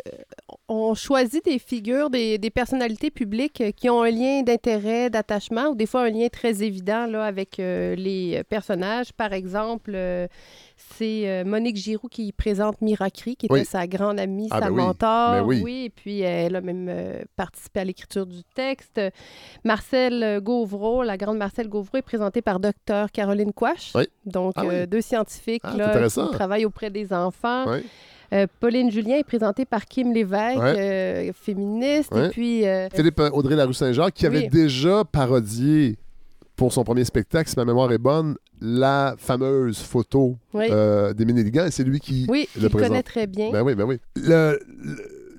on 0.67 0.93
choisit 0.95 1.43
des 1.45 1.59
figures, 1.59 2.09
des, 2.09 2.37
personnalités 2.53 3.09
publiques 3.09 3.63
qui 3.75 3.89
ont 3.89 4.01
un 4.01 4.11
lien 4.11 4.43
d'intérêt, 4.43 5.09
d'attachement, 5.09 5.69
ou 5.69 5.75
des 5.75 5.85
fois 5.85 6.01
un 6.01 6.09
lien 6.09 6.27
très 6.27 6.61
évident 6.63 7.13
avec 7.13 7.57
les 7.57 8.41
personnages. 8.49 9.13
Par 9.13 9.31
exemple, 9.31 9.97
c'est 10.77 11.27
euh, 11.27 11.43
Monique 11.43 11.75
Giroux 11.75 12.07
qui 12.07 12.31
présente 12.31 12.81
Miracri, 12.81 13.35
qui 13.35 13.47
était 13.47 13.63
sa 13.63 13.87
grande 13.87 14.19
amie, 14.19 14.47
Ah, 14.51 14.59
sa 14.59 14.65
ben 14.69 14.71
oui. 14.71 14.81
mentor. 14.83 15.31
Ben 15.31 15.43
oui. 15.43 15.83
et 15.85 15.89
puis 15.89 16.21
elle 16.21 16.55
a 16.55 16.61
même 16.61 16.87
euh, 16.89 17.19
participé 17.35 17.79
à 17.79 17.83
l'écriture 17.83 18.25
du 18.25 18.43
texte. 18.55 19.01
Marcel 19.63 20.23
euh, 20.23 20.39
Gauvreau, 20.39 21.03
la 21.03 21.17
grande 21.17 21.37
Marcel 21.37 21.67
Gauvreau, 21.67 21.97
est 21.97 22.01
présentée 22.01 22.41
par 22.41 22.59
Dr 22.59 23.11
Caroline 23.11 23.53
Quash. 23.53 23.91
Oui. 23.95 24.07
Donc, 24.25 24.53
Ah 24.55 24.63
euh, 24.65 24.85
deux 24.85 25.01
scientifiques 25.01 25.61
Ah, 25.65 25.75
là, 25.75 26.07
qui 26.09 26.31
travaillent 26.31 26.65
auprès 26.65 26.89
des 26.89 27.11
enfants. 27.13 27.65
Oui. 27.67 27.79
Euh, 28.33 28.45
Pauline 28.59 28.91
Julien 28.91 29.15
est 29.15 29.23
présentée 29.23 29.63
par 29.65 29.85
Kim 29.85 30.11
Lévesque, 30.13 30.59
Ouais. 30.59 30.75
euh, 31.29 31.31
féministe. 31.33 32.11
Ouais. 32.13 32.25
Et 32.25 32.29
puis. 32.29 32.67
euh, 32.67 32.89
Philippe 32.93 33.19
euh, 33.21 33.29
Audrey 33.31 33.55
Laroux-Saint-Jean, 33.55 34.09
qui 34.09 34.25
avait 34.25 34.47
déjà 34.47 35.03
parodié 35.05 35.97
pour 36.57 36.73
son 36.73 36.83
premier 36.83 37.05
spectacle, 37.05 37.49
si 37.49 37.55
ma 37.55 37.63
mémoire 37.63 37.89
est 37.93 37.97
bonne, 37.99 38.35
la 38.59 39.15
fameuse 39.17 39.77
photo 39.79 40.35
Oui. 40.53 40.65
euh, 40.71 41.13
Nelligan, 41.17 41.65
et 41.67 41.71
c'est 41.71 41.83
lui 41.85 41.99
qui 42.01 42.25
Oui, 42.27 42.49
le 42.59 42.67
présente. 42.67 42.89
connaît 42.89 43.03
très 43.03 43.27
bien. 43.27 43.51
Ben 43.51 43.61
oui, 43.61 43.75
ben 43.75 43.85
oui. 43.85 43.99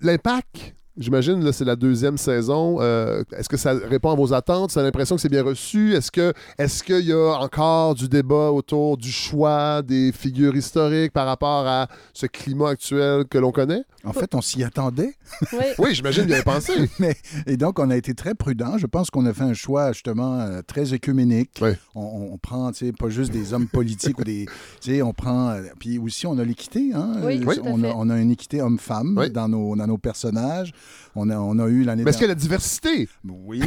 L'impact, 0.00 0.74
j'imagine, 0.96 1.50
c'est 1.52 1.64
la 1.64 1.74
deuxième 1.74 2.16
saison. 2.18 2.78
Euh, 2.80 3.24
est-ce 3.36 3.48
que 3.48 3.56
ça 3.56 3.72
répond 3.74 4.10
à 4.12 4.14
vos 4.14 4.32
attentes? 4.32 4.72
Vous 4.72 4.78
avez 4.78 4.86
l'impression 4.86 5.16
que 5.16 5.20
c'est 5.22 5.28
bien 5.28 5.42
reçu? 5.42 5.94
Est-ce 5.94 6.10
que 6.12 6.32
est-ce 6.56 6.84
qu'il 6.84 7.04
y 7.04 7.12
a 7.12 7.32
encore 7.40 7.96
du 7.96 8.08
débat 8.08 8.52
autour 8.52 8.96
du 8.96 9.10
choix 9.10 9.82
des 9.82 10.12
figures 10.12 10.54
historiques 10.54 11.12
par 11.12 11.26
rapport 11.26 11.66
à 11.66 11.88
ce 12.14 12.26
climat 12.26 12.70
actuel 12.70 13.24
que 13.24 13.38
l'on 13.38 13.50
connaît? 13.50 13.82
En 14.05 14.12
fait, 14.12 14.34
on 14.34 14.40
s'y 14.40 14.62
attendait. 14.62 15.14
Oui. 15.53 15.59
Oui, 15.78 15.94
j'imagine 15.94 16.24
bien 16.24 16.42
pensé. 16.42 16.72
Mais, 16.99 17.16
et 17.46 17.57
donc, 17.57 17.78
on 17.78 17.90
a 17.90 17.96
été 17.96 18.14
très 18.14 18.34
prudent. 18.34 18.78
Je 18.78 18.86
pense 18.86 19.11
qu'on 19.11 19.26
a 19.26 19.32
fait 19.34 19.42
un 19.44 19.55
choix, 19.55 19.92
justement, 19.92 20.40
euh, 20.40 20.61
très 20.62 20.94
écuménique. 20.94 21.61
On, 21.94 22.01
on- 22.01 22.32
on 22.34 22.38
prend, 22.38 22.70
tu 22.72 22.86
sais, 22.86 22.92
pas 22.92 23.09
juste 23.09 23.32
des 23.32 23.53
hommes 23.55 23.66
politiques 23.68 24.18
ou 24.18 24.24
des... 24.24 24.46
Tu 24.80 24.92
sais, 24.92 25.03
on 25.03 25.12
prend... 25.12 25.51
euh, 25.51 25.62
puis 25.78 25.99
aussi, 25.99 26.26
on 26.26 26.38
a 26.38 26.44
l'équité, 26.44 26.92
hein? 26.94 27.14
Oui, 27.24 27.38
Euh, 27.46 27.55
tout 27.55 27.61
à 27.66 27.70
on, 27.70 27.82
a, 27.82 27.86
fait. 27.88 27.92
on 27.96 28.11
a 28.11 28.18
une 28.20 28.30
équité 28.30 28.61
homme-femme 28.62 29.28
dans, 29.32 29.49
nos, 29.49 29.74
dans 29.76 29.86
nos 29.86 29.99
personnages. 29.99 30.72
On 31.16 31.28
a, 31.30 31.36
on 31.38 31.59
a 31.59 31.66
eu 31.68 31.82
l'année 31.84 32.05
Mais 32.05 32.11
est-ce 32.11 32.18
qu'il 32.18 32.28
y 32.28 32.30
a 32.30 32.34
dernière- 32.34 32.51
la 32.51 32.59
diversité? 32.59 33.09
Oui. 33.28 33.62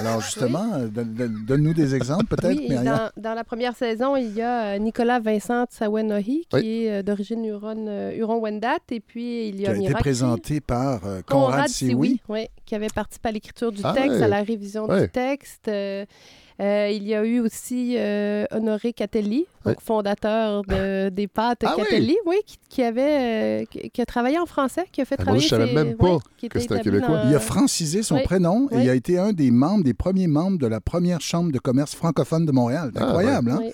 Alors, 0.00 0.20
justement, 0.22 0.78
donne- 0.88 1.14
donne- 1.14 1.44
donne-nous 1.46 1.74
des 1.74 1.94
exemples, 1.94 2.26
peut-être, 2.26 2.58
Oui, 2.58 2.68
dans, 2.84 3.10
dans 3.16 3.34
la 3.34 3.44
première 3.44 3.76
saison, 3.76 4.16
il 4.16 4.32
y 4.34 4.42
a 4.42 4.78
Nicolas 4.78 5.20
Vincent 5.20 5.66
Tsawenohi, 5.66 6.46
qui 6.48 6.56
Oui. 6.56 6.84
est 6.86 7.02
d'origine 7.02 7.44
Huron, 7.44 8.10
Huron-Wendat. 8.16 8.78
Et 8.90 9.00
puis, 9.00 9.48
il 9.48 9.60
y 9.60 9.66
a, 9.66 9.73
a 9.74 9.90
été 9.90 9.92
présenté 9.94 10.60
par 10.60 11.04
euh, 11.06 11.20
Conrad 11.26 11.68
Sioui. 11.68 12.20
oui, 12.28 12.46
qui 12.66 12.74
avait 12.74 12.88
participé 12.94 13.28
à 13.28 13.32
l'écriture 13.32 13.72
du 13.72 13.80
Ah 13.84 13.92
texte, 13.92 14.10
ouais. 14.18 14.22
à 14.22 14.28
la 14.28 14.42
révision 14.42 14.86
Ouais. 14.88 15.02
du 15.02 15.08
texte. 15.10 15.68
Euh, 15.68 16.04
euh, 16.60 16.88
il 16.88 17.02
y 17.02 17.14
a 17.16 17.24
eu 17.24 17.40
aussi 17.40 17.96
euh, 17.98 18.44
Honoré 18.52 18.92
Catelli, 18.92 19.44
donc 19.66 19.80
fondateur 19.80 20.62
de- 20.62 21.08
des 21.08 21.26
pâtes 21.26 21.64
Ah? 21.66 21.74
Catelli, 21.76 22.16
oui, 22.26 22.36
qui, 22.46 22.58
qui 22.68 22.82
avait, 22.84 23.62
euh, 23.62 23.64
qui, 23.68 23.90
qui 23.90 24.00
a 24.00 24.06
travaillé 24.06 24.38
en 24.38 24.46
français, 24.46 24.84
qui 24.92 25.00
a 25.00 25.04
fait 25.04 25.16
Ah, 25.18 25.22
moi, 25.22 25.24
travailler... 25.24 25.44
je 25.44 25.48
savais 25.48 25.66
ses- 25.66 25.74
même 25.74 25.96
pas 25.96 26.18
que 26.40 26.46
était 26.46 26.60
c'était 26.60 26.74
un 26.74 26.78
Québécois. 26.78 27.24
dans- 27.24 27.28
Il 27.28 27.34
a 27.34 27.40
francisé 27.40 28.04
son 28.04 28.20
prénom 28.20 28.68
et 28.70 28.82
il 28.84 28.88
a 28.88 28.94
été 28.94 29.18
un 29.18 29.32
des 29.32 29.50
membres, 29.50 29.82
des 29.82 29.94
premiers 29.94 30.28
membres 30.28 30.58
de 30.58 30.68
la 30.68 30.80
première 30.80 31.20
chambre 31.20 31.50
de 31.50 31.58
commerce 31.58 31.96
francophone 31.96 32.46
de 32.46 32.52
Montréal. 32.52 32.92
C'est 32.94 33.02
Ah, 33.02 33.06
incroyable, 33.06 33.50
ouais. 33.50 33.54
hein? 33.56 33.60
Oui. 33.60 33.72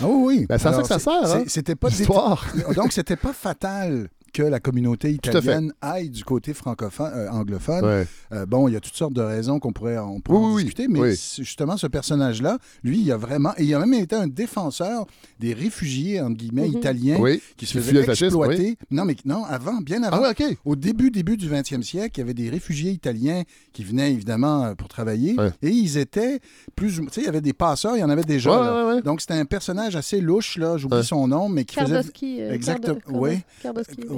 Ah 0.00 0.06
oui, 0.08 0.22
oui. 0.38 0.46
Ben, 0.48 0.56
c'est 0.56 0.68
à 0.68 0.72
ça 0.72 0.80
que 0.80 0.88
ça 0.88 0.98
sert, 0.98 1.12
hein, 1.36 1.44
C'était 1.48 1.74
pas 1.74 1.88
l'histoire. 1.88 2.46
Donc, 2.74 2.92
c'était 2.92 3.16
pas 3.16 3.34
fatal 3.34 4.08
que 4.32 4.42
la 4.42 4.60
communauté 4.60 5.10
italienne 5.10 5.72
aille 5.80 6.08
du 6.10 6.24
côté 6.24 6.54
francophone, 6.54 7.12
euh, 7.14 7.30
anglophone. 7.30 7.84
Ouais. 7.84 8.06
Euh, 8.32 8.46
bon, 8.46 8.66
il 8.68 8.72
y 8.74 8.76
a 8.76 8.80
toutes 8.80 8.94
sortes 8.96 9.12
de 9.12 9.20
raisons 9.20 9.58
qu'on 9.60 9.72
pourrait, 9.72 9.98
on 9.98 10.20
pourrait 10.20 10.38
Oui, 10.38 10.44
en 10.44 10.54
oui. 10.54 10.62
discuter, 10.64 10.88
mais 10.88 11.00
Oui. 11.00 11.10
justement, 11.38 11.76
ce 11.76 11.86
personnage-là, 11.86 12.58
lui, 12.82 13.00
il 13.00 13.12
a 13.12 13.16
vraiment... 13.16 13.52
Et 13.58 13.64
il 13.64 13.74
a 13.74 13.78
même 13.78 13.92
été 13.94 14.16
un 14.16 14.26
défenseur 14.26 15.06
des 15.38 15.52
réfugiés, 15.52 16.20
entre 16.20 16.36
guillemets, 16.36 16.68
Mhm. 16.68 16.78
italiens, 16.78 17.16
Oui, 17.20 17.42
qui 17.56 17.66
se 17.66 17.78
faisaient 17.78 18.00
exploiter. 18.10 18.62
oui. 18.62 18.76
Non, 18.90 19.04
mais 19.04 19.16
non, 19.24 19.44
avant, 19.44 19.80
bien 19.80 20.02
avant. 20.02 20.22
Ah 20.24 20.32
oui, 20.38 20.46
OK. 20.50 20.56
Au 20.64 20.76
début, 20.76 21.10
début 21.10 21.36
du 21.36 21.48
20e 21.48 21.82
siècle, 21.82 22.12
il 22.16 22.20
y 22.20 22.22
avait 22.22 22.34
des 22.34 22.48
réfugiés 22.48 22.90
italiens 22.90 23.42
qui 23.72 23.84
venaient, 23.84 24.12
évidemment, 24.12 24.64
euh, 24.64 24.74
pour 24.74 24.88
travailler. 24.88 25.36
Et 25.62 25.70
ils 25.70 25.98
étaient 25.98 26.40
plus... 26.74 27.00
ou- 27.00 27.04
Tu 27.06 27.12
sais, 27.12 27.20
il 27.22 27.24
y 27.26 27.28
avait 27.28 27.40
des 27.40 27.52
passeurs, 27.52 27.96
il 27.96 28.00
y 28.00 28.04
en 28.04 28.10
avait 28.10 28.22
déjà. 28.24 28.50
Ouais, 28.50 28.56
là. 28.66 28.86
ouais, 28.86 28.94
ouais. 28.94 29.02
Donc, 29.02 29.20
c'était 29.20 29.34
un 29.34 29.44
personnage 29.44 29.94
assez 29.96 30.20
louche, 30.20 30.56
là. 30.56 30.76
J'oublie 30.78 30.98
Ouais. 30.98 31.02
son 31.02 31.26
nom, 31.28 31.48
mais 31.48 31.64
qui 31.64 31.76
faisait... 31.76 31.96
Euh, 32.22 32.52
Exactement. 32.54 32.96
Oui. 33.10 33.38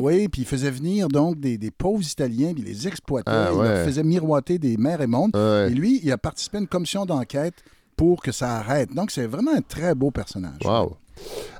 Oui. 0.05 0.29
Puis 0.29 0.43
il 0.43 0.47
faisait 0.47 0.71
venir 0.71 1.09
donc 1.09 1.39
des, 1.41 1.59
des 1.59 1.71
pauvres 1.71 2.03
Italiens, 2.05 2.53
puis 2.55 2.63
il 2.63 2.69
les 2.69 2.87
exploitait, 2.89 3.31
Ah, 3.31 3.49
il 3.53 3.59
ouais. 3.59 3.69
leur 3.69 3.85
faisait 3.85 4.03
miroiter 4.05 4.59
des 4.59 4.77
mers 4.77 5.01
et 5.01 5.07
mondes. 5.07 5.35
Ouais. 5.35 5.69
Et 5.71 5.75
lui, 5.75 6.01
il 6.03 6.11
a 6.13 6.19
participé 6.19 6.59
à 6.59 6.61
une 6.61 6.69
commission 6.69 7.07
d'enquête 7.07 7.55
pour 7.97 8.23
que 8.23 8.33
ça 8.33 8.57
arrête. 8.57 8.93
Donc, 8.95 9.11
c'est 9.11 9.27
vraiment 9.27 9.53
un 9.55 9.61
très 9.63 9.95
beau 9.95 10.11
personnage. 10.11 10.61
Wow. 10.65 10.97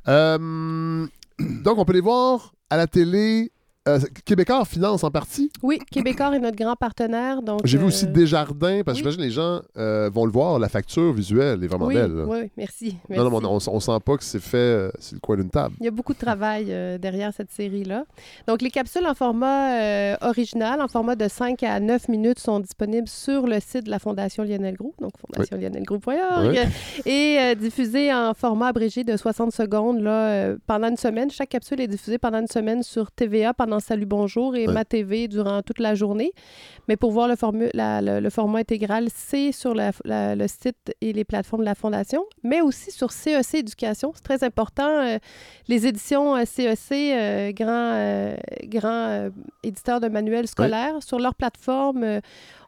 Euh, 0.09 1.07
donc, 1.39 1.79
on 1.79 1.85
peut 1.85 1.93
les 1.93 2.01
voir 2.01 2.55
à 2.71 2.77
la 2.77 2.87
télé. 2.87 3.51
Euh, 3.87 3.99
Québécois 4.25 4.65
finance 4.65 5.05
en 5.05 5.11
partie. 5.11 5.51
Oui, 5.63 5.79
Québécois 5.91 6.35
est 6.35 6.39
notre 6.39 6.57
grand 6.57 6.75
partenaire. 6.75 7.43
donc. 7.43 7.61
J'ai 7.65 7.77
vu 7.77 7.85
euh, 7.85 7.89
aussi 7.89 8.07
Desjardins, 8.07 8.81
parce 8.83 8.99
que 8.99 9.05
oui. 9.05 9.13
j'imagine 9.13 9.21
les 9.21 9.31
gens 9.31 9.61
euh, 9.77 10.09
vont 10.11 10.25
le 10.25 10.33
voir, 10.33 10.59
la 10.59 10.71
facture 10.71 11.13
visuelle 11.13 11.63
est 11.63 11.67
vraiment 11.67 11.87
oui, 11.87 11.95
belle. 11.97 12.13
là. 12.15 12.25
Oui, 12.27 12.51
merci. 12.57 12.97
Non, 13.11 13.29
non, 13.29 13.41
on, 13.45 13.59
on 13.67 13.81
sent 13.81 13.99
pas 14.03 14.17
que 14.17 14.25
c'est 14.25 14.41
fait 14.41 14.57
euh, 14.57 14.91
c'est 14.99 15.15
le 15.17 15.21
coin 15.21 15.37
d'une 15.37 15.51
table. 15.51 15.75
Il 15.81 15.85
y 15.85 15.89
a 15.89 15.91
beaucoup 15.91 16.15
de 16.15 16.19
travail 16.19 16.69
euh, 16.71 16.97
derrière 16.97 17.35
cette 17.35 17.51
série-là. 17.51 18.05
Donc, 18.47 18.63
les 18.63 18.71
capsules 18.71 19.07
en 19.07 19.13
format 19.15 19.79
euh, 19.79 20.17
original, 20.23 20.81
en 20.81 20.89
format 20.89 21.15
de 21.15 21.29
5 21.29 21.63
à 21.65 21.79
9 21.79 22.09
minutes, 22.09 22.39
sont 22.39 22.61
disponibles 22.61 23.09
sur 23.09 23.47
le 23.47 23.61
site 23.61 23.85
de 23.85 23.91
la 23.91 23.99
Fondation 23.99 24.45
Lionel 24.45 24.77
Groux, 24.77 24.95
donc 24.99 25.13
fondationlionelgroux.org, 25.19 26.51
Oui. 26.53 26.59
et 27.13 27.37
euh, 27.39 27.55
diffusées 27.55 28.13
en 28.15 28.33
format 28.35 28.69
abrégé 28.69 29.05
de 29.05 29.15
60 29.17 29.53
secondes 29.53 30.01
là, 30.01 30.29
euh, 30.31 30.57
pendant 30.67 30.89
une 30.89 30.97
semaine. 30.97 31.31
Chaque 31.31 31.51
capsule 31.51 31.83
est 31.83 31.89
diffusée 31.89 32.17
pendant 32.17 32.41
une 32.41 32.47
semaine 32.49 32.83
sur 32.83 33.11
TVA 33.11 33.53
pendant 33.53 33.74
Salut 33.81 34.07
Bonjour 34.07 34.57
et 34.57 34.67
Ouais. 34.67 34.73
Ma 34.73 34.85
TV 34.85 35.29
durant 35.29 35.63
toute 35.63 35.79
la 35.79 35.95
journée. 35.95 36.33
Mais 36.89 36.97
pour 36.97 37.13
voir 37.13 37.29
le, 37.29 37.35
formu- 37.35 37.71
la- 37.75 38.01
le- 38.03 38.21
le 38.21 38.31
format 38.31 38.59
intégral, 38.61 39.09
c'est 39.15 39.53
sur 39.53 39.75
la- 39.75 39.93
la- 40.05 40.35
le 40.37 40.47
site 40.49 40.93
et 41.01 41.13
les 41.13 41.25
plateformes 41.25 41.63
de 41.63 41.67
la 41.67 41.75
Fondation, 41.75 42.25
mais 42.43 42.61
aussi 42.61 42.91
sur 42.91 43.11
CEC 43.13 43.55
Éducation. 43.55 44.13
C'est 44.15 44.23
très 44.23 44.45
important. 44.45 44.89
euh, 44.89 45.19
les 45.69 45.87
éditions 45.87 46.35
CEC, 46.45 46.93
euh, 46.93 47.53
grand, 47.53 47.69
euh, 47.95 48.37
grand 48.65 48.89
euh, 49.09 49.31
éditeur 49.63 50.01
de 50.01 50.09
manuels 50.09 50.47
scolaires, 50.49 51.03
sur 51.03 51.19
leur 51.19 51.35
plateforme, 51.35 52.21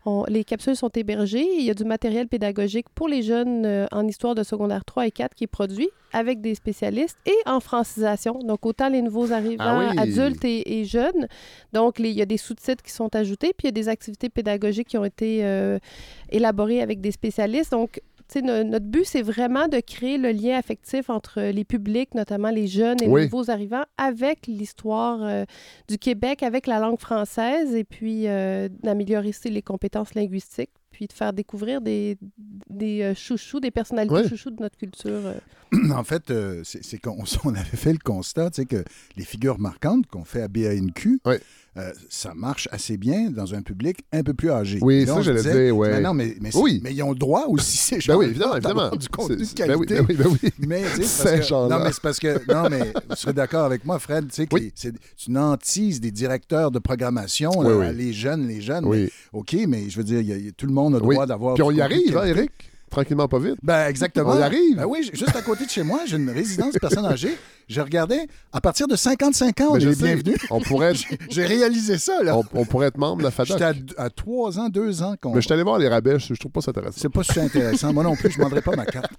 on- 0.07 0.25
les 0.29 0.45
capsules 0.45 0.77
sont 0.77 0.89
hébergées. 0.89 1.45
Il 1.59 1.65
y 1.65 1.71
a 1.71 1.75
du 1.75 1.85
matériel 1.85 2.29
pédagogique 2.29 2.87
pour 2.95 3.09
les 3.09 3.23
jeunes 3.23 3.67
euh, 3.67 3.87
en 3.93 4.07
histoire 4.07 4.35
de 4.35 4.43
secondaire 4.43 4.85
3 4.85 5.07
et 5.07 5.11
4 5.11 5.35
qui 5.35 5.45
est 5.45 5.49
produit 5.49 5.89
avec 6.13 6.41
des 6.41 6.55
spécialistes 6.55 7.19
et 7.27 7.35
en 7.45 7.61
francisation. 7.61 8.39
Donc, 8.39 8.65
autant 8.65 8.89
les 8.89 9.03
nouveaux 9.03 9.33
arrivants, 9.33 9.65
Ah 9.67 9.91
oui. 9.93 9.99
adultes 9.99 10.45
et, 10.45 10.79
et 10.81 10.85
jeunes. 10.85 11.27
Donc, 11.73 11.99
les- 11.99 12.11
il 12.11 12.17
y 12.17 12.23
a 12.23 12.27
des 12.27 12.37
sous-titres 12.39 12.83
qui 12.83 12.93
sont 12.93 13.15
ajoutés, 13.15 13.49
puis 13.49 13.65
il 13.65 13.67
y 13.67 13.69
a 13.69 13.73
des 13.73 13.89
activités 13.89 14.29
pédagogiques 14.29 14.89
qui 14.89 14.97
ont 14.97 15.05
été 15.05 15.45
euh, 15.45 15.79
élaborées 16.31 16.81
avec 16.81 17.01
des 17.01 17.11
spécialistes. 17.11 17.73
Donc, 17.73 18.01
no- 18.37 18.65
notre 18.65 18.87
but, 18.87 19.05
c'est 19.05 19.23
vraiment 19.23 19.69
de 19.69 19.79
créer 19.81 20.19
le 20.19 20.31
lien 20.33 20.57
affectif 20.59 21.11
entre 21.11 21.41
les 21.41 21.65
publics, 21.65 22.15
notamment 22.15 22.51
les 22.51 22.67
jeunes 22.67 23.01
et 23.03 23.09
Oui. 23.09 23.23
les 23.23 23.27
nouveaux 23.29 23.51
arrivants, 23.51 23.85
avec 23.99 24.47
l'histoire 24.47 25.23
euh, 25.23 25.45
du 25.89 25.99
Québec, 25.99 26.43
avec 26.43 26.67
la 26.67 26.79
langue 26.81 26.99
française, 27.01 27.75
et 27.75 27.85
puis 27.85 28.27
euh, 28.27 28.69
d'améliorer 28.83 29.29
aussi 29.29 29.49
les 29.51 29.63
compétences 29.63 30.15
linguistiques, 30.15 30.71
puis 30.91 31.07
de 31.07 31.13
faire 31.13 31.33
découvrir 31.33 31.81
des, 31.81 32.17
des 32.71 33.03
euh, 33.03 33.15
chouchous, 33.15 33.61
des 33.61 33.71
personnalités 33.71 34.15
Ouais. 34.15 34.29
chouchous 34.29 34.51
de 34.51 34.63
notre 34.63 34.77
culture. 34.77 35.11
euh. 35.27 35.35
en 35.93 36.05
fait, 36.05 36.31
euh, 36.31 36.63
c'est 36.65 36.99
qu'on 36.99 37.23
on 37.45 37.55
avait 37.55 37.77
fait 37.77 37.93
le 37.93 37.99
constat, 37.99 38.51
que 38.51 38.85
les 39.17 39.25
figures 39.25 39.59
marquantes 39.59 40.07
qu'on 40.07 40.25
fait 40.25 40.43
à 40.43 40.49
BANQ, 40.49 41.21
euh, 41.79 41.93
ça 42.09 42.33
marche 42.35 42.69
assez 42.73 42.97
bien 42.97 43.31
dans 43.31 43.55
un 43.55 43.63
public 43.63 43.99
un 44.13 44.23
peu 44.23 44.33
plus 44.35 44.51
âgé. 44.51 44.79
Oui, 44.81 45.07
ça, 45.07 45.21
j'allais 45.21 45.43
disait, 45.43 45.65
dire, 45.67 45.77
ouais. 45.77 45.91
Mais 45.91 46.01
non, 46.01 46.15
mais, 46.15 46.37
mais, 46.41 46.51
c'est- 46.51 46.59
Oui. 46.59 46.81
mais 46.83 46.93
ils 46.95 47.03
ont 47.03 47.11
le 47.13 47.19
droit 47.19 47.45
aussi, 47.49 47.77
ces 47.77 47.97
Ben 47.97 48.01
gens 48.01 48.17
oui, 48.19 48.27
évidemment, 48.27 48.57
évidemment. 48.57 48.91
du 48.97 49.09
contenu 49.09 49.37
de 49.37 49.43
ben 49.43 49.55
qualité. 49.55 49.95
ben 49.97 50.07
oui, 50.09 50.17
ben 50.17 50.27
oui. 50.43 50.51
Mais, 50.59 50.83
tu 50.95 51.03
c'est 51.05 51.41
que-. 51.41 51.69
Non, 51.69 51.79
mais 51.85 51.93
c'est 51.93 52.01
parce 52.03 52.19
que... 52.19 52.53
Non, 52.53 52.69
mais 52.71 52.93
vous 53.09 53.17
serez 53.17 53.33
d'accord 53.35 53.65
avec 53.65 53.85
moi, 53.85 53.99
Fred, 53.99 54.29
tu 54.29 54.35
sais, 54.35 54.47
que 54.47 54.57
les- 54.57 54.73
des 56.01 56.11
directeurs 56.11 56.71
de 56.71 56.79
programmation, 56.79 57.51
là, 57.61 57.93
les 57.93 58.13
jeunes, 58.13 58.47
les 58.49 58.61
jeunes. 58.61 58.85
Oui. 58.87 59.05
mais- 59.05 59.39
OK, 59.41 59.57
mais 59.69 59.89
je 59.91 59.97
veux 59.99 60.05
dire, 60.05 60.21
il 60.21 60.27
y 60.29 60.33
a- 60.33 60.37
il 60.37 60.45
y 60.47 60.49
a- 60.49 60.53
tout 60.53 60.67
le 60.67 60.73
monde 60.73 60.95
a 60.95 60.99
le 60.99 61.03
droit 61.03 61.27
d'avoir... 61.27 61.55
Puis 61.55 61.63
on 61.63 61.71
y 61.71 61.81
arrive, 61.81 62.17
hein. 62.17 62.25
Eric? 62.25 62.51
Tranquillement, 62.91 63.27
pas 63.29 63.39
vite? 63.41 63.57
Ben, 63.63 63.89
exactement. 63.89 64.31
On 64.31 64.39
y 64.39 64.43
arrive. 64.43 64.77
Ben 64.77 64.87
oui, 64.87 65.11
juste 65.13 65.35
à 65.37 65.43
côté 65.43 65.65
de 65.67 65.71
chez 65.71 65.83
moi, 65.83 66.01
j'ai 66.07 66.17
une 66.17 66.31
résidence 66.31 66.73
de 66.73 66.79
personnes 66.79 67.05
âgées. 67.05 67.37
Je 67.69 67.81
regardais, 67.81 68.27
à 68.53 68.61
partir 68.61 68.87
de 68.89 68.97
55 68.97 69.61
ans, 69.61 69.69
on 69.71 69.77
est 69.77 69.99
bienvenus. 70.01 70.37
On 70.51 70.61
pourrait, 70.61 70.95
J'ai- 70.95 71.19
J'ai 71.29 71.45
réalisé 71.47 71.99
ça, 71.99 72.23
là. 72.23 72.37
on, 72.37 72.45
on 72.55 72.65
pourrait 72.65 72.89
être 72.89 72.99
membre 72.99 73.19
de 73.19 73.23
la 73.25 73.31
FADOC. 73.31 73.59
J'étais 73.59 73.65
à, 73.99 74.05
à 74.05 74.11
3 74.11 74.59
ans, 74.59 74.69
2 74.69 75.03
ans 75.03 75.15
qu'on. 75.21 75.31
Mais 75.35 75.41
je 75.41 75.47
suis 75.47 75.53
allé 75.53 75.63
voir 75.63 75.79
les 75.79 75.89
rabais, 75.89 76.19
je, 76.19 76.35
je 76.35 76.39
trouve 76.39 76.53
pas 76.53 76.61
ça 76.61 76.71
intéressant. 76.71 76.97
C'est 77.01 77.09
pas 77.09 77.23
super 77.23 77.45
intéressant. 77.45 77.93
Moi 77.93 78.05
non 78.05 78.15
plus, 78.17 78.31
je 78.31 78.39
ne 78.39 78.43
vendrais 78.45 78.63
pas 78.63 78.77
ma 78.77 78.87
carte. 78.87 79.11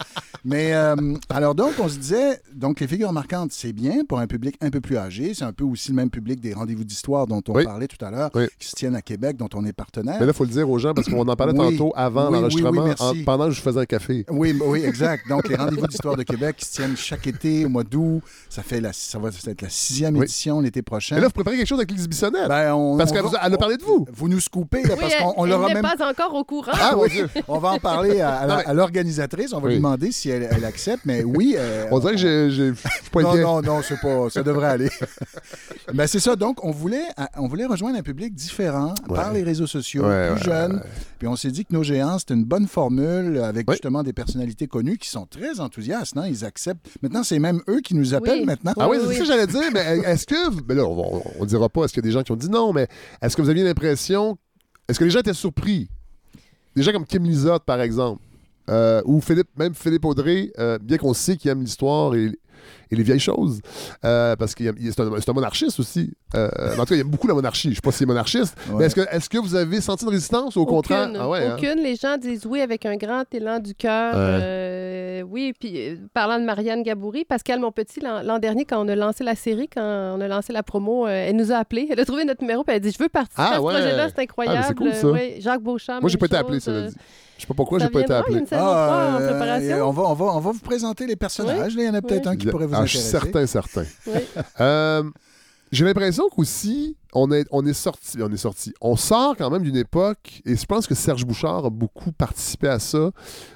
Mais 0.45 0.73
euh, 0.73 0.95
alors 1.29 1.55
donc, 1.55 1.73
on 1.79 1.89
se 1.89 1.97
disait, 1.97 2.39
donc 2.53 2.79
les 2.79 2.87
figures 2.87 3.11
marquantes, 3.11 3.51
c'est 3.51 3.73
bien 3.73 4.05
pour 4.07 4.19
un 4.19 4.27
public 4.27 4.55
un 4.61 4.69
peu 4.69 4.79
plus 4.81 4.97
âgé. 4.97 5.33
C'est 5.33 5.43
un 5.43 5.51
peu 5.53 5.63
aussi 5.65 5.89
le 5.89 5.95
même 5.95 6.09
public 6.09 6.39
des 6.39 6.53
rendez-vous 6.53 6.83
d'histoire 6.85 7.27
dont 7.27 7.41
on 7.49 7.53
Oui. 7.53 7.65
parlait 7.65 7.87
tout 7.87 8.03
à 8.05 8.11
l'heure, 8.11 8.29
Oui. 8.33 8.45
qui 8.59 8.67
se 8.69 8.75
tiennent 8.75 8.95
à 8.95 9.01
Québec, 9.01 9.35
dont 9.37 9.49
on 9.55 9.65
est 9.65 9.73
partenaire. 9.73 10.17
Mais 10.19 10.25
là, 10.25 10.31
il 10.31 10.35
faut 10.35 10.45
le 10.45 10.49
dire 10.51 10.69
aux 10.69 10.79
gens 10.79 10.93
parce 10.93 11.09
qu'on 11.09 11.27
en 11.27 11.35
parlait 11.35 11.53
Oui. 11.57 11.77
tantôt 11.77 11.91
avant 11.95 12.29
l'enregistrement, 12.29 12.87
pendant 13.25 13.45
que 13.47 13.51
je 13.51 13.61
faisais 13.61 13.79
un 13.81 13.85
café. 13.85 14.25
Oui, 14.29 14.57
oui, 14.63 14.83
exact. 14.85 15.27
Donc, 15.27 15.49
les 15.49 15.55
rendez-vous 15.55 15.87
d'histoire 15.87 16.15
de 16.15 16.23
Québec 16.23 16.55
qui 16.57 16.65
se 16.65 16.73
tiennent 16.73 16.95
chaque 16.95 17.27
été 17.27 17.65
au 17.65 17.69
mois 17.69 17.83
d'août. 17.83 18.21
Ça 18.49 18.63
fait 18.63 18.79
la, 18.79 18.93
ça 18.93 19.19
va 19.19 19.29
être 19.29 19.61
la 19.61 19.69
sixième 19.69 20.15
Oui. 20.17 20.23
édition 20.23 20.61
l'été 20.61 20.81
prochain. 20.81 21.17
Et 21.17 21.19
là, 21.19 21.27
vous 21.27 21.33
préparez 21.33 21.57
quelque 21.57 21.67
chose 21.67 21.79
avec 21.79 21.91
l'exhibitionnette. 21.91 22.47
Ben, 22.47 22.73
on- 22.73 22.97
parce 22.97 23.11
qu'elle 23.11 23.25
a- 23.25 23.57
parlé 23.57 23.77
de 23.77 23.83
vous. 23.83 24.05
Vous 24.11 24.29
nous 24.29 24.39
scoupez, 24.39 24.83
là, 24.83 24.93
Oui, 24.93 24.99
parce 25.01 25.15
qu'on 25.35 25.45
n'est 25.45 25.73
même 25.73 25.81
pas 25.83 25.95
encore 26.09 26.33
au 26.33 26.43
courant. 26.43 26.71
Ah 26.73 26.93
mon 26.95 27.03
oui, 27.03 27.09
Dieu. 27.09 27.29
on 27.47 27.59
va 27.59 27.71
en 27.71 27.79
parler 27.79 28.21
à, 28.21 28.63
mais- 28.67 28.73
l'organisatrice. 28.73 29.51
On 29.53 29.59
va 29.59 29.65
Oui. 29.67 29.73
lui 29.73 29.77
demander 29.79 30.11
si 30.11 30.29
elle, 30.29 30.47
elle 30.49 30.63
accepte. 30.65 31.03
Mais 31.05 31.23
oui. 31.23 31.55
euh, 31.57 31.85
On 31.91 31.99
dirait 31.99 32.13
que 32.13 32.17
je 32.49 32.73
suis 32.73 33.09
pas 33.11 33.21
non, 33.21 33.29
inquiet. 33.31 33.41
non, 33.41 33.61
non, 33.61 33.81
c'est 33.87 33.99
pas, 33.99 34.29
ça 34.29 34.43
devrait 34.43 34.67
aller. 34.69 34.89
Mais 35.93 36.07
c'est 36.07 36.19
ça. 36.19 36.35
Donc, 36.35 36.63
on 36.63 36.71
voulait, 36.71 37.03
on 37.37 37.47
voulait 37.47 37.65
rejoindre 37.65 37.97
un 37.97 38.01
public 38.03 38.33
différent 38.33 38.93
par 39.13 39.33
les 39.33 39.43
réseaux 39.43 39.67
sociaux, 39.67 40.05
Ouais, 40.05 40.31
plus 40.31 40.37
ouais, 40.39 40.43
jeune. 40.55 40.73
ouais. 40.75 40.81
Puis 41.19 41.27
on 41.27 41.35
s'est 41.35 41.51
dit 41.51 41.65
que 41.65 41.73
nos 41.73 41.83
géants, 41.83 42.19
c'était 42.19 42.35
une 42.35 42.43
bonne 42.45 42.67
formule 42.67 43.39
avec 43.39 43.69
justement 43.71 44.03
des 44.03 44.13
personnalités 44.13 44.67
connues 44.67 44.97
qui 44.97 45.09
sont 45.09 45.25
très 45.25 45.59
enthousiastes. 45.59 46.15
hein. 46.17 46.25
Ils 46.27 46.45
acceptent. 46.45 46.85
Maintenant, 47.01 47.23
c'est 47.23 47.39
même 47.39 47.61
eux 47.67 47.81
qui 47.81 47.95
nous 47.95 48.13
appellent 48.13 48.26
Oui. 48.31 48.45
maintenant. 48.45 48.73
Ah 48.77 48.89
oui, 48.89 48.97
Oui, 48.99 49.07
c'est 49.09 49.13
ça 49.13 49.19
que 49.19 49.25
j'allais 49.25 49.47
dire. 49.47 49.71
Mais 49.73 49.99
est-ce 50.05 50.25
que. 50.25 50.61
Ben 50.61 50.77
là, 50.77 50.85
on, 50.85 51.21
on 51.39 51.45
dira 51.45 51.69
pas, 51.69 51.83
est-ce 51.83 51.93
qu'il 51.93 52.03
y 52.03 52.05
a 52.05 52.09
des 52.09 52.11
gens 52.11 52.23
qui 52.23 52.31
ont 52.31 52.35
dit 52.37 52.49
non, 52.49 52.73
mais 52.73 52.87
est-ce 53.21 53.35
que 53.35 53.41
vous 53.41 53.49
aviez 53.49 53.63
l'impression. 53.63 54.37
Est-ce 54.87 54.99
que 54.99 55.03
les 55.03 55.09
gens 55.09 55.19
étaient 55.19 55.33
surpris? 55.33 55.89
Des 56.75 56.83
gens 56.83 56.91
comme 56.91 57.05
Kim 57.05 57.23
Lizotte, 57.23 57.63
par 57.63 57.81
exemple, 57.81 58.21
euh, 58.69 59.01
ou 59.05 59.19
Philippe, 59.21 59.49
même 59.57 59.73
Philippe 59.73 60.05
Audrey, 60.05 60.51
euh, 60.59 60.77
bien 60.79 60.97
qu'on 60.97 61.13
sait 61.13 61.35
qu'il 61.35 61.49
aime 61.49 61.61
l'histoire 61.61 62.15
et, 62.15 62.31
et 62.91 62.95
les 62.95 63.03
vieilles 63.03 63.19
choses, 63.19 63.59
euh, 64.05 64.35
parce 64.35 64.55
que 64.55 64.63
c'est 64.79 64.99
un, 64.99 65.11
un 65.13 65.33
monarchiste 65.33 65.79
aussi. 65.79 66.13
Euh, 66.35 66.49
mais 66.57 66.73
en 66.79 66.83
tout 66.83 66.89
cas, 66.89 66.95
il 66.95 67.01
aime 67.01 67.07
beaucoup 67.09 67.27
la 67.27 67.33
monarchie. 67.33 67.67
Je 67.69 67.71
ne 67.71 67.75
sais 67.75 67.81
pas 67.81 67.91
s'il 67.91 68.03
est 68.03 68.07
monarchiste, 68.07 68.55
Ouais. 68.69 68.75
mais 68.79 68.85
est-ce 68.85 68.95
que, 68.95 69.01
est 69.01 69.29
que 69.29 69.37
vous 69.37 69.55
avez 69.55 69.79
senti 69.81 70.03
une 70.05 70.11
résistance 70.11 70.55
ou 70.55 70.61
au 70.61 70.65
contraire? 70.65 71.03
Aucune. 71.09 71.17
Ah 71.21 71.29
ouais, 71.29 71.45
hein? 71.45 71.55
Aucune. 71.57 71.79
Les 71.81 71.95
gens 71.95 72.17
disent 72.17 72.45
oui 72.45 72.61
avec 72.61 72.85
un 72.85 72.95
grand 72.97 73.23
élan 73.33 73.59
du 73.59 73.73
cœur. 73.75 74.13
Ouais. 74.15 74.19
Euh, 74.43 75.21
oui, 75.23 75.53
puis 75.59 75.73
euh, 75.89 75.95
parlant 76.13 76.39
de 76.39 76.43
Marianne 76.45 76.83
Gaboury, 76.83 77.25
Pascal 77.25 77.59
Monpetit, 77.59 77.99
l'an 78.01 78.21
l'an 78.23 78.39
dernier, 78.39 78.65
quand 78.65 78.83
on 78.83 78.87
a 78.87 78.95
lancé 78.95 79.23
la 79.23 79.35
série, 79.35 79.67
quand 79.67 80.15
on 80.17 80.21
a 80.21 80.27
lancé 80.27 80.53
la 80.53 80.63
promo, 80.63 81.05
euh, 81.07 81.09
elle 81.29 81.35
nous 81.35 81.51
a 81.51 81.55
appelés. 81.57 81.87
Elle 81.91 81.99
a 81.99 82.05
trouvé 82.05 82.25
notre 82.25 82.41
numéro, 82.41 82.63
puis 82.63 82.71
elle 82.71 82.77
a 82.77 82.79
dit 82.79 82.91
Je 82.91 83.01
veux 83.01 83.09
participer 83.09 83.41
Ah, 83.43 83.53
à 83.53 83.55
ce 83.55 83.61
ouais. 83.61 83.73
projet-là, 83.73 84.07
c'est 84.09 84.15
Ah, 84.17 84.21
incroyable. 84.21 84.65
c'est 84.67 84.75
cool, 84.75 84.93
ça. 84.93 85.07
Euh, 85.07 85.13
oui, 85.13 85.41
Jacques 85.41 85.61
Beauchamp. 85.61 85.99
Moi, 86.01 86.09
j'ai 86.09 86.17
pas 86.17 86.25
été 86.27 86.35
appelé, 86.35 86.59
ça 86.59 86.71
euh. 86.71 86.89
Je 87.37 87.41
sais 87.41 87.47
pas 87.47 87.53
pourquoi 87.53 87.79
j'ai 87.79 87.89
pas 87.89 88.01
été 88.01 88.13
appelé. 88.13 88.39
une 88.39 88.47
saison 88.47 88.61
3 88.61 88.75
en 88.75 89.21
euh, 89.21 89.81
on, 89.81 89.91
va, 89.91 90.03
on, 90.03 90.13
va, 90.13 90.25
on 90.25 90.39
va 90.39 90.51
vous 90.51 90.59
présenter 90.59 91.05
les 91.05 91.15
personnages. 91.15 91.75
là. 91.75 91.83
Il 91.83 91.85
y 91.87 91.89
en 91.89 91.93
a 91.93 92.01
peut-être 92.01 92.25
Oui. 92.27 92.33
un 92.33 92.35
qui 92.37 92.47
pourrait 92.47 92.65
vous 92.67 92.73
Ah, 92.75 92.85
je 92.85 92.97
intéresser. 92.97 92.99
suis 92.99 93.09
certain, 93.09 93.45
certain. 93.45 93.83
Oui. 94.07 94.19
Euh, 94.59 95.03
J'ai 95.71 95.85
l'impression 95.85 96.29
qu'aussi, 96.29 96.97
on 97.13 97.31
est, 97.31 97.45
on 97.51 97.65
est 97.65 97.73
sorti, 97.73 98.17
on 98.21 98.31
est 98.31 98.37
sorti. 98.37 98.73
On 98.81 98.95
sort 98.95 99.35
quand 99.37 99.49
même 99.49 99.63
d'une 99.63 99.75
époque, 99.77 100.41
et 100.45 100.55
je 100.55 100.65
pense 100.65 100.87
que 100.87 100.95
Serge 100.95 101.25
Bouchard 101.25 101.65
a 101.65 101.69
beaucoup 101.69 102.11
participé 102.11 102.67
à 102.69 102.79
ça, 102.79 103.11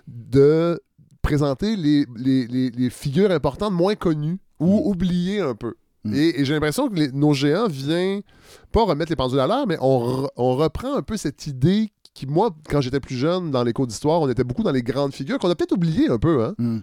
de 0.08 0.80
présenter 1.22 1.76
les, 1.76 2.06
les- 2.18 2.48
les- 2.48 2.70
les 2.72 2.90
figures 2.90 3.32
importantes 3.32 3.74
moins 3.74 3.96
connues 3.96 4.40
ou 4.60 4.90
oubliées 4.90 5.40
un 5.40 5.56
peu. 5.56 5.74
Mm. 6.04 6.14
Et, 6.16 6.40
et 6.42 6.46
j'ai 6.46 6.54
l'impression 6.54 6.90
que 6.90 6.96
les- 6.96 7.12
nos 7.12 7.34
géants 7.34 7.68
viennent 7.68 8.22
pas 8.72 8.84
remettre 8.84 9.12
les 9.12 9.16
pendules 9.16 9.40
à 9.40 9.48
l'heure, 9.48 9.66
mais 9.68 9.78
on, 9.82 10.24
re- 10.24 10.30
on 10.36 10.56
reprend 10.56 10.96
un 10.96 11.02
peu 11.04 11.16
cette 11.18 11.48
idée 11.48 11.92
qui, 12.14 12.28
moi, 12.28 12.54
quand 12.70 12.82
j'étais 12.82 13.00
plus 13.00 13.16
jeune, 13.16 13.52
dans 13.52 13.64
les 13.64 13.72
cours 13.72 13.88
d'histoire, 13.88 14.20
on 14.22 14.30
était 14.30 14.44
beaucoup 14.44 14.64
dans 14.64 14.72
les 14.72 14.84
grandes 14.84 15.14
figures 15.14 15.40
qu'on 15.40 15.50
a 15.50 15.56
peut-être 15.56 15.72
oublié 15.72 16.10
un 16.10 16.18
peu. 16.18 16.44
Hein? 16.44 16.56
Hmm. 16.58 16.80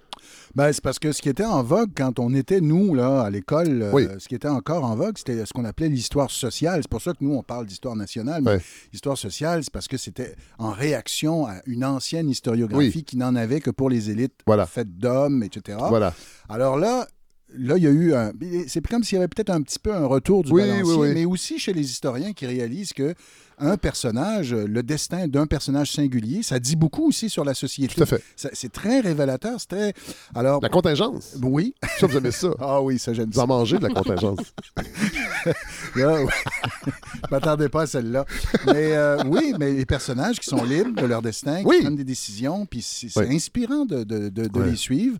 Ben, 0.54 0.72
c'est 0.72 0.82
parce 0.82 0.98
que 0.98 1.12
ce 1.12 1.20
qui 1.20 1.28
était 1.28 1.44
en 1.44 1.62
vogue 1.62 1.90
quand 1.94 2.18
on 2.18 2.32
était, 2.34 2.62
nous, 2.62 2.94
là, 2.94 3.20
à 3.22 3.30
l'école, 3.30 3.82
euh, 3.82 3.90
Oui. 3.92 4.06
ce 4.18 4.26
qui 4.26 4.34
était 4.34 4.48
encore 4.48 4.84
en 4.84 4.96
vogue, 4.96 5.18
c'était 5.18 5.44
ce 5.44 5.52
qu'on 5.52 5.66
appelait 5.66 5.90
l'histoire 5.90 6.30
sociale. 6.30 6.80
C'est 6.82 6.90
pour 6.90 7.02
ça 7.02 7.12
que 7.12 7.18
nous, 7.20 7.34
on 7.34 7.42
parle 7.42 7.66
d'histoire 7.66 7.94
nationale, 7.94 8.40
mais 8.42 8.52
Ouais. 8.52 8.60
l'histoire 8.92 9.18
sociale, 9.18 9.62
c'est 9.62 9.72
parce 9.72 9.86
que 9.86 9.98
c'était 9.98 10.34
en 10.58 10.70
réaction 10.72 11.46
à 11.46 11.56
une 11.66 11.84
ancienne 11.84 12.30
historiographie 12.30 12.92
Oui. 12.96 13.04
qui 13.04 13.16
n'en 13.18 13.36
avait 13.36 13.60
que 13.60 13.70
pour 13.70 13.90
les 13.90 14.08
élites 14.10 14.34
Voilà. 14.46 14.64
faites 14.66 14.96
d'hommes, 14.98 15.42
etc. 15.42 15.76
Voilà. 15.90 16.14
Alors 16.48 16.78
là, 16.78 17.06
là, 17.54 17.76
il 17.76 17.82
y 17.82 17.86
a 17.86 17.90
eu 17.90 18.14
un. 18.14 18.32
C'est 18.66 18.84
comme 18.86 19.04
s'il 19.04 19.16
y 19.16 19.18
avait 19.18 19.28
peut-être 19.28 19.50
un 19.50 19.60
petit 19.60 19.78
peu 19.78 19.94
un 19.94 20.06
retour 20.06 20.42
du 20.42 20.52
Oui, 20.52 20.62
balancier, 20.62 20.84
oui, 20.84 21.08
oui. 21.08 21.14
mais 21.14 21.24
aussi 21.26 21.58
chez 21.58 21.74
les 21.74 21.82
historiens 21.84 22.32
qui 22.32 22.46
réalisent 22.46 22.94
que 22.94 23.14
un 23.60 23.76
personnage, 23.76 24.52
le 24.54 24.82
destin 24.82 25.28
d'un 25.28 25.46
personnage 25.46 25.92
singulier, 25.92 26.42
ça 26.42 26.58
dit 26.58 26.76
beaucoup 26.76 27.06
aussi 27.08 27.28
sur 27.30 27.44
la 27.44 27.54
société. 27.54 27.94
Tout 27.94 28.02
à 28.02 28.06
fait. 28.06 28.22
Ça- 28.36 28.50
C'est 28.52 28.72
très 28.72 29.00
révélateur. 29.00 29.60
C'est 29.60 29.68
très. 29.68 29.94
Alors. 30.34 30.60
La 30.62 30.68
contingence. 30.68 31.36
Oui. 31.42 31.74
Ça, 31.98 32.06
vous 32.06 32.16
aimez 32.16 32.30
ça? 32.30 32.48
Ah 32.60 32.80
oui, 32.82 32.98
ça 32.98 33.12
j'aime 33.12 33.30
Vous 33.30 33.38
en 33.40 33.46
mangez 33.46 33.78
de 33.78 33.82
la 33.86 33.90
contingence. 33.94 34.38
Là, 35.96 36.22
ouais. 36.24 36.26
Je 36.84 37.30
m'attendais 37.30 37.68
pas 37.68 37.82
à 37.82 37.86
celle-là. 37.86 38.24
Mais 38.66 38.92
euh, 38.96 39.18
oui, 39.26 39.54
mais 39.58 39.72
les 39.72 39.86
personnages 39.86 40.38
qui 40.38 40.46
sont 40.46 40.62
libres 40.64 41.00
de 41.00 41.06
leur 41.06 41.22
destin, 41.22 41.60
qui 41.60 41.66
Oui. 41.66 41.80
prennent 41.80 41.96
des 41.96 42.04
décisions, 42.04 42.66
puis 42.66 42.82
c'est 42.82 43.08
Oui. 43.18 43.34
inspirant 43.36 43.84
de, 43.84 44.04
de- 44.04 44.28
de- 44.28 44.46
de 44.46 44.58
Ouais. 44.58 44.70
les 44.70 44.76
suivre. 44.76 45.16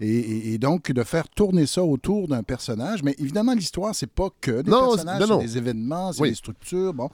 Et, 0.00 0.58
donc, 0.58 0.92
de 0.92 1.02
faire 1.02 1.28
tourner 1.28 1.66
ça 1.66 1.82
autour 1.82 2.28
d'un 2.28 2.44
personnage. 2.44 3.02
Mais 3.02 3.16
évidemment, 3.18 3.52
l'histoire, 3.52 3.96
c'est 3.96 4.06
pas 4.06 4.28
que 4.40 4.62
des 4.62 4.70
Non, 4.70 4.90
personnages, 4.90 5.24
c'est- 5.26 5.38
des 5.38 5.58
événements, 5.58 6.12
c'est 6.12 6.22
des 6.22 6.34
structures. 6.36 6.94
Bon. 6.94 7.10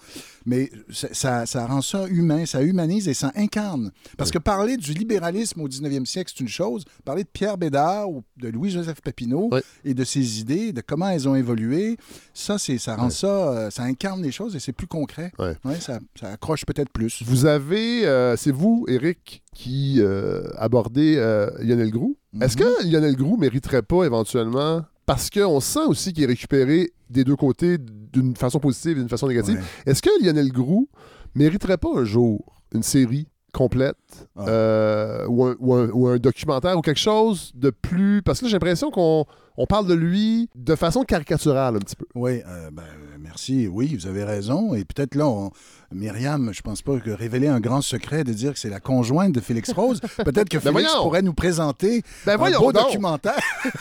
Mais 0.47 0.71
ça, 0.91 1.47
ça- 1.47 1.67
rend 1.67 1.81
ça 1.81 2.07
humain, 2.09 2.45
ça 2.47 2.63
humanise 2.63 3.09
et 3.09 3.15
ça 3.15 3.33
incarne. 3.35 3.91
Parce 4.19 4.31
que 4.31 4.39
parler 4.39 4.77
du 4.77 4.93
libéralisme 4.93 5.61
au 5.61 5.69
19e 5.69 6.05
siècle, 6.07 6.33
c'est 6.35 6.43
une 6.43 6.49
chose. 6.49 6.85
Parler 7.05 7.25
de 7.25 7.29
Pierre 7.33 7.57
Bédard 7.59 8.11
ou 8.11 8.23
de 8.37 8.49
Louis-Joseph 8.49 9.01
Papineau 9.01 9.49
Oui. 9.53 9.61
et 9.85 9.95
de 9.95 10.05
ses 10.05 10.41
idées, 10.41 10.73
de 10.73 10.81
comment 10.81 11.09
elles 11.09 11.29
ont 11.29 11.35
évolué, 11.35 11.97
ça, 12.35 12.59
c'est, 12.59 12.79
ça 12.79 12.97
rend 12.97 13.11
ça, 13.11 13.27
euh, 13.53 13.71
ça 13.71 13.85
incarne 13.85 14.23
les 14.23 14.33
choses 14.33 14.55
et 14.57 14.61
c'est 14.61 14.73
plus 14.73 14.87
concret. 14.87 15.33
Ouais. 15.39 15.57
Ça, 15.81 15.99
ça 16.19 16.29
accroche 16.33 16.65
peut-être 16.67 16.91
plus. 16.91 17.23
Vous 17.25 17.47
avez, 17.47 18.07
euh, 18.07 18.37
c'est 18.37 18.53
vous, 18.53 18.85
Eric, 18.89 19.43
qui 19.55 19.97
euh, 20.01 20.43
abordez 20.57 21.15
euh, 21.17 21.51
Lionel 21.61 21.91
Groux. 21.91 22.17
Est-ce 22.41 22.57
Mhm. 22.59 22.65
que 22.65 22.87
Lionel 22.91 23.17
Groux 23.17 23.37
mériterait 23.37 23.83
pas 23.83 24.05
éventuellement, 24.05 24.85
parce 25.07 25.31
qu'on 25.31 25.61
sent 25.61 25.85
aussi 25.87 26.13
qu'il 26.13 26.25
est 26.25 26.29
récupéré 26.29 26.91
des 27.11 27.25
deux 27.25 27.37
côtés 27.37 27.79
d'une 27.79 28.35
façon 28.37 28.59
positive 28.59 28.93
et 28.93 29.01
d'une 29.01 29.09
façon 29.09 29.29
négative, 29.29 29.57
Ouais. 29.57 29.91
est-ce 29.93 30.03
que 30.03 30.11
Lionel 30.25 30.51
Groux 30.51 30.89
mériterait 31.35 31.79
pas 31.79 31.91
un 31.95 32.05
jour 32.05 32.63
une 32.75 32.83
série 32.83 33.29
complète 33.53 33.97
Ah. 34.37 34.49
euh, 34.49 35.27
ou, 35.29 35.45
un, 35.45 35.57
ou 35.61 35.75
un- 35.75 35.91
ou 35.91 36.09
un 36.09 36.17
documentaire 36.19 36.77
ou 36.77 36.81
quelque 36.81 36.99
chose 37.01 37.53
de 37.55 37.71
plus... 37.71 38.23
Parce 38.23 38.41
que 38.41 38.45
là, 38.47 38.49
j'ai 38.49 38.55
l'impression 38.55 38.91
qu'on 38.91 39.27
on 39.57 39.67
parle 39.67 39.87
de 39.87 39.95
lui 39.95 40.49
de 40.57 40.75
façon 40.75 41.03
caricaturale 41.05 41.77
un 41.77 41.81
petit 41.81 41.97
peu. 41.97 42.07
Oui, 42.15 42.43
euh, 42.47 42.71
ben, 42.73 42.83
merci. 43.21 43.67
Oui, 43.69 43.97
vous 43.99 44.07
avez 44.07 44.25
raison. 44.25 44.75
Et 44.75 44.85
peut-être 44.85 45.15
là, 45.15 45.27
on- 45.29 45.51
Myriam, 45.93 46.51
je 46.53 46.61
pense 46.61 46.83
pas 46.83 46.99
que 46.99 47.11
révéler 47.11 47.47
un 47.47 47.61
grand 47.61 47.81
secret 47.81 48.25
de 48.25 48.33
dire 48.33 48.53
que 48.55 48.59
c'est 48.59 48.69
la 48.71 48.81
conjointe 48.81 49.33
de 49.33 49.39
Félix 49.41 49.71
Rose. 49.73 50.01
Peut-être 50.25 50.49
que 50.49 50.57
Ben 50.59 50.73
Félix 50.73 50.91
voyons! 50.91 51.03
pourrait 51.05 51.23
nous 51.23 51.35
présenter 51.35 52.03
Ben 52.27 52.35
un 52.35 52.37
voyons 52.37 52.59
beau 52.59 52.73
donc! 52.73 52.85
documentaire. 52.87 53.39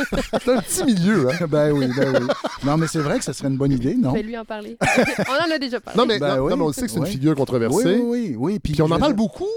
C'est 0.43 0.49
un 0.53 0.61
petit 0.61 0.83
milieu, 0.83 1.29
hein? 1.31 1.47
ben 1.49 1.71
oui, 1.71 1.87
ben 1.97 2.21
oui. 2.21 2.27
Non, 2.65 2.77
mais 2.77 2.85
c'est 2.87 2.99
vrai 2.99 3.17
que 3.17 3.23
ça 3.25 3.33
serait 3.33 3.47
une 3.49 3.57
bonne 3.57 3.71
idée, 3.71 3.95
non? 3.95 4.11
Je 4.11 4.15
vais 4.17 4.23
lui 4.23 4.37
en 4.37 4.45
parler. 4.45 4.77
on 5.27 5.49
en 5.51 5.55
a 5.55 5.57
déjà 5.57 5.79
parlé. 5.79 5.97
Non, 5.97 6.05
mais, 6.05 6.19
Ben 6.19 6.35
non, 6.37 6.43
oui. 6.43 6.49
non, 6.51 6.57
mais 6.57 6.63
on 6.63 6.71
sait 6.73 6.83
que 6.83 6.91
c'est 6.91 6.99
Oui. 6.99 7.07
une 7.07 7.11
figure 7.13 7.35
controversée. 7.35 7.95
Oui, 7.95 8.01
oui, 8.01 8.01
oui. 8.03 8.35
oui. 8.37 8.59
Puis 8.59 8.79
on 8.81 8.85
en 8.85 8.99
parle 8.99 9.13
dire- 9.13 9.15
beaucoup 9.15 9.47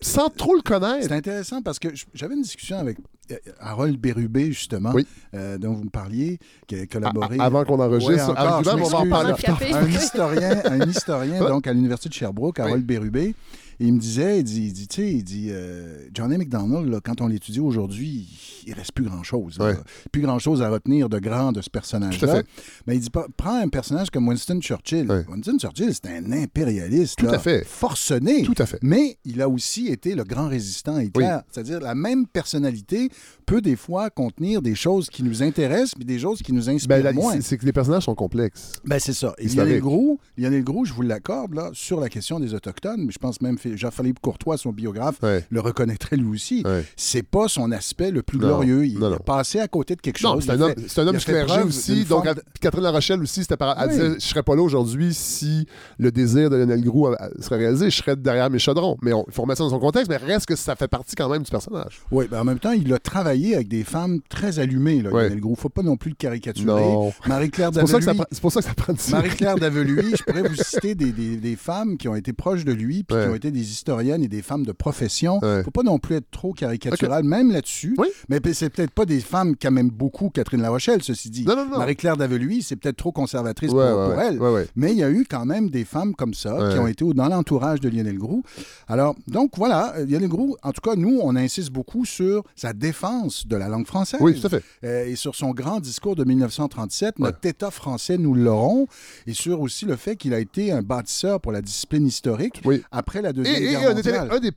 sans 0.00 0.28
trop 0.30 0.54
le 0.54 0.62
connaître. 0.62 1.06
C'est 1.06 1.12
intéressant 1.12 1.62
parce 1.62 1.78
que 1.78 1.88
j'avais 2.14 2.34
une 2.34 2.42
discussion 2.42 2.78
avec 2.78 2.98
euh, 3.30 3.36
Harold 3.60 3.98
Bérubé, 3.98 4.46
justement, 4.46 4.92
Oui. 4.94 5.06
euh, 5.34 5.58
dont 5.58 5.74
vous 5.74 5.84
me 5.84 5.90
parliez, 5.90 6.38
qui 6.66 6.76
a 6.76 6.86
collaboré. 6.86 7.36
Avant 7.38 7.64
qu'on 7.64 7.78
enregistre. 7.80 8.14
Ouais, 8.14 8.20
encore, 8.38 8.64
je 8.64 8.70
on 8.70 8.88
va 8.88 8.98
en 8.98 9.08
parler 9.08 9.32
un 9.72 9.88
historien, 9.88 10.62
un 10.64 10.88
historien 10.88 11.38
donc 11.48 11.66
à 11.66 11.72
l'université 11.72 12.08
de 12.08 12.14
Sherbrooke, 12.14 12.58
Harold 12.58 12.84
Bérubé, 12.84 13.34
et 13.80 13.86
il 13.86 13.94
me 13.94 13.98
disait, 13.98 14.38
il 14.40 14.44
dit, 14.44 14.62
il 14.66 14.72
dit, 14.72 14.86
tu 14.88 15.00
sais, 15.02 15.10
il 15.12 15.24
dit, 15.24 15.48
euh, 15.50 16.06
Johnny 16.14 16.36
McDonald, 16.36 16.86
là, 16.88 17.00
quand 17.02 17.20
on 17.22 17.26
l'étudie 17.26 17.60
aujourd'hui, 17.60 18.28
il 18.66 18.74
reste 18.74 18.92
plus 18.92 19.04
grand-chose. 19.04 19.58
Ouais. 19.58 19.74
Plus 20.12 20.20
grand-chose 20.22 20.60
à 20.62 20.68
retenir 20.68 21.08
de 21.08 21.18
grand 21.18 21.50
de 21.52 21.62
ce 21.62 21.70
personnage-là. 21.70 22.42
Mais 22.86 22.96
il 22.96 23.00
dit, 23.00 23.08
prends 23.36 23.58
un 23.60 23.68
personnage 23.68 24.10
comme 24.10 24.28
Winston 24.28 24.60
Churchill. 24.60 25.10
Ouais. 25.10 25.24
Winston 25.28 25.56
Churchill, 25.58 25.92
c'est 25.94 26.06
un 26.08 26.30
impérialiste 26.30 27.18
Tout 27.18 27.26
là, 27.26 27.32
à 27.32 27.38
fait. 27.38 27.64
forcené. 27.66 28.42
Tout 28.42 28.54
à 28.58 28.66
fait. 28.66 28.78
Mais 28.82 29.16
il 29.24 29.40
a 29.40 29.48
aussi 29.48 29.86
été 29.88 30.14
le 30.14 30.24
grand 30.24 30.48
résistant 30.48 30.98
Hitler, 30.98 31.24
Oui. 31.36 31.40
c'est-à-dire 31.50 31.80
la 31.80 31.94
même 31.94 32.26
personnalité, 32.26 33.08
peut 33.46 33.60
des 33.62 33.76
fois 33.76 34.10
contenir 34.10 34.62
des 34.62 34.74
choses 34.74 35.08
qui 35.10 35.22
nous 35.22 35.42
intéressent, 35.42 35.94
mais 35.98 36.04
des 36.04 36.18
choses 36.18 36.42
qui 36.42 36.52
nous 36.52 36.68
inspirent 36.68 36.88
Ben, 36.98 37.02
là, 37.02 37.12
moins. 37.12 37.40
c'est- 37.40 37.56
que 37.56 37.66
les 37.66 37.72
personnages 37.72 38.04
sont 38.04 38.14
complexes. 38.14 38.72
Ben, 38.84 38.98
c'est 38.98 39.12
ça. 39.12 39.34
Et 39.38 39.46
Historique. 39.46 39.68
Lionel 39.70 39.80
Groux, 39.80 40.20
Lionel 40.38 40.62
Groux, 40.64 40.84
je 40.84 40.92
vous 40.92 41.02
l'accorde, 41.02 41.54
là, 41.54 41.70
sur 41.72 41.98
la 41.98 42.08
question 42.08 42.38
des 42.38 42.54
Autochtones, 42.54 43.04
mais 43.06 43.12
je 43.12 43.18
pense 43.18 43.40
même 43.40 43.58
Jean-Philippe 43.76 44.20
Courtois, 44.20 44.56
son 44.56 44.72
biographe, 44.72 45.16
le 45.50 45.60
reconnaîtrait 45.60 46.16
lui 46.16 46.28
aussi. 46.28 46.64
C'est 46.96 47.22
pas 47.22 47.48
son 47.48 47.70
aspect 47.72 48.10
le 48.10 48.22
plus 48.22 48.38
Non, 48.38 48.46
glorieux. 48.48 48.86
Il 48.86 48.98
non, 48.98 49.10
non. 49.10 49.18
passé 49.18 49.60
à 49.60 49.68
côté 49.68 49.96
de 49.96 50.00
quelque 50.00 50.18
chose. 50.18 50.44
c'est 50.44 50.52
un 50.52 50.60
homme, 50.60 50.74
c'est 50.86 51.00
un 51.00 51.06
homme 51.06 51.16
clergé 51.18 51.62
aussi. 51.62 52.04
Donc, 52.04 52.24
forme 52.24 52.36
Catherine 52.60 52.82
La 52.84 52.90
Rochelle 52.90 53.22
aussi, 53.22 53.42
c'était 53.42 53.56
par. 53.56 53.76
Elle 53.80 53.88
Oui. 53.88 53.94
disait 53.94 54.14
Je 54.18 54.24
serais 54.26 54.42
pas 54.42 54.54
là 54.56 54.62
aujourd'hui 54.62 55.14
si 55.14 55.66
le 55.98 56.10
désir 56.10 56.50
de 56.50 56.56
Lionel 56.56 56.82
Groux 56.82 57.08
euh, 57.08 57.14
serait 57.40 57.56
réalisé. 57.58 57.90
Je 57.90 57.96
serais 57.96 58.16
derrière 58.16 58.50
mes 58.50 58.58
chaudrons. 58.58 58.96
Mais 59.02 59.10
il 59.12 59.32
faut 59.32 59.42
remettre 59.42 59.58
ça 59.58 59.64
dans 59.64 59.70
son 59.70 59.78
contexte, 59.80 60.10
mais 60.10 60.16
reste 60.16 60.46
que 60.46 60.56
ça 60.56 60.76
fait 60.76 60.88
partie 60.88 61.14
quand 61.16 61.28
même 61.28 61.42
du 61.42 61.50
personnage. 61.50 62.00
Oui, 62.10 62.26
ben 62.30 62.40
en 62.40 62.44
même 62.44 62.58
temps, 62.58 62.72
il 62.72 62.92
a 62.92 62.98
travaillé 62.98 63.54
avec 63.54 63.68
des 63.68 63.84
femmes 63.84 64.20
très 64.28 64.58
allumées, 64.58 65.02
là. 65.02 65.10
Lionel 65.10 65.40
Groux. 65.40 65.54
Faut 65.54 65.68
pas 65.68 65.82
non 65.82 65.96
plus 65.96 66.10
le 66.10 66.16
caricaturer. 66.16 66.82
Marie-Claire 67.26 67.70
Daveluy. 67.72 68.02
c'est 68.30 68.40
pour 68.40 68.52
ça 68.52 68.60
que 68.60 68.66
ça 68.66 68.74
prend 68.74 68.94
Marie-Claire 69.10 69.56
Daveluy, 69.56 70.14
je 70.16 70.22
pourrais 70.24 70.42
vous 70.48 70.54
citer 70.62 70.94
des, 70.94 71.12
des- 71.12 71.36
des 71.36 71.56
femmes 71.56 71.96
qui 71.96 72.08
ont 72.08 72.14
été 72.14 72.32
proches 72.32 72.64
de 72.64 72.72
lui, 72.72 73.02
puis 73.04 73.16
Ouais. 73.16 73.24
qui 73.24 73.30
ont 73.30 73.34
été 73.34 73.50
des 73.50 73.59
historiennes 73.60 74.22
et 74.22 74.28
des 74.28 74.42
femmes 74.42 74.64
de 74.64 74.72
profession. 74.72 75.40
Faut 75.64 75.70
pas 75.70 75.82
non 75.82 75.98
plus 75.98 76.16
être 76.16 76.30
trop 76.30 76.52
caricatural, 76.52 77.24
même 77.24 77.50
là-dessus. 77.52 77.96
Mais 78.28 78.40
p- 78.40 78.54
c'est 78.54 78.70
peut-être 78.70 78.90
pas 78.92 79.04
des 79.04 79.20
femmes 79.20 79.56
qu'aime 79.56 79.74
même 79.74 79.90
beaucoup 79.90 80.30
Catherine 80.30 80.62
La 80.62 80.70
Rochelle, 80.70 81.02
ceci 81.02 81.30
dit. 81.30 81.44
Marie-Claire 81.70 82.16
Daveluy, 82.16 82.62
c'est 82.62 82.76
peut-être 82.76 82.96
trop 82.96 83.12
conservatrice 83.12 83.70
Ouais, 83.72 83.90
pour, 83.90 84.00
ouais, 84.00 84.08
pour 84.08 84.16
ouais. 84.18 84.26
elle. 84.28 84.38
Ouais. 84.40 84.66
Mais 84.76 84.92
il 84.92 84.98
y 84.98 85.02
a 85.04 85.10
eu 85.10 85.24
quand 85.28 85.44
même 85.46 85.70
des 85.70 85.84
femmes 85.84 86.14
comme 86.14 86.34
ça 86.34 86.56
qui 86.72 86.78
ont 86.78 86.86
été 86.86 87.04
dans 87.14 87.28
l'entourage 87.28 87.80
de 87.80 87.88
Lionel 87.88 88.18
Groux. 88.18 88.42
Alors, 88.88 89.14
donc 89.28 89.52
voilà, 89.56 89.94
euh, 89.96 90.06
Lionel 90.06 90.28
Groux, 90.28 90.56
en 90.62 90.72
tout 90.72 90.80
cas, 90.80 90.96
nous, 90.96 91.18
on 91.22 91.34
insiste 91.36 91.70
beaucoup 91.70 92.04
sur 92.04 92.44
sa 92.56 92.72
défense 92.72 93.46
de 93.46 93.56
la 93.56 93.68
langue 93.68 93.86
française. 93.86 94.20
Oui, 94.22 94.38
tout 94.38 94.46
à 94.46 94.50
fait. 94.50 94.62
Euh, 94.84 95.06
et 95.06 95.16
sur 95.16 95.34
son 95.34 95.50
grand 95.52 95.80
discours 95.80 96.16
de 96.16 96.24
1937, 96.24 97.18
notre 97.18 97.38
État 97.46 97.70
français, 97.70 98.18
nous 98.18 98.34
l'aurons. 98.34 98.86
Et 99.26 99.32
sur 99.34 99.60
aussi 99.60 99.84
le 99.86 99.96
fait 99.96 100.16
qu'il 100.16 100.34
a 100.34 100.38
été 100.40 100.72
un 100.72 100.82
bâtisseur 100.82 101.40
pour 101.40 101.52
la 101.52 101.62
discipline 101.62 102.06
historique 102.06 102.62
après 102.90 103.22
la 103.22 103.32
Deuxième 103.44 103.62
et 103.98 104.02
Guerre 104.02 104.32
un, 104.32 104.38
des, 104.40 104.52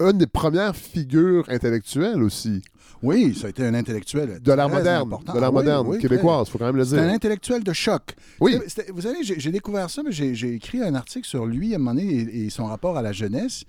une 0.00 0.18
des 0.18 0.26
premières 0.26 0.76
figures 0.76 1.44
intellectuelles 1.48 2.22
aussi. 2.22 2.62
Oui, 3.02 3.34
ça 3.34 3.48
a 3.48 3.50
été 3.50 3.64
un 3.66 3.74
intellectuel. 3.74 4.40
De 4.40 4.52
l'art 4.52 4.70
moderne, 4.70 5.02
important. 5.08 5.34
de 5.34 5.38
l'art 5.38 5.50
Ah 5.50 5.52
moderne, 5.52 5.86
oui, 5.88 5.98
québécoise, 5.98 6.44
très. 6.44 6.52
faut 6.52 6.58
quand 6.58 6.66
même 6.66 6.76
le 6.76 6.84
dire. 6.84 6.98
un 7.00 7.08
intellectuel 7.08 7.62
de 7.62 7.72
choc. 7.72 8.14
Oui. 8.40 8.58
Vous 8.94 9.02
savez, 9.02 9.18
j'ai 9.22 9.50
découvert 9.50 9.90
ça, 9.90 10.02
mais 10.02 10.10
j'ai 10.12 10.34
j'ai 10.34 10.54
écrit 10.54 10.80
un 10.82 10.94
article 10.94 11.26
sur 11.26 11.44
lui 11.44 11.72
à 11.72 11.76
un 11.76 11.78
moment 11.78 11.94
donné 11.94 12.12
et, 12.12 12.46
et 12.46 12.50
son 12.50 12.64
rapport 12.64 12.96
à 12.96 13.02
la 13.02 13.12
jeunesse. 13.12 13.64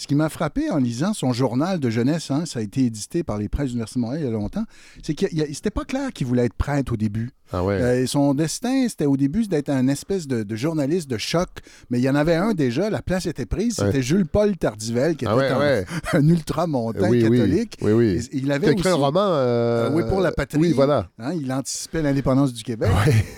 Ce 0.00 0.06
qui 0.06 0.14
m'a 0.14 0.30
frappé 0.30 0.70
en 0.70 0.78
lisant 0.78 1.12
son 1.12 1.34
journal 1.34 1.78
de 1.78 1.90
jeunesse, 1.90 2.30
hein, 2.30 2.44
ça 2.46 2.60
a 2.60 2.62
été 2.62 2.86
édité 2.86 3.22
par 3.22 3.36
les 3.36 3.50
presses 3.50 3.66
de 3.66 3.72
l'Université 3.72 3.98
de 4.00 4.04
Montréal 4.06 4.22
il 4.22 4.24
y 4.24 4.28
a 4.28 4.32
longtemps, 4.32 4.64
c'est 5.02 5.12
que 5.14 5.26
c'était 5.52 5.68
pas 5.68 5.84
clair 5.84 6.10
qu'il 6.14 6.26
voulait 6.26 6.46
être 6.46 6.54
prêtre 6.54 6.94
au 6.94 6.96
début. 6.96 7.32
Ah 7.52 7.64
ouais. 7.64 7.74
Euh, 7.82 8.06
son 8.06 8.32
destin, 8.32 8.86
c'était 8.88 9.06
au 9.06 9.16
début 9.16 9.46
d'être 9.48 9.70
un 9.70 9.88
espèce 9.88 10.28
de, 10.28 10.44
de 10.44 10.56
journaliste 10.56 11.10
de 11.10 11.18
choc, 11.18 11.48
mais 11.90 11.98
il 11.98 12.02
y 12.02 12.08
en 12.08 12.14
avait 12.14 12.36
un 12.36 12.54
déjà, 12.54 12.88
la 12.90 13.02
place 13.02 13.26
était 13.26 13.44
prise, 13.44 13.74
c'était 13.74 13.88
Ouais. 13.96 14.02
Jules-Paul 14.02 14.56
Tardivel, 14.56 15.16
qui 15.16 15.24
était 15.24 15.32
Ah 15.34 15.58
ouais, 15.58 15.84
un, 16.12 16.18
un 16.18 16.28
ultramontain 16.28 17.08
Oui, 17.10 17.22
catholique. 17.22 17.76
Oui, 17.82 17.90
oui. 17.92 18.06
Et- 18.32 18.36
il 18.36 18.52
avait 18.52 18.70
écrit 18.72 18.88
un 18.88 18.94
roman, 18.94 19.20
euh, 19.20 19.88
Euh, 19.88 19.90
oui, 19.92 20.04
pour 20.08 20.20
la 20.20 20.30
patrie. 20.30 20.60
oui, 20.60 20.72
voilà. 20.72 21.08
Hein, 21.18 21.32
il 21.34 21.52
anticipait 21.52 22.02
l'indépendance 22.02 22.52
du 22.54 22.62
Québec. 22.62 22.88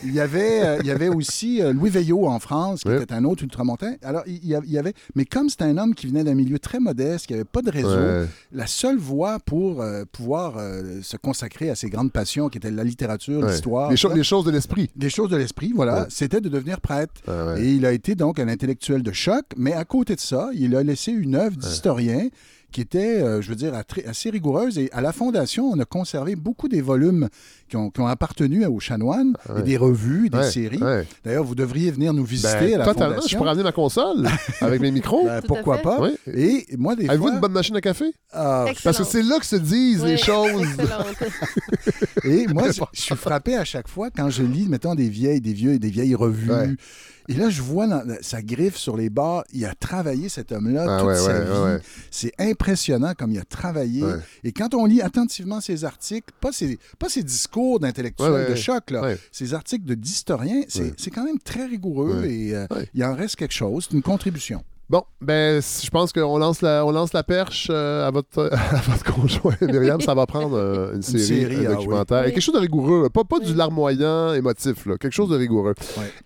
Il, 0.04 0.12
y 0.12 0.20
avait, 0.20 0.62
euh, 0.62 0.78
il 0.82 0.86
y 0.86 0.90
avait 0.90 1.08
aussi 1.08 1.62
Louis 1.72 1.88
Veillot 1.90 2.26
en 2.26 2.38
France, 2.38 2.82
qui 2.82 2.92
était 2.92 3.14
un 3.14 3.24
autre 3.24 3.42
ultramontain. 3.44 3.94
Alors, 4.02 4.22
il 4.26 4.44
y 4.46 4.78
avait... 4.78 4.92
Mais 5.14 5.24
comme 5.24 5.48
c'était 5.48 5.64
un 5.64 5.78
homme 5.78 5.94
qui 5.94 6.06
venait 6.06 6.22
d'un 6.22 6.34
milieu 6.34 6.51
très 6.58 6.80
modeste, 6.80 7.26
qui 7.26 7.32
n'avait 7.32 7.44
pas 7.44 7.62
de 7.62 7.70
réseau, 7.70 7.88
Ouais. 7.88 8.26
la 8.52 8.66
seule 8.66 8.98
voie 8.98 9.38
pour 9.38 9.82
euh, 9.82 10.04
pouvoir 10.10 10.54
euh, 10.58 11.00
se 11.02 11.16
consacrer 11.16 11.70
à 11.70 11.74
ses 11.74 11.88
grandes 11.88 12.12
passions, 12.12 12.48
qui 12.48 12.58
étaient 12.58 12.70
la 12.70 12.84
littérature, 12.84 13.42
Ouais. 13.42 13.50
l'histoire... 13.52 13.90
Les, 13.90 13.96
cho- 13.96 14.12
les 14.14 14.24
choses 14.24 14.44
de 14.44 14.50
l'esprit. 14.50 14.90
des 14.96 15.10
choses 15.10 15.30
de 15.30 15.36
l'esprit, 15.36 15.72
voilà, 15.74 16.02
Ouais. 16.02 16.06
c'était 16.08 16.40
de 16.40 16.48
devenir 16.48 16.80
prêtre. 16.80 17.12
Et 17.58 17.72
il 17.72 17.86
a 17.86 17.92
été 17.92 18.14
donc 18.14 18.38
un 18.38 18.48
intellectuel 18.48 19.02
de 19.02 19.12
choc, 19.12 19.44
mais 19.56 19.72
à 19.72 19.84
côté 19.84 20.14
de 20.14 20.20
ça, 20.20 20.50
il 20.54 20.74
a 20.76 20.82
laissé 20.82 21.12
une 21.12 21.34
œuvre 21.34 21.56
d'historien 21.56 22.28
qui 22.72 22.80
était, 22.80 23.22
euh, 23.22 23.40
je 23.42 23.48
veux 23.48 23.54
dire, 23.54 23.72
assez 24.06 24.30
rigoureuse. 24.30 24.78
Et 24.78 24.90
à 24.92 25.00
la 25.00 25.12
Fondation, 25.12 25.66
on 25.70 25.78
a 25.78 25.84
conservé 25.84 26.34
beaucoup 26.34 26.68
des 26.68 26.80
volumes 26.80 27.28
qui 27.68 27.76
ont, 27.76 27.90
qui 27.90 28.00
ont 28.00 28.06
appartenu 28.08 28.66
aux 28.66 28.80
chanoines, 28.80 29.34
Ouais. 29.48 29.60
et 29.60 29.62
des 29.62 29.76
revues, 29.76 30.28
des 30.30 30.38
Ouais, 30.38 30.50
séries. 30.50 30.82
ouais. 30.82 31.06
D'ailleurs, 31.24 31.44
vous 31.44 31.54
devriez 31.54 31.90
venir 31.90 32.12
nous 32.12 32.24
visiter 32.24 32.52
Ben, 32.58 32.74
à 32.74 32.78
la 32.78 32.84
totalement, 32.86 33.14
Fondation. 33.16 33.28
je 33.28 33.36
pourrais 33.36 33.50
amener 33.50 33.62
ma 33.64 33.72
console 33.72 34.26
avec 34.60 34.80
mes 34.80 34.90
micros. 34.90 35.24
Ben, 35.24 35.42
pourquoi 35.42 35.78
pas? 35.78 36.00
Oui. 36.00 36.16
Et 36.34 36.66
moi, 36.76 36.96
des 36.96 37.08
Avez-vous 37.08 37.24
fois... 37.24 37.34
une 37.34 37.40
bonne 37.40 37.52
machine 37.52 37.76
à 37.76 37.80
café? 37.80 38.06
Ah, 38.32 38.64
Parce 38.82 38.98
que 38.98 39.04
c'est 39.04 39.22
là 39.22 39.38
que 39.38 39.46
se 39.46 39.56
disent 39.56 40.04
les 40.04 40.16
choses. 40.16 40.66
Et 42.24 42.46
moi, 42.48 42.70
je, 42.72 42.80
je 42.92 43.00
suis 43.00 43.14
frappé 43.16 43.56
à 43.56 43.64
chaque 43.64 43.88
fois 43.88 44.10
quand 44.10 44.30
je 44.30 44.42
lis, 44.42 44.68
mettons, 44.68 44.94
des 44.94 45.08
vieilles, 45.08 45.40
des 45.40 45.52
vieux, 45.52 45.78
des 45.78 45.90
vieilles 45.90 46.14
revues. 46.14 46.78
Et 47.28 47.34
là, 47.34 47.50
je 47.50 47.62
vois 47.62 47.86
dans- 47.86 48.02
sa 48.20 48.42
griffe 48.42 48.76
sur 48.76 48.96
les 48.96 49.10
bords. 49.10 49.44
Il 49.52 49.64
a 49.64 49.74
travaillé 49.74 50.28
cet 50.28 50.52
homme-là 50.52 50.86
Ah 50.88 50.98
toute 50.98 51.08
ouais, 51.08 51.16
sa 51.16 51.62
ouais, 51.64 51.76
vie. 51.78 51.82
C'est 52.10 52.32
impressionnant 52.38 53.12
comme 53.16 53.32
il 53.32 53.38
a 53.38 53.44
travaillé. 53.44 54.04
Et 54.44 54.52
quand 54.52 54.74
on 54.74 54.84
lit 54.86 55.00
attentivement 55.02 55.60
ses 55.60 55.84
articles, 55.84 56.32
pas 56.40 56.52
ses, 56.52 56.78
pas 56.98 57.08
ses 57.08 57.22
discours 57.22 57.80
d'intellectuels 57.80 58.50
de 58.50 58.54
choc, 58.54 58.90
là, 58.90 59.14
ses 59.30 59.54
articles 59.54 59.84
de 59.84 59.94
d'historien, 59.94 60.62
c'est 60.68 61.10
quand 61.10 61.24
même 61.24 61.38
très 61.38 61.66
rigoureux 61.66 62.24
et 62.24 62.54
euh, 62.54 62.66
il 62.94 63.04
en 63.04 63.14
reste 63.14 63.36
quelque 63.36 63.54
chose. 63.54 63.86
C'est 63.88 63.96
une 63.96 64.02
contribution. 64.02 64.62
Bon, 64.90 65.04
ben, 65.22 65.62
je 65.62 65.88
pense 65.88 66.12
qu'on 66.12 66.36
lance 66.36 66.60
la, 66.60 66.84
on 66.84 66.90
lance 66.90 67.14
la 67.14 67.22
perche 67.22 67.68
euh, 67.70 68.06
à, 68.06 68.10
votre, 68.10 68.50
à 68.52 68.76
votre 68.82 69.04
conjoint, 69.14 69.56
Myriam. 69.62 70.00
Ça 70.02 70.12
va 70.14 70.26
prendre 70.26 70.54
euh, 70.58 70.94
une 70.94 71.00
série, 71.00 71.22
série, 71.24 71.66
un 71.66 71.70
ah 71.70 71.74
documentaire. 71.76 72.22
oui. 72.24 72.28
Et 72.28 72.32
quelque 72.34 72.42
chose 72.42 72.54
de 72.56 72.60
rigoureux. 72.60 73.08
Pas, 73.08 73.24
pas 73.24 73.38
du 73.38 73.54
larmoyant 73.54 74.34
émotif, 74.34 74.84
là. 74.84 74.98
quelque 74.98 75.14
chose 75.14 75.30
de 75.30 75.36
rigoureux. 75.36 75.74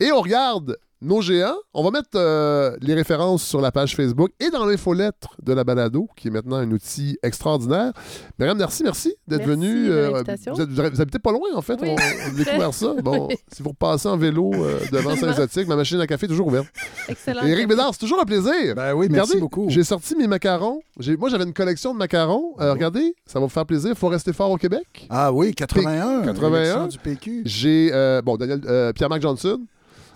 Et 0.00 0.10
on 0.10 0.20
regarde 0.20 0.76
nos 1.02 1.20
géants. 1.20 1.56
On 1.74 1.84
va 1.84 1.90
mettre 1.90 2.08
euh, 2.14 2.76
les 2.80 2.94
références 2.94 3.42
sur 3.44 3.60
la 3.60 3.70
page 3.70 3.94
Facebook 3.96 4.30
et 4.40 4.50
dans 4.50 4.64
l'infolettre 4.64 5.36
de 5.42 5.52
la 5.52 5.62
balado, 5.64 6.08
qui 6.16 6.28
est 6.28 6.30
maintenant 6.30 6.56
un 6.56 6.70
outil 6.70 7.18
extraordinaire. 7.22 7.92
Myriam, 8.38 8.56
merci, 8.56 8.82
merci 8.82 9.14
d'être 9.28 9.46
Merci 9.46 9.50
venu. 9.60 9.88
l'invitation. 9.90 10.54
vous, 10.54 10.60
êtes- 10.62 10.68
vous 10.70 11.00
habitez 11.00 11.18
pas 11.18 11.32
loin, 11.32 11.48
en 11.54 11.62
fait. 11.62 11.78
Oui. 11.82 11.88
On, 11.90 11.94
on 11.94 12.34
a 12.34 12.34
découvert 12.36 12.74
ça. 12.74 12.94
Bon, 13.02 13.28
Oui. 13.28 13.36
si 13.52 13.62
vous 13.62 13.70
repassez 13.70 14.08
en 14.08 14.16
vélo 14.16 14.52
euh, 14.54 14.80
devant 14.90 15.14
Saint-Zotique, 15.16 15.68
ma 15.68 15.76
machine 15.76 16.00
à 16.00 16.06
café 16.06 16.26
est 16.26 16.28
toujours 16.28 16.46
ouverte. 16.48 16.66
Excellent. 17.08 17.44
Et 17.44 17.50
Éric 17.50 17.68
Bédard, 17.68 17.90
c'est 17.92 18.00
toujours 18.00 18.20
un 18.20 18.24
plaisir. 18.24 18.74
Ben 18.74 18.94
oui, 18.94 19.08
merci 19.10 19.32
Regardez, 19.32 19.40
beaucoup. 19.40 19.66
J'ai 19.68 19.84
sorti 19.84 20.16
mes 20.16 20.26
macarons. 20.26 20.80
Moi, 21.18 21.28
j'avais 21.28 21.44
une 21.44 21.52
collection 21.52 21.92
de 21.92 21.98
macarons. 21.98 22.54
Euh, 22.60 22.72
regardez, 22.72 23.14
ça 23.26 23.38
va 23.38 23.44
vous 23.46 23.50
faire 23.52 23.66
plaisir. 23.66 23.90
Il 23.90 23.96
faut 23.96 24.08
rester 24.08 24.32
fort 24.32 24.50
au 24.50 24.56
Québec. 24.56 25.06
Ah 25.10 25.32
oui, 25.32 25.54
81. 25.54 26.22
81. 26.24 26.60
élection 26.62 26.86
du 26.88 26.98
PQ. 26.98 27.42
J'ai, 27.44 27.90
euh, 27.92 28.22
bon, 28.22 28.36
Daniel, 28.36 28.60
euh, 28.66 28.92
Pierre-Marc 28.92 29.20
Johnson. 29.22 29.60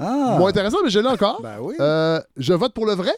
Ah. 0.01 0.37
Moins 0.39 0.49
intéressant, 0.49 0.79
mais 0.83 0.91
je 0.91 0.99
l'ai 0.99 1.09
encore. 1.09 1.41
Ben 1.43 1.59
oui. 1.61 1.75
Euh, 1.81 2.21
je 2.37 2.53
vote 2.55 2.73
pour 2.75 2.87
le 2.87 2.95
vrai. 2.95 3.13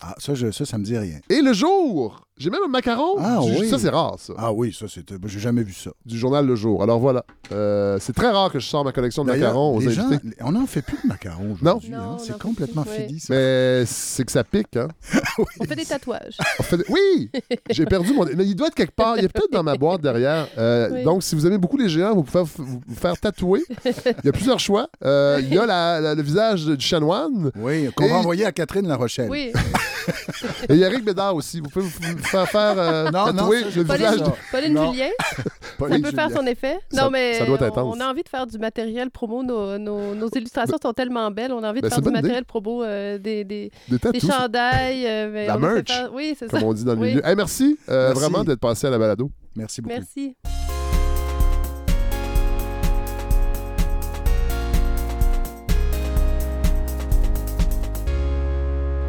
Ah, 0.00 0.14
ça, 0.18 0.34
je, 0.34 0.50
ça, 0.50 0.64
ça 0.64 0.78
me 0.78 0.84
dit 0.84 0.96
rien. 0.96 1.18
Et 1.28 1.40
le 1.42 1.52
jour. 1.52 2.25
J'ai 2.38 2.50
même 2.50 2.60
un 2.66 2.68
macaron. 2.68 3.14
Ah 3.18 3.40
Du- 3.42 3.58
oui. 3.60 3.68
Ça, 3.70 3.78
c'est 3.78 3.88
rare, 3.88 4.16
ça. 4.18 4.34
Ah 4.36 4.52
oui, 4.52 4.76
ça, 4.78 4.86
c'était. 4.88 5.14
J'ai 5.26 5.40
jamais 5.40 5.62
vu 5.62 5.72
ça. 5.72 5.90
Du 6.04 6.18
journal 6.18 6.46
Le 6.46 6.54
Jour. 6.54 6.82
Alors 6.82 6.98
voilà. 6.98 7.24
Euh, 7.50 7.96
c'est 7.98 8.12
très 8.12 8.30
rare 8.30 8.52
que 8.52 8.58
je 8.58 8.66
sors 8.66 8.84
ma 8.84 8.92
collection 8.92 9.24
de 9.24 9.30
macarons 9.32 9.74
aux 9.76 9.80
les 9.80 9.90
gens, 9.90 10.08
on 10.42 10.52
n'en 10.52 10.66
fait 10.66 10.82
plus 10.82 10.98
de 11.02 11.08
macarons 11.08 11.56
Non. 11.62 11.76
aujourd'hui. 11.76 11.90
Non, 11.90 11.98
hein. 11.98 12.16
C'est 12.20 12.38
complètement 12.38 12.82
plus, 12.82 13.06
fini. 13.06 13.20
ça. 13.20 13.32
Mais 13.34 13.84
c'est 13.86 14.24
que 14.24 14.32
ça 14.32 14.44
pique, 14.44 14.76
hein. 14.76 14.88
On 15.60 15.64
fait 15.64 15.76
des 15.76 15.84
tatouages. 15.86 16.36
On 16.58 16.62
fait- 16.62 16.84
Oui! 16.90 17.30
J'ai 17.70 17.86
perdu 17.86 18.12
mon. 18.12 18.26
Mais 18.36 18.44
il 18.46 18.54
doit 18.54 18.66
être 18.68 18.74
quelque 18.74 18.94
part. 18.94 19.16
Il 19.18 19.24
est 19.24 19.28
peut-être 19.28 19.52
dans 19.52 19.62
ma 19.62 19.76
boîte 19.76 20.02
derrière. 20.02 20.46
Euh, 20.58 20.88
Oui. 20.92 21.04
Donc, 21.04 21.22
si 21.22 21.34
vous 21.34 21.46
aimez 21.46 21.58
beaucoup 21.58 21.76
les 21.78 21.88
géants, 21.88 22.14
vous 22.14 22.22
pouvez 22.22 22.44
vous 22.44 22.80
vous 22.86 22.94
faire 22.94 23.18
tatouer. 23.18 23.62
Il 23.84 24.24
y 24.24 24.28
a 24.28 24.32
plusieurs 24.32 24.60
choix. 24.60 24.88
Euh, 25.04 25.40
il 25.42 25.52
y 25.54 25.58
a 25.58 25.64
la- 25.66 26.00
la- 26.00 26.14
le 26.14 26.22
visage 26.22 26.64
du 26.66 26.84
chanoine. 26.84 27.50
Oui, 27.56 27.90
qu'on 27.94 28.04
Et- 28.04 28.08
va 28.10 28.16
envoyer 28.16 28.44
à 28.44 28.52
Catherine 28.52 28.86
La 28.88 28.96
Rochelle. 28.96 29.28
Oui. 29.30 29.52
Et 30.68 30.74
il 30.74 30.78
y 30.78 30.84
a 30.84 30.88
Eric 30.88 31.04
Bédard 31.04 31.34
aussi. 31.34 31.60
Vous 31.60 31.68
pouvez 31.68 31.84
vous 31.86 32.18
faire 32.22 32.48
faire 32.48 32.74
euh, 32.78 33.10
Non, 33.10 33.26
non, 33.26 33.32
tatouer 33.34 33.60
ça, 33.60 33.66
le 33.76 33.82
visage. 33.82 34.18
ça. 34.18 34.34
Pauline 34.50 34.74
Non. 34.74 34.92
Julien, 34.92 35.08
Pauline 35.78 36.04
ça 36.04 36.10
peut 36.10 36.16
faire 36.16 36.30
son 36.30 36.46
effet? 36.46 36.78
Ça- 36.90 37.04
non, 37.04 37.10
mais 37.10 37.34
ça 37.34 37.44
doit 37.46 37.54
être 37.56 37.62
on, 37.62 37.66
intense. 37.66 37.96
on 37.96 38.00
a 38.00 38.10
envie 38.10 38.22
de 38.22 38.28
faire 38.28 38.46
du 38.46 38.58
matériel 38.58 39.10
promo. 39.10 39.42
Nos, 39.42 39.78
nos- 39.78 40.14
nos 40.14 40.28
illustrations 40.30 40.76
sont 40.82 40.92
tellement 40.92 41.30
belles. 41.30 41.52
On 41.52 41.62
a 41.62 41.70
envie 41.70 41.80
de 41.80 41.86
Ben, 41.88 41.90
faire 41.94 42.02
du 42.02 42.10
matériel 42.10 42.44
promo, 42.44 42.82
euh, 42.82 43.18
des, 43.18 43.44
des, 43.44 43.70
Des 43.88 43.98
des 44.12 44.20
chandails. 44.20 45.06
euh, 45.06 45.46
La 45.46 45.58
merch. 45.58 45.86
faire- 45.90 46.10
Oui, 46.14 46.34
c'est 46.38 46.50
ça. 46.50 46.58
Comme 46.58 46.68
on 46.68 46.72
dit 46.74 46.84
dans 46.84 46.94
le 46.94 47.00
Oui. 47.00 47.08
milieu. 47.08 47.26
Hey, 47.26 47.36
merci, 47.36 47.78
euh, 47.88 48.08
Merci. 48.08 48.20
vraiment 48.20 48.44
d'être 48.44 48.60
passé 48.60 48.86
à 48.86 48.90
la 48.90 48.98
balado. 48.98 49.30
Merci 49.56 49.80
beaucoup. 49.82 49.94
Merci. 49.94 50.36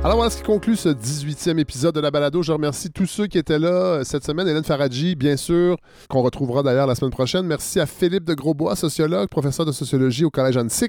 Alors 0.07 0.15
voilà 0.15 0.29
ce 0.29 0.37
qui 0.37 0.43
conclut 0.43 0.77
ce 0.77 0.87
18e 0.87 1.59
épisode 1.59 1.93
de 1.93 1.99
la 1.99 2.11
balado. 2.11 2.41
Je 2.41 2.53
remercie 2.53 2.89
tous 2.89 3.07
ceux 3.07 3.27
qui 3.27 3.37
étaient 3.37 3.59
là 3.59 3.67
euh, 3.67 4.03
cette 4.05 4.23
semaine. 4.23 4.47
Hélène 4.47 4.63
Faradji, 4.63 5.15
bien 5.17 5.35
sûr, 5.35 5.75
qu'on 6.07 6.21
retrouvera 6.21 6.63
d'ailleurs 6.63 6.87
la 6.87 6.95
semaine 6.95 7.11
prochaine. 7.11 7.45
Merci 7.45 7.81
à 7.81 7.85
Philippe 7.85 8.23
de 8.23 8.33
Grosbois, 8.33 8.77
sociologue, 8.77 9.27
professeur 9.27 9.65
de 9.65 9.73
sociologie 9.73 10.23
au 10.23 10.29
Collège 10.29 10.55
Annecy. 10.55 10.87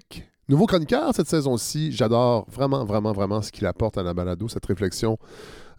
Nouveau 0.49 0.67
chroniqueur 0.67 1.13
cette 1.17 1.27
saison-ci. 1.27 1.91
J'adore 1.91 2.47
vraiment, 2.49 2.85
vraiment, 2.85 3.13
vraiment 3.13 3.43
ce 3.43 3.51
qu'il 3.51 3.67
apporte 3.67 3.99
à 3.99 4.05
la 4.05 4.15
balado, 4.15 4.47
cette 4.47 4.67
réflexion 4.67 5.19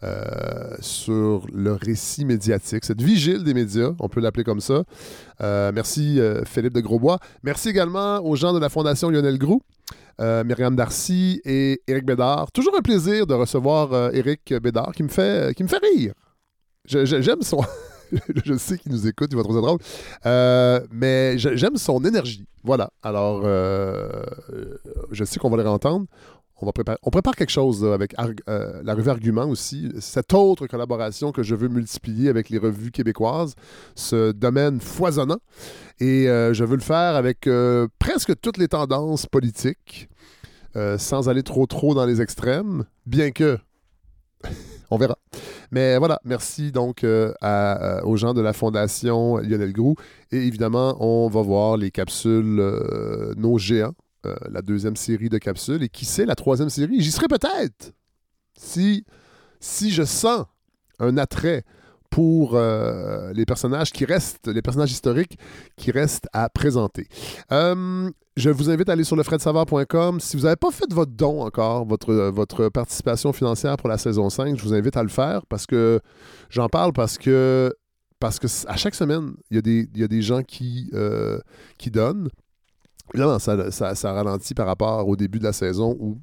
euh, 0.03 0.76
sur 0.82 1.45
le 1.53 1.72
récit 1.72 2.26
médiatique, 2.26 2.84
cette 2.84 3.02
vigile 3.02 3.45
des 3.45 3.53
médias, 3.53 3.91
on 3.99 4.10
peut 4.10 4.20
l'appeler 4.20 4.44
comme 4.44 4.60
ça. 4.60 4.84
Euh, 5.40 5.72
merci 5.74 6.20
Philippe 6.45 6.74
de 6.74 6.82
Grosbois. 6.82 7.20
Merci 7.44 7.70
également 7.70 8.20
aux 8.20 8.36
gens 8.36 8.52
de 8.52 8.60
la 8.60 8.68
Fondation 8.68 9.10
Lionel 9.10 9.38
Groux. 9.38 9.61
Euh, 10.20 10.44
Myriam 10.44 10.76
Darcy 10.76 11.41
et 11.46 11.82
Éric 11.88 12.06
Bédard. 12.06 12.52
Toujours 12.52 12.76
un 12.78 12.82
plaisir 12.82 13.26
de 13.26 13.34
recevoir 13.34 13.94
euh, 13.94 14.12
Éric 14.12 14.54
Bédard 14.62 14.91
qui 14.94 15.04
me 15.04 15.08
fait, 15.08 15.56
qui 15.56 15.64
me 15.64 15.70
fait 15.70 15.80
rire. 15.96 16.14
J'aime 16.86 17.41
son. 17.41 17.62
je 18.46 18.58
sais 18.58 18.78
qu'il 18.78 18.91
nous 18.91 19.08
écoute, 19.08 19.30
il 19.32 19.38
va 19.38 19.44
trouver 19.44 19.60
ça 19.60 19.66
drôle. 19.66 19.80
Euh, 20.26 20.82
mais 20.91 21.38
j'aime 21.38 21.78
son 21.78 22.04
énergie. 22.04 22.46
Voilà. 22.64 22.90
Alors, 23.04 23.41
euh, 23.46 24.24
je 25.12 25.24
sais 25.24 25.40
qu'on 25.40 25.50
va 25.50 25.58
le 25.58 25.64
réentendre. 25.64 26.06
On, 26.61 26.72
prépare 26.72 27.36
quelque 27.36 27.52
chose 27.52 27.86
avec 27.86 28.14
euh, 28.49 28.81
la 28.84 28.94
revue 28.94 29.10
Argument 29.10 29.45
aussi. 29.45 29.91
Cette 29.99 30.34
autre 30.34 30.68
collaboration 30.68 31.31
que 31.31 31.41
je 31.41 31.56
veux 31.56 31.69
multiplier 31.69 32.27
avec 32.27 32.49
les 32.49 32.57
revues 32.57 32.91
québécoises, 32.91 33.56
ce 33.95 34.31
domaine 34.34 34.81
foisonnant. 34.81 35.40
Et 36.02 36.27
euh, 36.27 36.53
je 36.53 36.65
veux 36.65 36.76
le 36.76 36.81
faire 36.81 37.15
avec 37.15 37.48
euh, 37.48 37.88
presque 37.98 38.38
toutes 38.41 38.57
les 38.57 38.68
tendances 38.68 39.26
politiques, 39.26 40.10
sans 40.98 41.30
aller 41.30 41.44
trop 41.44 41.65
trop 41.65 41.94
dans 41.94 42.06
les 42.06 42.22
extrêmes, 42.22 42.86
bien 43.06 43.31
que 43.31 43.57
on 44.91 44.98
verra. 44.98 45.18
Mais 45.72 45.98
voilà, 45.98 46.19
merci 46.23 46.72
donc 46.72 47.03
aux 47.03 48.15
gens 48.18 48.34
de 48.34 48.41
la 48.41 48.53
Fondation 48.53 49.38
Lionel 49.38 49.73
Groux. 49.73 49.95
Et 50.31 50.38
évidemment, 50.45 50.95
on 50.99 51.27
va 51.30 51.41
voir 51.41 51.77
les 51.77 51.91
capsules 51.91 52.61
Nos 53.36 53.57
Géants, 53.57 53.94
euh, 54.26 54.36
la 54.52 54.62
deuxième 54.62 54.98
série 54.98 55.30
de 55.30 55.38
capsules. 55.38 55.82
Et 55.82 55.90
qui 55.90 56.06
sait, 56.06 56.26
la 56.26 56.36
troisième 56.36 56.70
série, 56.70 57.02
j'y 57.02 57.12
serai 57.12 57.28
peut-être. 57.28 57.94
Si, 58.58 59.06
si 59.60 59.91
je 59.91 60.04
sens 60.04 60.46
un 61.00 61.18
attrait 61.18 61.64
pour 62.10 62.56
euh, 62.56 63.32
les 63.34 63.46
personnages 63.46 63.91
qui 63.91 64.04
restent, 64.04 64.48
les 64.48 64.62
personnages 64.62 64.91
historiques 64.91 65.38
qui 65.78 65.91
restent 65.91 66.28
à 66.34 66.50
présenter. 66.50 67.08
Euh, 67.52 68.10
je 68.36 68.50
vous 68.50 68.70
invite 68.70 68.90
à 68.90 68.94
aller 68.94 69.04
sur 69.06 69.16
lefredsavard.com. 69.16 70.20
Si 70.20 70.36
vous 70.36 70.44
n'avez 70.44 70.56
pas 70.56 70.72
fait 70.72 70.91
votre 70.91 71.12
don 71.12 71.41
encore, 71.41 71.86
votre, 71.86 72.70
participation 72.70 73.32
financière 73.32 73.78
pour 73.78 73.88
la 73.88 73.98
saison 73.98 74.30
5, 74.30 74.58
je 74.58 74.64
vous 74.64 74.74
invite 74.74 74.98
à 74.98 75.04
le 75.04 75.10
faire 75.10 75.46
parce 75.46 75.66
que 75.66 76.02
j'en 76.50 76.68
parle 76.68 76.91
parce 76.91 77.18
que 77.18 77.74
parce 78.20 78.38
que 78.38 78.48
à 78.68 78.76
chaque 78.76 78.96
semaine, 78.96 79.36
il 79.50 79.88
y 79.96 80.04
a 80.04 80.08
des, 80.08 80.22
gens 80.22 80.44
qui 80.44 80.90
donnent. 81.91 82.28
Évidemment, 83.14 83.40
ça, 83.40 83.72
ça, 83.72 84.14
ralentit 84.14 84.53
par 84.53 84.68
rapport 84.68 85.07
au 85.07 85.15
début 85.15 85.40
de 85.40 85.44
la 85.44 85.53
saison 85.53 85.95
où 85.99 86.18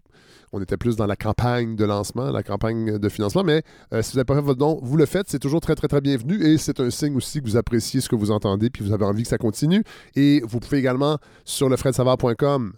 on 0.52 0.62
était 0.62 0.76
plus 0.76 0.96
dans 0.96 1.06
la 1.06 1.16
campagne 1.16 1.76
de 1.76 1.84
lancement, 1.84 2.30
la 2.30 2.42
campagne 2.42 2.98
de 2.98 3.08
financement, 3.08 3.42
mais 3.42 3.62
euh, 3.92 4.02
si 4.02 4.12
vous 4.12 4.16
n'avez 4.16 4.24
pas 4.24 4.36
fait 4.36 4.40
votre 4.40 4.58
don, 4.58 4.78
vous 4.82 4.96
le 4.96 5.06
faites, 5.06 5.28
c'est 5.28 5.38
toujours 5.38 5.60
très, 5.60 5.74
très, 5.74 5.88
très 5.88 6.00
bienvenu 6.00 6.42
et 6.44 6.56
c'est 6.56 6.80
un 6.80 6.90
signe 6.90 7.16
aussi 7.16 7.40
que 7.40 7.46
vous 7.46 7.56
appréciez 7.56 8.00
ce 8.00 8.08
que 8.08 8.14
vous 8.14 8.30
entendez 8.30 8.70
puis 8.70 8.84
vous 8.84 8.92
avez 8.92 9.04
envie 9.04 9.24
que 9.24 9.28
ça 9.28 9.38
continue. 9.38 9.82
Et 10.14 10.40
vous 10.46 10.60
pouvez 10.60 10.78
également, 10.78 11.18
sur 11.44 11.68
lefredsavard.com, 11.68 12.74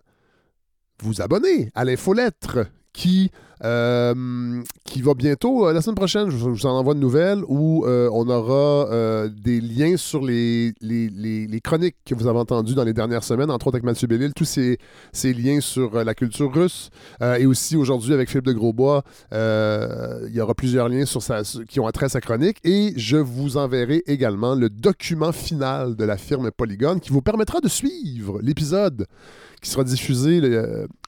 vous 1.02 1.20
abonner 1.20 1.70
à 1.74 1.85
l'infolettre 1.85 2.66
qui, 2.93 3.30
euh, 3.64 4.62
qui 4.85 5.02
va 5.02 5.14
bientôt, 5.14 5.66
euh, 5.66 5.72
la 5.72 5.82
semaine 5.82 5.97
prochaine, 5.97 6.30
je 6.30 6.36
vous, 6.36 6.66
en 6.66 6.78
envoie 6.78 6.94
de 6.94 7.01
nouvelles 7.01 7.43
où 7.48 7.85
euh, 7.86 8.09
on 8.12 8.28
aura 8.28 9.28
des 9.28 9.60
liens 9.60 9.97
sur 9.97 10.22
les, 10.24 10.72
les, 10.80 11.09
les- 11.09 11.60
chroniques 11.60 11.97
que 12.06 12.14
vous 12.14 12.26
avez 12.26 12.39
entendues 12.39 12.74
dans 12.74 12.85
les 12.85 12.93
dernières 12.93 13.24
semaines, 13.24 13.51
entre 13.51 13.66
autres 13.66 13.76
avec 13.76 13.85
Mathieu 13.85 14.06
Bellil, 14.06 14.32
tous 14.35 14.44
ces, 14.44 14.78
ces 15.12 15.35
liens 15.35 15.60
sur 15.60 16.05
la 16.05 16.14
culture 16.14 16.52
russe. 16.52 16.90
Et 17.39 17.47
aussi 17.47 17.76
aujourd'hui 17.76 18.14
avec 18.14 18.28
Philippe 18.28 18.47
de 18.47 18.52
Grosbois, 18.52 19.02
il 19.32 20.32
y 20.32 20.40
aura 20.40 20.55
plusieurs 20.55 20.89
liens 20.89 21.05
sur 21.05 21.20
qui 21.68 21.80
ont 21.80 21.86
attrait 21.86 22.06
à 22.06 22.09
sa 22.09 22.20
chronique. 22.20 22.59
Et 22.64 22.93
je 22.97 23.16
vous 23.16 23.56
enverrai 23.56 24.02
également 24.06 24.55
le 24.55 24.70
document 24.70 25.32
final 25.32 25.97
de 25.97 26.05
la 26.05 26.16
firme 26.16 26.51
Polygone 26.51 27.01
qui 27.01 27.10
vous 27.10 27.22
permettra 27.22 27.60
de 27.60 27.68
suivre 27.68 28.40
l'épisode 28.40 29.06
qui 29.60 29.70
sera 29.70 29.82
diffusé, 29.82 30.40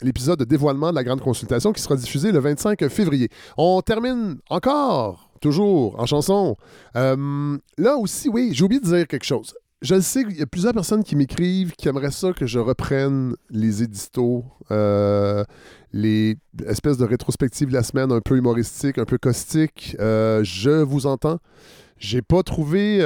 l'épisode 0.03 0.41
de 0.41 0.45
dévoilement 0.45 0.91
de 0.91 0.97
la 0.97 1.05
grande 1.05 1.21
consultation 1.21 1.73
qui 1.73 1.81
sera 1.81 1.95
diffusé 1.95 2.33
le 2.33 2.40
25 2.41 2.89
février. 2.89 3.29
On 3.57 3.81
termine 3.83 4.39
encore, 4.49 5.31
toujours, 5.41 5.99
en 5.99 6.07
chanson. 6.07 6.57
Euh, 6.97 7.59
là 7.79 7.97
aussi, 7.97 8.29
oui, 8.29 8.51
j'ai 8.53 8.65
oublié 8.65 8.81
de 8.81 8.87
dire 8.87 9.07
quelque 9.07 9.25
chose. 9.25 9.55
Je 9.83 9.95
le 9.95 10.03
sais 10.03 10.25
qu'il 10.25 10.39
y 10.39 10.43
a 10.43 10.47
plusieurs 10.47 10.75
personnes 10.75 11.03
qui 11.03 11.17
m'écrivent 11.17 11.73
qui 11.73 11.89
aimeraient 11.89 12.11
ça 12.11 12.35
que 12.35 12.45
je 12.45 12.59
reprenne 12.59 13.35
les 13.49 13.83
éditos, 13.83 14.45
euh, 14.71 15.43
les 15.93 16.37
espèces 16.67 16.99
de 16.99 17.07
rétrospectives 17.07 17.69
de 17.69 17.73
la 17.73 17.83
semaine 17.83 18.13
un 18.13 18.21
peu 18.21 18.37
humoristiques, 18.37 18.99
un 18.99 19.07
peu 19.07 19.17
caustiques. 19.17 19.97
Euh, 19.99 20.45
je 20.45 20.83
vous 20.83 21.07
entends. 21.07 21.39
J'ai 21.97 22.21
pas 22.23 22.43
trouvé, 22.43 22.99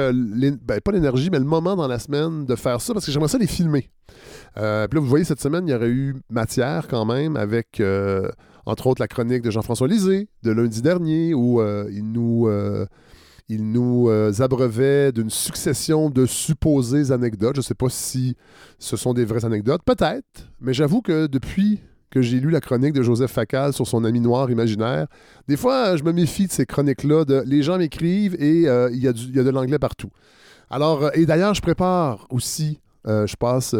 ben, 0.61 0.79
pas 0.79 0.91
l'énergie, 0.91 1.29
mais 1.29 1.39
le 1.39 1.45
moment 1.45 1.75
dans 1.75 1.87
la 1.87 1.99
semaine 1.99 2.45
de 2.45 2.55
faire 2.55 2.79
ça 2.79 2.93
parce 2.93 3.05
que 3.05 3.11
j'aimerais 3.11 3.29
ça 3.29 3.37
les 3.37 3.47
filmer. 3.47 3.89
Puis 4.53 4.63
là, 4.63 4.87
vous 4.93 5.05
voyez, 5.05 5.25
cette 5.25 5.41
semaine, 5.41 5.67
il 5.67 5.71
y 5.71 5.73
aurait 5.73 5.89
eu 5.89 6.15
matière 6.29 6.87
quand 6.87 7.03
même 7.03 7.35
avec, 7.35 7.81
entre 8.65 8.87
autres, 8.87 9.01
la 9.01 9.07
chronique 9.07 9.41
de 9.43 9.51
Jean-François 9.51 9.87
Lisée 9.87 10.27
de 10.43 10.51
lundi 10.51 10.81
dernier 10.81 11.33
où 11.33 11.61
euh, 11.61 11.87
il 11.91 12.11
nous, 12.11 12.47
euh, 12.47 12.85
il 13.47 13.71
nous 13.71 14.09
euh, 14.09 14.31
abreuvait 14.39 15.11
d'une 15.11 15.29
succession 15.29 16.09
de 16.09 16.25
supposées 16.25 17.11
anecdotes. 17.11 17.55
Je 17.55 17.59
ne 17.59 17.63
sais 17.63 17.75
pas 17.75 17.89
si 17.89 18.35
ce 18.79 18.97
sont 18.97 19.13
des 19.13 19.25
vraies 19.25 19.45
anecdotes. 19.45 19.81
Peut-être, 19.85 20.49
mais 20.59 20.73
j'avoue 20.73 21.01
que 21.01 21.27
depuis 21.27 21.79
que 22.09 22.21
j'ai 22.21 22.39
lu 22.39 22.49
la 22.49 22.61
chronique 22.61 22.93
de 22.93 23.01
Joseph 23.03 23.31
Facal 23.31 23.73
sur 23.73 23.85
son 23.85 24.03
ami 24.05 24.21
noir 24.21 24.49
imaginaire, 24.49 25.07
des 25.47 25.57
fois, 25.57 25.97
je 25.97 26.03
me 26.03 26.11
méfie 26.13 26.47
de 26.47 26.51
ces 26.51 26.65
chroniques-là. 26.65 27.25
de- 27.25 27.43
Les 27.45 27.61
gens 27.61 27.77
m'écrivent 27.77 28.35
et 28.41 28.67
euh, 28.69 28.89
il 28.91 28.97
y, 28.99 29.01
y 29.03 29.07
a 29.39 29.43
de 29.43 29.49
l'anglais 29.49 29.79
partout. 29.79 30.09
Alors, 30.69 31.11
et 31.13 31.25
d'ailleurs, 31.25 31.53
je 31.53 31.61
prépare 31.61 32.25
aussi, 32.31 32.79
je 33.05 33.35
passe, 33.35 33.75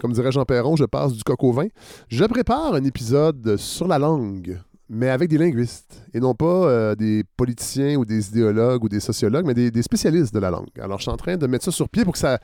comme 0.00 0.12
dirait 0.12 0.32
Jean 0.32 0.44
Perron, 0.44 0.76
je 0.76 0.84
passe 0.84 1.12
du 1.12 1.22
coq 1.24 1.42
au 1.42 1.52
vin. 1.52 1.66
Je 2.08 2.24
prépare 2.24 2.74
un 2.74 2.84
épisode 2.84 3.56
sur 3.56 3.88
la 3.88 3.98
langue, 3.98 4.58
mais 4.88 5.08
avec 5.08 5.28
des 5.28 5.38
linguistes, 5.38 6.02
et 6.14 6.20
non 6.20 6.34
pas 6.34 6.46
euh, 6.46 6.94
des 6.94 7.24
politiciens 7.36 7.96
ou 7.96 8.04
des 8.04 8.28
idéologues 8.28 8.84
ou 8.84 8.88
des 8.88 9.00
sociologues, 9.00 9.46
mais 9.46 9.54
des, 9.54 9.82
spécialistes 9.82 10.34
de 10.34 10.38
la 10.38 10.50
langue. 10.50 10.68
Alors, 10.80 10.98
je 10.98 11.02
suis 11.02 11.10
en 11.10 11.16
train 11.16 11.36
de 11.36 11.46
mettre 11.46 11.64
ça 11.64 11.70
sur 11.70 11.88
pied 11.88 12.04
pour 12.04 12.12
que 12.12 12.18
ça, 12.18 12.38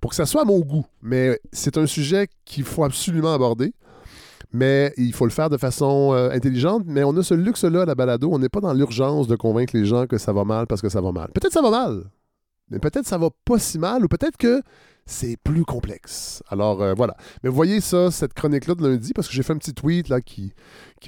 pour 0.00 0.10
que 0.10 0.16
ça 0.16 0.26
soit 0.26 0.42
à 0.42 0.44
mon 0.44 0.60
goût. 0.60 0.84
Mais 1.02 1.40
c'est 1.52 1.78
un 1.78 1.86
sujet 1.86 2.28
qu'il 2.44 2.64
faut 2.64 2.84
absolument 2.84 3.32
aborder. 3.32 3.72
Mais 4.52 4.92
il 4.96 5.12
faut 5.12 5.26
le 5.26 5.30
faire 5.30 5.48
de 5.48 5.56
façon 5.56 6.12
euh, 6.12 6.30
intelligente. 6.30 6.82
Mais 6.86 7.04
on 7.04 7.16
a 7.16 7.22
ce 7.22 7.34
luxe-là 7.34 7.82
à 7.82 7.84
la 7.84 7.94
balado. 7.94 8.30
On 8.32 8.38
n'est 8.38 8.48
pas 8.48 8.60
dans 8.60 8.72
l'urgence 8.72 9.28
de 9.28 9.36
convaincre 9.36 9.76
les 9.76 9.84
gens 9.84 10.06
que 10.06 10.18
ça 10.18 10.32
va 10.32 10.44
mal 10.44 10.66
parce 10.66 10.80
que 10.80 10.88
ça 10.88 11.00
va 11.00 11.12
mal. 11.12 11.30
Peut-être 11.32 11.52
ça 11.52 11.62
va 11.62 11.70
mal, 11.70 12.04
mais 12.70 12.78
peut-être 12.78 13.06
ça 13.06 13.18
va 13.18 13.28
pas 13.44 13.58
si 13.58 13.78
mal, 13.78 14.04
ou 14.04 14.08
peut-être 14.08 14.36
que 14.36 14.62
c'est 15.06 15.36
plus 15.42 15.64
complexe. 15.64 16.42
Alors 16.48 16.82
euh, 16.82 16.94
voilà. 16.94 17.16
Mais 17.42 17.50
voyez 17.50 17.80
ça, 17.80 18.10
cette 18.10 18.34
chronique-là 18.34 18.74
de 18.74 18.88
lundi, 18.88 19.12
parce 19.12 19.28
que 19.28 19.34
j'ai 19.34 19.42
fait 19.42 19.52
un 19.52 19.58
petit 19.58 19.74
tweet 19.74 20.08
là 20.08 20.20
qui, 20.20 20.52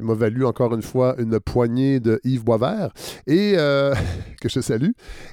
m'a 0.00 0.14
valu 0.14 0.44
encore 0.44 0.74
une 0.74 0.82
fois 0.82 1.14
une 1.18 1.38
poignée 1.38 2.00
de 2.00 2.20
Yves 2.24 2.44
Boisvert, 2.44 2.92
et 3.26 3.54
euh, 3.56 3.94
que 4.40 4.48
je 4.48 4.60
salue. 4.60 4.90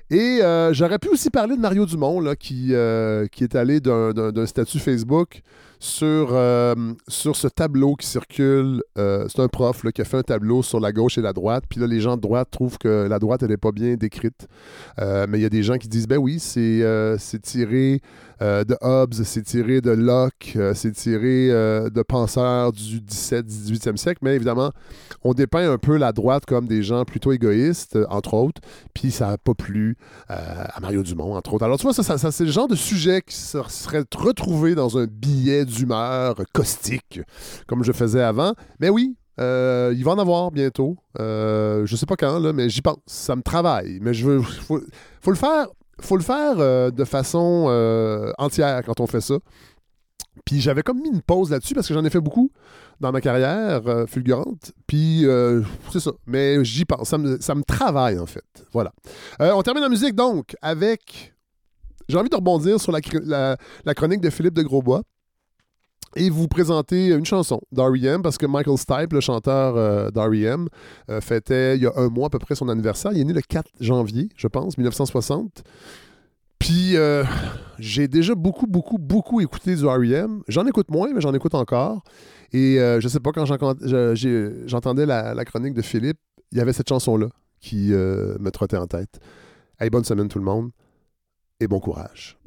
Et 0.09 0.39
euh, 0.41 0.73
j'aurais 0.73 0.99
pu 0.99 1.09
aussi 1.09 1.29
parler 1.29 1.55
de 1.55 1.61
Mario 1.61 1.85
Dumont, 1.85 2.35
qui, 2.35 2.73
est 2.73 3.55
allé 3.55 3.79
d'un 3.79 4.45
statut 4.45 4.79
Facebook 4.79 5.41
sur, 5.79 6.29
euh, 6.33 6.75
sur 7.07 7.35
ce 7.35 7.47
tableau 7.47 7.95
qui 7.95 8.05
circule. 8.05 8.83
Euh, 8.97 9.25
c'est 9.29 9.41
un 9.41 9.47
prof 9.47 9.83
là, 9.83 9.91
qui 9.91 10.01
a 10.01 10.05
fait 10.05 10.17
un 10.17 10.23
tableau 10.23 10.61
sur 10.61 10.79
la 10.79 10.91
gauche 10.91 11.17
et 11.17 11.21
la 11.21 11.31
droite. 11.33 11.63
Puis 11.69 11.79
là, 11.79 11.87
les 11.87 12.01
gens 12.01 12.17
de 12.17 12.21
droite 12.21 12.49
trouvent 12.51 12.77
que 12.77 13.07
la 13.09 13.17
droite, 13.19 13.43
elle 13.43 13.49
n'est 13.49 13.57
pas 13.57 13.71
bien 13.71 13.95
décrite. 13.95 14.47
Euh, 14.99 15.25
mais 15.29 15.39
il 15.39 15.41
y 15.41 15.45
a 15.45 15.49
des 15.49 15.63
gens 15.63 15.77
qui 15.77 15.87
disent, 15.87 16.07
ben 16.07 16.17
oui, 16.17 16.39
c'est 16.39 16.83
c'est 17.17 17.41
tiré 17.41 18.01
de 18.41 18.77
Hobbes, 18.81 19.13
c'est 19.13 19.41
tiré 19.43 19.81
de 19.81 19.91
Locke, 19.91 20.57
c'est 20.73 20.91
tiré 20.93 21.47
de 21.49 22.01
penseurs 22.03 22.71
du 22.71 22.99
17, 23.01 23.45
18e 23.45 23.97
siècle. 23.97 24.19
Mais 24.21 24.35
évidemment, 24.35 24.71
on 25.23 25.33
dépeint 25.33 25.69
un 25.71 25.77
peu 25.77 25.97
la 25.97 26.11
droite 26.11 26.45
comme 26.45 26.67
des 26.67 26.83
gens 26.83 27.05
plutôt 27.05 27.31
égoïstes, 27.31 27.97
entre 28.09 28.33
autres. 28.33 28.61
Puis 28.93 29.11
ça 29.11 29.27
n'a 29.27 29.37
pas 29.37 29.53
plu 29.53 29.95
à 30.27 30.79
Mario 30.81 31.03
Dumont, 31.03 31.35
entre 31.35 31.53
autres. 31.53 31.63
Alors 31.65 31.77
tu 31.77 31.83
vois, 31.83 31.93
ça, 31.93 32.03
ça- 32.03 32.17
ça, 32.17 32.31
c'est 32.31 32.45
le 32.45 32.51
genre 32.51 32.67
de 32.67 32.75
sujet 32.75 33.21
qui 33.25 33.35
se- 33.35 33.57
serait 33.69 34.03
retrouvé 34.15 34.75
dans 34.75 34.97
un 34.97 35.05
billet 35.05 35.65
d'humeur 35.69 36.35
caustique, 36.53 37.21
comme 37.67 37.83
je 37.83 37.91
faisais 37.91 38.21
avant. 38.23 38.53
Mais 38.79 38.89
oui, 38.89 39.15
euh, 39.39 39.93
il 39.95 40.03
va 40.03 40.11
en 40.11 40.19
avoir 40.19 40.51
bientôt. 40.51 40.97
Euh, 41.19 41.85
je 41.85 41.95
sais 41.95 42.05
pas 42.05 42.15
quand, 42.15 42.39
là, 42.39 42.51
mais 42.53 42.69
j'y 42.69 42.81
pense. 42.81 42.97
Ça 43.05 43.35
me 43.35 43.41
travaille. 43.41 43.99
Mais 44.01 44.13
je 44.13 44.25
veux. 44.27 44.41
Faut, 44.41 44.81
faut 45.21 45.31
le 45.31 45.37
faire. 45.37 45.67
Faut 46.01 46.15
le 46.17 46.23
faire 46.23 46.55
euh, 46.59 46.91
de 46.91 47.03
façon 47.03 47.65
euh, 47.69 48.31
entière 48.37 48.83
quand 48.85 48.99
on 49.01 49.07
fait 49.07 49.21
ça. 49.21 49.35
Puis 50.45 50.61
j'avais 50.61 50.81
comme 50.83 51.01
mis 51.01 51.09
une 51.09 51.21
pause 51.21 51.51
là-dessus 51.51 51.73
parce 51.73 51.87
que 51.87 51.93
j'en 51.93 52.05
ai 52.05 52.09
fait 52.09 52.21
beaucoup 52.21 52.49
dans 53.01 53.11
ma 53.11 53.19
carrière 53.19 53.81
fulgurante. 54.07 54.71
Puis 54.87 55.25
c'est 55.91 55.99
ça. 55.99 56.11
Mais 56.25 56.63
j'y 56.63 56.85
pense. 56.85 57.09
Ça 57.09 57.17
me, 57.17 57.39
ça 57.41 57.55
me 57.55 57.63
travaille 57.63 58.17
en 58.19 58.25
fait. 58.25 58.45
Voilà. 58.71 58.93
On 59.39 59.61
termine 59.61 59.83
la 59.83 59.89
musique 59.89 60.15
donc 60.15 60.55
avec. 60.61 61.33
J'ai 62.07 62.17
envie 62.17 62.29
de 62.29 62.35
rebondir 62.35 62.79
sur 62.81 62.91
la, 62.91 62.99
la- 63.23 63.57
la 63.85 63.93
chronique 63.93 64.21
de 64.21 64.29
Philippe 64.31 64.55
de 64.55 64.63
Grosbois 64.63 65.03
et 66.15 66.29
vous 66.29 66.47
présenter 66.47 67.09
une 67.09 67.25
chanson 67.25 67.61
d'R.E.M. 67.71 68.21
parce 68.21 68.37
que 68.37 68.45
Michael 68.45 68.77
Stipe, 68.77 69.13
le 69.13 69.21
chanteur 69.21 69.75
euh, 69.75 70.09
d'R.E.M., 70.11 70.67
euh, 71.09 71.21
fêtait 71.21 71.77
il 71.77 71.83
y 71.83 71.85
a 71.85 71.93
un 71.95 72.09
mois 72.09 72.27
à 72.27 72.29
peu 72.29 72.39
près 72.39 72.55
son 72.55 72.69
anniversaire. 72.69 73.11
Il 73.13 73.21
est 73.21 73.23
né 73.23 73.33
le 73.33 73.41
4 73.41 73.69
janvier, 73.79 74.29
je 74.35 74.47
pense, 74.47 74.77
1960. 74.77 75.63
Puis 76.57 76.97
euh, 76.97 77.23
j'ai 77.77 78.07
déjà 78.07 78.35
beaucoup, 78.35 78.67
beaucoup, 78.67 78.97
beaucoup 78.97 79.39
écouté 79.41 79.75
du 79.75 79.85
R.E.M. 79.85 80.41
J'en 80.47 80.65
écoute 80.65 80.89
moins, 80.89 81.11
mais 81.13 81.21
j'en 81.21 81.33
écoute 81.33 81.55
encore. 81.55 82.03
Et 82.51 82.79
euh, 82.79 82.99
je 82.99 83.07
sais 83.07 83.19
pas, 83.19 83.31
quand 83.31 83.45
j'entendais 83.45 85.05
la, 85.05 85.45
chronique 85.45 85.73
de 85.73 85.81
Philippe, 85.81 86.19
il 86.51 86.57
y 86.57 86.61
avait 86.61 86.73
cette 86.73 86.89
chanson-là 86.89 87.27
qui 87.61 87.89
me 87.89 88.49
trottait 88.49 88.77
en 88.77 88.87
tête. 88.87 89.19
Hey, 89.79 89.89
bonne 89.89 90.03
semaine 90.03 90.27
tout 90.27 90.39
le 90.39 90.45
monde 90.45 90.71
et 91.59 91.67
bon 91.67 91.79
courage. 91.79 92.38